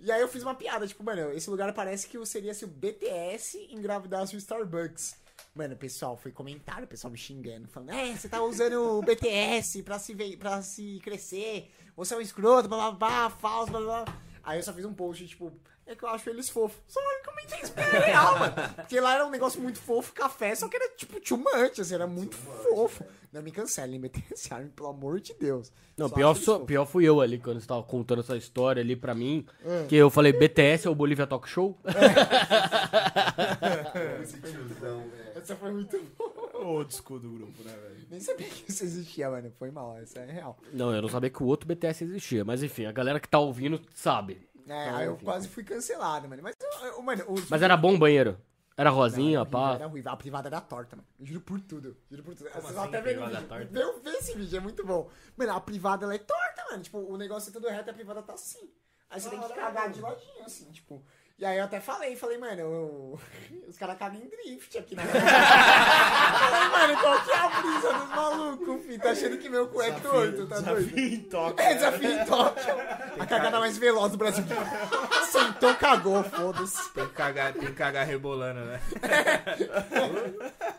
E 0.00 0.10
aí 0.10 0.20
eu 0.20 0.26
fiz 0.28 0.42
uma 0.42 0.54
piada, 0.56 0.86
tipo, 0.88 1.04
mano, 1.04 1.30
esse 1.32 1.48
lugar 1.48 1.72
parece 1.72 2.08
que 2.08 2.26
seria 2.26 2.52
se 2.52 2.64
o 2.64 2.68
BTS 2.68 3.68
engravidasse 3.70 4.34
o 4.34 4.38
Starbucks. 4.38 5.14
Mano, 5.54 5.76
pessoal 5.76 6.16
foi 6.16 6.32
comentário, 6.32 6.88
pessoal 6.88 7.10
me 7.12 7.16
xingando, 7.18 7.68
falando, 7.68 7.90
é, 7.92 8.14
você 8.16 8.28
tá 8.28 8.42
usando 8.42 8.98
o 8.98 9.02
BTS 9.02 9.82
pra 9.84 9.98
se, 9.98 10.14
ve- 10.14 10.36
pra 10.36 10.62
se 10.62 10.98
crescer, 11.04 11.70
você 11.94 12.14
é 12.14 12.16
um 12.16 12.20
escroto, 12.20 12.68
blá 12.68 12.90
blá 12.90 13.08
blá, 13.08 13.30
falso, 13.30 13.70
blá. 13.70 13.80
blá." 13.80 14.04
Aí 14.42 14.58
eu 14.58 14.62
só 14.64 14.72
fiz 14.72 14.84
um 14.84 14.92
post, 14.94 15.26
tipo, 15.28 15.52
é 15.92 15.96
que 15.96 16.04
eu 16.04 16.08
acho 16.08 16.28
eles 16.30 16.48
fofos. 16.50 16.78
Só 16.88 17.00
eu 17.00 17.24
comentei 17.24 17.60
isso 17.60 17.72
pra 17.72 17.84
real, 17.84 18.38
mano. 18.38 18.54
Porque 18.76 19.00
lá 19.00 19.14
era 19.14 19.26
um 19.26 19.30
negócio 19.30 19.60
muito 19.60 19.78
fofo, 19.78 20.12
café, 20.12 20.54
só 20.54 20.68
que 20.68 20.76
era 20.76 20.88
tipo 20.96 21.20
too 21.20 21.38
much, 21.38 21.78
assim, 21.80 21.94
era 21.94 22.06
muito 22.06 22.36
fofo. 22.36 23.04
Não 23.32 23.42
me 23.42 23.50
cancelem, 23.50 23.98
BTS 23.98 24.52
Army, 24.52 24.68
pelo 24.70 24.88
amor 24.90 25.18
de 25.20 25.32
Deus. 25.34 25.72
Não, 25.96 26.08
Só 26.08 26.14
pior, 26.14 26.30
acho 26.30 26.38
eles 26.38 26.44
sou- 26.44 26.54
fofos. 26.56 26.66
pior 26.66 26.86
fui 26.86 27.04
eu 27.04 27.20
ali 27.20 27.38
quando 27.38 27.60
você 27.60 27.66
tava 27.66 27.82
contando 27.82 28.20
essa 28.20 28.36
história 28.36 28.80
ali 28.82 28.94
pra 28.94 29.14
mim. 29.14 29.46
Que 29.88 29.96
eu 29.96 30.10
falei, 30.10 30.32
BTS 30.32 30.86
é 30.86 30.90
o 30.90 30.94
Bolívia 30.94 31.26
Talk 31.26 31.48
Show? 31.48 31.78
Esse 34.22 34.40
tiozão, 34.40 35.00
velho. 35.10 35.32
Essa 35.34 35.56
foi 35.56 35.72
muito 35.72 35.98
boa. 36.16 36.32
O 36.62 36.66
old 36.76 36.94
school 36.94 37.18
do 37.18 37.30
grupo, 37.30 37.62
né, 37.64 37.72
velho? 37.72 38.06
Nem 38.10 38.20
sabia 38.20 38.46
que 38.46 38.70
isso 38.70 38.84
existia, 38.84 39.28
mano. 39.30 39.50
Foi 39.58 39.70
mal, 39.70 39.96
essa 39.98 40.20
é 40.20 40.30
real. 40.30 40.56
Não, 40.72 40.94
eu 40.94 41.02
não 41.02 41.08
sabia 41.08 41.30
que 41.30 41.42
o 41.42 41.46
outro 41.46 41.66
BTS 41.66 42.04
existia. 42.04 42.44
Mas 42.44 42.62
enfim, 42.62 42.84
a 42.86 42.92
galera 42.92 43.18
que 43.18 43.28
tá 43.28 43.38
ouvindo 43.38 43.80
sabe. 43.94 44.46
É, 44.66 44.86
Então, 44.86 44.96
aí 44.96 45.06
eu 45.06 45.14
enfim. 45.14 45.24
quase 45.24 45.48
fui 45.48 45.64
cancelado, 45.64 46.28
mano. 46.28 46.42
Mas, 46.42 46.56
eu- 46.84 47.02
mano, 47.02 47.24
os... 47.28 47.48
Mas 47.48 47.62
era 47.62 47.76
bom 47.76 47.94
o 47.94 47.98
banheiro. 47.98 48.38
Era 48.76 48.90
rosinha, 48.90 49.22
Não, 49.24 49.30
era 49.32 49.40
horrível, 49.42 49.60
pá. 49.60 49.74
Era 49.74 49.86
ruim. 49.86 50.02
A 50.06 50.16
privada 50.16 50.48
era 50.48 50.60
torta, 50.60 50.96
mano. 50.96 51.06
Juro 51.20 51.40
por 51.40 51.60
tudo. 51.60 51.96
Juro 52.10 52.22
por 52.22 52.34
tudo. 52.34 52.48
Vocês 52.48 52.64
assim, 52.64 52.74
vão 52.74 52.84
até 52.84 53.00
ver 53.02 53.18
torta? 53.48 53.68
Vê, 54.02 54.10
esse 54.10 54.34
vídeo, 54.34 54.56
é 54.56 54.60
muito 54.60 54.84
bom. 54.84 55.10
Mano, 55.36 55.52
a 55.52 55.60
privada 55.60 56.04
ela 56.06 56.14
é 56.14 56.18
torta, 56.18 56.64
mano. 56.70 56.82
Tipo, 56.82 56.98
o 56.98 57.16
negócio 57.16 57.50
é 57.50 57.52
tudo 57.52 57.68
reto 57.68 57.88
e 57.88 57.90
a 57.90 57.94
privada 57.94 58.22
tá 58.22 58.32
assim. 58.32 58.72
Aí 59.10 59.20
você 59.20 59.28
tem 59.28 59.40
que 59.40 59.48
cagar 59.52 59.90
de 59.90 60.00
ladinho, 60.00 60.44
assim, 60.44 60.72
tipo. 60.72 61.04
E 61.42 61.44
aí 61.44 61.58
eu 61.58 61.64
até 61.64 61.80
falei, 61.80 62.14
falei, 62.14 62.38
mano, 62.38 62.60
eu- 62.60 63.20
os 63.66 63.76
caras 63.76 63.98
cagam 63.98 64.20
em 64.20 64.28
drift 64.28 64.78
aqui 64.78 64.94
na 64.94 65.02
Falei, 65.10 66.68
mano, 66.68 66.96
qual 67.00 67.20
que 67.20 67.30
é 67.32 67.36
a 67.36 67.48
brisa 67.48 67.92
dos 67.94 68.08
malucos, 68.10 68.86
filho? 68.86 69.00
Tá 69.00 69.10
achando 69.10 69.36
que 69.38 69.48
meu 69.48 69.66
cu 69.66 69.82
é 69.82 69.90
torto, 69.90 70.46
tá 70.46 70.60
doido? 70.60 70.84
Desafio 70.86 71.04
em 71.14 71.20
toque. 71.22 71.60
É, 71.60 71.74
desafio 71.74 72.12
em 72.12 72.24
Tóquio. 72.24 72.74
A 73.18 73.26
cagada 73.26 73.58
mais 73.58 73.76
veloz 73.76 74.12
do 74.12 74.18
Brasil. 74.18 74.44
Sentou, 75.32 75.74
cagou, 75.74 76.22
foda-se. 76.22 76.88
Tem 76.92 77.08
que 77.08 77.12
cagar, 77.14 77.52
tem 77.54 77.62
que 77.62 77.72
cagar 77.72 78.06
rebolando, 78.06 78.60
né? 78.60 78.80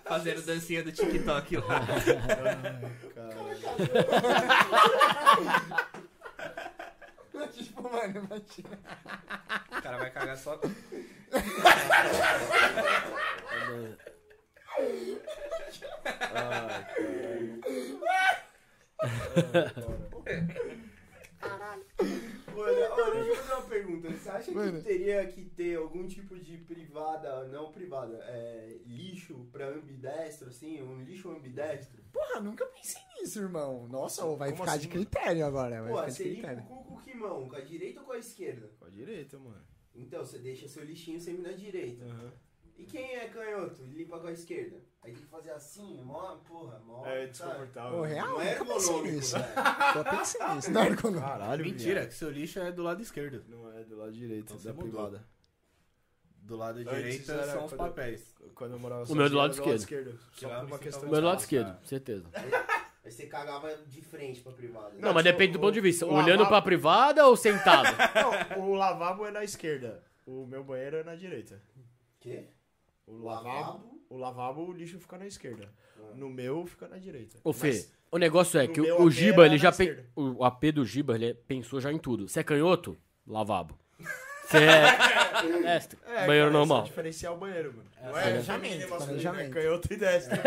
Fazendo 0.06 0.44
dancinha 0.44 0.82
do 0.82 0.94
TikTok 0.94 1.58
lá. 1.58 1.82
Tipo, 7.54 7.84
mano, 7.84 8.20
imagina. 8.20 8.80
O 9.78 9.82
cara 9.82 9.98
vai 9.98 10.12
cagar 10.12 10.38
só. 10.38 10.60
Olha, 22.56 22.94
olha, 22.94 23.14
deixa 23.24 23.30
eu 23.30 23.36
fazer 23.36 23.54
uma 23.54 23.62
pergunta. 23.70 24.10
Você 24.12 24.30
acha 24.30 24.52
Mano. 24.52 24.78
que 24.78 24.84
teria 24.84 25.26
que 25.28 25.46
ter 25.46 25.78
algum 25.78 26.08
tipo 26.08 26.38
de 26.40 26.58
privada, 26.58 27.48
não 27.48 27.72
privada, 27.72 28.18
é, 28.28 28.78
lixo 28.86 29.48
pra 29.52 29.68
ambidestro, 29.70 30.50
assim? 30.50 30.82
Um 30.82 31.04
lixo 31.04 31.30
ambidestro? 31.30 32.02
Porra, 32.12 32.40
nunca 32.40 32.66
pensei 32.68 33.02
nisso, 33.20 33.40
irmão. 33.40 33.88
Nossa, 33.88 34.24
vai 34.36 34.50
Como 34.52 34.62
ficar 34.64 34.72
assim, 34.78 34.82
de 34.82 34.88
mano? 34.90 35.00
critério 35.10 35.46
agora. 35.46 35.82
Vai 35.82 35.92
Pô, 35.92 35.98
ficar 35.98 36.08
de 36.10 36.14
você 36.16 36.24
limpa 36.24 36.48
critério. 36.48 36.64
o 36.64 36.68
cu 36.68 36.84
com 36.84 37.02
que 37.02 37.14
mão? 37.16 37.50
Com 37.50 37.56
a 37.56 37.62
direita 37.62 38.00
ou 38.02 38.06
com 38.06 38.12
a 38.14 38.18
esquerda? 38.18 38.70
Com 38.80 38.86
a 38.86 38.90
direita, 38.90 39.40
mano. 39.40 39.64
Então, 39.96 40.26
você 40.26 40.40
deixa 40.40 40.68
seu 40.68 40.84
lixinho 40.84 41.20
sempre 41.20 41.44
na 41.44 41.52
direita. 41.52 42.06
É 43.64 43.70
canhoto? 43.70 43.84
Limpa 43.94 44.20
com 44.20 44.28
a 44.28 44.32
esquerda. 44.32 44.78
Aí 45.04 45.12
tem 45.12 45.22
que 45.22 45.28
fazer 45.28 45.52
assim, 45.52 46.02
mó, 46.04 46.36
porra, 46.48 46.80
mó. 46.86 47.06
É 47.06 47.28
desconfortável. 47.28 48.00
Ô, 48.00 48.02
real? 48.04 48.30
Não 48.30 48.42
é 48.42 48.52
ergonômico, 48.54 49.02
nisso. 49.16 49.38
né? 49.38 49.46
Só 49.94 50.04
pensei 50.04 50.48
nisso. 50.48 50.72
Não 50.72 50.82
é 50.82 50.88
ergonômico. 50.88 51.28
Caralho, 51.28 51.64
Mentira, 51.66 51.94
viado. 52.02 52.08
que 52.08 52.14
seu 52.16 52.30
lixo 52.30 52.60
é 52.60 52.72
do 52.72 52.84
lado 52.84 53.02
esquerdo. 53.02 53.44
Não 53.50 53.72
é 53.74 53.84
do 53.84 53.98
lado 53.98 54.12
direito 54.14 54.44
Então 54.54 54.56
da 54.58 54.62
você 54.62 54.72
mudou. 54.72 54.84
privada. 54.90 55.28
Do 56.38 56.56
lado 56.58 56.80
Antes 56.80 56.94
direito 56.94 57.32
era 57.32 57.46
são 57.48 57.66
os 57.66 57.72
quando- 57.74 57.80
papéis. 57.90 58.36
Quando 58.56 58.72
eu 58.74 58.80
morava 58.80 59.12
O 59.12 59.16
meu 59.16 59.26
é 59.26 59.30
do 59.30 59.38
lado 59.38 59.52
esquerdo. 59.54 60.12
Só 60.20 60.30
Tirava 60.36 60.60
por 60.62 60.68
uma 60.68 60.76
e 60.76 60.80
questão 60.80 61.08
O 61.08 61.12
meu 61.12 61.22
do 61.22 61.28
lado 61.28 61.40
esquerdo, 61.40 61.78
certeza. 61.88 62.26
Aí 63.04 63.12
você 63.12 63.28
cagava 63.28 63.76
de 63.88 64.02
frente 64.02 64.42
pra 64.42 64.52
privada. 64.52 64.90
Não, 65.00 65.14
mas 65.14 65.24
tipo, 65.24 65.34
depende 65.38 65.54
do 65.54 65.58
o- 65.58 65.62
ponto 65.62 65.74
de 65.74 65.82
vista. 65.82 66.06
Olhando 66.06 66.28
lavabo- 66.44 66.50
pra 66.50 66.62
privada 66.62 67.26
ou 67.28 67.36
sentado? 67.38 67.88
Não, 68.58 68.70
o 68.70 68.76
lavabo 68.76 69.26
é 69.26 69.32
na 69.32 69.44
esquerda. 69.44 70.04
O 70.26 70.46
meu 70.46 70.64
banheiro 70.64 70.98
é 70.98 71.04
na 71.04 71.16
direita. 71.16 71.62
Quê? 72.20 72.48
O 73.08 73.18
lavabo, 73.24 74.02
o 74.10 74.18
lavabo, 74.18 74.62
o 74.68 74.72
lixo 74.74 75.00
fica 75.00 75.18
na 75.18 75.28
esquerda. 75.28 75.70
No 76.16 76.30
meu 76.30 76.66
fica 76.66 76.88
na 76.88 76.98
direita. 76.98 77.38
Ô, 77.44 77.52
Fê, 77.54 77.68
Mas- 77.68 77.92
o 78.12 78.18
negócio 78.18 78.60
é 78.60 78.68
que 78.68 78.80
o, 78.82 79.02
o 79.04 79.10
Giba, 79.12 79.46
ele 79.46 79.58
já 79.58 79.72
pe... 79.72 80.04
O 80.16 80.44
AP 80.44 80.66
do 80.72 80.86
Giba, 80.86 81.16
ele 81.16 81.34
pensou 81.34 81.80
já 81.82 81.92
em 81.92 81.98
tudo. 81.98 82.28
Você 82.28 82.40
é 82.40 82.44
canhoto? 82.44 82.98
Lavabo. 83.26 83.78
Você 84.46 84.58
é... 84.58 85.62
Destro. 85.64 85.98
É, 86.06 86.28
Banheiro 86.28 86.28
cara, 86.28 86.48
é 86.48 86.50
normal. 86.52 86.84
diferenciar 86.84 87.34
o 87.34 87.38
banheiro, 87.38 87.74
mano. 87.74 87.90
Não 88.02 88.10
é 88.18 88.22
planejamento, 88.88 89.40
é 89.40 89.50
canhoto 89.50 89.94
e 89.94 89.96
destro. 89.98 90.38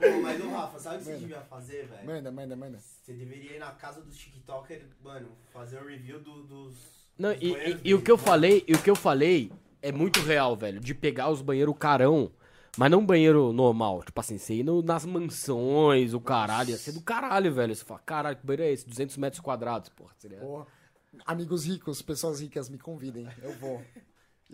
Pô, 0.00 0.20
mas 0.22 0.40
o 0.44 0.48
Rafa, 0.50 0.78
sabe 0.78 0.96
o 0.96 0.98
que 0.98 1.04
você 1.04 1.16
devia 1.18 1.40
fazer, 1.42 1.86
velho? 1.86 2.04
Manda, 2.06 2.30
manda, 2.32 2.56
manda. 2.56 2.78
Você 2.78 3.12
deveria 3.12 3.56
ir 3.56 3.58
na 3.58 3.70
casa 3.72 4.00
dos 4.02 4.16
TikTokers, 4.16 4.82
mano, 5.02 5.28
fazer 5.52 5.78
um 5.80 5.86
review 5.86 6.18
do- 6.20 6.42
dos. 6.42 6.74
Não, 7.18 7.32
dos 7.32 7.42
e, 7.42 7.52
e- 7.52 7.80
e 7.84 7.94
o 7.94 8.02
que 8.02 8.10
eu 8.10 8.18
falei, 8.18 8.64
e 8.66 8.74
o 8.74 8.82
que 8.82 8.90
eu 8.90 8.96
falei 8.96 9.50
é 9.84 9.92
muito 9.92 10.20
real, 10.20 10.56
velho. 10.56 10.80
De 10.80 10.94
pegar 10.94 11.28
os 11.28 11.42
banheiros 11.42 11.74
carão, 11.78 12.32
mas 12.76 12.90
não 12.90 13.04
banheiro 13.04 13.52
normal. 13.52 14.02
Tipo 14.02 14.18
assim, 14.18 14.38
você 14.38 14.54
ir 14.54 14.64
nas 14.82 15.04
mansões, 15.04 16.14
o 16.14 16.20
caralho. 16.20 16.70
Ia 16.70 16.78
ser 16.78 16.92
do 16.92 17.02
caralho, 17.02 17.52
velho. 17.52 17.74
Você 17.74 17.84
fala, 17.84 18.00
caralho, 18.00 18.36
que 18.36 18.46
banheiro 18.46 18.62
é 18.62 18.72
esse? 18.72 18.88
200 18.88 19.18
metros 19.18 19.40
quadrados, 19.40 19.90
porra. 19.90 20.12
Seria... 20.18 20.38
Porra. 20.38 20.66
Amigos 21.26 21.66
ricos, 21.66 22.02
pessoas 22.02 22.40
ricas, 22.40 22.68
me 22.68 22.78
convidem. 22.78 23.28
Eu 23.42 23.52
vou. 23.58 23.80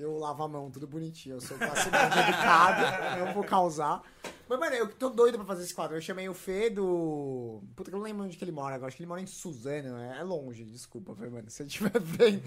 Eu 0.00 0.16
lavo 0.18 0.42
a 0.42 0.48
mão, 0.48 0.70
tudo 0.70 0.86
bonitinho. 0.86 1.36
Eu 1.36 1.40
sou 1.40 1.56
média 1.58 1.70
educado, 1.78 2.82
eu 3.20 3.34
vou 3.34 3.44
causar. 3.44 4.02
Mas, 4.48 4.58
mano, 4.58 4.74
eu 4.74 4.88
tô 4.92 5.10
doido 5.10 5.36
pra 5.36 5.46
fazer 5.46 5.62
esse 5.62 5.74
quadro. 5.74 5.96
Eu 5.96 6.00
chamei 6.00 6.28
o 6.28 6.34
Fê 6.34 6.70
do. 6.70 7.62
Puta, 7.76 7.90
que 7.90 7.94
eu 7.94 7.98
não 7.98 8.04
lembro 8.04 8.24
onde 8.24 8.36
que 8.36 8.42
ele 8.42 8.50
mora 8.50 8.74
agora. 8.74 8.88
Acho 8.88 8.96
que 8.96 9.02
ele 9.02 9.08
mora 9.08 9.20
em 9.20 9.26
Suzano. 9.26 9.96
É 9.98 10.18
é 10.18 10.22
longe, 10.24 10.64
desculpa, 10.64 11.14
Fê, 11.14 11.28
mano. 11.28 11.48
Se 11.48 11.62
eu 11.62 11.66
estiver 11.66 11.92
vendo. 12.00 12.42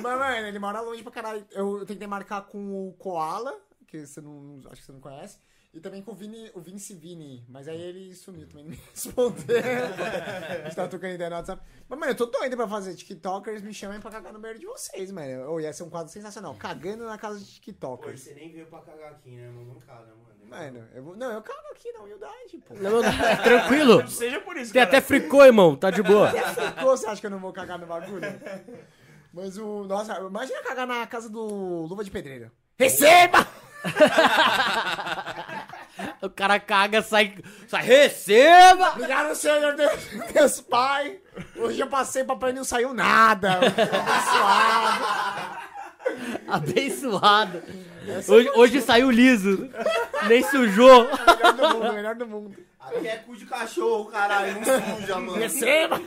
Mas, 0.00 0.18
mano, 0.18 0.46
ele 0.46 0.58
mora 0.58 0.80
longe 0.80 1.02
pra 1.02 1.12
caralho. 1.12 1.46
Eu 1.50 1.84
tentei 1.84 2.06
marcar 2.06 2.42
com 2.42 2.88
o 2.88 2.92
Koala, 2.94 3.54
que 3.86 4.06
você 4.06 4.20
não. 4.20 4.60
Acho 4.70 4.80
que 4.80 4.86
você 4.86 4.92
não 4.92 5.00
conhece. 5.00 5.38
E 5.74 5.80
também 5.80 6.02
com 6.02 6.12
o, 6.12 6.14
Vini, 6.14 6.50
o 6.54 6.60
Vince 6.60 6.92
Vini, 6.94 7.42
mas 7.48 7.66
aí 7.66 7.80
ele 7.80 8.14
sumiu 8.14 8.46
também, 8.46 8.64
não 8.64 8.70
me 8.72 8.76
respondeu. 8.92 9.56
a 9.56 10.64
gente 10.64 10.76
tava 10.76 10.88
trocando 10.88 11.14
ideia 11.14 11.30
no 11.30 11.36
WhatsApp. 11.36 11.62
Mas, 11.88 11.98
mano, 11.98 12.12
eu 12.12 12.16
tô 12.16 12.26
doido 12.26 12.56
pra 12.56 12.68
fazer 12.68 12.94
TikTokers, 12.94 13.62
me 13.62 13.72
chamem 13.72 13.98
pra 13.98 14.10
cagar 14.10 14.34
no 14.34 14.38
banheiro 14.38 14.60
de 14.60 14.66
vocês, 14.66 15.10
mano. 15.10 15.48
Ou 15.50 15.62
ia 15.62 15.72
ser 15.72 15.84
um 15.84 15.88
quadro 15.88 16.12
sensacional. 16.12 16.54
Cagando 16.56 17.06
na 17.06 17.16
casa 17.16 17.38
de 17.38 17.44
Pô, 17.46 17.50
TikTokers. 17.52 18.20
você 18.20 18.34
nem 18.34 18.52
veio 18.52 18.66
pra 18.66 18.80
cagar 18.80 19.12
aqui, 19.12 19.30
né, 19.30 19.44
irmão? 19.44 19.64
Não 19.64 19.76
caga, 19.76 20.08
mano. 20.14 20.32
Mano, 20.44 20.86
eu 20.94 21.02
vou... 21.02 21.16
Não, 21.16 21.32
eu 21.32 21.40
cago 21.40 21.66
aqui 21.70 21.90
na 21.92 22.00
humildade, 22.00 22.58
pô. 22.58 22.74
Não, 22.74 23.00
não, 23.00 23.08
é 23.08 23.36
tranquilo. 23.36 24.04
Seja 24.10 24.38
por 24.40 24.54
isso, 24.58 24.74
Tem 24.74 24.84
cara. 24.84 24.98
até 24.98 25.00
fricô, 25.00 25.42
irmão. 25.42 25.74
Tá 25.74 25.90
de 25.90 26.02
boa. 26.02 26.28
Até 26.28 26.42
ficou, 26.72 26.94
você 26.94 27.06
acha 27.06 27.18
que 27.18 27.26
eu 27.26 27.30
não 27.30 27.38
vou 27.38 27.50
cagar 27.54 27.78
no 27.78 27.86
bagulho? 27.86 28.20
Mas 29.32 29.56
o. 29.56 29.84
Nossa, 29.84 30.18
imagina 30.20 30.62
cagar 30.62 30.86
na 30.86 31.06
casa 31.06 31.30
do 31.30 31.40
Luva 31.86 32.04
de 32.04 32.10
Pedreiro. 32.10 32.50
Receba! 32.78 33.48
O 36.22 36.30
cara 36.30 36.60
caga, 36.60 37.02
sai. 37.02 37.34
Sai, 37.66 37.82
receba! 37.82 38.90
Obrigado, 38.90 39.34
Senhor 39.34 39.74
Deus, 39.74 39.92
Deus 40.32 40.60
Pai. 40.60 41.18
Hoje 41.56 41.80
eu 41.80 41.88
passei 41.88 42.22
pra 42.22 42.50
e 42.50 42.52
não 42.52 42.62
saiu 42.62 42.94
nada. 42.94 43.58
Abençoado. 46.46 46.48
Abençoado. 46.48 47.62
Hoje, 48.28 48.50
hoje 48.54 48.80
saiu 48.80 49.10
liso. 49.10 49.68
Nem 50.28 50.44
sujou. 50.44 51.04
Melhor 51.04 51.54
do 51.54 51.68
mundo, 51.68 51.92
melhor 51.92 52.14
do 52.14 52.26
mundo. 52.26 52.56
Aqui 52.78 53.08
é 53.08 53.16
cu 53.16 53.36
de 53.36 53.46
cachorro, 53.46 54.04
caralho. 54.06 54.60
Não 54.60 54.96
suja, 54.96 55.18
mano. 55.18 55.38
Receba! 55.38 56.00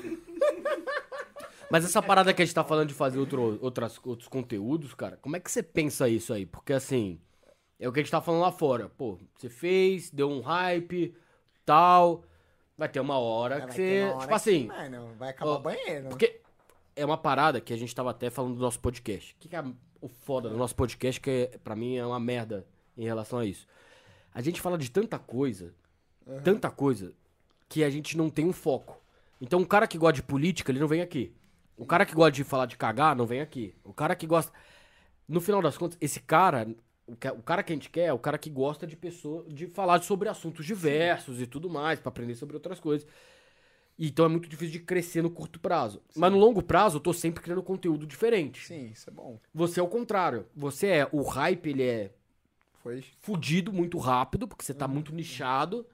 Mas 1.70 1.84
essa 1.84 2.02
parada 2.02 2.34
que 2.34 2.42
a 2.42 2.46
gente 2.46 2.56
tá 2.56 2.64
falando 2.64 2.88
de 2.88 2.94
fazer 2.94 3.20
outro, 3.20 3.60
outras, 3.62 4.00
outros 4.04 4.30
conteúdos, 4.30 4.94
cara, 4.94 5.18
como 5.22 5.36
é 5.36 5.40
que 5.40 5.52
você 5.52 5.64
pensa 5.64 6.08
isso 6.08 6.32
aí? 6.32 6.46
Porque 6.46 6.74
assim, 6.74 7.20
é 7.80 7.88
o 7.88 7.92
que 7.92 8.00
a 8.00 8.04
gente 8.04 8.12
tá 8.12 8.22
falando 8.22 8.42
lá 8.42 8.52
fora. 8.52 8.90
Pô, 8.90 9.18
você 9.36 9.50
fez, 9.50 10.10
deu 10.10 10.30
um 10.30 10.42
hype, 10.42 11.16
tal. 11.66 12.24
Vai 12.78 12.90
ter 12.90 13.00
uma 13.00 13.18
hora 13.18 13.60
Vai 13.60 13.68
que 13.68 13.74
você. 13.74 14.04
uma 14.04 14.10
hora 14.10 14.20
Tipo 14.20 14.28
que, 14.28 14.34
assim. 14.34 14.68
Mano, 14.68 15.14
vai 15.18 15.30
acabar 15.30 15.52
ó, 15.52 15.56
o 15.58 15.60
banheiro. 15.60 16.10
Porque 16.10 16.42
é 16.96 17.06
uma 17.06 17.18
parada 17.18 17.60
que 17.60 17.74
a 17.74 17.78
gente 17.78 17.94
tava 17.94 18.12
até 18.12 18.30
falando 18.30 18.56
do 18.56 18.62
nosso 18.62 18.80
podcast. 18.80 19.34
O 19.34 19.38
que, 19.40 19.50
que 19.50 19.56
é 19.56 19.64
o 20.02 20.08
foda 20.08 20.50
do 20.50 20.58
nosso 20.58 20.76
podcast, 20.76 21.20
que 21.20 21.50
é, 21.54 21.58
pra 21.58 21.76
mim 21.76 21.96
é 21.96 22.06
uma 22.06 22.20
merda 22.20 22.66
em 22.98 23.04
relação 23.04 23.40
a 23.40 23.46
isso? 23.46 23.68
A 24.34 24.42
gente 24.42 24.62
fala 24.62 24.78
de 24.78 24.92
tanta 24.92 25.18
coisa, 25.18 25.74
tanta 26.44 26.70
coisa, 26.70 27.14
que 27.70 27.84
a 27.84 27.90
gente 27.90 28.18
não 28.18 28.30
tem 28.30 28.46
um 28.46 28.54
foco. 28.54 29.02
Então, 29.40 29.60
um 29.60 29.66
cara 29.66 29.88
que 29.88 29.98
gosta 29.98 30.14
de 30.14 30.24
política, 30.24 30.72
ele 30.72 30.80
não 30.80 30.88
vem 30.88 31.02
aqui. 31.02 31.34
O 31.78 31.86
cara 31.86 32.06
que 32.06 32.14
gosta 32.14 32.32
de 32.32 32.44
falar 32.44 32.66
de 32.66 32.78
cagar, 32.78 33.16
não 33.16 33.26
vem 33.26 33.42
aqui. 33.42 33.74
O 33.84 33.94
cara 33.94 34.16
que 34.16 34.26
gosta. 34.28 34.52
No 35.28 35.42
final 35.42 35.62
das 35.62 35.78
contas, 35.78 35.98
esse 36.00 36.20
cara. 36.20 36.68
O 37.08 37.16
ca- 37.16 37.34
o 37.34 37.42
cara 37.42 37.62
que 37.64 37.72
a 37.72 37.76
gente 37.76 37.90
quer 37.90 38.06
é 38.06 38.14
o 38.14 38.20
cara 38.20 38.38
que 38.38 38.50
gosta 38.50 38.88
de 38.88 38.96
pessoa, 38.96 39.46
de 39.48 39.68
falar 39.68 40.02
sobre 40.02 40.28
assuntos 40.28 40.66
diversos 40.66 41.40
e 41.40 41.46
tudo 41.46 41.70
mais, 41.70 42.00
pra 42.00 42.10
aprender 42.10 42.36
sobre 42.36 42.56
outras 42.56 42.80
coisas. 42.80 43.08
Então 43.98 44.26
é 44.26 44.30
muito 44.30 44.50
difícil 44.50 44.74
de 44.74 44.80
crescer 44.80 45.22
no 45.22 45.30
curto 45.30 45.60
prazo. 45.60 46.02
Mas 46.16 46.32
no 46.32 46.38
longo 46.38 46.62
prazo, 46.62 46.98
eu 46.98 47.02
tô 47.02 47.14
sempre 47.14 47.42
criando 47.42 47.64
conteúdo 47.64 48.06
diferente. 48.06 48.66
Sim, 48.66 48.88
isso 48.88 49.10
é 49.10 49.14
bom. 49.14 49.40
Você 49.54 49.80
é 49.80 49.84
o 49.84 49.88
contrário. 49.88 50.46
Você 50.56 50.88
é. 50.88 51.10
O 51.12 51.22
hype, 51.22 51.68
ele 51.70 51.84
é 51.84 52.12
Foi. 52.84 53.04
fudido 53.22 53.72
muito 53.72 53.98
rápido, 53.98 54.48
porque 54.48 54.66
você 54.66 54.74
tá 54.74 54.88
muito 54.88 55.14
nichado. 55.14 55.86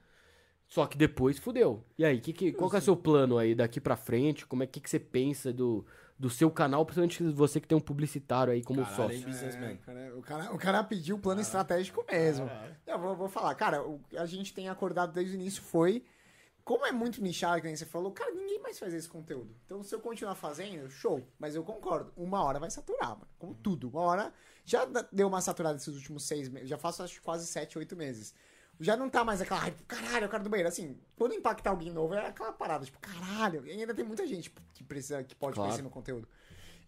Só 0.68 0.86
que 0.86 0.96
depois 0.96 1.38
fudeu. 1.38 1.84
E 1.98 2.04
aí, 2.04 2.18
que, 2.20 2.32
que, 2.32 2.52
qual 2.52 2.70
que 2.70 2.76
é 2.76 2.78
o 2.78 2.82
seu 2.82 2.96
plano 2.96 3.36
aí 3.38 3.54
daqui 3.54 3.78
pra 3.80 3.94
frente? 3.96 4.46
Como 4.46 4.62
é 4.62 4.66
que, 4.66 4.80
que 4.80 4.88
você 4.88 4.98
pensa 4.98 5.52
do, 5.52 5.84
do 6.22 6.30
seu 6.30 6.48
canal, 6.52 6.86
principalmente 6.86 7.20
você 7.32 7.60
que 7.60 7.66
tem 7.66 7.76
um 7.76 7.80
publicitário 7.80 8.52
aí 8.52 8.62
como 8.62 8.80
Caralho, 8.84 8.96
sócio? 8.96 9.28
É, 9.44 9.74
cara, 9.74 10.16
o, 10.16 10.22
cara, 10.22 10.54
o 10.54 10.58
cara 10.58 10.84
pediu 10.84 11.16
um 11.16 11.20
plano 11.20 11.40
estratégico 11.40 12.06
mesmo. 12.08 12.48
Eu 12.86 12.96
vou, 12.96 13.16
vou 13.16 13.28
falar, 13.28 13.52
cara, 13.56 13.82
o 13.82 13.98
que 14.08 14.16
a 14.16 14.24
gente 14.24 14.54
tem 14.54 14.68
acordado 14.68 15.12
desde 15.12 15.34
o 15.34 15.40
início 15.40 15.60
foi. 15.60 16.04
Como 16.62 16.86
é 16.86 16.92
muito 16.92 17.20
nichado, 17.20 17.60
que 17.60 17.66
nem 17.66 17.74
você 17.74 17.84
falou, 17.84 18.12
cara, 18.12 18.30
ninguém 18.30 18.60
mais 18.62 18.78
faz 18.78 18.94
esse 18.94 19.08
conteúdo. 19.08 19.52
Então, 19.66 19.82
se 19.82 19.92
eu 19.92 19.98
continuar 19.98 20.36
fazendo, 20.36 20.88
show. 20.88 21.26
Mas 21.40 21.56
eu 21.56 21.64
concordo, 21.64 22.12
uma 22.16 22.40
hora 22.44 22.60
vai 22.60 22.70
saturar, 22.70 23.16
mano. 23.16 23.28
Como 23.36 23.52
tudo. 23.56 23.88
Uma 23.88 24.02
hora 24.02 24.32
já 24.64 24.84
deu 25.10 25.26
uma 25.26 25.40
saturada 25.40 25.74
esses 25.74 25.96
últimos 25.96 26.22
seis 26.22 26.48
meses. 26.48 26.68
Já 26.68 26.78
faço 26.78 27.02
acho 27.02 27.14
que 27.14 27.20
quase 27.20 27.48
sete, 27.48 27.76
oito 27.76 27.96
meses. 27.96 28.32
Já 28.82 28.96
não 28.96 29.08
tá 29.08 29.24
mais 29.24 29.40
aquela, 29.40 29.60
ai, 29.62 29.74
caralho, 29.86 30.26
o 30.26 30.28
cara 30.28 30.42
do 30.42 30.50
banheiro. 30.50 30.68
Assim, 30.68 30.98
quando 31.16 31.34
impactar 31.34 31.70
alguém 31.70 31.90
novo, 31.92 32.14
é 32.14 32.26
aquela 32.26 32.52
parada, 32.52 32.84
tipo, 32.84 32.98
caralho. 32.98 33.62
Ainda 33.62 33.94
tem 33.94 34.04
muita 34.04 34.26
gente 34.26 34.52
que 34.74 34.82
precisa, 34.82 35.22
que 35.22 35.34
pode 35.34 35.54
Claro. 35.54 35.68
conhecer 35.68 35.82
meu 35.82 35.90
conteúdo. 35.90 36.28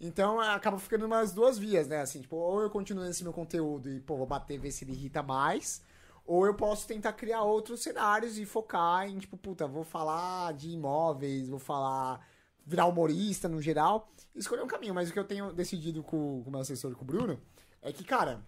Então 0.00 0.40
acaba 0.40 0.78
ficando 0.78 1.06
umas 1.06 1.32
duas 1.32 1.56
vias, 1.56 1.86
né? 1.86 2.00
Assim, 2.00 2.20
tipo, 2.20 2.36
ou 2.36 2.60
eu 2.60 2.68
continuo 2.68 3.04
nesse 3.04 3.22
meu 3.22 3.32
conteúdo 3.32 3.88
e, 3.88 4.00
pô, 4.00 4.16
vou 4.16 4.26
bater, 4.26 4.58
ver 4.58 4.70
se 4.72 4.84
ele 4.84 4.92
irrita 4.92 5.22
mais. 5.22 5.82
Ou 6.26 6.46
eu 6.46 6.54
posso 6.54 6.86
tentar 6.86 7.12
criar 7.12 7.42
outros 7.42 7.82
cenários 7.82 8.38
e 8.38 8.44
focar 8.46 9.08
em, 9.08 9.18
tipo, 9.18 9.36
puta, 9.36 9.66
vou 9.66 9.84
falar 9.84 10.52
de 10.54 10.70
imóveis, 10.70 11.48
vou 11.48 11.58
falar. 11.58 12.26
virar 12.66 12.86
humorista 12.86 13.46
no 13.48 13.60
geral. 13.60 14.10
Escolher 14.34 14.62
um 14.62 14.66
caminho. 14.66 14.94
Mas 14.94 15.10
o 15.10 15.12
que 15.12 15.18
eu 15.18 15.24
tenho 15.24 15.52
decidido 15.52 16.02
com 16.02 16.42
com 16.42 16.48
o 16.48 16.50
meu 16.50 16.60
assessor, 16.60 16.94
com 16.96 17.02
o 17.02 17.06
Bruno, 17.06 17.38
é 17.82 17.92
que, 17.92 18.02
cara, 18.02 18.42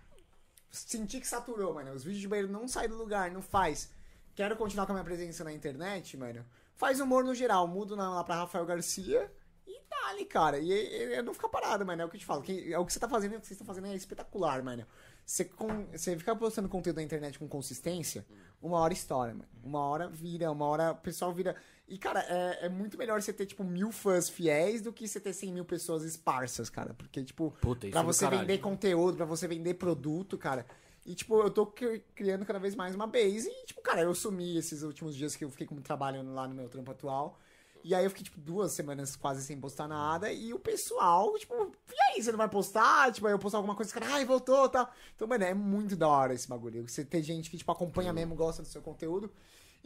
senti 0.71 1.21
que 1.21 1.27
saturou, 1.27 1.75
mano. 1.75 1.93
Os 1.93 2.05
vídeos 2.05 2.23
de 2.23 2.29
banheiro 2.29 2.51
não 2.51 2.69
saem 2.69 2.89
do 2.89 2.97
lugar, 2.97 3.31
não 3.31 3.43
faz. 3.43 3.91
Quero 4.35 4.57
continuar 4.57 4.87
com 4.87 4.93
a 4.93 4.97
minha 4.97 5.05
presença 5.05 5.43
na 5.43 5.53
internet, 5.53 6.17
mano. 6.17 6.45
Faz 6.75 7.01
humor 7.01 7.25
no 7.25 7.35
geral, 7.35 7.67
mudo 7.67 7.97
lá 7.97 8.23
pra 8.23 8.37
Rafael 8.37 8.67
Garcia 8.67 9.33
e 9.67 9.81
tá 9.89 10.11
ali, 10.11 10.27
cara. 10.27 10.59
E, 10.59 10.71
e, 10.71 11.15
e 11.15 11.23
não 11.23 11.33
fica 11.33 11.49
parado, 11.49 11.87
mano. 11.87 12.03
É 12.03 12.05
o 12.05 12.09
que 12.09 12.17
eu 12.17 12.21
te 12.21 12.27
falo. 12.27 12.43
Que, 12.43 12.73
é 12.73 12.79
o 12.79 12.85
que 12.85 12.93
você 12.93 13.01
tá 13.01 13.09
fazendo, 13.09 13.37
o 13.37 13.41
que 13.41 13.47
vocês 13.47 13.53
estão 13.53 13.67
fazendo 13.67 13.87
é 13.87 13.95
espetacular, 13.95 14.63
mano. 14.63 14.87
Você, 15.27 15.45
com, 15.45 15.87
você 15.87 16.17
ficar 16.17 16.37
postando 16.37 16.69
conteúdo 16.69 16.99
na 16.99 17.03
internet 17.03 17.37
com 17.37 17.49
consistência, 17.49 18.25
uma 18.63 18.79
hora 18.79 18.93
estoura, 18.93 19.33
mano. 19.35 19.49
Uma 19.65 19.81
hora 19.81 20.09
vira, 20.09 20.53
uma 20.53 20.65
hora 20.67 20.93
o 20.93 20.97
pessoal 20.97 21.33
vira. 21.35 21.57
E, 21.89 21.99
cara, 21.99 22.21
é, 22.29 22.67
é 22.67 22.69
muito 22.69 22.97
melhor 22.97 23.21
você 23.21 23.33
ter, 23.33 23.45
tipo, 23.45 23.65
mil 23.65 23.91
fãs 23.91 24.29
fiéis 24.29 24.81
do 24.81 24.93
que 24.93 25.09
você 25.09 25.19
ter 25.19 25.33
100 25.33 25.53
mil 25.53 25.65
pessoas 25.65 26.05
esparsas, 26.05 26.71
cara. 26.71 26.95
Porque, 26.95 27.25
tipo, 27.25 27.53
Puta, 27.61 27.87
isso 27.89 27.93
pra 27.93 28.01
é 28.01 28.05
do 28.05 28.07
você 28.13 28.25
caralho. 28.25 28.41
vender 28.43 28.59
conteúdo, 28.59 29.17
pra 29.17 29.27
você 29.27 29.49
vender 29.49 29.75
produto, 29.75 30.39
cara. 30.39 30.65
E, 31.05 31.15
tipo, 31.17 31.41
eu 31.41 31.51
tô 31.51 31.67
cri- 31.67 32.05
criando 32.15 32.47
cada 32.47 32.61
vez 32.61 32.77
mais 32.77 32.95
uma 32.95 33.07
base. 33.09 33.49
E, 33.49 33.67
tipo, 33.67 33.81
cara, 33.83 34.03
eu 34.03 34.15
sumi 34.15 34.57
esses 34.57 34.83
últimos 34.85 35.17
dias 35.17 35.35
que 35.35 35.45
eu 35.45 35.51
fiquei 35.51 35.67
com 35.67 35.75
trabalho 35.81 36.23
lá 36.33 36.47
no 36.47 36.55
meu 36.55 36.69
trampo 36.69 36.93
atual. 36.93 37.39
E 37.87 37.95
aí 37.95 38.05
eu 38.05 38.11
fiquei, 38.11 38.25
tipo, 38.25 38.41
duas 38.41 38.73
semanas 38.73 39.15
quase 39.15 39.45
sem 39.45 39.61
postar 39.61 39.87
nada. 39.87 40.33
E 40.33 40.53
o 40.53 40.59
pessoal, 40.59 41.33
tipo, 41.39 41.55
e 41.55 41.95
aí, 42.11 42.21
você 42.21 42.33
não 42.33 42.39
vai 42.39 42.49
postar? 42.49 43.13
Tipo, 43.13 43.29
aí 43.29 43.33
eu 43.33 43.39
postar 43.39 43.59
alguma 43.59 43.77
coisa, 43.77 43.95
cara, 43.95 44.13
ai, 44.13 44.25
voltou, 44.25 44.69
tal. 44.69 44.93
Então, 45.15 45.29
mano, 45.29 45.45
é 45.45 45.55
muito 45.55 45.95
da 45.95 46.09
hora 46.09 46.35
esse 46.35 46.49
bagulho. 46.49 46.89
Você 46.89 47.05
ter 47.05 47.23
gente 47.23 47.49
que, 47.49 47.57
tipo, 47.57 47.71
acompanha 47.71 48.13
mesmo, 48.13 48.35
gosta 48.35 48.61
do 48.61 48.67
seu 48.67 48.83
conteúdo. 48.83 49.31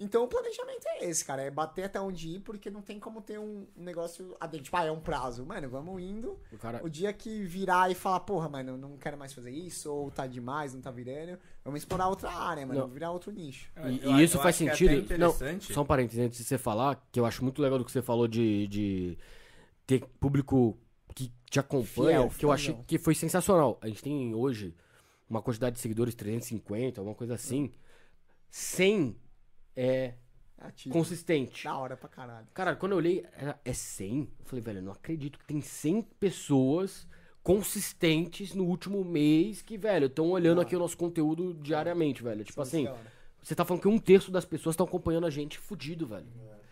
Então 0.02 0.24
o 0.24 0.26
planejamento 0.28 0.82
é 0.86 1.04
esse, 1.04 1.22
cara. 1.22 1.42
É 1.42 1.50
bater 1.50 1.84
até 1.84 2.00
onde 2.00 2.26
ir, 2.36 2.40
porque 2.40 2.70
não 2.70 2.80
tem 2.80 2.98
como 2.98 3.20
ter 3.20 3.38
um 3.38 3.66
negócio. 3.76 4.34
Tipo, 4.62 4.76
ah, 4.78 4.84
é 4.86 4.90
um 4.90 4.98
prazo. 4.98 5.44
Mano, 5.44 5.68
vamos 5.68 6.00
indo. 6.02 6.40
O 6.50 6.56
cara- 6.56 6.80
O 6.82 6.88
dia 6.88 7.12
que 7.12 7.42
virar 7.44 7.90
e 7.90 7.94
falar, 7.94 8.20
porra, 8.20 8.48
mano, 8.48 8.78
não 8.78 8.96
quero 8.96 9.18
mais 9.18 9.34
fazer 9.34 9.50
isso, 9.50 9.92
ou 9.92 10.10
tá 10.10 10.26
demais, 10.26 10.72
não 10.72 10.80
tá 10.80 10.90
virando, 10.90 11.38
vamos 11.62 11.80
explorar 11.80 12.08
outra 12.08 12.30
área, 12.32 12.62
mano. 12.66 12.74
Não. 12.74 12.80
Vamos 12.86 12.94
virar 12.94 13.10
outro 13.10 13.30
nicho. 13.30 13.70
E, 13.76 13.80
Eu- 13.80 13.90
e 13.90 14.04
eu 14.20 14.24
isso 14.24 14.38
faz 14.38 14.56
é 14.62 14.70
sentido. 14.70 15.04
até 15.04 15.18
não, 15.18 15.32
só 15.60 15.82
um 15.82 15.86
parênteses 15.86 16.24
antes 16.24 16.38
de 16.38 16.44
você 16.44 16.56
falar, 16.56 17.06
que 17.12 17.20
eu 17.20 17.26
acho 17.26 17.44
muito 17.44 17.60
legal 17.60 17.78
do 17.78 17.84
que 17.84 17.92
você 17.92 18.00
falou 18.00 18.26
de, 18.26 18.66
de 18.68 19.18
ter 19.86 20.02
público 20.18 20.78
que 21.14 21.30
te 21.50 21.60
acompanha, 21.60 22.20
Fiel, 22.20 22.30
que 22.38 22.44
eu 22.46 22.52
achei 22.52 22.74
que 22.86 22.96
foi 22.96 23.14
sensacional. 23.14 23.78
A 23.82 23.88
gente 23.88 24.02
tem 24.02 24.34
hoje 24.34 24.74
uma 25.28 25.42
quantidade 25.42 25.76
de 25.76 25.82
seguidores, 25.82 26.14
350, 26.14 27.00
alguma 27.02 27.14
coisa 27.14 27.34
assim. 27.34 27.70
100 28.50 29.14
é 29.82 30.14
Ativo. 30.58 30.92
consistente. 30.92 31.64
Da 31.64 31.76
hora 31.78 31.96
pra 31.96 32.08
caralho. 32.08 32.46
Cara, 32.52 32.76
quando 32.76 32.92
eu 32.92 32.98
olhei, 32.98 33.24
era, 33.36 33.58
é 33.64 33.72
100? 33.72 34.20
Eu 34.40 34.44
falei, 34.44 34.62
velho, 34.62 34.78
eu 34.78 34.82
não 34.82 34.92
acredito 34.92 35.38
que 35.38 35.44
tem 35.46 35.60
100 35.60 36.02
pessoas 36.20 37.06
consistentes 37.42 38.54
no 38.54 38.64
último 38.64 39.02
mês 39.04 39.62
que, 39.62 39.78
velho, 39.78 40.06
estão 40.06 40.30
olhando 40.30 40.60
aqui 40.60 40.76
o 40.76 40.78
nosso 40.78 40.96
conteúdo 40.96 41.54
diariamente, 41.54 42.22
velho. 42.22 42.44
Tipo 42.44 42.60
assim, 42.62 42.84
Da 42.84 42.92
hora. 42.92 43.12
você 43.42 43.54
tá 43.54 43.64
falando 43.64 43.82
que 43.82 43.88
um 43.88 43.98
terço 43.98 44.30
das 44.30 44.44
pessoas 44.44 44.74
estão 44.74 44.86
acompanhando 44.86 45.26
a 45.26 45.30
gente 45.30 45.58
fudido, 45.58 46.06
velho. 46.06 46.26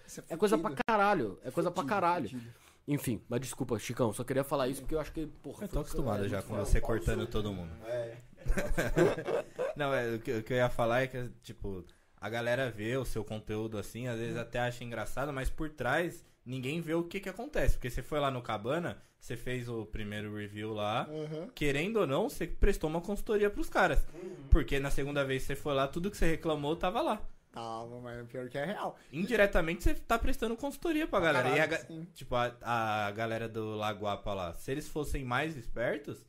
Isso 0.06 0.22
É 0.28 0.36
coisa 0.36 0.56
pra 0.58 0.70
fudido. 0.70 0.82
caralho. 0.86 1.38
É 1.42 1.50
coisa 1.50 1.70
pra 1.70 1.82
Fudido, 1.82 1.94
caralho. 1.94 2.28
fudido. 2.28 2.52
Enfim, 2.86 3.20
mas 3.28 3.40
desculpa, 3.40 3.78
Chicão, 3.78 4.12
só 4.14 4.24
queria 4.24 4.42
falar 4.44 4.68
isso 4.68 4.80
porque 4.80 4.94
eu 4.94 5.00
acho 5.00 5.12
que, 5.12 5.26
porra. 5.26 5.64
Eu 5.64 5.68
tô 5.68 5.80
acostumado 5.80 6.24
é 6.24 6.28
já 6.28 6.40
com 6.42 6.54
você 6.56 6.80
cortando 6.80 7.26
todo 7.26 7.52
mundo. 7.52 7.70
É. 7.86 8.16
Não, 9.76 9.92
é, 9.92 10.14
o, 10.14 10.18
que, 10.20 10.32
o 10.38 10.42
que 10.42 10.52
eu 10.54 10.56
ia 10.56 10.70
falar 10.70 11.02
é 11.02 11.06
que, 11.06 11.28
tipo, 11.42 11.84
a 12.20 12.28
galera 12.28 12.70
vê 12.70 12.96
o 12.96 13.04
seu 13.04 13.24
conteúdo 13.24 13.78
assim, 13.78 14.08
às 14.08 14.18
vezes 14.18 14.36
até 14.36 14.58
acha 14.60 14.82
engraçado, 14.84 15.32
mas 15.32 15.48
por 15.50 15.70
trás 15.70 16.24
ninguém 16.44 16.80
vê 16.80 16.94
o 16.94 17.04
que 17.04 17.20
que 17.20 17.28
acontece. 17.28 17.74
Porque 17.74 17.90
você 17.90 18.02
foi 18.02 18.18
lá 18.20 18.30
no 18.30 18.40
Cabana, 18.42 19.00
você 19.20 19.36
fez 19.36 19.68
o 19.68 19.84
primeiro 19.86 20.34
review 20.34 20.72
lá, 20.72 21.06
Uhum. 21.10 21.48
querendo 21.54 21.98
ou 21.98 22.06
não, 22.06 22.28
você 22.28 22.46
prestou 22.46 22.88
uma 22.88 23.00
consultoria 23.00 23.50
pros 23.50 23.68
caras. 23.68 24.06
Porque 24.50 24.78
na 24.80 24.90
segunda 24.90 25.24
vez 25.24 25.42
que 25.42 25.48
você 25.48 25.56
foi 25.56 25.74
lá, 25.74 25.86
tudo 25.86 26.10
que 26.10 26.16
você 26.16 26.26
reclamou 26.30 26.74
tava 26.76 27.00
lá. 27.02 27.20
Tava, 27.50 27.98
mas 28.00 28.26
pior 28.28 28.48
que 28.48 28.58
é 28.58 28.64
real. 28.64 28.96
Indiretamente 29.12 29.82
você 29.82 29.94
tá 29.94 30.18
prestando 30.18 30.56
consultoria 30.56 31.06
pra 31.06 31.18
galera. 31.20 31.48
e 31.48 31.52
a, 31.52 31.66
caralho, 31.66 31.70
ga- 31.70 31.78
sim. 31.86 32.06
tipo, 32.14 32.34
a, 32.34 32.54
a 32.62 33.10
galera 33.10 33.48
do 33.48 33.74
Lagoapa 33.74 34.32
lá, 34.34 34.54
se 34.54 34.70
eles 34.70 34.86
fossem 34.88 35.24
mais 35.24 35.56
espertos, 35.56 36.24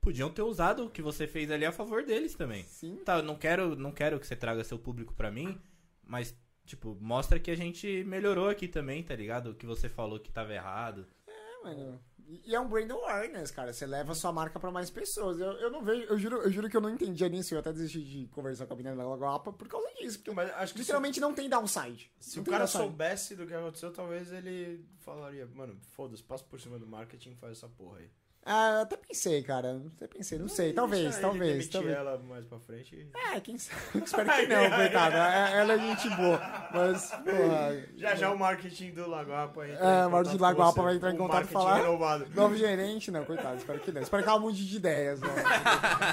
podiam 0.00 0.30
ter 0.30 0.42
usado 0.42 0.86
o 0.86 0.90
que 0.90 1.02
você 1.02 1.26
fez 1.26 1.50
ali 1.50 1.64
a 1.64 1.72
favor 1.72 2.04
deles 2.04 2.34
também. 2.34 2.64
Sim. 2.64 2.96
Tá, 3.04 3.18
eu 3.18 3.22
não 3.22 3.36
quero, 3.36 3.76
não 3.76 3.92
quero 3.92 4.18
que 4.18 4.26
você 4.26 4.36
traga 4.36 4.64
seu 4.64 4.78
público 4.78 5.14
pra 5.14 5.30
mim, 5.30 5.60
mas, 6.02 6.34
tipo, 6.64 6.96
mostra 7.00 7.38
que 7.38 7.50
a 7.50 7.56
gente 7.56 8.02
melhorou 8.04 8.48
aqui 8.48 8.66
também, 8.68 9.02
tá 9.02 9.14
ligado? 9.14 9.50
O 9.50 9.54
que 9.54 9.66
você 9.66 9.88
falou 9.88 10.18
que 10.18 10.32
tava 10.32 10.52
errado. 10.54 11.06
É, 11.26 11.64
mano. 11.64 12.00
E 12.44 12.54
é 12.54 12.60
um 12.60 12.68
brand 12.68 12.88
awareness, 12.92 13.50
cara. 13.50 13.72
Você 13.72 13.84
leva 13.84 14.12
a 14.12 14.14
sua 14.14 14.30
marca 14.30 14.60
pra 14.60 14.70
mais 14.70 14.88
pessoas. 14.88 15.40
Eu, 15.40 15.50
eu 15.54 15.68
não 15.68 15.82
vejo, 15.82 16.02
eu 16.04 16.16
juro, 16.16 16.36
eu 16.42 16.50
juro 16.50 16.70
que 16.70 16.76
eu 16.76 16.80
não 16.80 16.90
entendia 16.90 17.28
nisso. 17.28 17.52
Eu 17.52 17.58
até 17.58 17.72
desisti 17.72 18.04
de 18.04 18.28
conversar 18.28 18.66
com 18.68 18.74
a 18.74 18.76
menina 18.76 18.94
da 18.94 19.04
Lagoapa 19.04 19.52
por 19.52 19.66
causa 19.66 19.88
disso. 19.98 20.18
Porque 20.18 20.30
Mas 20.30 20.48
acho 20.50 20.72
que 20.72 20.78
se, 20.78 20.82
literalmente 20.84 21.18
não 21.18 21.34
tem 21.34 21.48
downside. 21.48 22.08
se 22.20 22.36
Não 22.36 22.44
o 22.44 22.46
cara 22.46 22.58
downside. 22.66 22.84
soubesse 22.84 23.34
do 23.34 23.48
que 23.48 23.52
aconteceu, 23.54 23.92
talvez 23.92 24.30
ele 24.32 24.86
falaria, 25.00 25.44
mano, 25.56 25.76
foda-se, 25.90 26.22
passa 26.22 26.44
por 26.44 26.60
cima 26.60 26.78
do 26.78 26.86
marketing 26.86 27.32
e 27.32 27.34
faz 27.34 27.58
essa 27.58 27.68
porra 27.68 27.98
aí. 27.98 28.08
Ah, 28.44 28.76
eu 28.76 28.80
até 28.82 28.96
pensei, 28.96 29.42
cara. 29.42 29.80
Até 29.96 30.06
pensei, 30.06 30.38
não 30.38 30.48
sei. 30.48 30.72
Talvez, 30.72 31.18
talvez, 31.18 31.68
talvez. 31.68 31.94
ela 31.96 32.18
mais 32.18 32.44
pra 32.46 32.58
frente. 32.58 33.06
É, 33.34 33.38
quem 33.38 33.58
sabe. 33.58 33.80
Espero 34.02 34.30
que 34.32 34.46
não, 34.46 34.70
coitada. 34.70 35.16
É- 35.16 35.58
Ela 35.60 35.74
é 35.74 35.78
gente 35.78 36.08
boa. 36.16 36.40
Mas, 36.72 37.10
porra. 37.10 37.84
Já 37.96 38.14
já 38.14 38.30
o 38.32 38.38
marketing 38.38 38.92
do 38.92 39.08
Lagoapa 39.08 39.68
entra 39.68 39.84
É, 39.84 40.06
o 40.06 40.10
marketing 40.10 40.36
do 40.38 40.42
Lagoapa 40.42 40.82
vai 40.82 40.96
entrar 40.96 41.12
em 41.12 41.16
contato 41.18 41.44
e 41.44 41.48
falar- 41.48 41.76
renovado. 41.76 42.26
Novo 42.34 42.56
gerente, 42.56 43.10
não, 43.10 43.24
coitado, 43.26 43.58
espero 43.58 43.78
que 43.78 43.92
não. 43.92 44.00
Espero 44.00 44.22
que 44.22 44.28
ela 44.28 44.38
mude 44.40 44.66
de 44.66 44.76
ideias, 44.76 45.20
mano. 45.20 45.34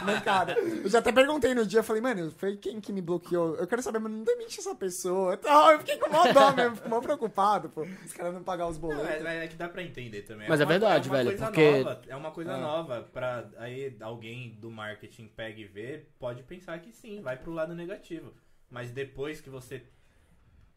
Mancada. 0.05 0.53
Eu 0.59 0.89
já 0.89 0.99
até 0.99 1.11
perguntei 1.13 1.53
no 1.55 1.65
dia, 1.65 1.81
falei, 1.81 2.01
mano, 2.01 2.31
foi 2.37 2.57
quem 2.57 2.79
que 2.81 2.91
me 2.91 3.01
bloqueou? 3.01 3.55
Eu 3.55 3.65
quero 3.67 3.81
saber, 3.81 3.99
mano, 3.99 4.17
não 4.17 4.23
demite 4.25 4.59
essa 4.59 4.75
pessoa. 4.75 5.33
Então, 5.35 5.71
eu 5.71 5.79
fiquei 5.79 5.97
com 5.97 6.09
mó 6.11 6.31
dó 6.31 6.51
mesmo, 6.51 6.75
fiquei 6.75 6.89
mó 6.89 6.99
preocupado, 6.99 7.69
pô. 7.69 7.87
Os 8.05 8.13
caras 8.13 8.33
não 8.33 8.43
pagar 8.43 8.67
os 8.67 8.75
Não, 8.77 8.81
boletos. 8.89 9.07
é, 9.07 9.23
mas 9.23 9.43
é 9.43 9.47
que 9.47 9.55
dá 9.55 9.69
pra 9.69 9.81
entender 9.81 10.23
também. 10.23 10.47
Mas 10.49 10.59
é 10.59 10.63
uma- 10.65 10.69
verdade, 10.69 11.07
é 11.07 11.11
uma 11.11 11.17
velho, 11.17 11.29
Coisa 11.29 11.45
porque- 11.45 11.77
nova, 11.83 12.01
é 12.07 12.16
uma 12.17 12.31
coisa 12.31 12.53
Ah. 12.53 12.57
nova. 12.57 13.03
Pra 13.03 13.49
aí 13.57 13.95
alguém 14.01 14.51
do 14.55 14.69
marketing 14.69 15.27
pega 15.27 15.59
e 15.59 15.65
vê, 15.65 16.05
pode 16.19 16.43
pensar 16.43 16.79
que 16.79 16.91
sim, 16.91 17.21
vai 17.21 17.37
pro 17.37 17.51
lado 17.53 17.73
negativo. 17.75 18.33
Mas 18.69 18.91
depois 18.91 19.39
que 19.39 19.49
você 19.49 19.85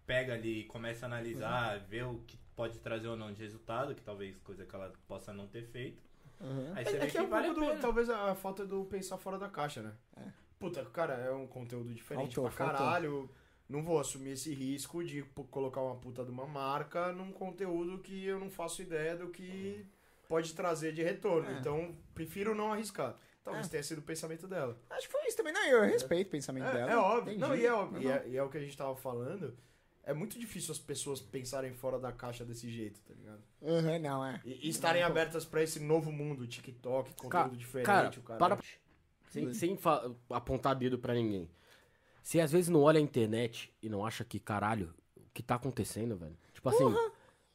pega 0.06 0.34
ali 0.34 0.60
e 0.60 0.64
começa 0.64 1.06
a 1.06 1.08
analisar, 1.08 1.78
vê 1.80 2.02
o 2.02 2.18
que 2.26 2.36
pode 2.56 2.78
trazer 2.78 3.08
ou 3.08 3.16
não 3.16 3.32
de 3.32 3.40
resultado, 3.42 3.94
que 3.94 4.02
talvez 4.02 4.36
coisa 4.38 4.64
que 4.66 4.74
ela 4.74 4.92
possa 5.06 5.32
não 5.32 5.46
ter 5.46 5.62
feito. 5.64 6.02
Uhum. 6.40 6.72
Aí 6.74 6.84
você 6.84 6.96
É, 6.96 6.98
vê 7.00 7.04
é 7.04 7.06
que, 7.06 7.12
que 7.12 7.18
é 7.18 7.22
um 7.22 7.28
vale 7.28 7.48
a 7.48 7.54
pouco 7.54 7.74
do, 7.74 7.80
talvez 7.80 8.08
a 8.10 8.34
falta 8.34 8.66
do 8.66 8.84
pensar 8.84 9.18
fora 9.18 9.38
da 9.38 9.48
caixa, 9.48 9.82
né? 9.82 9.92
É. 10.16 10.22
Puta, 10.58 10.84
cara, 10.86 11.14
é 11.14 11.30
um 11.32 11.46
conteúdo 11.46 11.92
diferente 11.94 12.34
Faltou, 12.34 12.44
pra 12.44 12.52
faltou. 12.52 12.76
caralho. 12.86 13.30
Não 13.68 13.82
vou 13.84 14.00
assumir 14.00 14.30
esse 14.32 14.52
risco 14.52 15.02
de 15.04 15.22
colocar 15.50 15.80
uma 15.80 15.94
puta 15.96 16.24
de 16.24 16.30
uma 16.30 16.46
marca 16.46 17.12
num 17.12 17.30
conteúdo 17.32 17.98
que 17.98 18.24
eu 18.26 18.38
não 18.40 18.50
faço 18.50 18.82
ideia 18.82 19.16
do 19.16 19.28
que 19.28 19.86
pode 20.30 20.54
trazer 20.54 20.92
de 20.92 21.02
retorno. 21.02 21.50
É. 21.50 21.58
Então, 21.58 21.92
prefiro 22.14 22.54
não 22.54 22.72
arriscar. 22.72 23.16
Talvez 23.42 23.66
É. 23.66 23.70
tenha 23.70 23.82
sido 23.82 23.98
o 23.98 24.02
pensamento 24.02 24.46
dela. 24.46 24.78
Acho 24.90 25.06
que 25.08 25.12
foi 25.12 25.26
isso 25.26 25.36
também. 25.36 25.52
Não, 25.52 25.66
eu 25.66 25.82
respeito 25.82 26.28
o 26.28 26.30
pensamento 26.30 26.66
É, 26.68 26.72
dela. 26.72 26.92
é 26.92 26.96
óbvio. 26.96 27.32
entendi. 27.34 27.38
Não, 27.40 27.56
e 27.56 27.66
é 27.66 27.72
óbvio. 27.72 28.00
E 28.02 28.06
Uhum. 28.06 28.12
é, 28.12 28.28
e 28.28 28.36
é 28.36 28.42
o 28.42 28.48
que 28.48 28.56
a 28.58 28.60
gente 28.60 28.76
tava 28.76 28.94
falando. 28.94 29.56
É 30.04 30.14
muito 30.14 30.38
difícil 30.38 30.70
as 30.72 30.78
pessoas 30.78 31.20
pensarem 31.20 31.72
fora 31.74 31.98
da 31.98 32.12
caixa 32.12 32.44
desse 32.44 32.70
jeito, 32.70 33.00
tá 33.00 33.12
ligado? 33.12 33.42
Uhum, 33.60 33.98
não, 33.98 34.24
é. 34.24 34.40
E, 34.44 34.66
e 34.66 34.70
estarem 34.70 35.02
abertas 35.02 35.44
pra 35.44 35.62
esse 35.62 35.80
novo 35.80 36.12
mundo, 36.12 36.46
TikTok, 36.46 37.10
conteúdo 37.14 37.50
Ca- 37.50 37.56
diferente, 37.56 37.86
Cara, 37.86 38.08
o 38.16 38.22
cara. 38.22 38.38
para. 38.38 38.58
Sem, 39.30 39.52
sem 39.52 39.76
fa- 39.76 40.10
apontar 40.30 40.74
dedo 40.76 40.98
pra 40.98 41.12
ninguém. 41.14 41.50
Você 42.22 42.40
às 42.40 42.52
vezes 42.52 42.68
não 42.68 42.82
olha 42.82 42.98
a 42.98 43.02
internet 43.02 43.72
e 43.82 43.88
não 43.88 44.04
acha 44.06 44.24
que, 44.24 44.38
caralho, 44.38 44.94
o 45.16 45.22
que 45.34 45.42
tá 45.42 45.54
acontecendo, 45.56 46.16
velho? 46.16 46.36
Tipo 46.52 46.68
assim. 46.68 46.84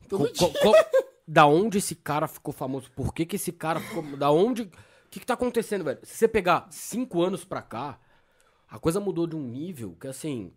Todo 0.10 0.32
co- 0.34 0.52
co- 0.52 0.60
co- 0.60 1.05
da 1.28 1.46
onde 1.46 1.80
esse 1.80 1.96
cara 1.96 2.28
ficou 2.28 2.54
famoso? 2.54 2.92
Por 2.92 3.14
que, 3.14 3.26
que 3.26 3.36
esse 3.36 3.52
cara 3.52 3.80
ficou. 3.80 4.18
Da 4.18 4.32
onde. 4.32 4.64
O 4.64 4.70
que, 5.10 5.20
que 5.20 5.26
tá 5.26 5.34
acontecendo, 5.34 5.84
velho? 5.84 6.00
Se 6.04 6.16
você 6.18 6.28
pegar 6.28 6.68
cinco 6.70 7.22
anos 7.22 7.46
pra 7.46 7.62
cá, 7.62 8.00
a 8.68 8.78
coisa 8.78 9.00
mudou 9.00 9.26
de 9.26 9.36
um 9.36 9.42
nível 9.42 9.96
que 10.00 10.08
assim. 10.08 10.54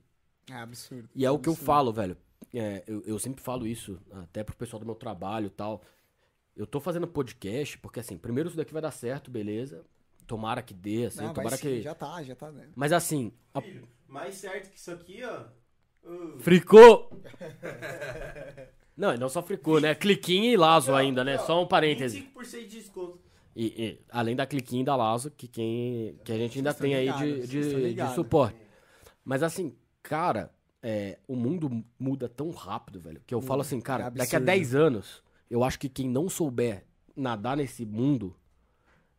É 0.51 0.55
absurdo. 0.55 1.09
E 1.15 1.25
é 1.25 1.31
o 1.31 1.39
que 1.39 1.49
eu 1.49 1.55
falo, 1.55 1.93
velho. 1.93 2.17
É, 2.53 2.83
eu, 2.87 3.03
eu 3.05 3.19
sempre 3.19 3.43
falo 3.43 3.67
isso, 3.67 4.01
até 4.11 4.43
pro 4.43 4.57
pessoal 4.57 4.81
do 4.81 4.87
meu 4.87 4.95
trabalho 4.95 5.47
e 5.47 5.51
tal. 5.51 5.83
Eu 6.57 6.67
tô 6.67 6.81
fazendo 6.81 7.07
podcast 7.07 7.79
porque, 7.79 8.01
assim, 8.01 8.19
primeiro 8.19 8.49
isso 8.49 8.57
daqui 8.57 8.73
vai 8.73 8.83
dar 8.83 8.91
certo, 8.91 9.31
beleza. 9.31 9.85
Tomara 10.27 10.61
que 10.61 10.75
dê, 10.75 11.07
assim, 11.07 11.23
Não, 11.23 11.33
tomara 11.33 11.57
sim, 11.57 11.63
que. 11.63 11.83
já 11.83 11.95
tá, 11.95 12.23
já 12.23 12.35
tá, 12.35 12.51
né? 12.51 12.69
Mas 12.75 12.93
assim, 12.93 13.33
a... 13.55 13.63
Mais 14.07 14.35
certo 14.35 14.71
que 14.71 14.77
isso 14.77 14.91
aqui, 14.91 15.23
ó. 15.25 15.45
uh, 16.05 16.39
fricou! 16.41 17.11
não, 18.99 19.15
e 19.15 19.19
não 19.19 19.29
só 19.29 19.41
fricou, 19.41 19.81
né? 19.81 19.95
Cliquinho 19.95 20.47
e 20.47 20.57
Lazo 20.57 20.93
ainda, 20.93 21.23
né? 21.23 21.39
Só 21.39 21.63
um 21.63 21.67
parêntese. 21.67 22.29
25% 22.37 22.59
de 22.59 22.67
desconto. 22.67 23.21
E, 23.55 23.67
e, 23.67 24.01
além 24.11 24.35
da 24.35 24.45
Cliquinho 24.45 24.83
e 24.83 24.85
da 24.85 24.97
Lazo, 24.97 25.31
que, 25.31 25.47
quem, 25.47 26.19
que 26.25 26.33
a 26.33 26.37
gente 26.37 26.59
ainda 26.59 26.75
tem 26.75 26.95
aí 26.97 27.09
estão 27.09 27.23
de, 27.23 27.47
de, 27.47 27.95
de 27.95 28.15
suporte. 28.15 28.59
Mas 29.25 29.45
assim, 29.45 29.77
cara, 30.03 30.53
é, 30.83 31.19
o 31.29 31.37
mundo 31.37 31.85
muda 31.99 32.29
tão 32.29 32.51
rápido, 32.51 33.01
velho, 33.01 33.23
que 33.25 33.35
eu 33.35 33.41
falo 33.41 33.61
assim, 33.61 33.81
cara, 33.81 34.07
É 34.07 34.11
daqui 34.11 34.35
a 34.35 34.39
absurdo. 34.39 34.45
10 34.45 34.75
anos, 34.75 35.23
eu 35.49 35.63
acho 35.63 35.79
que 35.79 35.89
quem 35.89 36.09
não 36.09 36.29
souber 36.29 36.85
nadar 37.15 37.57
nesse 37.57 37.87
mundo, 37.87 38.35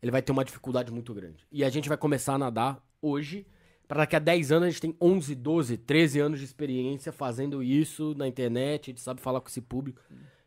ele 0.02 0.12
vai 0.12 0.22
ter 0.22 0.32
uma 0.34 0.44
dificuldade 0.44 0.92
muito 0.92 1.14
grande. 1.14 1.46
E 1.50 1.64
a 1.64 1.70
gente 1.70 1.88
vai 1.88 1.98
começar 1.98 2.34
a 2.34 2.38
nadar 2.38 2.86
hoje, 3.02 3.48
pra 3.90 3.98
daqui 4.04 4.16
a 4.16 4.20
10 4.20 4.52
anos 4.54 4.68
a 4.68 4.70
gente 4.70 4.82
tem 4.82 4.96
11, 5.02 5.36
12, 5.36 5.76
13 5.78 6.20
anos 6.22 6.40
de 6.40 6.46
experiência 6.46 7.12
fazendo 7.12 7.62
isso 7.62 8.14
na 8.16 8.26
internet, 8.28 8.84
a 8.84 8.92
gente 8.92 9.02
sabe 9.02 9.20
falar 9.20 9.42
com 9.42 9.50
esse 9.50 9.60
público. 9.60 10.00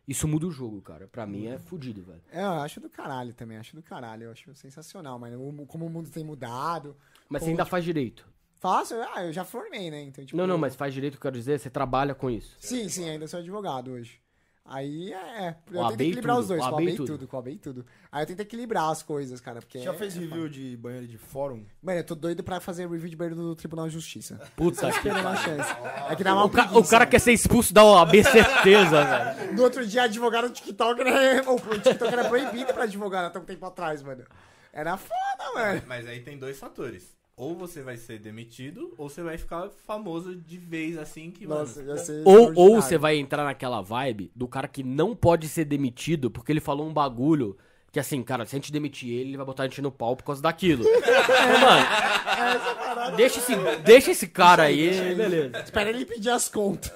Isso 0.07 0.27
muda 0.27 0.47
o 0.47 0.51
jogo, 0.51 0.81
cara. 0.81 1.07
Pra 1.07 1.25
mim 1.27 1.45
é 1.47 1.59
fudido, 1.59 2.03
velho. 2.03 2.21
É, 2.31 2.41
eu 2.41 2.51
acho 2.61 2.79
do 2.81 2.89
caralho 2.89 3.33
também, 3.33 3.57
acho 3.57 3.75
do 3.75 3.81
caralho. 3.83 4.23
Eu 4.23 4.31
acho 4.31 4.53
sensacional. 4.55 5.19
O- 5.37 5.65
Como 5.65 5.85
o 5.85 5.89
mundo 5.89 6.09
tem 6.09 6.23
mudado. 6.25 6.95
Mas 7.29 7.43
você 7.43 7.51
ainda 7.51 7.63
tipo, 7.63 7.71
faz 7.71 7.85
direito. 7.85 8.27
Faço, 8.55 8.95
ah, 9.13 9.25
eu 9.25 9.31
já 9.33 9.43
formei, 9.45 9.91
né? 9.91 10.01
Então, 10.01 10.25
tipo, 10.25 10.37
Não, 10.37 10.47
não, 10.47 10.57
mas 10.57 10.73
faz 10.75 10.93
direito, 10.93 11.15
eu 11.15 11.19
quero 11.21 11.35
dizer, 11.37 11.59
você 11.59 11.69
trabalha 11.69 12.15
com 12.15 12.29
isso. 12.29 12.55
Sim, 12.59 12.87
sim, 12.89 13.09
ainda 13.09 13.27
sou 13.27 13.39
advogado 13.41 13.91
hoje. 13.91 14.19
Aí 14.65 15.11
é. 15.11 15.17
é, 15.47 15.55
Eu 15.71 15.87
tento 15.89 16.01
equilibrar 16.01 16.35
tudo, 16.37 16.41
os 16.43 16.47
dois, 16.47 16.61
coabei 16.65 16.95
tudo. 16.95 17.05
tudo, 17.07 17.27
coabei 17.27 17.57
tudo. 17.57 17.85
Aí 18.09 18.23
eu 18.23 18.27
tento 18.27 18.39
equilibrar 18.39 18.89
as 18.89 19.03
coisas, 19.03 19.41
cara, 19.41 19.59
porque. 19.59 19.79
Já 19.79 19.91
é- 19.91 19.97
fez 19.97 20.15
é 20.15 20.19
review 20.21 20.47
de 20.47 20.77
banheiro 20.77 21.05
de 21.05 21.17
fórum? 21.17 21.65
Mano, 21.81 21.99
eu 21.99 22.03
tô 22.05 22.15
doido 22.15 22.43
pra 22.43 22.61
fazer 22.61 22.87
review 22.89 23.09
de 23.09 23.15
banheiro 23.15 23.35
do 23.35 23.55
Tribunal 23.55 23.87
de 23.87 23.93
Justiça. 23.93 24.39
Puta 24.55 24.89
que 24.89 24.95
Esperando 24.97 25.27
a 25.27 25.35
chance. 25.35 25.69
É 26.09 26.15
que 26.15 26.23
dá 26.23 26.33
uma 26.33 26.45
O, 26.45 26.49
ca- 26.49 26.63
o 26.63 26.67
preguiça, 26.69 26.91
cara 26.91 27.05
né? 27.05 27.11
quer 27.11 27.19
ser 27.19 27.33
expulso 27.33 27.73
da 27.73 27.83
OAB, 27.83 28.23
certeza, 28.23 29.03
velho. 29.35 29.53
No 29.53 29.63
outro 29.63 29.85
dia, 29.85 30.03
advogado 30.03 30.47
do 30.47 30.53
TikTok, 30.53 31.03
né? 31.03 31.41
O 31.45 31.57
TikTok 31.79 32.13
era 32.13 32.29
proibido 32.29 32.73
pra 32.73 32.83
advogar 32.83 33.25
até 33.25 33.39
um 33.39 33.43
tempo 33.45 33.65
atrás, 33.65 34.01
mano. 34.01 34.23
Era 34.71 34.95
foda, 34.95 35.53
mano. 35.55 35.81
Mas 35.87 36.07
aí 36.07 36.21
tem 36.21 36.37
dois 36.37 36.57
fatores. 36.57 37.13
Ou 37.35 37.55
você 37.55 37.81
vai 37.81 37.97
ser 37.97 38.19
demitido, 38.19 38.93
ou 38.95 39.09
você 39.09 39.23
vai 39.23 39.39
ficar 39.39 39.67
famoso 39.69 40.35
de 40.35 40.57
vez 40.57 40.97
assim 40.97 41.31
que, 41.31 41.47
Nossa, 41.47 41.81
mano. 41.81 41.99
Ou, 42.25 42.53
ou 42.55 42.81
você 42.81 42.95
vai 42.95 43.17
entrar 43.17 43.43
naquela 43.43 43.81
vibe 43.81 44.31
do 44.35 44.47
cara 44.47 44.67
que 44.67 44.83
não 44.83 45.15
pode 45.15 45.49
ser 45.49 45.65
demitido 45.65 46.29
porque 46.29 46.51
ele 46.51 46.59
falou 46.59 46.87
um 46.87 46.93
bagulho 46.93 47.57
que 47.91 47.99
assim, 47.99 48.23
cara, 48.23 48.43
se 48.43 48.55
a 48.55 48.57
gente 48.57 48.71
demitir 48.71 49.09
ele, 49.09 49.29
ele 49.29 49.37
vai 49.37 49.45
botar 49.45 49.63
a 49.63 49.67
gente 49.67 49.81
no 49.81 49.91
pau 49.91 50.15
por 50.15 50.23
causa 50.23 50.41
daquilo. 50.41 50.83
Ô, 50.83 50.89
mano, 53.05 53.15
deixa 53.15 53.39
esse, 53.39 53.55
deixa 53.83 54.11
esse 54.11 54.27
cara 54.27 54.63
aí, 54.63 55.13
beleza. 55.13 55.59
Espera 55.59 55.91
ele 55.91 56.03
pedir 56.03 56.31
as 56.31 56.49
contas. 56.49 56.91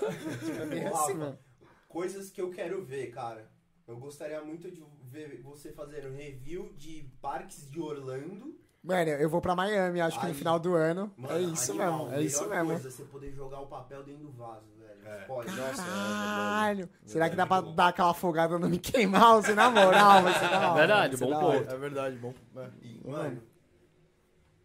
É 0.59 0.65
bem 0.65 0.87
Ô, 0.87 0.95
assim, 0.95 1.13
mano. 1.13 1.37
Coisas 1.87 2.31
que 2.31 2.41
eu 2.41 2.49
quero 2.49 2.83
ver, 2.83 3.11
cara. 3.11 3.47
Eu 3.87 3.95
gostaria 3.97 4.43
muito 4.43 4.71
de 4.71 4.83
ver 5.03 5.39
você 5.43 5.71
fazendo 5.71 6.15
review 6.15 6.73
de 6.75 7.07
parques 7.21 7.69
de 7.69 7.79
Orlando. 7.79 8.55
Mano, 8.87 9.09
eu 9.09 9.29
vou 9.29 9.41
pra 9.41 9.53
Miami, 9.53 9.99
acho 9.99 10.17
que 10.17 10.25
no 10.25 10.31
Aí. 10.31 10.37
final 10.37 10.57
do 10.57 10.73
ano. 10.73 11.11
Mano, 11.17 11.33
é 11.33 11.41
isso 11.41 11.71
animal, 11.71 12.05
mesmo, 12.05 12.15
é 12.15 12.21
isso 12.23 12.49
mesmo. 12.49 12.65
coisa, 12.71 12.89
você 12.89 13.03
poder 13.03 13.31
jogar 13.33 13.59
o 13.59 13.67
papel 13.67 14.01
dentro 14.03 14.23
do 14.23 14.31
vaso, 14.31 14.65
velho. 14.79 15.05
É. 15.05 15.25
Pode. 15.25 15.49
Caralho. 15.55 16.89
Será 17.05 17.29
que 17.29 17.35
dá 17.35 17.45
pra 17.45 17.59
dar 17.61 17.89
aquela 17.89 18.11
afogada 18.11 18.57
no 18.57 18.69
Mickey 18.69 19.05
Mouse? 19.05 19.53
Na 19.53 19.69
moral, 19.69 20.23
vai 20.23 20.33
ser 20.33 20.49
da 20.49 20.71
hora. 20.71 20.79
Verdade, 20.79 21.15
vai 21.17 21.27
ser 21.27 21.33
bom 21.35 21.39
ponto. 21.41 21.69
É 21.73 21.77
verdade, 21.77 22.15
bom. 22.17 22.33
é. 22.55 22.69
E, 22.81 23.01
mano, 23.09 23.43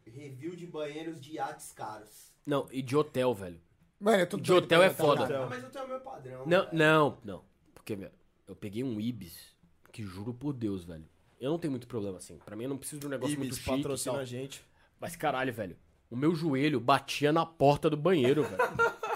review 0.07 0.55
de 0.55 0.67
banheiros 0.67 1.21
de 1.21 1.33
iates 1.33 1.73
caros. 1.73 2.33
Não, 2.47 2.67
e 2.71 2.81
de 2.81 2.97
hotel, 2.97 3.35
velho. 3.35 3.61
Mano, 3.99 4.19
eu 4.19 4.27
tô 4.29 4.37
De 4.37 4.53
hotel 4.53 4.83
é 4.83 4.91
foda. 4.91 5.25
Ah, 5.45 5.47
mas 5.49 5.63
eu 5.63 5.71
tenho 5.71 5.85
o 5.85 5.89
meu 5.89 6.01
padrão. 6.01 6.43
Não, 6.47 6.65
velho. 6.65 6.69
não, 6.73 7.19
não. 7.25 7.45
Porque, 7.75 7.97
velho, 7.97 8.13
eu 8.47 8.55
peguei 8.55 8.83
um 8.85 9.01
Ibis 9.01 9.53
que 9.93 10.03
juro 10.05 10.33
por 10.33 10.53
Deus, 10.53 10.85
velho. 10.85 11.05
Eu 11.43 11.51
não 11.51 11.59
tenho 11.59 11.73
muito 11.73 11.89
problema 11.89 12.19
assim. 12.19 12.39
Pra 12.45 12.55
mim 12.55 12.63
eu 12.65 12.71
não 12.71 12.79
preciso 12.79 13.01
de 13.01 13.07
um 13.09 13.11
negócio 13.11 13.37
muito 13.37 13.49
Ibis 13.49 13.59
chique 13.59 13.71
e 13.71 13.77
patrocina 13.77 14.13
tal. 14.13 14.23
a 14.23 14.25
gente. 14.25 14.65
Mas 15.01 15.17
caralho, 15.17 15.53
velho. 15.53 15.77
O 16.09 16.17
meu 16.17 16.37
joelho 16.37 16.79
batia 16.79 17.33
na 17.33 17.45
porta 17.45 17.91
do 17.91 17.97
banheiro, 17.97 18.45
velho. 18.45 18.63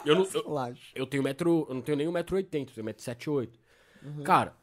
Eu 0.04 0.16
não, 0.16 0.24
eu, 0.34 0.74
eu 0.94 1.06
tenho 1.06 1.22
metro. 1.22 1.66
Eu 1.68 1.74
não 1.76 1.82
tenho 1.82 1.96
nem 1.96 2.08
um 2.08 2.12
metro 2.12 2.34
oitenta, 2.34 2.72
eu 2.72 2.74
tenho 2.74 2.84
metro 2.84 3.02
sete 3.02 3.30
oito. 3.30 3.58
Cara, 4.24 4.56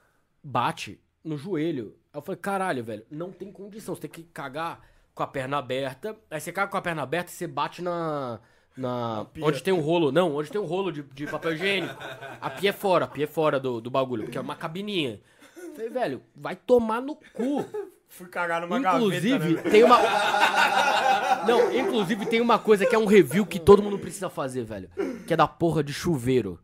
bate 0.44 1.00
no 1.24 1.38
joelho. 1.38 1.96
Aí 2.12 2.18
eu 2.18 2.22
falei, 2.22 2.40
caralho, 2.40 2.84
velho, 2.84 3.06
não 3.10 3.32
tem 3.32 3.52
condição. 3.52 3.96
Você 3.96 4.02
tem 4.02 4.12
que 4.12 4.24
cagar 4.24 4.82
com 5.16 5.24
a 5.24 5.28
perna 5.28 5.58
aberta. 5.58 6.18
Aí 6.30 6.42
você 6.42 6.52
caga 6.52 6.70
com 6.70 6.78
a 6.78 6.82
perna 6.82 7.04
aberta 7.04 7.32
e 7.32 7.36
você 7.36 7.48
bate 7.48 7.82
na. 7.82 8.42
Na. 8.76 9.26
pia. 9.32 9.46
Onde 9.46 9.64
tem 9.64 9.74
um 9.74 9.80
rolo. 9.80 10.12
Não, 10.12 10.36
onde 10.36 10.52
tem 10.52 10.60
um 10.60 10.66
rolo 10.66 10.92
de, 10.92 11.02
de 11.04 11.28
papel 11.28 11.54
higiênico. 11.54 11.96
A 12.42 12.50
pia 12.50 12.72
é 12.72 12.74
fora, 12.74 13.06
a 13.06 13.08
pia 13.08 13.24
é 13.24 13.28
fora 13.28 13.58
do, 13.60 13.80
do 13.80 13.90
bagulho, 13.90 14.24
porque 14.24 14.38
é 14.38 14.42
uma 14.42 14.56
cabininha. 14.56 15.22
Falei, 15.74 15.90
velho, 15.90 16.22
vai 16.36 16.56
tomar 16.56 17.02
no 17.02 17.16
cu. 17.16 17.66
Fui 18.08 18.28
cagar 18.28 18.62
numa 18.62 18.78
Inclusive, 18.78 19.30
gaveta, 19.40 19.64
né, 19.64 19.72
tem 19.72 19.84
uma. 19.84 19.98
Não, 21.48 21.74
inclusive 21.74 22.26
tem 22.28 22.42
uma 22.42 22.60
coisa 22.60 22.86
que 22.86 22.96
é 22.96 23.00
um 23.00 23.06
review 23.06 23.46
que 23.46 23.60
todo 23.60 23.82
mundo 23.82 23.98
precisa 23.98 24.30
fazer, 24.30 24.64
velho. 24.64 24.90
Que 25.26 25.34
é 25.34 25.38
da 25.38 25.48
porra 25.48 25.84
de 25.84 25.92
chuveiro 25.92 26.60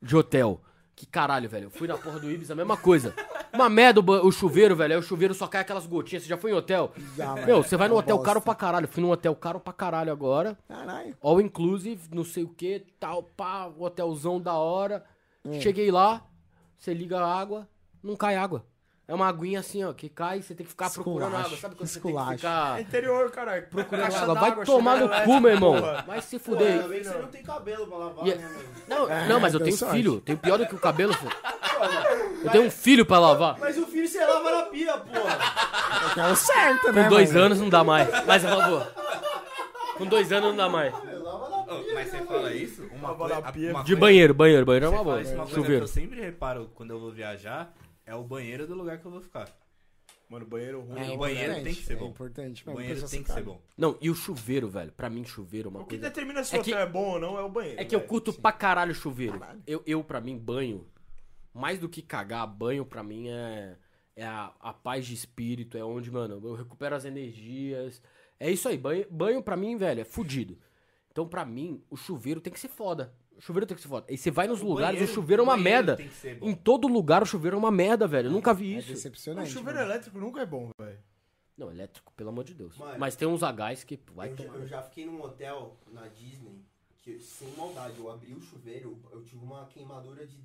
de 0.00 0.16
hotel. 0.16 0.60
Que 0.94 1.04
caralho, 1.04 1.46
velho. 1.50 1.64
Eu 1.64 1.70
fui 1.70 1.86
na 1.86 1.98
porra 1.98 2.18
do 2.18 2.30
Ibis, 2.30 2.50
a 2.50 2.54
mesma 2.54 2.78
coisa. 2.78 3.14
Uma 3.52 3.68
merda 3.68 4.00
o, 4.00 4.26
o 4.26 4.32
chuveiro, 4.32 4.74
velho. 4.74 4.94
Aí 4.94 4.98
o 4.98 5.02
chuveiro 5.02 5.34
só 5.34 5.46
cai 5.46 5.60
aquelas 5.60 5.86
gotinhas. 5.86 6.22
Você 6.22 6.28
já 6.30 6.38
foi 6.38 6.52
em 6.52 6.54
hotel? 6.54 6.90
Já, 7.14 7.34
mano. 7.34 7.46
Meu, 7.46 7.62
você 7.62 7.76
vai 7.76 7.88
no 7.88 7.94
Uma 7.94 8.00
hotel 8.00 8.16
bosta. 8.16 8.30
caro 8.30 8.40
pra 8.40 8.54
caralho. 8.54 8.88
Fui 8.88 9.02
num 9.02 9.10
hotel 9.10 9.34
caro 9.36 9.60
pra 9.60 9.74
caralho 9.74 10.10
agora. 10.10 10.56
Caralho. 10.66 11.14
All 11.20 11.38
inclusive, 11.42 12.08
não 12.14 12.24
sei 12.24 12.44
o 12.44 12.48
que, 12.48 12.82
tal, 12.98 13.22
pá, 13.22 13.70
hotelzão 13.78 14.40
da 14.40 14.54
hora. 14.54 15.04
Hum. 15.44 15.60
Cheguei 15.60 15.90
lá, 15.90 16.24
você 16.78 16.94
liga 16.94 17.18
a 17.20 17.40
água, 17.40 17.68
não 18.06 18.16
cai 18.16 18.36
água. 18.36 18.64
É 19.08 19.14
uma 19.14 19.28
aguinha 19.28 19.60
assim, 19.60 19.84
ó, 19.84 19.92
que 19.92 20.08
cai, 20.08 20.42
você 20.42 20.52
tem 20.52 20.66
que 20.66 20.70
ficar 20.70 20.90
procurando 20.90 21.28
Esculacho, 21.28 21.46
água. 21.46 21.58
Sabe 21.58 21.74
quando 21.76 21.86
você 21.88 22.00
tem 22.00 22.10
esculacho. 22.10 22.30
que 22.32 22.36
ficar 22.38 22.78
É 22.78 22.82
interior, 22.82 23.30
caralho. 23.30 23.66
procurando 23.70 24.14
água? 24.16 24.34
Vai 24.34 24.64
tomar 24.64 24.96
no 24.98 25.08
cu, 25.08 25.40
meu 25.40 25.50
irmão. 25.52 25.74
Vai 26.04 26.20
se 26.22 26.38
fuder. 26.40 26.72
ainda 26.72 26.88
bem 26.88 26.98
que 26.98 27.04
você 27.06 27.18
não 27.18 27.28
tem 27.28 27.42
cabelo 27.44 27.86
pra 27.86 27.98
lavar, 27.98 28.26
E- 28.26 28.34
né, 28.34 28.44
mano? 28.44 28.64
Não, 28.88 29.08
É, 29.12 29.28
não, 29.28 29.38
mas 29.38 29.54
eu 29.54 29.60
tenho 29.60 29.76
sorte. 29.76 29.94
filho. 29.94 30.20
Tenho 30.22 30.38
pior 30.38 30.58
do 30.58 30.66
que 30.66 30.74
o 30.74 30.78
cabelo. 30.78 31.14
pô. 31.16 31.26
Eu 32.44 32.50
tenho 32.50 32.64
um 32.64 32.70
filho 32.70 33.06
pra 33.06 33.20
lavar. 33.20 33.56
Mas 33.60 33.78
o 33.78 33.86
filho 33.86 34.08
você 34.08 34.24
lava 34.24 34.50
na 34.50 34.62
pia, 34.64 34.96
porra. 34.98 35.38
É 36.28 36.32
o 36.32 36.34
certo, 36.36 36.92
né, 36.92 37.04
Com 37.04 37.08
dois 37.10 37.32
mano? 37.32 37.44
anos 37.46 37.60
não 37.60 37.68
dá 37.68 37.84
mais. 37.84 38.08
Mas 38.26 38.42
por 38.42 38.50
favor. 38.50 38.92
Com 39.98 40.06
dois 40.06 40.32
anos 40.32 40.48
não 40.50 40.56
dá 40.56 40.68
mais. 40.68 40.92
Pia. 40.94 41.16
mas 41.94 42.10
você 42.10 42.18
fala 42.24 42.52
isso? 42.52 42.82
Uma 42.92 43.14
coisa, 43.14 43.40
na 43.40 43.52
pia. 43.52 43.70
uma 43.70 43.80
De 43.80 43.92
coisa- 43.92 44.00
banheiro, 44.00 44.34
banheiro, 44.34 44.66
banheiro 44.66 44.86
é 44.86 44.88
uma 44.88 45.04
boa. 45.04 45.20
isso, 45.20 45.30
uma 45.32 45.38
coisa 45.44 45.54
que 45.54 45.60
Chuveiro. 45.62 45.84
eu 45.84 45.88
sempre 45.88 46.20
reparo 46.20 46.70
quando 46.74 46.90
eu 46.90 46.98
vou 47.00 47.12
viajar 47.12 47.72
é 48.06 48.14
o 48.14 48.22
banheiro 48.24 48.66
do 48.66 48.74
lugar 48.74 48.98
que 48.98 49.06
eu 49.06 49.10
vou 49.10 49.20
ficar. 49.20 49.48
Mano, 50.28 50.44
banheiro 50.46 50.80
ruim. 50.80 50.98
É 50.98 51.10
O 51.12 51.18
banheiro 51.18 51.52
importante, 51.52 51.64
tem 51.64 51.74
que 51.74 51.82
ser 51.84 51.92
é 51.92 51.96
bom. 51.96 52.06
importante. 52.08 52.62
O 52.64 52.66
mesmo, 52.66 52.80
banheiro 52.80 53.08
tem 53.08 53.22
que 53.22 53.32
ser 53.32 53.42
bom. 53.44 53.60
Não, 53.76 53.96
e 54.00 54.10
o 54.10 54.14
chuveiro, 54.14 54.68
velho. 54.68 54.90
Pra 54.90 55.08
mim, 55.08 55.24
chuveiro 55.24 55.68
é 55.68 55.70
uma 55.70 55.80
O 55.80 55.84
que 55.84 55.90
coisa. 55.90 56.02
determina 56.08 56.42
se 56.42 56.56
É 56.56 56.60
o 56.60 56.64
que- 56.64 56.72
hotel 56.72 56.82
é 56.82 56.90
bom 56.90 57.12
ou 57.12 57.20
não 57.20 57.38
é 57.38 57.42
o 57.42 57.48
banheiro. 57.48 57.80
É 57.80 57.84
que 57.84 57.94
eu 57.94 58.00
velho. 58.00 58.08
curto 58.08 58.32
pra 58.32 58.50
caralho 58.52 58.92
chuveiro. 58.94 59.38
Eu, 59.66 59.82
eu, 59.86 60.02
pra 60.02 60.20
mim, 60.20 60.36
banho, 60.36 60.84
mais 61.54 61.78
do 61.78 61.88
que 61.88 62.02
cagar, 62.02 62.44
banho 62.46 62.84
pra 62.84 63.04
mim 63.04 63.28
é, 63.28 63.76
é 64.16 64.26
a, 64.26 64.52
a 64.58 64.72
paz 64.72 65.06
de 65.06 65.14
espírito, 65.14 65.78
é 65.78 65.84
onde, 65.84 66.10
mano, 66.10 66.40
eu 66.44 66.54
recupero 66.54 66.96
as 66.96 67.04
energias. 67.04 68.02
É 68.40 68.50
isso 68.50 68.68
aí, 68.68 68.76
banho, 68.76 69.06
banho 69.08 69.42
pra 69.44 69.56
mim, 69.56 69.76
velho, 69.76 70.00
é 70.00 70.04
fudido. 70.04 70.58
Então, 71.12 71.26
pra 71.28 71.44
mim, 71.46 71.82
o 71.88 71.96
chuveiro 71.96 72.40
tem 72.40 72.52
que 72.52 72.58
ser 72.60 72.68
foda. 72.68 73.14
O 73.36 73.40
chuveiro 73.40 73.66
tem 73.66 73.76
que 73.76 73.82
ser 73.82 73.88
foda. 73.88 74.06
E 74.10 74.16
você 74.16 74.30
vai 74.30 74.46
nos 74.48 74.62
O 74.62 74.66
lugares, 74.66 74.94
banheiro- 74.98 75.12
o 75.12 75.14
chuveiro 75.14 75.42
é 75.42 75.44
uma 75.44 75.54
o 75.54 75.58
merda. 75.58 75.96
tem 75.96 76.08
que 76.08 76.14
ser 76.14 76.36
bom. 76.38 76.48
Em 76.48 76.54
todo 76.54 76.88
lugar 76.88 77.22
o 77.22 77.26
chuveiro 77.26 77.56
é 77.56 77.58
uma 77.58 77.70
merda, 77.70 78.06
velho. 78.06 78.28
Eu 78.28 78.32
nunca 78.32 78.54
vi 78.54 78.74
É 78.74 78.78
isso. 78.78 78.88
Decepcionante. 78.92 79.50
chuveiro 79.50 79.78
mano. 79.78 79.90
elétrico 79.90 80.18
nunca 80.18 80.40
é 80.40 80.46
bom, 80.46 80.70
velho. 80.80 80.98
Não, 81.56 81.70
elétrico, 81.70 82.12
pelo 82.14 82.28
amor 82.30 82.44
de 82.44 82.54
Deus. 82.54 82.76
Mano. 82.76 82.98
Mas 82.98 83.14
tem 83.16 83.26
uns 83.28 83.42
Hs 83.42 83.84
que 83.84 83.98
vai 84.14 84.30
eu, 84.30 84.36
já, 84.36 84.44
tomar. 84.44 84.58
eu 84.58 84.66
já 84.66 84.82
fiquei 84.82 85.06
num 85.06 85.22
hotel 85.22 85.76
na 85.92 86.06
Disney 86.08 86.62
que, 86.98 87.18
sem 87.18 87.48
maldade, 87.56 87.98
eu 87.98 88.10
abri 88.10 88.32
o 88.34 88.40
chuveiro, 88.42 88.98
eu 89.12 89.22
tive 89.22 89.42
uma 89.44 89.64
queimadura 89.66 90.26
de 90.26 90.36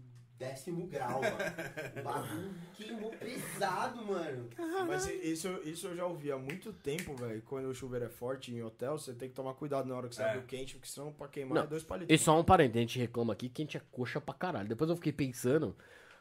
décimo 0.42 0.88
grau, 0.88 1.22
mano. 1.22 1.36
Bagulho 2.04 2.54
queimou 2.74 3.12
pesado, 3.12 4.04
mano. 4.06 4.50
Mas 4.88 5.06
isso, 5.08 5.48
isso 5.64 5.88
eu 5.88 5.96
já 5.96 6.06
ouvi 6.06 6.32
há 6.32 6.38
muito 6.38 6.74
tempo, 6.74 7.16
velho. 7.16 7.42
Quando 7.44 7.66
o 7.70 7.74
chuveiro 7.76 8.06
é 8.06 8.10
forte 8.10 8.52
em 8.52 8.64
hotel, 8.64 8.98
você 8.98 9.14
tem 9.14 9.30
que 9.30 9.36
tomar 9.36 9.54
cuidado 9.54 9.88
na 9.88 9.96
hora 9.96 10.08
que 10.10 10.16
você 10.16 10.24
É. 10.24 10.30
abre 10.30 10.40
o 10.40 10.44
quente, 10.44 10.74
porque 10.76 10.90
senão 10.90 11.12
pra 11.14 11.28
queimar 11.28 11.54
Não, 11.56 11.64
é 11.64 11.68
dois 11.68 11.84
palitos. 11.84 12.14
E 12.14 12.18
só 12.18 12.40
um 12.40 12.44
parente, 12.44 12.78
a 12.78 12.82
gente 12.82 12.98
reclama 12.98 13.34
aqui 13.34 13.48
que 13.50 13.62
a 13.62 13.66
gente 13.66 13.78
é 13.78 13.82
coxa 13.92 14.20
pra 14.20 14.34
caralho. 14.34 14.68
Depois 14.68 14.90
eu 14.90 14.96
fiquei 14.96 15.14
pensando, 15.14 15.76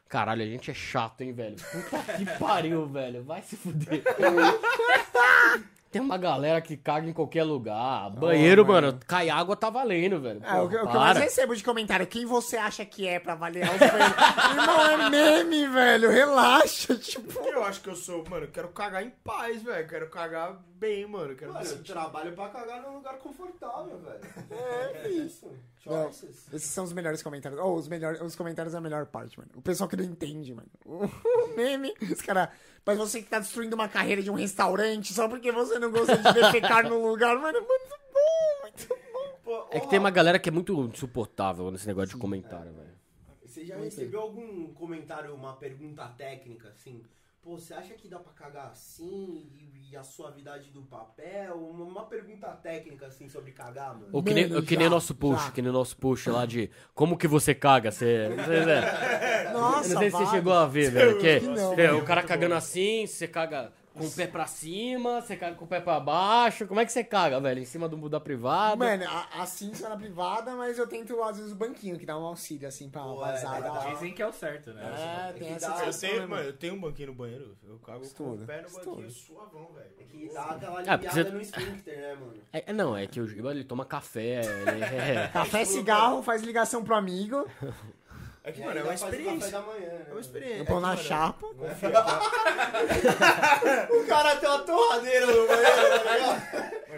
caralho, 0.07 0.43
a 0.43 0.45
gente 0.45 0.69
é 0.69 0.73
chato, 0.73 1.21
hein, 1.21 1.33
velho? 1.33 1.55
Puta 1.55 2.13
que 2.17 2.25
pariu, 2.37 2.87
velho. 2.87 3.23
Vai 3.23 3.41
se 3.41 3.57
fuder. 3.57 4.03
Tem 5.91 6.01
uma 6.01 6.17
galera 6.17 6.61
que 6.61 6.77
caga 6.77 7.05
em 7.05 7.11
qualquer 7.11 7.43
lugar. 7.43 8.09
Banheiro, 8.11 8.65
mano. 8.65 8.87
mano, 8.87 8.99
cai 9.05 9.29
água 9.29 9.57
tá 9.57 9.69
valendo, 9.69 10.21
velho. 10.21 10.41
É, 10.43 10.61
o, 10.61 10.69
que, 10.69 10.77
Porra, 10.77 10.87
o 10.87 10.89
que 10.89 10.95
eu 10.95 10.99
mais 11.01 11.17
recebo 11.17 11.53
de 11.53 11.63
comentário, 11.63 12.07
quem 12.07 12.25
você 12.25 12.55
acha 12.55 12.85
que 12.85 13.05
é 13.05 13.19
pra 13.19 13.33
avaliar 13.33 13.69
os 13.73 13.77
banheiros? 13.77 14.15
Irmão, 14.51 14.81
é 14.81 15.09
meme, 15.09 15.67
velho, 15.67 16.09
relaxa, 16.09 16.95
tipo... 16.95 17.37
Eu 17.45 17.63
acho 17.65 17.81
que 17.81 17.89
eu 17.89 17.95
sou, 17.95 18.23
mano, 18.29 18.45
eu 18.45 18.51
quero 18.51 18.69
cagar 18.69 19.03
em 19.03 19.09
paz, 19.09 19.61
velho. 19.61 19.87
Quero 19.87 20.09
cagar 20.09 20.57
bem, 20.75 21.05
mano. 21.05 21.35
Quero 21.35 21.53
Mano, 21.53 21.65
eu 21.65 21.83
trabalho 21.83 22.31
pra 22.33 22.47
cagar 22.47 22.81
num 22.81 22.95
lugar 22.95 23.17
confortável, 23.17 23.99
velho. 23.99 24.21
É, 24.49 25.09
isso. 25.09 25.51
Não, 25.85 26.09
esses 26.09 26.69
são 26.69 26.83
os 26.83 26.93
melhores 26.93 27.23
comentários. 27.23 27.59
Oh, 27.59 27.73
os, 27.73 27.87
melhores, 27.87 28.21
os 28.21 28.35
comentários 28.35 28.73
é 28.73 28.77
a 28.77 28.81
melhor 28.81 29.05
parte, 29.07 29.37
mano. 29.37 29.49
O 29.55 29.61
pessoal 29.61 29.89
que 29.89 29.95
não 29.95 30.03
entende, 30.03 30.53
mano. 30.53 30.69
O 31.51 31.55
meme, 31.55 31.93
os 32.01 32.21
caras... 32.21 32.49
Mas 32.85 32.97
você 32.97 33.21
que 33.21 33.29
tá 33.29 33.39
destruindo 33.39 33.75
uma 33.75 33.89
carreira 33.89 34.21
de 34.21 34.31
um 34.31 34.35
restaurante 34.35 35.13
só 35.13 35.27
porque 35.27 35.51
você 35.51 35.77
não 35.79 35.91
gosta 35.91 36.17
de 36.17 36.33
defecar 36.33 36.87
no 36.87 37.07
lugar, 37.07 37.35
mano, 37.37 37.57
é 37.57 37.61
muito 37.61 37.89
bom, 38.13 38.61
muito 38.61 38.87
bom. 38.87 39.39
Pô, 39.43 39.67
É 39.71 39.79
que 39.79 39.89
tem 39.89 39.99
uma 39.99 40.09
galera 40.11 40.39
que 40.39 40.49
é 40.49 40.51
muito 40.51 40.73
insuportável 40.85 41.69
nesse 41.71 41.87
negócio 41.87 42.15
de 42.15 42.17
comentário, 42.21 42.73
velho. 42.73 42.91
Você 43.45 43.65
já 43.65 43.75
recebeu 43.75 44.21
algum 44.21 44.73
comentário, 44.73 45.35
uma 45.35 45.53
pergunta 45.57 46.07
técnica, 46.17 46.69
assim? 46.69 47.03
Pô, 47.43 47.57
você 47.57 47.73
acha 47.73 47.95
que 47.95 48.07
dá 48.07 48.19
pra 48.19 48.31
cagar 48.33 48.67
assim 48.67 49.49
e, 49.51 49.89
e 49.91 49.97
a 49.97 50.03
suavidade 50.03 50.69
do 50.69 50.83
papel? 50.83 51.55
Uma, 51.55 51.85
uma 51.85 52.05
pergunta 52.05 52.47
técnica, 52.49 53.07
assim, 53.07 53.27
sobre 53.27 53.51
cagar, 53.51 53.95
mano. 53.95 54.09
Ou 54.11 54.21
que 54.21 54.31
nem, 54.31 54.47
Mano, 54.47 54.61
que 54.63 54.77
nem 54.77 54.85
já, 54.85 54.89
nosso 54.91 55.15
push, 55.15 55.45
já. 55.45 55.51
que 55.51 55.61
nem 55.61 55.71
nosso 55.71 55.97
push 55.97 56.27
lá 56.27 56.45
de 56.45 56.69
como 56.93 57.17
que 57.17 57.27
você 57.27 57.55
caga, 57.55 57.91
você... 57.91 58.29
você 58.29 58.53
é, 58.69 59.51
Nossa, 59.51 59.89
Eu 59.89 59.93
não 59.93 59.99
sei 60.01 60.11
se 60.11 60.17
você 60.17 60.25
chegou 60.27 60.53
a 60.53 60.67
ver, 60.67 60.91
velho. 60.91 61.17
Que, 61.17 61.39
que 61.39 61.47
não, 61.47 61.73
é, 61.73 61.87
mano. 61.87 61.99
o 61.99 62.05
cara 62.05 62.21
cagando 62.21 62.53
assim, 62.53 63.07
você 63.07 63.27
caga 63.27 63.73
com 63.93 64.05
o 64.05 64.11
pé 64.11 64.25
pra 64.25 64.47
cima, 64.47 65.21
você 65.21 65.35
caga 65.35 65.55
com 65.55 65.65
o 65.65 65.67
pé 65.67 65.79
pra 65.81 65.99
baixo. 65.99 66.65
Como 66.65 66.79
é 66.79 66.85
que 66.85 66.91
você 66.91 67.03
caga, 67.03 67.39
velho? 67.41 67.59
Em 67.61 67.65
cima 67.65 67.89
do 67.89 68.09
da 68.09 68.19
privada? 68.19 68.77
Mano, 68.77 69.03
a- 69.07 69.41
assim 69.41 69.73
só 69.73 69.89
na 69.89 69.97
privada, 69.97 70.55
mas 70.55 70.77
eu 70.79 70.87
tento, 70.87 71.21
às 71.21 71.37
vezes, 71.37 71.51
o 71.51 71.55
banquinho, 71.55 71.97
que 71.99 72.05
dá 72.05 72.17
um 72.17 72.23
auxílio, 72.23 72.67
assim, 72.67 72.89
pra 72.89 73.01
Pô, 73.03 73.17
vazar. 73.17 73.57
é, 73.57 73.61
dá 73.61 73.89
Dizem 73.93 74.13
que 74.13 74.21
é 74.21 74.27
o 74.27 74.31
certo, 74.31 74.71
né? 74.73 74.81
É, 75.29 75.33
tem 75.33 75.43
que 75.47 75.53
essa 75.53 75.69
dá- 75.71 75.85
Eu 75.85 75.93
tenho, 75.99 76.19
né, 76.21 76.25
mano, 76.25 76.43
eu 76.43 76.53
tenho 76.53 76.73
um 76.75 76.79
banquinho 76.79 77.07
no 77.09 77.15
banheiro. 77.15 77.57
Eu 77.67 77.77
cago 77.79 77.99
com 77.99 78.05
Estuda, 78.05 78.43
o 78.43 78.47
pé 78.47 78.61
no 78.61 78.69
banquinho 78.69 79.07
estuda. 79.07 79.35
suavão, 79.35 79.71
velho. 79.73 79.89
É 79.99 80.03
que 80.03 80.29
dá 80.33 80.41
aquela 80.43 80.55
Ah, 80.79 80.97
porque 80.97 81.07
aliviada 81.07 81.23
você- 81.23 81.29
no 81.31 81.41
esfíncter, 81.41 81.97
né, 81.99 82.15
mano? 82.15 82.33
É, 82.53 82.63
é, 82.67 82.73
não, 82.73 82.95
é 82.97 83.05
que 83.07 83.19
o 83.19 83.27
Giba 83.27 83.51
ele 83.51 83.63
toma 83.65 83.83
café, 83.85 84.41
ele 84.41 84.83
é... 84.83 85.27
Café, 85.33 85.65
cigarro, 85.65 86.21
faz 86.23 86.41
ligação 86.41 86.83
pro 86.83 86.95
amigo, 86.95 87.45
É 88.43 88.51
que, 88.51 88.59
mano, 88.61 88.79
é 88.79 88.83
uma 88.83 88.93
experiência. 88.95 89.39
café 89.39 89.51
da 89.51 89.61
manhã, 89.61 89.87
né, 89.93 90.05
É 90.07 90.11
uma 90.11 90.19
experiência. 90.21 90.57
eu 90.57 90.63
É 90.63 90.65
pôr 90.65 90.75
que, 90.75 90.81
na 90.81 90.97
chapa. 90.97 91.47
O 93.91 94.05
cara 94.07 94.35
tem 94.37 94.49
uma 94.49 94.59
torradeira 94.59 95.25
no 95.27 95.47
banheiro, 95.47 96.03
tá 96.03 96.13
ligado? 96.13 96.41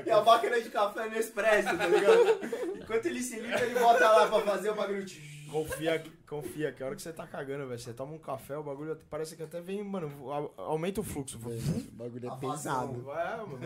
E 0.06 0.12
a 0.12 0.22
máquina 0.24 0.62
de 0.62 0.70
café 0.70 1.10
Nespresso, 1.10 1.78
tá 1.78 1.88
ligado? 1.88 2.78
Enquanto 2.82 3.06
ele 3.06 3.22
se 3.22 3.40
limpa, 3.40 3.60
ele 3.62 3.80
bota 3.80 4.10
lá 4.10 4.28
pra 4.28 4.42
fazer 4.42 4.70
o 4.70 4.76
bagulho. 4.76 5.06
Confia, 5.52 6.00
que- 6.00 6.10
confia 6.28 6.72
que 6.72 6.82
a 6.82 6.88
hora 6.88 6.96
que 6.96 7.02
você 7.02 7.14
tá 7.14 7.28
cagando, 7.28 7.68
velho, 7.68 7.80
você 7.80 7.94
toma 7.94 8.14
um 8.14 8.18
café, 8.18 8.58
o 8.58 8.64
bagulho 8.64 8.98
parece 9.08 9.36
que 9.36 9.44
até 9.44 9.62
vem, 9.62 9.84
mano, 9.84 10.10
aumenta 10.58 11.00
o 11.00 11.04
fluxo. 11.04 11.38
O 11.38 11.92
bagulho 11.92 12.28
é 12.28 12.36
pesado. 12.38 13.02
Vai, 13.04 13.38
mano. 13.38 13.60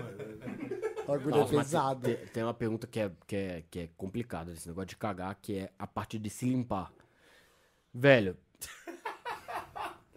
O 1.04 1.08
bagulho 1.08 1.36
Nossa, 1.38 1.56
é 1.56 1.58
pesado. 1.60 2.02
Tem, 2.02 2.18
tem 2.28 2.44
uma 2.44 2.54
pergunta 2.54 2.86
que 2.88 3.00
é, 3.00 3.10
que, 3.26 3.36
é, 3.38 3.64
que 3.72 3.80
é 3.82 3.90
complicada, 3.96 4.52
esse 4.52 4.68
negócio 4.68 4.88
de 4.88 4.98
cagar, 4.98 5.38
que 5.42 5.60
é 5.60 5.70
a 5.80 5.88
parte 5.88 6.20
de 6.20 6.30
se 6.30 6.46
limpar. 6.46 6.92
Velho... 7.98 8.38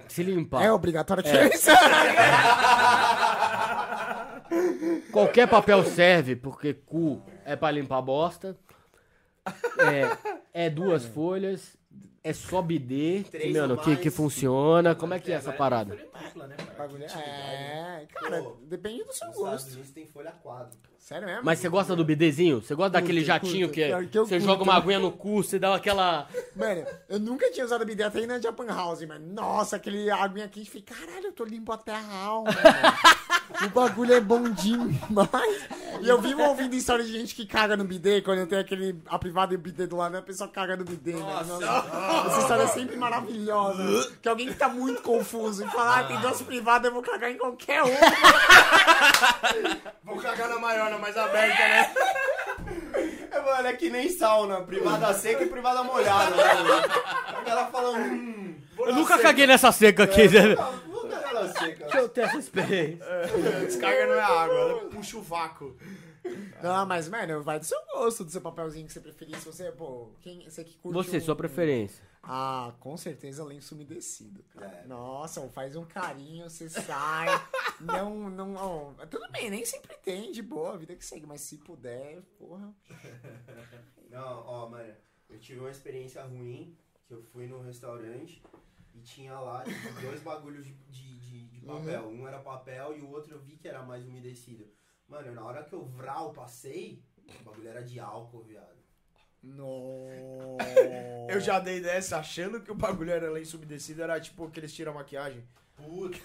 Se 0.07 0.23
limpar. 0.23 0.65
É 0.65 0.73
obrigatório 0.73 1.23
que 1.23 1.31
É. 1.31 1.45
é 1.45 1.55
isso? 1.55 1.71
Qualquer 5.13 5.49
papel 5.49 5.85
serve, 5.85 6.35
porque 6.37 6.75
cu 6.75 7.23
é 7.45 7.55
pra 7.55 7.71
limpar 7.71 8.03
bosta. 8.03 8.57
É, 9.79 10.65
é 10.67 10.69
duas 10.71 11.05
folhas. 11.07 11.77
É 12.23 12.33
só 12.35 12.61
Três 13.31 13.57
mano, 13.57 13.79
que, 13.79 13.91
mais. 13.91 14.01
que 14.01 14.11
funciona. 14.11 14.95
Como 14.95 15.15
é 15.15 15.21
que 15.21 15.33
é 15.33 15.37
essa 15.37 15.53
parada? 15.53 15.97
Tripla, 15.97 16.49
né, 16.49 16.57
é... 17.17 18.07
Cara, 18.13 18.45
depende 18.65 19.05
do 19.05 19.13
seu 19.15 19.31
gosto. 19.33 19.79
Tem 19.95 20.07
folha 20.07 20.33
quadro. 20.33 20.77
Sério 21.01 21.27
mesmo? 21.27 21.43
Mas 21.43 21.59
você 21.59 21.69
gosta 21.69 21.97
do 21.97 22.05
bidêzinho? 22.05 22.63
Você 22.63 22.75
gosta 22.75 22.91
daquele 22.91 23.25
jatinho 23.25 23.67
curto. 23.67 23.75
que, 23.75 23.83
é- 23.83 24.05
que 24.05 24.19
você 24.19 24.35
curto. 24.37 24.41
joga 24.45 24.63
uma 24.63 24.75
aguinha 24.77 24.99
no 25.01 25.11
cu, 25.11 25.43
você 25.43 25.59
dá 25.59 25.75
aquela. 25.75 26.29
Mano, 26.55 26.85
eu 27.09 27.19
nunca 27.19 27.51
tinha 27.51 27.65
usado 27.67 27.85
bidê 27.85 28.05
até 28.05 28.21
aí 28.21 28.27
na 28.27 28.39
Japan 28.39 28.67
House, 28.67 29.03
mano. 29.05 29.27
Nossa, 29.35 29.77
aquele 29.77 30.09
aguinha 30.11 30.47
quente, 30.49 30.67
eu 30.77 30.83
falei, 30.85 31.07
caralho, 31.07 31.27
eu 31.27 31.33
tô 31.33 31.45
limpo 31.45 31.73
até 31.73 31.93
a 31.93 32.15
alma, 32.25 32.51
mano. 32.53 33.21
O 33.67 33.69
bagulho 33.71 34.15
é 34.15 34.21
bom 34.21 34.49
demais. 34.49 35.65
E 36.01 36.09
eu 36.09 36.21
vivo 36.23 36.41
ouvindo 36.41 36.73
história 36.77 37.05
de 37.05 37.11
gente 37.11 37.35
que 37.35 37.45
caga 37.45 37.77
no 37.77 37.83
bidê, 37.83 38.23
quando 38.23 38.39
eu 38.39 38.47
tenho 38.47 38.61
aquele, 38.61 38.97
a 39.07 39.19
privada 39.19 39.53
e 39.53 39.57
o 39.57 39.59
bidê 39.59 39.89
do 39.89 39.97
lado, 39.97 40.17
a 40.17 40.23
pessoa 40.23 40.49
caga 40.49 40.77
no 40.77 40.85
bidê, 40.85 41.15
velho. 41.15 41.25
Nossa, 41.25 42.29
Essa 42.29 42.39
história 42.43 42.63
é 42.63 42.67
sempre 42.69 42.97
maravilhosa. 42.97 44.09
Que 44.23 44.29
alguém 44.29 44.47
que 44.47 44.55
tá 44.55 44.69
muito 44.69 45.03
confuso 45.03 45.65
e 45.65 45.69
fala, 45.69 45.99
ah, 45.99 46.05
tem 46.05 46.21
duas 46.21 46.41
privadas, 46.43 46.87
eu 46.87 46.93
vou 46.95 47.03
cagar 47.03 47.29
em 47.33 47.37
qualquer 47.39 47.83
uma. 47.83 47.99
Vou 50.05 50.17
cagar 50.19 50.49
na 50.49 50.59
maior, 50.61 50.90
na 50.91 50.99
mais 50.99 51.17
aberta, 51.17 51.69
né? 51.69 51.95
É, 53.33 53.41
mano, 53.41 53.69
é 53.69 53.73
que 53.75 53.89
nem 53.89 54.09
sauna, 54.11 54.61
privada 54.63 55.15
seca 55.15 55.45
e 55.45 55.49
privada 55.49 55.85
molhada, 55.85 56.35
né, 56.35 56.55
mano? 56.55 56.93
A 57.29 57.41
galera 57.43 57.67
fala, 57.69 57.93
hum, 57.93 58.57
Eu 58.77 58.95
nunca 58.97 59.19
caguei 59.21 59.47
nessa 59.47 59.71
seca 59.71 60.03
aqui, 60.03 60.29
né? 60.29 60.57
seca. 61.59 61.87
que 61.87 61.97
eu 61.97 62.09
tenho 62.09 62.27
essa 62.27 62.39
experiência. 62.39 63.05
Descarga 63.67 64.07
não 64.07 64.15
é 64.15 64.21
água, 64.21 64.55
ela 64.55 64.79
puxa 64.91 65.17
o 65.17 65.23
vácuo. 65.23 65.77
Não, 66.63 66.87
mas, 66.87 67.09
mano, 67.09 67.43
vai 67.43 67.59
do 67.59 67.65
seu 67.65 67.79
gosto, 67.93 68.25
do 68.25 68.31
seu 68.31 68.41
papelzinho 68.41 68.87
que 68.87 68.93
você 68.93 69.01
preferir. 69.01 69.37
Se 69.39 69.47
você, 69.47 69.71
pô, 69.73 70.11
quem, 70.21 70.49
você 70.49 70.65
que 70.65 70.77
curte 70.77 70.95
Você, 70.97 71.17
um- 71.19 71.21
sua 71.21 71.37
preferência. 71.37 72.05
Ah, 72.23 72.75
com 72.81 72.97
certeza 72.97 73.43
lenço 73.45 73.75
umedecido. 73.75 74.43
cara. 74.55 74.67
É. 74.67 74.87
Nossa, 74.87 75.49
faz 75.49 75.75
um 75.75 75.85
carinho, 75.87 76.49
você 76.49 76.69
sai. 76.69 77.29
não, 77.81 78.29
não, 78.31 78.95
tudo 79.11 79.31
bem, 79.33 79.49
nem 79.51 79.65
sempre 79.65 79.97
tem, 79.99 80.31
de 80.31 80.43
boa, 80.43 80.75
a 80.75 80.77
vida 80.77 80.95
que 80.95 81.05
segue, 81.05 81.27
mas 81.27 81.41
se 81.41 81.57
puder, 81.59 82.21
porra. 82.39 82.75
Não, 84.11 84.45
ó, 84.45 84.69
mano, 84.69 84.93
eu 85.29 85.39
tive 85.39 85.61
uma 85.61 85.71
experiência 85.71 86.23
ruim, 86.25 86.77
que 87.07 87.15
eu 87.15 87.23
fui 87.23 87.47
num 87.47 87.63
restaurante 87.63 88.43
e 88.93 89.01
tinha 89.01 89.39
lá 89.39 89.63
dois 90.03 90.21
bagulhos 90.21 90.67
de, 90.67 90.73
de, 90.75 91.19
de- 91.21 91.49
de 91.49 91.61
papel. 91.61 92.09
Um 92.09 92.27
era 92.27 92.41
papel 92.41 92.97
e 92.99 93.03
o 93.03 93.09
outro 93.11 93.33
eu 93.35 93.41
vi 93.41 93.57
que 93.57 93.69
era 93.69 93.83
mais 93.85 94.05
umedecido. 94.05 94.69
Mano, 95.07 95.33
na 95.33 95.45
hora 95.45 95.63
que 95.65 95.73
eu 95.75 95.85
vral 95.85 96.33
passei, 96.33 97.05
o 97.41 97.45
bagulho 97.45 97.69
era 97.69 97.83
de 97.85 98.01
álcool, 98.01 98.43
viado. 98.43 98.79
No. 99.43 100.07
Eu 101.29 101.41
já 101.41 101.59
dei 101.59 101.81
dessa 101.81 102.19
achando 102.19 102.61
que 102.61 102.71
o 102.71 102.75
bagulho 102.75 103.11
era 103.11 103.31
lenço 103.31 103.57
umedecido, 103.57 104.03
era 104.03 104.21
tipo 104.21 104.51
que 104.51 104.61
eles 104.61 104.73
tiram 104.73 104.93
a 104.93 104.97
maquiagem. 104.97 105.43
Puta. 105.77 106.19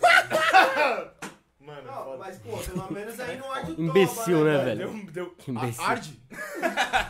Mano, 1.60 1.82
Não, 1.84 2.04
foda. 2.04 2.18
mas 2.18 2.38
pô, 2.38 2.58
pelo 2.58 2.92
menos 2.94 3.20
aí 3.20 3.38
não 3.38 3.52
arde 3.52 3.72
o 3.72 3.82
Imbecil, 3.82 4.38
toba, 4.38 4.44
né, 4.46 4.58
mano? 4.58 4.66
velho? 4.66 4.94
Deu, 5.06 5.12
deu, 5.12 5.30
Que 5.32 5.50
imbecil. 5.52 5.84
a- 5.84 5.88
arde. 5.88 6.22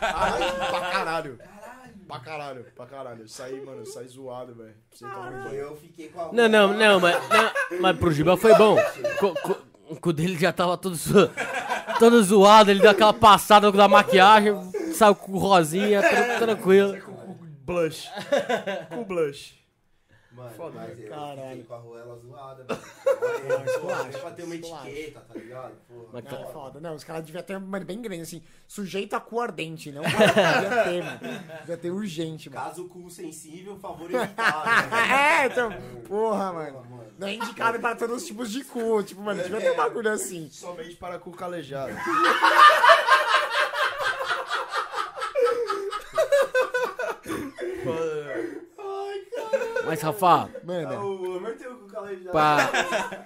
arde 0.00 0.52
pra 0.70 0.80
caralho. 0.80 1.36
Caralho. 1.36 1.38
Pra 2.06 2.20
caralho, 2.20 2.64
pra 2.74 2.86
caralho. 2.86 3.22
Eu 3.24 3.28
saí, 3.28 3.60
mano, 3.60 3.78
eu 3.80 3.86
saí 3.86 4.06
zoado, 4.08 4.54
velho. 4.54 4.74
Você 4.92 5.04
tomar 5.04 5.32
um 5.32 5.42
banho. 5.44 5.54
Eu 5.56 5.76
fiquei 5.76 6.08
com 6.08 6.20
a 6.20 6.32
Não, 6.32 6.48
não, 6.48 6.72
não, 6.72 7.00
mas, 7.00 7.16
não, 7.28 7.80
mas 7.80 7.98
pro 7.98 8.12
Giba 8.12 8.36
foi 8.36 8.54
bom. 8.56 8.76
Co- 9.18 9.34
co- 9.42 9.58
O 9.90 9.96
cu 9.96 10.12
dele 10.12 10.36
já 10.38 10.52
tava 10.52 10.76
todo, 10.78 10.94
zo- 10.96 11.30
todo 12.00 12.20
zoado, 12.22 12.70
ele 12.70 12.80
deu 12.80 12.90
aquela 12.90 13.12
passada 13.12 13.70
da 13.70 13.86
maquiagem, 13.86 14.52
saiu 14.96 15.14
com 15.14 15.38
rosinha, 15.38 16.00
tranquilo. 16.38 17.00
Com 17.02 17.36
blush. 17.64 18.08
Com 18.90 19.04
blush. 19.04 19.54
Mano, 20.32 20.50
Foda, 20.50 20.72
mas 20.74 21.00
eu 21.00 21.08
caralho. 21.08 21.40
fiquei 21.48 21.62
com 21.62 21.74
a 21.74 21.78
ruela 21.78 22.18
zoada, 22.18 22.64
velho. 22.64 22.80
Olha, 23.06 23.58
pô, 23.58 23.64
esculacho, 23.70 24.04
nem 24.10 24.20
pra 24.20 24.30
ter 24.32 24.42
uma 24.42 24.54
esculacho. 24.54 24.86
etiqueta, 24.88 25.20
tá 25.20 25.34
ligado? 25.34 25.72
Porra, 25.88 26.08
Mas 26.12 26.24
Não, 26.24 26.32
é 26.42 26.46
foda. 26.52 26.80
Não, 26.80 26.94
os 26.94 27.04
caras 27.04 27.24
deviam 27.24 27.42
ter, 27.42 27.58
mano, 27.58 27.86
bem 27.86 28.02
grande, 28.02 28.20
assim, 28.20 28.42
sujeito 28.68 29.16
a 29.16 29.20
cu 29.20 29.40
ardente, 29.40 29.90
não? 29.90 30.02
Devia 30.04 30.84
ter, 30.84 31.02
mano. 31.02 31.20
Devia 31.60 31.76
ter 31.78 31.90
urgente, 31.90 32.50
mano. 32.50 32.62
Caso 32.66 32.86
cu 32.86 33.08
sensível, 33.08 33.78
favor 33.78 34.12
evitar. 34.14 34.90
né? 34.90 35.40
é, 35.40 35.46
então, 35.46 35.72
porra, 36.06 36.52
mano. 36.52 36.86
Não 37.18 37.28
é 37.28 37.32
indicado 37.32 37.80
para 37.80 37.96
todos 37.96 38.16
os 38.16 38.26
tipos 38.26 38.50
de 38.52 38.62
cu. 38.62 39.02
Tipo, 39.04 39.22
mano, 39.22 39.42
devia 39.42 39.58
ter 39.58 39.72
um 39.72 39.76
bagulho 39.76 40.10
assim. 40.10 40.50
Somente 40.50 40.96
para 40.96 41.18
cu 41.18 41.30
calejado. 41.30 41.94
Mas, 49.86 50.02
Rafa, 50.02 50.50
Mano, 50.64 51.04
O 51.04 51.36
Homer 51.36 51.56
tem 51.56 51.68
o 51.68 52.30
pra... 52.30 52.70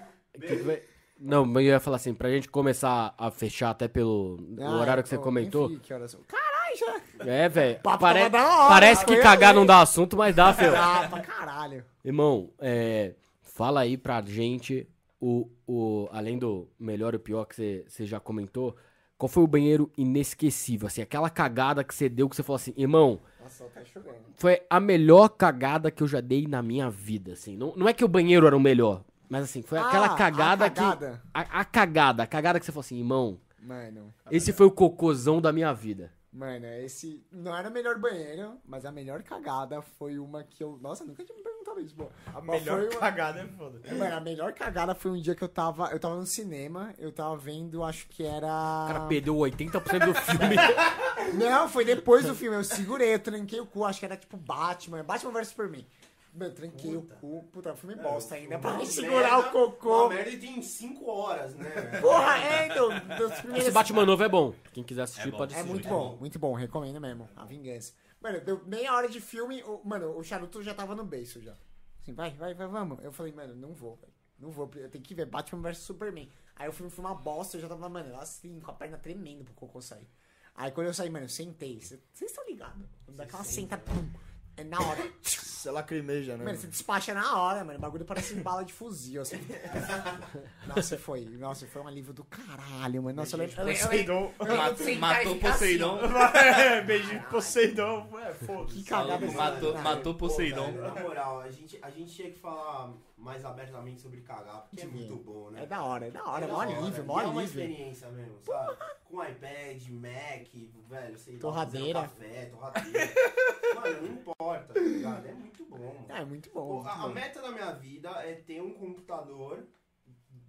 que 0.39 0.83
Não, 1.19 1.45
mas 1.45 1.65
eu 1.65 1.73
ia 1.73 1.81
falar 1.81 1.97
assim, 1.97 2.15
pra 2.15 2.31
gente 2.31 2.49
começar 2.49 3.15
a 3.19 3.31
fechar 3.31 3.71
até 3.71 3.89
pelo 3.89 4.39
ah, 4.61 4.77
horário 4.79 5.03
que 5.03 5.09
você 5.09 5.19
comentou. 5.19 5.69
nem 5.69 5.77
vi 5.79 5.83
que 5.83 5.93
horas 5.93 6.11
são. 6.11 6.21
Caralho, 6.27 6.77
já. 6.79 7.27
É, 7.31 7.49
velho. 7.49 7.81
pare- 7.81 8.31
Parece 8.31 9.05
que 9.05 9.17
cagar 9.19 9.55
não 9.55 9.67
dá 9.67 9.81
assunto, 9.81 10.17
mas 10.17 10.35
dá, 10.35 10.53
Fel. 10.55 10.75
Ah, 10.77 11.07
pra 11.09 11.21
caralho. 11.21 11.85
Irmão, 12.05 12.51
é, 12.59 13.15
fala 13.43 13.81
aí 13.81 13.97
pra 13.97 14.23
gente, 14.23 14.89
o, 15.21 15.49
o, 15.67 16.09
além 16.13 16.39
do 16.39 16.69
melhor 16.79 17.13
e 17.13 17.17
o 17.17 17.21
pior 17.21 17.45
que 17.45 17.55
você- 17.57 17.85
você 17.87 18.07
já 18.07 18.19
comentou, 18.19 18.75
qual 19.19 19.29
foi 19.29 19.43
o 19.43 19.47
banheiro 19.47 19.91
inesquecível? 19.99 20.87
Assim, 20.87 21.03
aquela 21.03 21.29
cagada 21.29 21.85
que 21.85 21.95
você 21.95 22.09
deu 22.09 22.29
que 22.29 22.37
você 22.37 22.43
falou 22.43 22.57
assim, 22.57 22.73
irmão, 22.77 23.21
Nossa, 23.51 23.65
tá 23.75 23.85
chovendo. 23.85 24.15
foi 24.37 24.63
a 24.71 24.79
melhor 24.79 25.29
cagada 25.31 25.91
que 25.91 26.03
eu 26.03 26.07
já 26.07 26.21
dei 26.21 26.47
na 26.47 26.63
minha 26.63 26.89
vida, 26.89 27.33
assim. 27.33 27.57
Não, 27.57 27.75
não 27.77 27.89
é 27.89 27.93
que 27.93 28.05
o 28.05 28.09
banheiro 28.09 28.47
era 28.47 28.57
o 28.57 28.61
melhor, 28.61 29.03
mas 29.29 29.45
assim, 29.45 29.61
foi 29.63 29.79
aquela 29.79 30.07
Ah, 30.07 30.15
a 30.15 30.17
cagada, 30.17 30.71
cagada. 30.71 31.23
que... 31.23 31.29
A, 31.35 31.61
a 31.61 31.65
cagada, 31.65 32.23
a 32.23 32.27
cagada 32.27 32.61
que 32.61 32.65
você 32.67 32.73
falou 32.73 32.81
assim, 32.83 32.99
irmão, 32.99 33.39
Mano, 33.63 34.13
esse 34.31 34.53
foi 34.53 34.67
o 34.67 34.71
cocôzão 34.71 35.41
da 35.41 35.53
minha 35.53 35.73
vida. 35.73 36.13
Mano, 36.33 36.67
esse 36.85 37.25
não 37.31 37.57
era 37.57 37.69
o 37.69 37.73
melhor 37.73 37.99
banheiro, 37.99 38.59
mas 38.65 38.85
a 38.85 38.93
melhor 38.93 39.23
cagada 39.23 39.81
foi 39.83 40.19
uma 40.19 40.43
que 40.45 40.63
eu. 40.63 40.79
Nossa, 40.81 41.05
nunca 41.05 41.25
tinha 41.25 41.37
me 41.37 41.43
perguntado 41.43 41.81
isso, 41.81 41.95
pô. 41.95 42.09
A 42.35 42.41
Mas 42.41 42.61
melhor 42.63 42.83
uma- 42.85 43.01
cagada 43.01 43.41
é 43.41 43.47
foda. 43.49 43.81
Mano, 43.97 44.17
a 44.17 44.21
melhor 44.21 44.53
cagada 44.53 44.95
foi 44.95 45.11
um 45.11 45.21
dia 45.21 45.35
que 45.35 45.43
eu 45.43 45.49
tava. 45.49 45.89
Eu 45.91 45.99
tava 45.99 46.17
no 46.17 46.27
cinema, 46.27 46.95
eu 46.99 47.13
tava 47.13 47.37
vendo, 47.37 47.83
acho 47.83 48.07
que 48.09 48.23
era. 48.25 48.47
O 48.47 48.87
cara 48.93 49.07
perdeu 49.07 49.35
80% 49.37 50.07
do 50.07 50.15
filme. 50.15 50.57
Não, 51.35 51.69
foi 51.69 51.85
depois 51.85 52.25
do 52.25 52.35
filme. 52.35 52.57
Eu 52.57 52.65
segurei, 52.65 53.15
eu 53.15 53.19
tranquei 53.19 53.61
o 53.61 53.67
cu. 53.67 53.85
Acho 53.85 54.01
que 54.01 54.07
era 54.07 54.17
tipo 54.17 54.37
Batman. 54.37 55.03
Batman 55.05 55.33
vs 55.33 55.49
Superman. 55.49 55.87
Mano, 56.33 56.55
tranquei 56.55 56.97
o 56.97 57.03
cu. 57.03 57.49
Puta, 57.53 57.75
filme 57.75 57.97
bosta 57.97 58.37
ainda. 58.37 58.59
Pra 58.59 58.75
me 58.75 58.87
segurar 58.87 59.39
o 59.39 59.43
Uma 59.43 59.51
cocô. 59.51 60.09
merda 60.09 60.31
tem 60.39 60.63
5 60.63 61.11
horas, 61.11 61.55
né? 61.57 61.71
Porra, 62.01 62.39
é, 62.39 62.67
então. 62.67 62.89
dos 62.89 63.33
primeiros- 63.39 63.63
Esse 63.67 63.71
Batman 63.73 64.07
novo 64.07 64.23
é 64.23 64.29
bom. 64.29 64.55
Quem 64.73 64.85
quiser 64.85 65.03
assistir 65.03 65.29
É 65.29 65.31
bom. 65.31 65.39
pode 65.39 65.53
É 65.55 65.57
assistir. 65.57 65.73
muito 65.73 65.89
bom, 65.89 66.17
muito 66.17 66.39
bom. 66.39 66.55
Recomendo 66.55 67.01
mesmo. 67.01 67.29
A 67.35 67.45
vingança. 67.45 67.93
Mano, 68.21 68.41
deu 68.41 68.65
meia 68.65 68.95
hora 68.95 69.09
de 69.09 69.21
filme. 69.21 69.63
o- 69.65 69.81
mano, 69.85 70.17
o 70.17 70.23
charuto 70.23 70.63
já 70.63 70.73
tava 70.75 70.95
no 70.95 71.05
beiço 71.05 71.41
já. 71.41 71.57
Assim, 72.01 72.13
vai, 72.15 72.31
vai, 72.31 72.55
vai, 72.55 72.67
vamos. 72.69 73.03
Eu 73.05 73.13
falei, 73.13 73.33
mano, 73.33 73.55
não 73.57 73.75
vou, 73.75 73.97
velho. 73.97 74.13
Não 74.39 74.51
vou, 74.51 74.71
eu 74.77 74.89
tenho 74.89 75.05
que 75.05 75.15
ver 75.15 75.27
Batman 75.27 75.61
vs 75.61 75.79
Superman. 75.79 76.31
Aí 76.57 76.69
o 76.69 76.73
filme 76.73 76.91
foi 76.91 77.05
uma 77.05 77.15
bosta, 77.15 77.57
eu 77.57 77.61
já 77.61 77.69
tava, 77.69 77.89
mano, 77.89 78.15
assim, 78.19 78.59
com 78.61 78.71
a 78.71 78.75
perna 78.75 78.97
tremendo 78.97 79.45
pro 79.45 79.53
cocô 79.55 79.81
sair. 79.83 80.09
Aí 80.55 80.71
quando 80.71 80.87
eu 80.87 80.95
saí, 80.95 81.11
mano, 81.11 81.25
eu 81.27 81.29
sentei. 81.29 81.81
Cê- 81.81 81.99
Vocês 82.13 82.31
estão 82.31 82.47
ligados? 82.47 82.87
Daquela 83.09 83.45
senta, 83.45 83.77
pum, 83.77 84.09
é 84.57 84.65
na 84.65 84.81
hora. 84.81 85.11
Você 85.23 85.71
lacrimeja, 85.71 86.37
né? 86.39 86.45
Mano, 86.45 86.57
você 86.57 86.67
despacha 86.67 87.13
na 87.13 87.39
hora, 87.39 87.63
mano. 87.65 87.79
O 87.79 87.83
bagulho 87.83 88.05
parece 88.07 88.35
bala 88.37 88.65
de 88.65 88.73
fuzil, 88.73 89.21
assim. 89.23 89.37
Nossa, 90.67 90.97
foi. 90.99 91.21
Nossa, 91.27 91.67
foi 91.67 91.83
um 91.83 91.87
alívio 91.89 92.13
do 92.15 92.25
caralho, 92.25 93.03
mano. 93.03 93.17
Nossa, 93.17 93.37
eu 93.37 93.41
lembro. 93.41 93.61
eu 93.61 93.65
lembro- 93.67 93.83
Poseidon. 93.85 94.33
eu 94.41 94.57
Matou 94.57 94.87
ficar 94.87 95.11
assim, 95.11 95.39
Poseidon. 95.41 95.99
É, 96.35 96.81
beijinho 96.83 97.21
de 97.21 97.27
Poseidon. 97.27 98.09
É, 98.19 98.33
foda-se. 98.33 98.75
Que 98.79 98.85
cagada 98.85 99.27
Matou, 99.27 99.73
cara. 99.73 99.85
matou 99.85 100.15
Pô, 100.15 100.19
Poseidon. 100.29 100.73
velho, 100.73 100.83
na 100.95 101.01
moral, 101.03 101.41
a 101.41 101.51
gente, 101.51 101.79
a 101.83 101.91
gente 101.91 102.13
tinha 102.15 102.31
que 102.31 102.39
falar 102.39 102.93
mais 103.19 103.45
abertamente 103.45 104.01
sobre 104.01 104.23
cagar, 104.23 104.63
porque 104.63 104.81
é 104.83 104.87
muito 104.87 105.17
bom, 105.17 105.51
né? 105.51 105.65
É 105.65 105.67
da 105.67 105.83
hora, 105.83 106.07
é 106.07 106.11
da 106.11 106.25
hora, 106.25 106.45
é 106.47 106.49
da 106.49 106.55
mó 106.55 106.61
alívio, 106.61 107.05
mó 107.05 107.21
É 107.21 107.25
uma 107.27 107.41
alívio. 107.43 107.61
experiência 107.63 108.09
mesmo, 108.09 108.39
sabe? 108.41 108.77
Com 109.05 109.23
iPad, 109.23 109.89
Mac, 109.91 110.49
velho, 110.89 111.19
sei 111.19 111.35
lá, 111.35 111.41
Torradeira. 111.41 112.01
café, 112.03 112.47
torradeira. 112.47 113.13
mano, 113.75 114.01
não 114.03 114.09
importa, 114.09 114.40
tá 114.67 114.75
ligado? 114.75 115.27
É 115.27 115.35
muito 115.35 115.65
bom, 115.67 115.79
mano. 115.79 116.21
É, 116.21 116.25
muito 116.25 116.51
Pô, 116.51 116.61
bom. 116.61 116.73
muito 116.75 116.87
a, 116.89 116.95
a 116.95 117.09
bom. 117.09 117.15
meta 117.15 117.43
da 117.43 117.51
minha 117.53 117.73
vida 117.73 118.11
é 118.23 118.35
ter 118.35 118.61
um 118.63 118.73
computador 118.75 119.67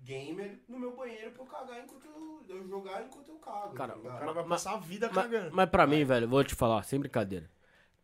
gamer 0.03 0.59
no 0.67 0.79
meu 0.79 0.95
banheiro 0.95 1.31
pra 1.31 1.43
eu 1.43 1.47
cagar 1.47 1.79
enquanto 1.83 2.05
eu, 2.05 2.45
eu 2.49 2.67
jogar 2.67 3.03
enquanto 3.05 3.29
eu 3.29 3.35
cago. 3.39 3.73
Cara, 3.73 3.93
tá 3.93 3.99
O 3.99 4.11
cara 4.13 4.31
vai 4.33 4.43
passar 4.47 4.73
a 4.73 4.77
vida 4.77 5.09
Ma- 5.09 5.23
cagando. 5.23 5.51
Mas 5.53 5.69
pra 5.69 5.87
mim, 5.87 6.03
velho, 6.03 6.27
vou 6.27 6.43
te 6.43 6.55
falar, 6.55 6.83
sem 6.83 6.99
brincadeira. 6.99 7.49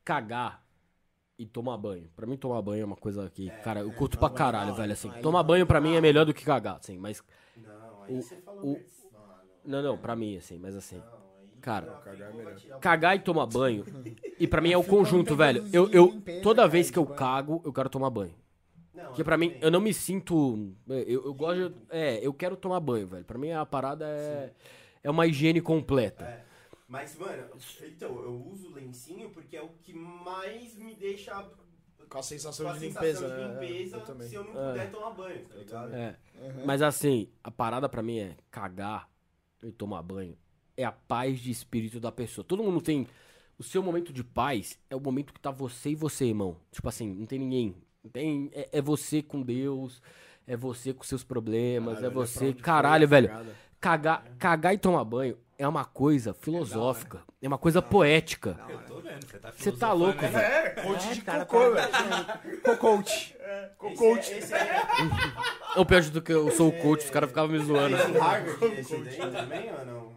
Cagar 0.04 0.64
e 1.38 1.46
tomar 1.46 1.78
banho. 1.78 2.10
Pra 2.16 2.26
mim, 2.28 2.38
tomar 2.38 2.62
banho 2.62 2.82
é 2.84 2.86
uma 2.86 2.96
coisa 2.96 3.30
que, 3.30 3.52
cara, 3.62 3.82
eu 3.82 3.92
curto 3.92 4.18
pra 4.18 4.30
caralho, 4.30 4.74
velho, 4.74 4.94
assim. 4.94 5.12
Tomar 5.22 5.44
banho 5.44 5.66
pra 5.68 5.82
mim 5.82 5.94
é 5.96 6.02
melhor 6.02 6.26
do 6.26 6.34
que 6.34 6.44
cagar, 6.46 6.78
assim, 6.78 6.98
mas... 6.98 7.24
Não, 7.56 8.04
aí 8.04 8.14
O- 8.14 8.22
você 8.22 8.38
falou 8.38 8.64
o- 8.64 8.86
Não, 9.66 9.82
não, 9.82 9.98
pra 9.98 10.16
mim, 10.16 10.38
assim, 10.38 10.58
mas 10.60 10.76
assim... 10.76 10.98
não, 10.98 11.17
Cara, 11.68 11.86
cagar 12.02 12.32
é 12.34 12.80
Cagar 12.80 13.16
e 13.18 13.20
tomar 13.20 13.46
banho, 13.46 13.84
e 14.40 14.48
pra 14.48 14.62
mim 14.62 14.72
é 14.72 14.78
o 14.78 14.80
um 14.80 14.86
conjunto, 14.86 15.36
velho. 15.36 15.68
Eu, 15.74 15.90
eu, 15.92 16.06
limpeza, 16.06 16.42
toda 16.42 16.66
vez 16.66 16.90
que 16.90 16.98
eu 16.98 17.06
cago, 17.06 17.62
eu 17.66 17.74
quero 17.74 17.90
tomar 17.90 18.10
banho. 18.10 18.34
Porque 18.94 19.22
pra 19.22 19.38
mim, 19.38 19.54
eu 19.60 19.70
não 19.70 19.82
me 19.82 19.94
sinto... 19.94 20.74
Eu, 20.88 21.26
eu 21.26 21.34
gosto... 21.34 21.70
de- 21.70 21.76
É, 21.90 22.26
eu 22.26 22.34
quero 22.34 22.56
tomar 22.56 22.80
banho, 22.80 23.06
velho. 23.06 23.26
Pra 23.26 23.38
mim, 23.38 23.52
a 23.52 23.66
parada 23.66 24.06
é... 24.08 24.54
É 25.04 25.10
uma 25.12 25.28
higiene 25.28 25.60
completa. 25.62 26.24
É. 26.24 26.44
Mas, 26.88 27.18
mano, 27.18 27.44
então, 27.86 28.16
eu 28.24 28.36
uso 28.48 28.74
lencinho 28.74 29.30
porque 29.32 29.58
é 29.58 29.62
o 29.62 29.70
que 29.82 29.94
mais 29.94 30.78
me 30.78 30.96
deixa 30.96 31.46
Com 32.10 32.18
a 32.18 32.24
sensação 32.24 32.66
com 32.66 32.72
a 32.72 32.76
de 32.76 32.80
sensação 32.80 33.04
limpeza, 33.04 33.28
de 33.30 33.36
né? 33.36 33.44
É, 33.44 33.68
limpeza 33.68 33.98
eu 33.98 34.02
também. 34.06 34.28
se 34.30 34.36
eu 34.36 34.44
não 34.46 34.52
É. 34.52 34.72
puder 34.72 34.92
tomar 34.92 35.10
banho, 35.12 35.46
tá 35.46 35.56
ligado? 35.56 35.94
É. 35.94 36.16
Mas 36.66 36.82
assim, 36.82 37.30
a 37.44 37.52
parada 37.52 37.90
pra 37.90 38.02
mim 38.02 38.20
é 38.20 38.36
cagar 38.50 39.10
e 39.64 39.72
tomar 39.72 40.02
banho. 40.02 40.38
É 40.78 40.86
a 40.86 40.92
paz 40.92 41.40
de 41.40 41.50
espírito 41.50 42.00
da 42.00 42.12
pessoa. 42.12 42.46
Todo 42.46 42.64
mundo 42.64 42.80
tem. 42.80 43.08
O 43.58 43.64
seu 43.64 43.82
momento 43.82 44.14
de 44.14 44.24
paz 44.24 44.78
é 44.90 44.96
o 44.96 45.00
momento 45.00 45.34
que 45.34 45.40
tá 45.40 45.50
você 45.50 45.90
e 45.90 45.96
você, 45.96 46.26
irmão. 46.26 46.56
Tipo 46.72 46.88
assim, 46.88 47.12
não 47.12 47.26
tem 47.26 47.40
ninguém. 47.40 47.76
Não 48.04 48.12
Tem, 48.12 48.52
é, 48.54 48.70
é 48.74 48.82
você 48.82 49.24
com 49.24 49.42
Deus, 49.42 50.00
é 50.46 50.56
você 50.56 50.94
com 50.94 51.04
seus 51.04 51.24
problemas, 51.24 51.96
Caralho, 51.96 52.06
é 52.06 52.10
você. 52.14 52.54
Caralho, 52.54 53.08
velho. 53.08 53.28
cagada. 53.30 53.56
Cagar, 53.80 54.24
cagar 54.40 54.74
e 54.76 54.78
tomar 54.78 55.04
banho 55.04 55.38
é 55.58 55.68
uma 55.68 55.84
coisa 55.86 56.34
filosófica. 56.36 57.24
É 57.42 57.48
uma 57.48 57.58
coisa 57.58 57.82
poética. 57.82 58.60
Eu 58.70 58.80
tô 58.82 59.00
vendo, 59.02 59.26
você 59.28 59.40
tá 59.40 59.52
Você 59.52 59.72
tá 59.72 59.94
louco, 59.94 60.22
né? 60.22 60.28
velho. 60.30 60.46
É, 60.46 60.70
coach 60.84 61.08
É, 61.10 61.14
de 61.14 61.22
cara, 61.22 61.46
cocô, 61.46 61.76
tá- 61.76 61.88
velho. 62.42 62.62
Cocote. 62.62 63.36
É, 63.40 63.72
É, 63.82 63.96
coach. 63.96 64.34
É, 64.34 64.38
é, 64.56 65.80
Eu 65.80 65.86
pior 65.86 66.02
do 66.04 66.22
que 66.22 66.32
eu 66.34 66.52
sou 66.52 66.70
o 66.70 66.72
coach, 66.82 67.06
os 67.06 67.10
caras 67.12 67.30
ficavam 67.30 67.52
me 67.52 67.64
zoando. 67.64 67.96
esse 67.96 68.16
é 68.16 68.20
Harvard, 68.20 68.66
esse 68.80 68.98
daí 68.98 69.18
também 69.32 69.72
ou 69.74 69.86
não? 69.86 70.17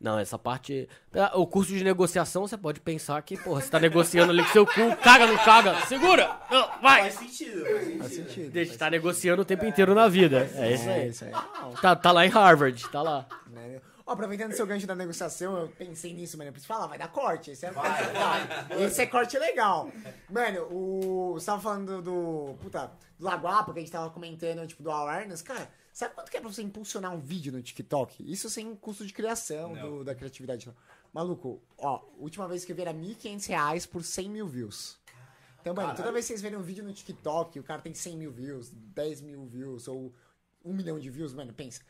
Não, 0.00 0.16
essa 0.18 0.38
parte. 0.38 0.88
Ah, 1.12 1.32
O 1.36 1.44
curso 1.46 1.72
de 1.72 1.82
negociação, 1.82 2.46
você 2.46 2.56
pode 2.56 2.78
pensar 2.80 3.20
que, 3.22 3.36
porra, 3.36 3.60
você 3.60 3.68
tá 3.68 3.80
negociando 3.80 4.30
ali 4.30 4.44
com 4.44 4.50
seu 4.52 4.64
cu, 4.64 4.94
caga, 5.02 5.26
não 5.26 5.36
caga, 5.38 5.74
segura! 5.86 6.30
Não, 6.50 6.68
vai! 6.80 7.10
Faz 7.10 7.14
sentido, 7.14 7.64
faz 7.64 7.78
sentido. 7.84 7.98
Faz 7.98 8.12
sentido. 8.14 8.50
Deixa, 8.52 8.78
tá 8.78 8.88
negociando 8.90 9.42
o 9.42 9.44
tempo 9.44 9.64
inteiro 9.66 9.94
na 9.96 10.06
vida. 10.08 10.48
É 10.54 10.72
isso 10.72 10.88
É, 10.88 10.94
aí. 10.94 11.08
isso 11.08 11.24
aí. 11.24 11.32
Tá, 11.82 11.96
tá 11.96 12.12
lá 12.12 12.24
em 12.24 12.28
Harvard, 12.28 12.88
tá 12.90 13.02
lá. 13.02 13.26
Ó, 14.08 14.12
aproveitando 14.12 14.52
seu 14.54 14.66
gancho 14.66 14.86
da 14.86 14.94
negociação, 14.94 15.56
eu 15.58 15.68
pensei 15.68 16.14
nisso, 16.14 16.38
mano. 16.38 16.48
Eu 16.48 16.52
preciso 16.52 16.72
falar, 16.72 16.86
vai 16.86 16.96
dar 16.98 17.08
corte. 17.12 17.50
Esse 17.50 17.66
é, 17.66 17.70
Vai, 17.70 18.12
vai. 18.14 18.82
Esse 18.84 19.02
é 19.02 19.06
corte 19.06 19.38
legal. 19.38 19.90
Mano, 20.30 20.62
o. 20.72 21.34
Você 21.34 21.46
tava 21.46 21.60
falando 21.60 22.00
do. 22.00 22.54
Puta, 22.60 22.90
do 23.18 23.24
Laguapa, 23.26 23.72
que 23.72 23.78
a 23.78 23.82
gente 23.82 23.92
tava 23.92 24.08
comentando, 24.10 24.66
tipo, 24.66 24.82
do 24.82 24.90
awareness. 24.90 25.42
Cara, 25.42 25.70
sabe 25.92 26.14
quanto 26.14 26.30
que 26.30 26.36
é 26.38 26.40
pra 26.40 26.48
você 26.50 26.62
impulsionar 26.62 27.12
um 27.14 27.20
vídeo 27.20 27.52
no 27.52 27.60
TikTok? 27.62 28.24
Isso 28.30 28.48
sem 28.48 28.74
custo 28.76 29.04
de 29.04 29.12
criação 29.12 29.74
do- 29.74 30.04
da 30.04 30.14
criatividade. 30.14 30.66
não. 30.66 30.74
Maluco, 31.12 31.60
ó, 31.78 32.02
última 32.18 32.46
vez 32.48 32.64
que 32.64 32.72
eu 32.72 32.76
vi 32.76 32.82
era 32.82 32.92
1.500 32.94 33.46
reais 33.46 33.86
por 33.86 34.02
100 34.04 34.28
mil 34.30 34.46
views. 34.46 34.98
Então, 35.60 35.74
mano, 35.74 35.88
toda 35.96 36.12
vez 36.12 36.24
que 36.26 36.28
vocês 36.28 36.40
verem 36.42 36.58
um 36.58 36.62
vídeo 36.62 36.84
no 36.84 36.92
TikTok, 36.92 37.58
o 37.58 37.62
cara 37.62 37.80
tem 37.82 37.92
100 37.94 38.16
mil 38.16 38.30
views, 38.30 38.70
10 38.70 39.20
mil 39.22 39.44
views, 39.46 39.88
ou 39.88 40.14
1 40.64 40.72
milhão 40.72 40.98
de 40.98 41.10
views, 41.10 41.32
mano, 41.34 41.52
pensa. 41.52 41.80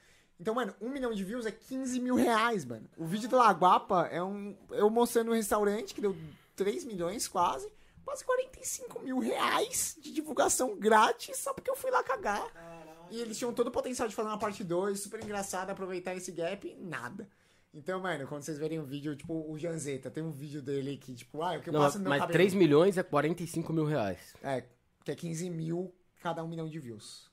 Então, 0.41 0.55
mano, 0.55 0.75
1 0.81 0.89
milhão 0.89 1.13
de 1.13 1.25
views 1.25 1.47
é 1.47 1.51
15 1.51 1.99
mil 2.01 2.15
reais, 2.15 2.65
mano. 2.65 2.89
O 2.97 3.05
vídeo 3.05 3.29
do 3.29 3.37
Laguapa 3.37 4.07
é 4.07 4.23
um. 4.23 4.57
Eu 4.71 4.89
mostrando 4.89 5.31
um 5.31 5.35
restaurante 5.35 5.95
que 5.95 6.01
deu 6.01 6.17
3 6.55 6.85
milhões 6.85 7.27
quase. 7.27 7.69
Quase 8.05 8.25
45 8.25 9.01
mil 9.01 9.19
reais 9.19 9.97
de 10.01 10.13
divulgação 10.13 10.77
grátis 10.79 11.37
só 11.37 11.53
porque 11.53 11.69
eu 11.69 11.77
fui 11.77 11.91
lá 11.91 12.03
cagar. 12.03 12.43
E 13.11 13.21
eles 13.21 13.37
tinham 13.37 13.53
todo 13.53 13.69
o 13.69 13.71
potencial 13.71 14.09
de 14.09 14.15
fazer 14.15 14.29
uma 14.29 14.39
parte 14.39 14.63
2, 14.63 15.01
super 15.01 15.23
engraçada, 15.23 15.73
aproveitar 15.73 16.15
esse 16.15 16.31
gap, 16.31 16.75
nada. 16.81 17.29
Então, 17.75 18.01
mano, 18.01 18.27
quando 18.27 18.43
vocês 18.43 18.59
verem 18.59 18.79
um 18.79 18.85
vídeo, 18.85 19.15
tipo, 19.15 19.51
o 19.51 19.59
Janzeta, 19.59 20.11
tem 20.11 20.23
um 20.23 20.31
vídeo 20.31 20.63
dele 20.63 20.97
que, 20.97 21.15
tipo, 21.15 21.43
ah, 21.43 21.57
o 21.57 21.61
que 21.61 21.69
eu 21.69 21.73
Não, 21.73 21.81
passo 21.81 21.99
no 21.99 22.05
meu 22.05 22.11
mas 22.11 22.21
cabelo. 22.21 22.33
3 22.39 22.55
milhões 22.55 22.97
é 22.97 23.03
45 23.03 23.73
mil 23.73 23.85
reais. 23.85 24.35
É, 24.43 24.65
que 25.05 25.11
é 25.11 25.15
15 25.15 25.51
mil 25.51 25.95
cada 26.21 26.43
um 26.43 26.49
milhão 26.49 26.69
de 26.69 26.79
views. 26.79 27.28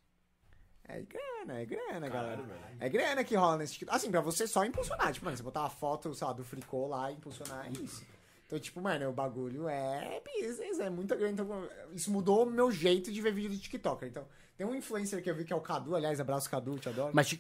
É 0.88 1.02
grana, 1.02 1.60
é 1.60 1.66
grana, 1.66 2.10
galera. 2.10 2.45
É 2.80 2.90
grana 2.90 3.24
que 3.24 3.36
rola 3.36 3.57
nesse 3.57 3.74
TikTok. 3.74 3.95
Assim, 3.95 4.12
pra 4.12 4.22
você 4.22 4.48
só 4.48 4.64
impulsionar. 4.64 5.12
Tipo, 5.12 5.26
mano, 5.26 5.38
você 5.38 5.44
botar 5.44 5.62
uma 5.62 5.70
foto, 5.70 6.14
sei 6.14 6.28
lá, 6.28 6.34
do 6.34 6.44
Fricô 6.44 6.88
lá 6.88 7.12
e 7.12 7.16
impulsionar, 7.16 7.66
é 7.68 7.72
isso. 7.72 8.06
Então, 8.45 8.60
tipo, 8.60 8.80
mano, 8.80 9.10
o 9.10 9.14
bagulho 9.14 9.68
é 9.68 10.22
business, 10.24 10.80
é 10.80 10.90
muita 10.90 11.16
grana. 11.16 11.34
Então, 11.34 11.68
isso 11.91 12.12
mudou 12.12 12.44
o 12.44 12.49
meu 12.49 12.72
jeito 12.72 13.12
de 13.12 13.20
ver 13.20 13.34
vídeo 13.34 13.49
do 13.49 13.57
TikToker. 13.57 14.07
Então, 14.07 14.28
tem 14.56 14.66
um 14.66 14.76
influencer 14.76 15.22
que 15.24 15.30
eu 15.30 15.36
vi 15.36 15.44
que 15.44 15.52
é 15.52 15.56
o 15.56 15.62
Cadu, 15.62 15.95
aliás, 15.95 16.20
abraço 16.20 16.49
Cadu, 16.49 16.78
te 16.78 16.88
adoro. 16.88 17.12
Mas 17.14 17.38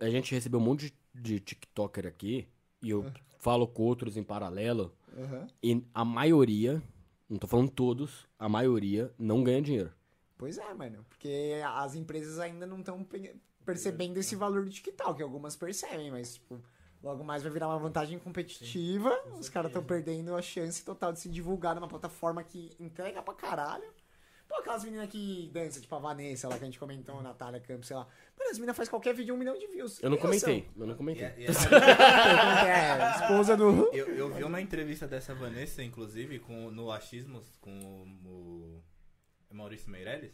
a 0.00 0.08
gente 0.08 0.34
recebeu 0.34 0.58
um 0.58 0.62
monte 0.62 0.92
de, 1.14 1.22
de 1.22 1.40
TikToker 1.40 2.06
aqui, 2.06 2.48
e 2.82 2.90
eu 2.90 3.04
falo 3.38 3.68
com 3.68 3.82
outros 3.82 4.16
em 4.16 4.22
paralelo, 4.22 4.92
Aham. 5.16 5.46
e 5.62 5.84
a 5.94 6.04
maioria, 6.04 6.82
não 7.28 7.38
tô 7.38 7.46
falando 7.46 7.70
todos, 7.70 8.26
a 8.38 8.48
maioria 8.48 9.12
não 9.18 9.44
ganha 9.44 9.62
dinheiro. 9.62 9.92
Pois 10.38 10.56
é, 10.56 10.72
mano. 10.72 11.04
Porque 11.08 11.60
as 11.74 11.94
empresas 11.94 12.38
ainda 12.38 12.64
não 12.66 12.78
estão 12.80 13.04
percebendo 13.64 14.16
esse 14.18 14.34
valor 14.36 14.64
do 14.64 14.70
TikTok. 14.70 15.22
Algumas 15.22 15.56
percebem, 15.56 16.10
mas, 16.10 16.34
tipo, 16.34 16.58
logo 17.02 17.22
mais 17.24 17.42
vai 17.42 17.52
virar 17.52 17.68
uma 17.68 17.78
vantagem 17.78 18.18
competitiva. 18.18 19.10
Os 19.38 19.48
caras 19.48 19.68
estão 19.70 19.82
perdendo 19.84 20.34
a 20.34 20.40
chance 20.40 20.84
total 20.84 21.12
de 21.12 21.20
se 21.20 21.28
divulgar 21.28 21.74
numa 21.74 21.88
plataforma 21.88 22.42
que 22.44 22.70
entrega 22.80 23.20
pra 23.20 23.34
caralho. 23.34 23.92
Pô, 24.48 24.54
aquelas 24.60 24.82
meninas 24.82 25.10
que 25.10 25.50
dançam, 25.52 25.82
tipo 25.82 25.94
a 25.94 25.98
Vanessa 25.98 26.48
lá 26.48 26.56
que 26.56 26.62
a 26.62 26.66
gente 26.66 26.78
comentou, 26.78 27.18
a 27.18 27.22
Natália 27.22 27.60
Campos, 27.60 27.86
sei 27.86 27.94
lá. 27.96 28.06
Mano, 28.38 28.50
as 28.50 28.56
meninas 28.56 28.74
fazem 28.78 28.88
qualquer 28.88 29.12
vídeo 29.14 29.34
um 29.34 29.36
milhão 29.38 29.58
de 29.58 29.66
views. 29.66 30.02
Eu 30.02 30.08
não 30.08 30.16
comentei, 30.16 30.66
eu 30.74 30.86
não 30.86 30.94
comentei. 30.94 31.26
e- 31.36 31.44
É, 32.66 33.20
esposa 33.22 33.54
do. 33.56 33.90
eu, 33.92 34.06
eu 34.14 34.32
vi 34.32 34.44
uma 34.44 34.58
entrevista 34.60 35.06
dessa 35.06 35.34
Vanessa, 35.34 35.82
inclusive, 35.82 36.38
com, 36.38 36.70
no 36.70 36.90
Achismos, 36.90 37.58
com 37.60 37.70
o, 38.24 38.82
o 39.50 39.54
Maurício 39.54 39.90
Meirelles. 39.90 40.32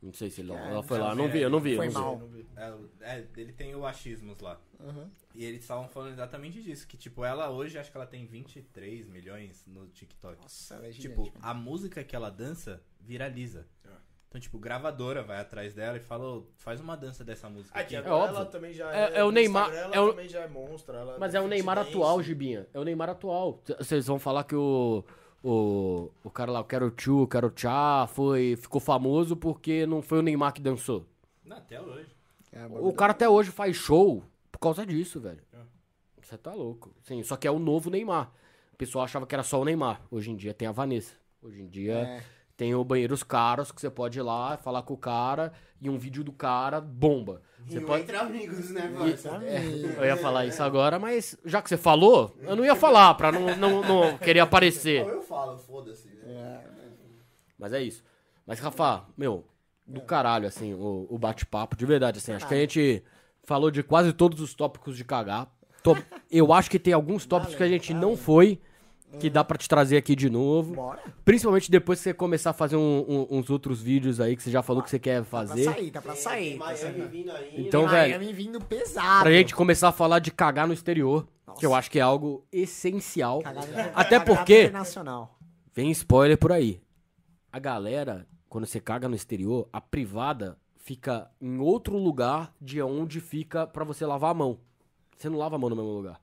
Não 0.00 0.12
sei 0.12 0.30
se 0.30 0.42
ele, 0.42 0.52
É, 0.52 0.70
ela 0.70 0.82
foi 0.82 0.96
lá, 0.98 1.12
não 1.12 1.28
vi, 1.28 1.40
eu 1.40 1.50
não 1.50 1.58
vi. 1.58 1.74
Foi 1.74 1.88
eu 1.88 1.92
não 1.92 2.28
vi. 2.28 2.44
mal. 2.54 2.64
É, 2.64 2.70
o- 2.72 2.90
é, 3.00 3.26
ele 3.36 3.52
tem 3.52 3.74
o 3.74 3.84
Achismos 3.84 4.38
lá. 4.40 4.60
Aham. 4.78 5.10
E 5.34 5.44
eles 5.44 5.62
estavam 5.62 5.88
falando 5.88 6.12
exatamente 6.12 6.62
disso. 6.62 6.86
Que, 6.86 6.96
tipo, 6.96 7.24
ela 7.24 7.50
hoje, 7.50 7.76
acho 7.78 7.90
que 7.90 7.96
ela 7.96 8.06
tem 8.06 8.24
23 8.24 9.08
milhões 9.08 9.66
no 9.66 9.88
TikTok. 9.88 10.40
Nossa, 10.40 10.74
ela 10.76 10.86
é 10.86 10.90
Tipo, 10.90 11.22
gigante, 11.24 11.32
mano. 11.34 11.40
a 11.44 11.52
música 11.54 12.04
que 12.04 12.14
ela 12.14 12.30
dança 12.30 12.80
viraliza. 13.00 13.66
Então, 14.28 14.38
tipo, 14.40 14.58
gravadora 14.58 15.22
vai 15.22 15.40
atrás 15.40 15.72
dela 15.74 15.96
e 15.96 16.00
fala, 16.00 16.22
"Ô, 16.28 16.46
faz 16.58 16.80
uma 16.80 16.94
dança 16.96 17.24
dessa 17.24 17.48
música 17.48 17.74
Aqui, 17.76 17.96
aqui. 17.96 17.96
É 17.96 17.98
agora 18.10 18.24
óbvio. 18.24 18.36
ela 18.36 18.46
também 18.46 18.74
já 18.74 18.94
É- 18.94 19.14
é. 19.14 19.18
é 19.20 19.24
o 19.24 19.30
Neymar- 19.32 19.68
Instagram, 19.70 19.90
é 19.90 19.96
Ela 19.96 20.06
o- 20.06 20.10
também 20.10 20.28
já 20.28 20.40
é 20.42 20.46
monstro. 20.48 20.94
ela 20.94 21.18
Mas 21.18 21.34
é 21.34 21.40
o 21.40 21.48
Neymar 21.48 21.78
atual. 21.78 22.22
Gibinha. 22.22 22.68
É 22.74 22.78
o 22.78 22.84
Neymar 22.84 23.08
atual. 23.08 23.62
Vocês 23.78 24.06
vão 24.06 24.18
falar 24.18 24.44
que 24.44 24.54
o. 24.54 25.02
O, 25.42 26.10
o 26.24 26.30
cara 26.30 26.50
lá, 26.50 26.60
o 26.60 26.64
Quero 26.64 26.90
Tchu, 26.90 27.22
o 27.22 27.28
Quero 27.28 27.50
Tchá, 27.50 28.06
foi, 28.08 28.56
ficou 28.56 28.80
famoso 28.80 29.36
porque 29.36 29.86
não 29.86 30.02
foi 30.02 30.18
o 30.18 30.22
Neymar 30.22 30.52
que 30.52 30.60
dançou. 30.60 31.06
Não, 31.44 31.56
até 31.56 31.80
hoje. 31.80 32.08
É, 32.52 32.66
O 32.66 32.92
cara 32.92 33.12
até 33.12 33.28
hoje 33.28 33.50
faz 33.50 33.76
show 33.76 34.24
por 34.50 34.58
causa 34.58 34.84
disso, 34.84 35.20
velho. 35.20 35.40
Você 36.20 36.36
tá 36.36 36.52
louco. 36.52 36.92
Sim, 37.02 37.22
só 37.22 37.36
que 37.36 37.46
é 37.46 37.50
o 37.50 37.58
novo 37.58 37.88
Neymar. 37.88 38.30
O 38.72 38.76
pessoal 38.76 39.04
achava 39.04 39.26
que 39.26 39.34
era 39.34 39.42
só 39.42 39.60
o 39.60 39.64
Neymar. 39.64 40.02
Hoje 40.10 40.30
em 40.30 40.36
dia 40.36 40.52
tem 40.52 40.68
a 40.68 40.72
Vanessa. 40.72 41.14
Hoje 41.42 41.62
em 41.62 41.68
dia 41.68 41.94
É. 41.94 42.22
tem 42.58 42.74
o 42.74 42.82
banheiros 42.84 43.22
caros 43.22 43.70
que 43.72 43.80
você 43.80 43.88
pode 43.88 44.18
ir 44.18 44.22
lá 44.22 44.56
falar 44.58 44.82
com 44.82 44.92
o 44.92 44.98
cara 44.98 45.52
e 45.80 45.88
um 45.88 45.96
vídeo 45.96 46.24
do 46.24 46.32
cara 46.32 46.80
bomba. 46.80 47.40
Você 47.64 47.78
E 47.78 47.80
pode... 47.80 48.02
entre 48.02 48.16
amigos, 48.16 48.70
né, 48.70 48.92
parça? 48.98 49.28
Eu 49.96 50.04
ia 50.04 50.16
falar 50.16 50.44
isso 50.44 50.60
agora, 50.62 50.98
mas 50.98 51.38
já 51.44 51.62
que 51.62 51.68
você 51.68 51.76
falou, 51.76 52.36
eu 52.42 52.56
não 52.56 52.64
ia 52.64 52.74
falar 52.76 53.14
pra 53.14 53.30
não, 53.30 53.56
não, 53.56 53.82
não 53.82 54.18
querer 54.18 54.40
aparecer. 54.40 55.04
Ou 55.04 55.10
eu 55.10 55.22
falo, 55.22 55.56
foda-se. 55.56 56.08
né? 56.08 56.64
Mas 57.56 57.72
é 57.72 57.80
isso. 57.80 58.02
Mas, 58.44 58.58
Rafa, 58.58 59.04
meu, 59.16 59.44
do 59.86 60.00
caralho, 60.00 60.48
assim, 60.48 60.74
o, 60.74 61.06
o 61.08 61.16
bate-papo, 61.18 61.76
de 61.76 61.86
verdade, 61.86 62.18
assim. 62.18 62.32
Acho 62.32 62.46
que 62.48 62.54
a 62.54 62.58
gente 62.58 63.04
falou 63.44 63.70
de 63.70 63.82
quase 63.84 64.12
todos 64.12 64.40
os 64.40 64.52
tópicos 64.52 64.96
de 64.96 65.04
cagar. 65.04 65.48
Tô- 65.82 65.96
eu 66.30 66.52
acho 66.52 66.68
que 66.70 66.78
tem 66.78 66.92
alguns 66.92 67.24
tópicos 67.24 67.54
que 67.54 67.62
a 67.62 67.68
gente 67.68 67.94
não 67.94 68.16
foi, 68.16 68.60
que 69.18 69.28
dá 69.30 69.42
pra 69.42 69.56
te 69.58 69.68
trazer 69.68 69.96
aqui 69.96 70.14
de 70.14 70.28
novo. 70.30 70.74
Bora. 70.74 71.00
Principalmente 71.24 71.70
depois 71.70 71.98
que 71.98 72.04
você 72.04 72.14
começar 72.14 72.50
a 72.50 72.52
fazer 72.52 72.76
um- 72.76 73.04
um- 73.08 73.26
uns 73.38 73.50
outros 73.50 73.80
vídeos 73.82 74.20
aí 74.20 74.36
que 74.36 74.42
você 74.42 74.50
já 74.50 74.62
falou 74.62 74.82
que 74.82 74.90
você 74.90 74.98
quer 74.98 75.22
Tá 75.22 75.28
pra 75.28 75.46
fazer. 75.46 75.64
sair, 75.64 75.90
tá 75.90 76.02
pra 76.02 76.12
Tem- 76.12 76.22
sair. 76.22 76.50
tem 76.50 76.58
tá 76.58 76.64
pra 76.64 76.74
Miami 76.74 76.98
sair. 76.98 77.08
vindo 77.08 77.30
aí. 77.32 77.54
Então, 77.66 77.80
Tem 77.82 77.90
velho, 77.90 78.18
Miami 78.18 78.32
vindo 78.32 78.60
pesado. 78.60 79.22
Pra 79.22 79.32
gente 79.32 79.54
começar 79.54 79.88
a 79.88 79.92
falar 79.92 80.18
de 80.18 80.30
cagar 80.30 80.66
no 80.66 80.72
exterior, 80.74 81.26
que 81.58 81.64
eu 81.66 81.70
Nossa. 81.70 81.78
acho 81.80 81.90
que 81.90 81.98
é 81.98 82.02
algo 82.02 82.44
essencial. 82.52 83.40
Cagada- 83.40 83.66
Até 83.94 84.18
cagada 84.18 84.24
porque 84.24 84.62
internacional. 84.64 85.38
Vem 85.74 85.90
spoiler 85.90 86.36
por 86.38 86.52
aí. 86.52 86.80
A 87.52 87.58
galera, 87.58 88.26
quando 88.48 88.66
você 88.66 88.78
caga 88.80 89.08
no 89.08 89.14
exterior, 89.16 89.68
a 89.72 89.80
privada 89.80 90.58
fica 90.76 91.30
em 91.40 91.58
outro 91.58 91.96
lugar 91.96 92.52
de 92.60 92.80
onde 92.82 93.20
fica 93.20 93.66
pra 93.66 93.84
você 93.84 94.04
lavar 94.06 94.30
a 94.30 94.34
mão. 94.34 94.58
Você 95.16 95.28
não 95.28 95.38
lava 95.38 95.56
a 95.56 95.58
mão 95.58 95.68
no 95.70 95.76
mesmo 95.76 95.90
lugar. 95.90 96.20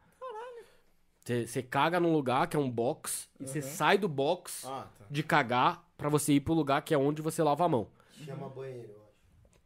Você, 1.25 1.63
caga 1.63 1.99
num 1.99 2.13
lugar 2.13 2.47
que 2.47 2.55
é 2.55 2.59
um 2.59 2.69
box 2.69 3.27
e 3.39 3.47
você 3.47 3.59
sai 3.59 3.97
do 3.97 4.07
box 4.07 4.63
Ah, 4.67 4.87
tá. 4.99 5.05
de 5.09 5.23
cagar 5.23 5.83
pra 5.97 6.07
você 6.07 6.33
ir 6.33 6.39
pro 6.41 6.53
lugar 6.53 6.83
que 6.83 6.93
é 6.93 6.97
onde 6.97 7.19
você 7.19 7.41
lava 7.41 7.65
a 7.65 7.67
mão. 7.67 7.87
Chama 8.23 8.47
banheiro, 8.49 8.89
eu 8.91 9.01
acho. 9.01 9.11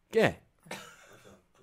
Que 0.09 0.19
é? 0.19 0.41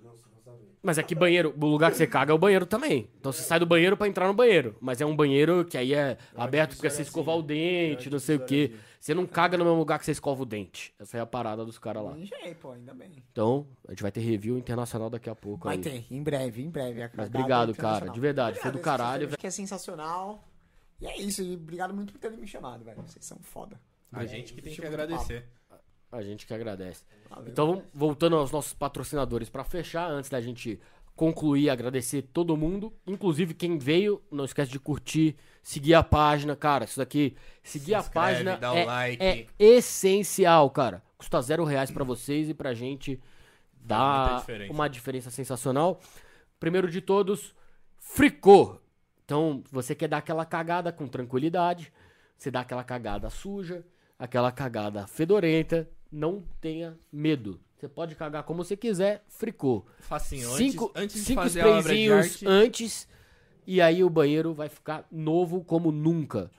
Não, 0.03 0.11
você 0.11 0.25
não 0.31 0.39
sabe. 0.45 0.67
Mas 0.87 0.97
é 0.97 1.03
que 1.03 1.13
banheiro, 1.13 1.53
o 1.53 1.65
lugar 1.65 1.91
que 1.91 1.97
você 1.97 2.07
caga 2.07 2.31
é 2.31 2.33
o 2.33 2.37
banheiro 2.37 2.65
também. 2.65 3.09
Então 3.19 3.29
você 3.29 3.43
sai 3.43 3.59
do 3.59 3.65
banheiro 3.65 3.97
pra 3.97 4.07
entrar 4.07 4.25
no 4.25 4.33
banheiro. 4.33 4.73
Mas 4.79 5.01
é 5.01 5.05
um 5.05 5.13
banheiro 5.13 5.65
que 5.65 5.77
aí 5.77 5.93
é 5.93 6.17
aberto 6.33 6.75
porque 6.75 6.89
você 6.89 7.01
escovar 7.01 7.35
o 7.35 7.41
dente, 7.41 8.09
não 8.09 8.19
sei 8.19 8.37
o 8.37 8.45
quê. 8.45 8.71
Você 8.97 9.13
não 9.13 9.27
caga 9.27 9.57
no 9.57 9.65
mesmo 9.65 9.79
lugar 9.79 9.99
que 9.99 10.05
você 10.05 10.13
escova 10.13 10.43
o 10.43 10.45
dente. 10.45 10.93
Essa 10.97 11.17
é 11.17 11.19
a 11.19 11.25
parada 11.25 11.65
dos 11.65 11.77
caras 11.77 12.05
lá. 12.05 12.17
Enjoei, 12.17 12.55
pô, 12.55 12.71
ainda 12.71 12.93
bem. 12.93 13.21
Então, 13.33 13.67
a 13.85 13.91
gente 13.91 14.01
vai 14.01 14.13
ter 14.13 14.21
review 14.21 14.57
internacional 14.57 15.09
daqui 15.09 15.29
a 15.29 15.35
pouco. 15.35 15.65
Vai 15.65 15.75
aí. 15.75 15.81
ter, 15.81 16.05
em 16.09 16.23
breve, 16.23 16.63
em 16.63 16.69
breve. 16.69 17.09
Mas 17.13 17.27
obrigado, 17.27 17.75
cara. 17.75 18.09
De 18.09 18.19
verdade. 18.21 18.57
Foi 18.61 18.71
do 18.71 18.77
Obrigado, 18.77 18.97
caralho. 18.97 19.27
Acho 19.27 19.37
que 19.37 19.47
é 19.47 19.51
sensacional. 19.51 20.41
E 21.01 21.05
é 21.05 21.17
isso, 21.19 21.43
e 21.43 21.53
obrigado 21.55 21.93
muito 21.93 22.13
por 22.13 22.19
terem 22.19 22.37
me 22.37 22.47
chamado, 22.47 22.85
velho. 22.85 23.01
Vocês 23.01 23.25
são 23.25 23.37
foda. 23.39 23.77
A 24.09 24.25
gente 24.25 24.53
que 24.53 24.61
tem 24.61 24.73
que 24.73 24.85
agradecer. 24.85 25.45
A 26.11 26.21
gente 26.21 26.45
que 26.45 26.53
agradece. 26.53 27.03
Então, 27.45 27.83
voltando 27.93 28.37
aos 28.37 28.51
nossos 28.51 28.73
patrocinadores 28.73 29.49
pra 29.49 29.63
fechar, 29.63 30.09
antes 30.09 30.29
da 30.29 30.39
gente 30.39 30.79
concluir, 31.15 31.69
agradecer 31.69 32.21
todo 32.21 32.55
mundo, 32.55 32.93
inclusive 33.05 33.53
quem 33.55 33.77
veio, 33.77 34.21
não 34.31 34.45
esquece 34.45 34.71
de 34.71 34.79
curtir, 34.79 35.35
seguir 35.63 35.95
a 35.95 36.03
página, 36.03 36.55
cara, 36.55 36.85
isso 36.85 36.99
daqui, 36.99 37.35
seguir 37.63 37.85
Se 37.87 37.95
a 37.95 37.99
inscreve, 37.99 38.45
página 38.45 38.59
é, 38.77 38.85
like. 38.85 39.23
é 39.23 39.47
essencial, 39.59 40.69
cara. 40.69 41.01
Custa 41.17 41.41
zero 41.41 41.63
reais 41.65 41.89
pra 41.89 42.03
vocês 42.03 42.49
e 42.49 42.53
pra 42.53 42.73
gente 42.73 43.19
dá 43.73 44.37
diferença. 44.37 44.71
uma 44.73 44.87
diferença 44.87 45.31
sensacional. 45.31 45.99
Primeiro 46.59 46.89
de 46.89 47.01
todos, 47.01 47.55
Fricô. 47.97 48.79
Então, 49.25 49.63
você 49.71 49.95
quer 49.95 50.07
dar 50.07 50.19
aquela 50.19 50.45
cagada 50.45 50.91
com 50.91 51.07
tranquilidade, 51.07 51.91
você 52.37 52.51
dá 52.51 52.61
aquela 52.61 52.83
cagada 52.83 53.29
suja, 53.29 53.83
aquela 54.19 54.51
cagada 54.51 55.07
fedorenta, 55.07 55.89
não 56.11 56.43
tenha 56.61 56.97
medo. 57.11 57.59
Você 57.75 57.87
pode 57.87 58.15
cagar 58.15 58.43
como 58.43 58.63
você 58.63 58.75
quiser, 58.75 59.23
fricô. 59.27 59.85
Facinho, 59.99 60.49
cinco 60.55 60.85
antes, 60.95 61.03
antes 61.03 61.15
de 61.17 61.21
cinco 61.25 61.41
fazer 61.43 61.61
a 61.61 61.67
obra 61.67 61.93
de 61.93 62.01
sprayzinhos 62.01 62.25
arte, 62.25 62.47
antes 62.47 63.07
e 63.67 63.81
aí 63.81 64.03
o 64.03 64.09
banheiro 64.09 64.53
vai 64.53 64.67
ficar 64.69 65.05
novo 65.11 65.63
como 65.63 65.91
nunca. 65.91 66.49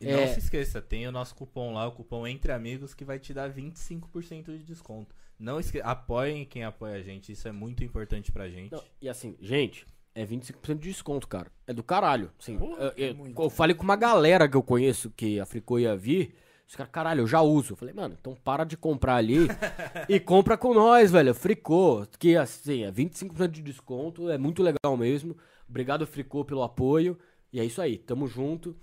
E 0.00 0.08
É. 0.08 0.16
não 0.26 0.32
se 0.32 0.38
esqueça, 0.40 0.80
tem 0.82 1.06
o 1.06 1.12
nosso 1.12 1.34
cupom 1.34 1.72
lá, 1.72 1.86
o 1.86 1.92
cupom 1.92 2.26
Entre 2.26 2.52
Amigos, 2.52 2.92
que 2.94 3.04
vai 3.04 3.18
te 3.18 3.32
dar 3.32 3.50
25% 3.50 4.44
de 4.56 4.64
desconto. 4.64 5.14
Não 5.38 5.58
esque... 5.60 5.80
Apoiem 5.80 6.44
quem 6.44 6.64
apoia 6.64 6.96
a 6.96 7.02
gente, 7.02 7.32
isso 7.32 7.46
é 7.48 7.52
muito 7.52 7.82
importante 7.84 8.30
pra 8.32 8.48
gente. 8.48 8.72
Não, 8.72 8.82
e 9.00 9.08
assim, 9.08 9.36
gente, 9.40 9.86
é 10.14 10.26
25% 10.26 10.78
de 10.78 10.88
desconto, 10.90 11.26
cara. 11.28 11.50
É 11.66 11.72
do 11.72 11.82
caralho. 11.82 12.30
Assim, 12.38 12.58
eu, 12.60 12.92
eu- 12.96 13.32
eu 13.44 13.50
falei 13.50 13.74
com 13.74 13.82
uma 13.84 13.96
galera 13.96 14.46
que 14.48 14.56
eu 14.56 14.62
conheço 14.62 15.10
que 15.10 15.40
a 15.40 15.46
Fricô 15.46 15.78
ia 15.78 15.96
vir. 15.96 16.34
Os 16.70 16.76
caras, 16.76 16.92
caralho, 16.92 17.22
eu 17.22 17.26
já 17.26 17.40
uso. 17.40 17.72
Eu 17.72 17.76
falei, 17.76 17.92
mano, 17.92 18.16
então 18.18 18.32
para 18.44 18.62
de 18.62 18.76
comprar 18.76 19.16
ali 19.16 19.48
e 20.08 20.20
compra 20.20 20.56
com 20.56 20.72
nós, 20.72 21.10
velho. 21.10 21.34
Fricô, 21.34 22.06
que 22.16 22.36
assim, 22.36 22.84
é 22.84 22.92
25% 22.92 23.48
de 23.48 23.60
desconto, 23.60 24.30
é 24.30 24.38
muito 24.38 24.62
legal 24.62 24.96
mesmo. 24.96 25.36
Obrigado, 25.68 26.06
Fricô, 26.06 26.44
pelo 26.44 26.62
apoio. 26.62 27.18
E 27.52 27.58
é 27.58 27.64
isso 27.64 27.82
aí, 27.82 27.98
tamo 27.98 28.28
junto. 28.28 28.76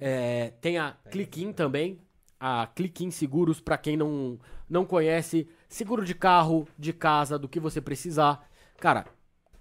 É, 0.00 0.50
tem 0.60 0.78
a 0.78 0.96
Cliquim 1.12 1.52
também. 1.52 2.00
A 2.40 2.66
Cliquim 2.74 3.08
Seguros, 3.08 3.60
pra 3.60 3.78
quem 3.78 3.96
não, 3.96 4.36
não 4.68 4.84
conhece, 4.84 5.48
seguro 5.68 6.04
de 6.04 6.16
carro, 6.16 6.66
de 6.76 6.92
casa, 6.92 7.38
do 7.38 7.48
que 7.48 7.60
você 7.60 7.80
precisar. 7.80 8.50
Cara, 8.80 9.06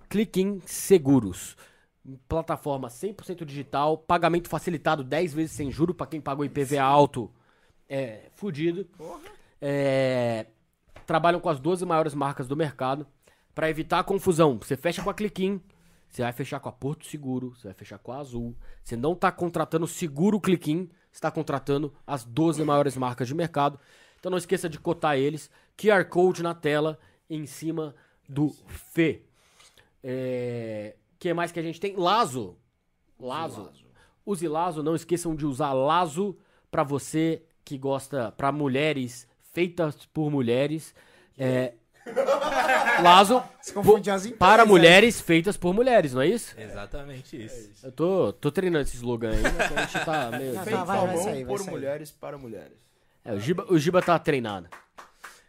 Cliquim 0.09 0.63
Seguros. 0.65 1.55
Plataforma 2.27 2.87
100% 2.87 3.45
digital, 3.45 3.99
pagamento 3.99 4.49
facilitado 4.49 5.03
10 5.03 5.33
vezes 5.35 5.51
sem 5.51 5.69
juro 5.69 5.93
pra 5.93 6.07
quem 6.07 6.19
pagou 6.19 6.43
IPVA 6.43 6.81
alto. 6.81 7.31
É, 7.89 8.30
fudido. 8.34 8.88
É, 9.61 10.47
trabalham 11.05 11.39
com 11.39 11.49
as 11.49 11.59
12 11.59 11.85
maiores 11.85 12.14
marcas 12.14 12.47
do 12.47 12.55
mercado. 12.55 13.07
Pra 13.55 13.69
evitar 13.69 13.99
a 13.99 14.03
confusão, 14.03 14.59
você 14.59 14.77
fecha 14.77 15.01
com 15.01 15.09
a 15.09 15.14
Cliquim, 15.14 15.59
você 16.09 16.22
vai 16.22 16.31
fechar 16.31 16.59
com 16.59 16.69
a 16.69 16.72
Porto 16.72 17.07
Seguro, 17.07 17.55
você 17.55 17.68
vai 17.68 17.73
fechar 17.73 17.97
com 17.97 18.11
a 18.11 18.18
Azul. 18.18 18.55
Você 18.84 18.95
não 18.95 19.15
tá 19.15 19.31
contratando 19.31 19.85
o 19.85 19.88
seguro 19.88 20.39
Cliquim, 20.39 20.89
você 21.11 21.19
tá 21.19 21.31
contratando 21.31 21.91
as 22.05 22.23
12 22.23 22.64
maiores 22.64 22.95
marcas 22.95 23.27
de 23.27 23.34
mercado. 23.34 23.80
Então 24.19 24.30
não 24.30 24.38
esqueça 24.38 24.69
de 24.69 24.80
cotar 24.80 25.18
eles. 25.18 25.49
QR 25.76 26.05
Code 26.05 26.43
na 26.43 26.53
tela, 26.53 26.99
em 27.30 27.45
cima 27.47 27.95
do 28.27 28.49
Fê. 28.68 29.23
É... 30.03 30.95
que 31.18 31.34
mais 31.34 31.51
que 31.51 31.59
a 31.59 31.64
gente 31.64 31.80
tem? 31.80 31.95
Lazo. 31.95 32.57
Lazo. 33.19 33.72
Use 34.26 34.47
Lazo. 34.47 34.84
Não 34.84 34.95
esqueçam 34.95 35.35
de 35.35 35.45
usar 35.45 35.73
Lazo 35.73 36.38
pra 36.69 36.84
você 36.84 37.43
que 37.68 37.77
gosta, 37.77 38.31
pra 38.31 38.52
mulheres 38.52 39.27
feitas 39.53 40.06
por 40.14 40.31
mulheres. 40.31 40.94
É... 41.38 41.73
Lazo 43.03 43.44
Se 43.61 43.73
confunde 43.73 44.10
as 44.10 44.22
empresas. 44.26 44.39
para 44.39 44.65
mulheres 44.65 45.19
feitas 45.22 45.57
por 45.57 45.73
mulheres, 45.73 46.14
não 46.14 46.22
é 46.22 46.27
isso? 46.27 46.56
Exatamente 46.60 47.44
isso. 47.45 47.85
Eu 47.85 47.91
tô, 47.91 48.31
tô 48.34 48.49
treinando 48.52 48.84
esse 48.84 48.95
slogan 48.95 49.31
aí, 49.31 49.41
mas 49.41 49.60
a 49.60 49.81
gente 49.85 50.06
tá 50.06 50.31
meio... 50.38 50.53
Não, 50.53 50.64
tá, 50.65 50.84
vai, 50.84 51.07
vai 51.07 51.18
sair, 51.18 51.44
vai 51.44 51.45
por 51.45 51.60
sair. 51.60 51.72
mulheres 51.72 52.11
para 52.11 52.38
mulheres. 52.38 52.77
É, 53.26 53.34
o 53.34 53.39
Giba, 53.39 53.65
o 53.69 53.77
Giba 53.77 54.02
tá 54.02 54.18
treinado. 54.18 54.68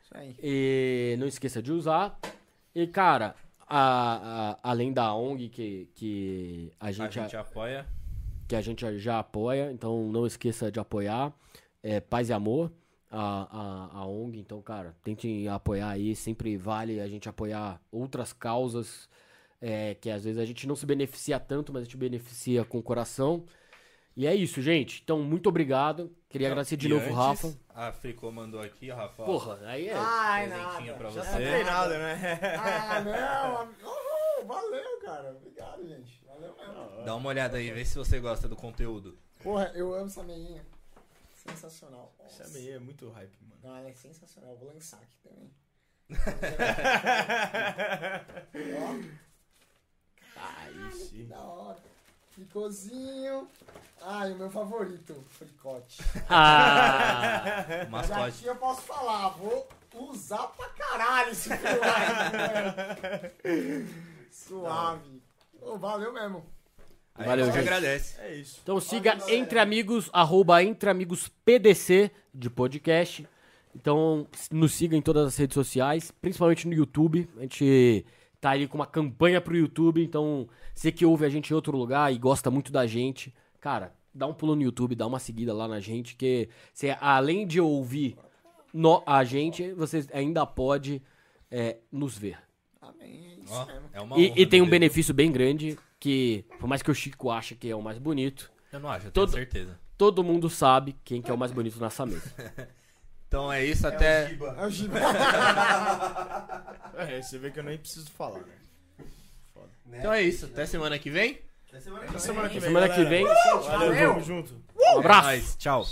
Isso 0.02 0.16
aí. 0.16 0.34
E 0.42 1.16
não 1.18 1.26
esqueça 1.28 1.62
de 1.62 1.70
usar. 1.72 2.18
E, 2.74 2.86
cara, 2.88 3.34
a- 3.66 4.56
a- 4.62 4.70
além 4.70 4.92
da 4.92 5.14
ONG 5.14 5.48
que, 5.48 5.88
que 5.94 6.72
a 6.80 6.88
A 6.88 6.92
gente, 6.92 7.14
gente 7.14 7.36
apoia. 7.36 7.86
que 8.48 8.56
a 8.56 8.60
gente 8.60 8.98
já 8.98 9.20
apoia, 9.20 9.70
então 9.72 10.08
não 10.10 10.26
esqueça 10.26 10.72
de 10.72 10.80
apoiar. 10.80 11.32
É 11.82 12.00
Paz 12.00 12.28
e 12.28 12.32
Amor, 12.32 12.72
a, 13.10 13.20
a, 13.94 13.98
a 14.00 14.06
ONG. 14.06 14.38
Então, 14.40 14.60
cara, 14.62 14.94
tentem 15.02 15.48
apoiar 15.48 15.90
aí. 15.90 16.14
Sempre 16.16 16.56
vale 16.56 17.00
a 17.00 17.06
gente 17.08 17.28
apoiar 17.28 17.80
outras 17.90 18.32
causas 18.32 19.08
é, 19.60 19.94
que 19.94 20.10
às 20.10 20.24
vezes 20.24 20.40
a 20.40 20.44
gente 20.44 20.66
não 20.66 20.76
se 20.76 20.86
beneficia 20.86 21.38
tanto, 21.38 21.72
mas 21.72 21.82
a 21.82 21.84
gente 21.84 21.96
beneficia 21.96 22.64
com 22.64 22.78
o 22.78 22.82
coração. 22.82 23.44
E 24.16 24.26
é 24.26 24.34
isso, 24.34 24.60
gente. 24.60 25.00
Então, 25.02 25.22
muito 25.22 25.48
obrigado. 25.48 26.10
Queria 26.28 26.48
agradecer 26.48 26.76
de 26.76 26.86
E 26.86 26.90
novo, 26.90 27.04
antes, 27.04 27.16
Rafa. 27.16 27.54
A 27.72 27.92
Fricô 27.92 28.32
mandou 28.32 28.60
aqui, 28.60 28.90
Rafa. 28.90 29.22
Porra, 29.24 29.60
aí 29.64 29.88
é. 29.88 29.94
Ai, 29.96 30.48
presentinho 30.48 30.86
nada. 30.86 30.98
pra 30.98 31.10
Já 31.10 31.22
você. 31.22 31.30
tá 31.30 31.36
Treinado, 31.36 31.90
né? 31.90 32.40
Ah, 32.58 33.00
não. 33.00 33.88
Uhul, 33.88 34.46
valeu, 34.48 35.00
cara. 35.04 35.30
Obrigado, 35.36 35.86
gente. 35.86 36.20
Valeu 36.26 36.52
mesmo. 36.56 37.04
Dá 37.04 37.14
uma 37.14 37.28
olhada 37.28 37.58
aí, 37.58 37.70
vê 37.70 37.84
se 37.84 37.96
você 37.96 38.18
gosta 38.18 38.48
do 38.48 38.56
conteúdo. 38.56 39.16
Porra, 39.40 39.70
eu 39.76 39.94
amo 39.94 40.06
essa 40.06 40.24
meinha. 40.24 40.66
Sensacional. 41.50 42.14
Essa 42.20 42.46
meia 42.48 42.76
é 42.76 42.78
muito 42.78 43.10
hype, 43.10 43.36
mano. 43.42 43.60
Não, 43.62 43.76
ela 43.76 43.88
é 43.88 43.94
sensacional. 43.94 44.52
Eu 44.52 44.58
vou 44.58 44.68
lançar 44.72 44.98
aqui 44.98 45.16
também. 45.22 45.50
Aí 50.36 50.90
Que 50.90 50.96
sim. 50.96 51.26
da 51.26 51.40
hora. 51.40 51.78
Fricozinho. 52.30 53.48
Ai, 54.00 54.32
o 54.32 54.36
meu 54.36 54.48
favorito, 54.50 55.14
fricote. 55.30 55.98
Ah, 56.30 57.86
Mascote. 57.90 58.20
aqui 58.28 58.46
eu 58.46 58.54
posso 58.56 58.82
falar, 58.82 59.30
vou 59.30 59.68
usar 59.94 60.46
pra 60.48 60.68
caralho 60.70 61.30
esse 61.32 61.48
fricote. 61.48 61.82
Suave. 64.30 65.20
Ô, 65.60 65.76
valeu 65.78 66.12
mesmo. 66.12 66.46
Aí 67.18 67.26
Valeu, 67.26 67.44
a 67.46 67.50
gente 67.50 67.58
agradece. 67.58 68.20
É 68.20 68.34
isso. 68.36 68.60
Então 68.62 68.80
siga 68.80 69.18
Entre 69.28 69.58
Amigos, 69.58 70.08
arroba 70.12 70.62
Entre 70.62 70.88
Amigos 70.88 71.28
PDC 71.44 72.10
de 72.32 72.48
podcast. 72.48 73.26
Então 73.74 74.26
nos 74.50 74.72
siga 74.72 74.96
em 74.96 75.02
todas 75.02 75.26
as 75.26 75.36
redes 75.36 75.54
sociais, 75.54 76.10
principalmente 76.20 76.66
no 76.66 76.74
YouTube. 76.74 77.28
A 77.36 77.42
gente 77.42 78.04
tá 78.40 78.50
aí 78.50 78.66
com 78.68 78.76
uma 78.78 78.86
campanha 78.86 79.40
pro 79.40 79.56
YouTube, 79.56 80.02
então 80.02 80.48
você 80.74 80.92
que 80.92 81.04
ouve 81.04 81.24
a 81.24 81.28
gente 81.28 81.50
em 81.50 81.54
outro 81.54 81.76
lugar 81.76 82.12
e 82.12 82.18
gosta 82.18 82.50
muito 82.50 82.70
da 82.70 82.86
gente, 82.86 83.34
cara, 83.60 83.92
dá 84.14 84.26
um 84.26 84.32
pulo 84.34 84.54
no 84.54 84.62
YouTube, 84.62 84.94
dá 84.94 85.06
uma 85.06 85.18
seguida 85.18 85.52
lá 85.52 85.66
na 85.66 85.80
gente, 85.80 86.14
que 86.14 86.48
você, 86.72 86.96
além 87.00 87.46
de 87.46 87.60
ouvir 87.60 88.16
no- 88.72 89.02
a 89.06 89.24
gente, 89.24 89.72
você 89.72 90.06
ainda 90.12 90.46
pode 90.46 91.02
é, 91.50 91.78
nos 91.90 92.16
ver. 92.16 92.38
Amém, 92.80 93.38
é 93.40 93.44
isso 93.44 93.66
mesmo. 93.66 93.88
é 93.92 94.00
uma 94.00 94.18
E, 94.18 94.26
honra, 94.28 94.40
e 94.40 94.46
tem 94.46 94.62
um 94.62 94.68
benefício 94.68 95.12
bem 95.14 95.32
grande, 95.32 95.76
que 96.00 96.44
por 96.60 96.66
mais 96.68 96.82
que 96.82 96.90
o 96.90 96.94
Chico 96.94 97.30
ache 97.30 97.54
que 97.54 97.70
é 97.70 97.74
o 97.76 97.82
mais 97.82 97.98
bonito, 97.98 98.50
Eu 98.72 98.80
não 98.80 98.88
acho, 98.90 99.06
eu 99.06 99.10
Todo- 99.12 99.32
tenho 99.32 99.44
certeza. 99.44 99.78
todo 99.96 100.22
mundo 100.22 100.48
sabe 100.50 100.94
quem 101.04 101.20
que 101.22 101.30
é 101.30 101.34
o 101.34 101.38
mais 101.38 101.52
bonito 101.52 101.80
nessa 101.80 102.04
mesa. 102.06 102.32
Então 103.28 103.52
é 103.52 103.62
isso, 103.62 103.86
até. 103.86 104.32
É 104.56 104.64
o 104.64 104.70
Giba. 104.70 104.98
É, 106.96 107.20
você 107.22 107.38
vê 107.38 107.50
que 107.50 107.58
eu 107.60 107.62
nem 107.62 107.76
preciso 107.76 108.10
falar, 108.10 108.38
né? 108.40 108.54
Né? 109.86 109.98
Então 109.98 110.12
é 110.12 110.22
isso, 110.22 110.46
até 110.46 110.64
semana 110.66 110.98
que 110.98 111.10
vem. 111.10 111.38
Até 111.68 111.80
semana 111.80 112.04
que 112.04 112.08
Até 112.08 112.18
vem. 112.18 112.26
semana 112.26 112.48
que 112.48 112.54
vem. 112.58 112.68
Semana 112.68 112.88
que 112.88 113.04
vem, 113.04 113.24
Valeu, 113.26 113.62
Valeu. 113.62 114.08
tamo 114.14 114.24
junto. 114.24 114.54
um 114.76 114.98
abraço. 114.98 115.26
Nós, 115.28 115.56
tchau. 115.56 115.84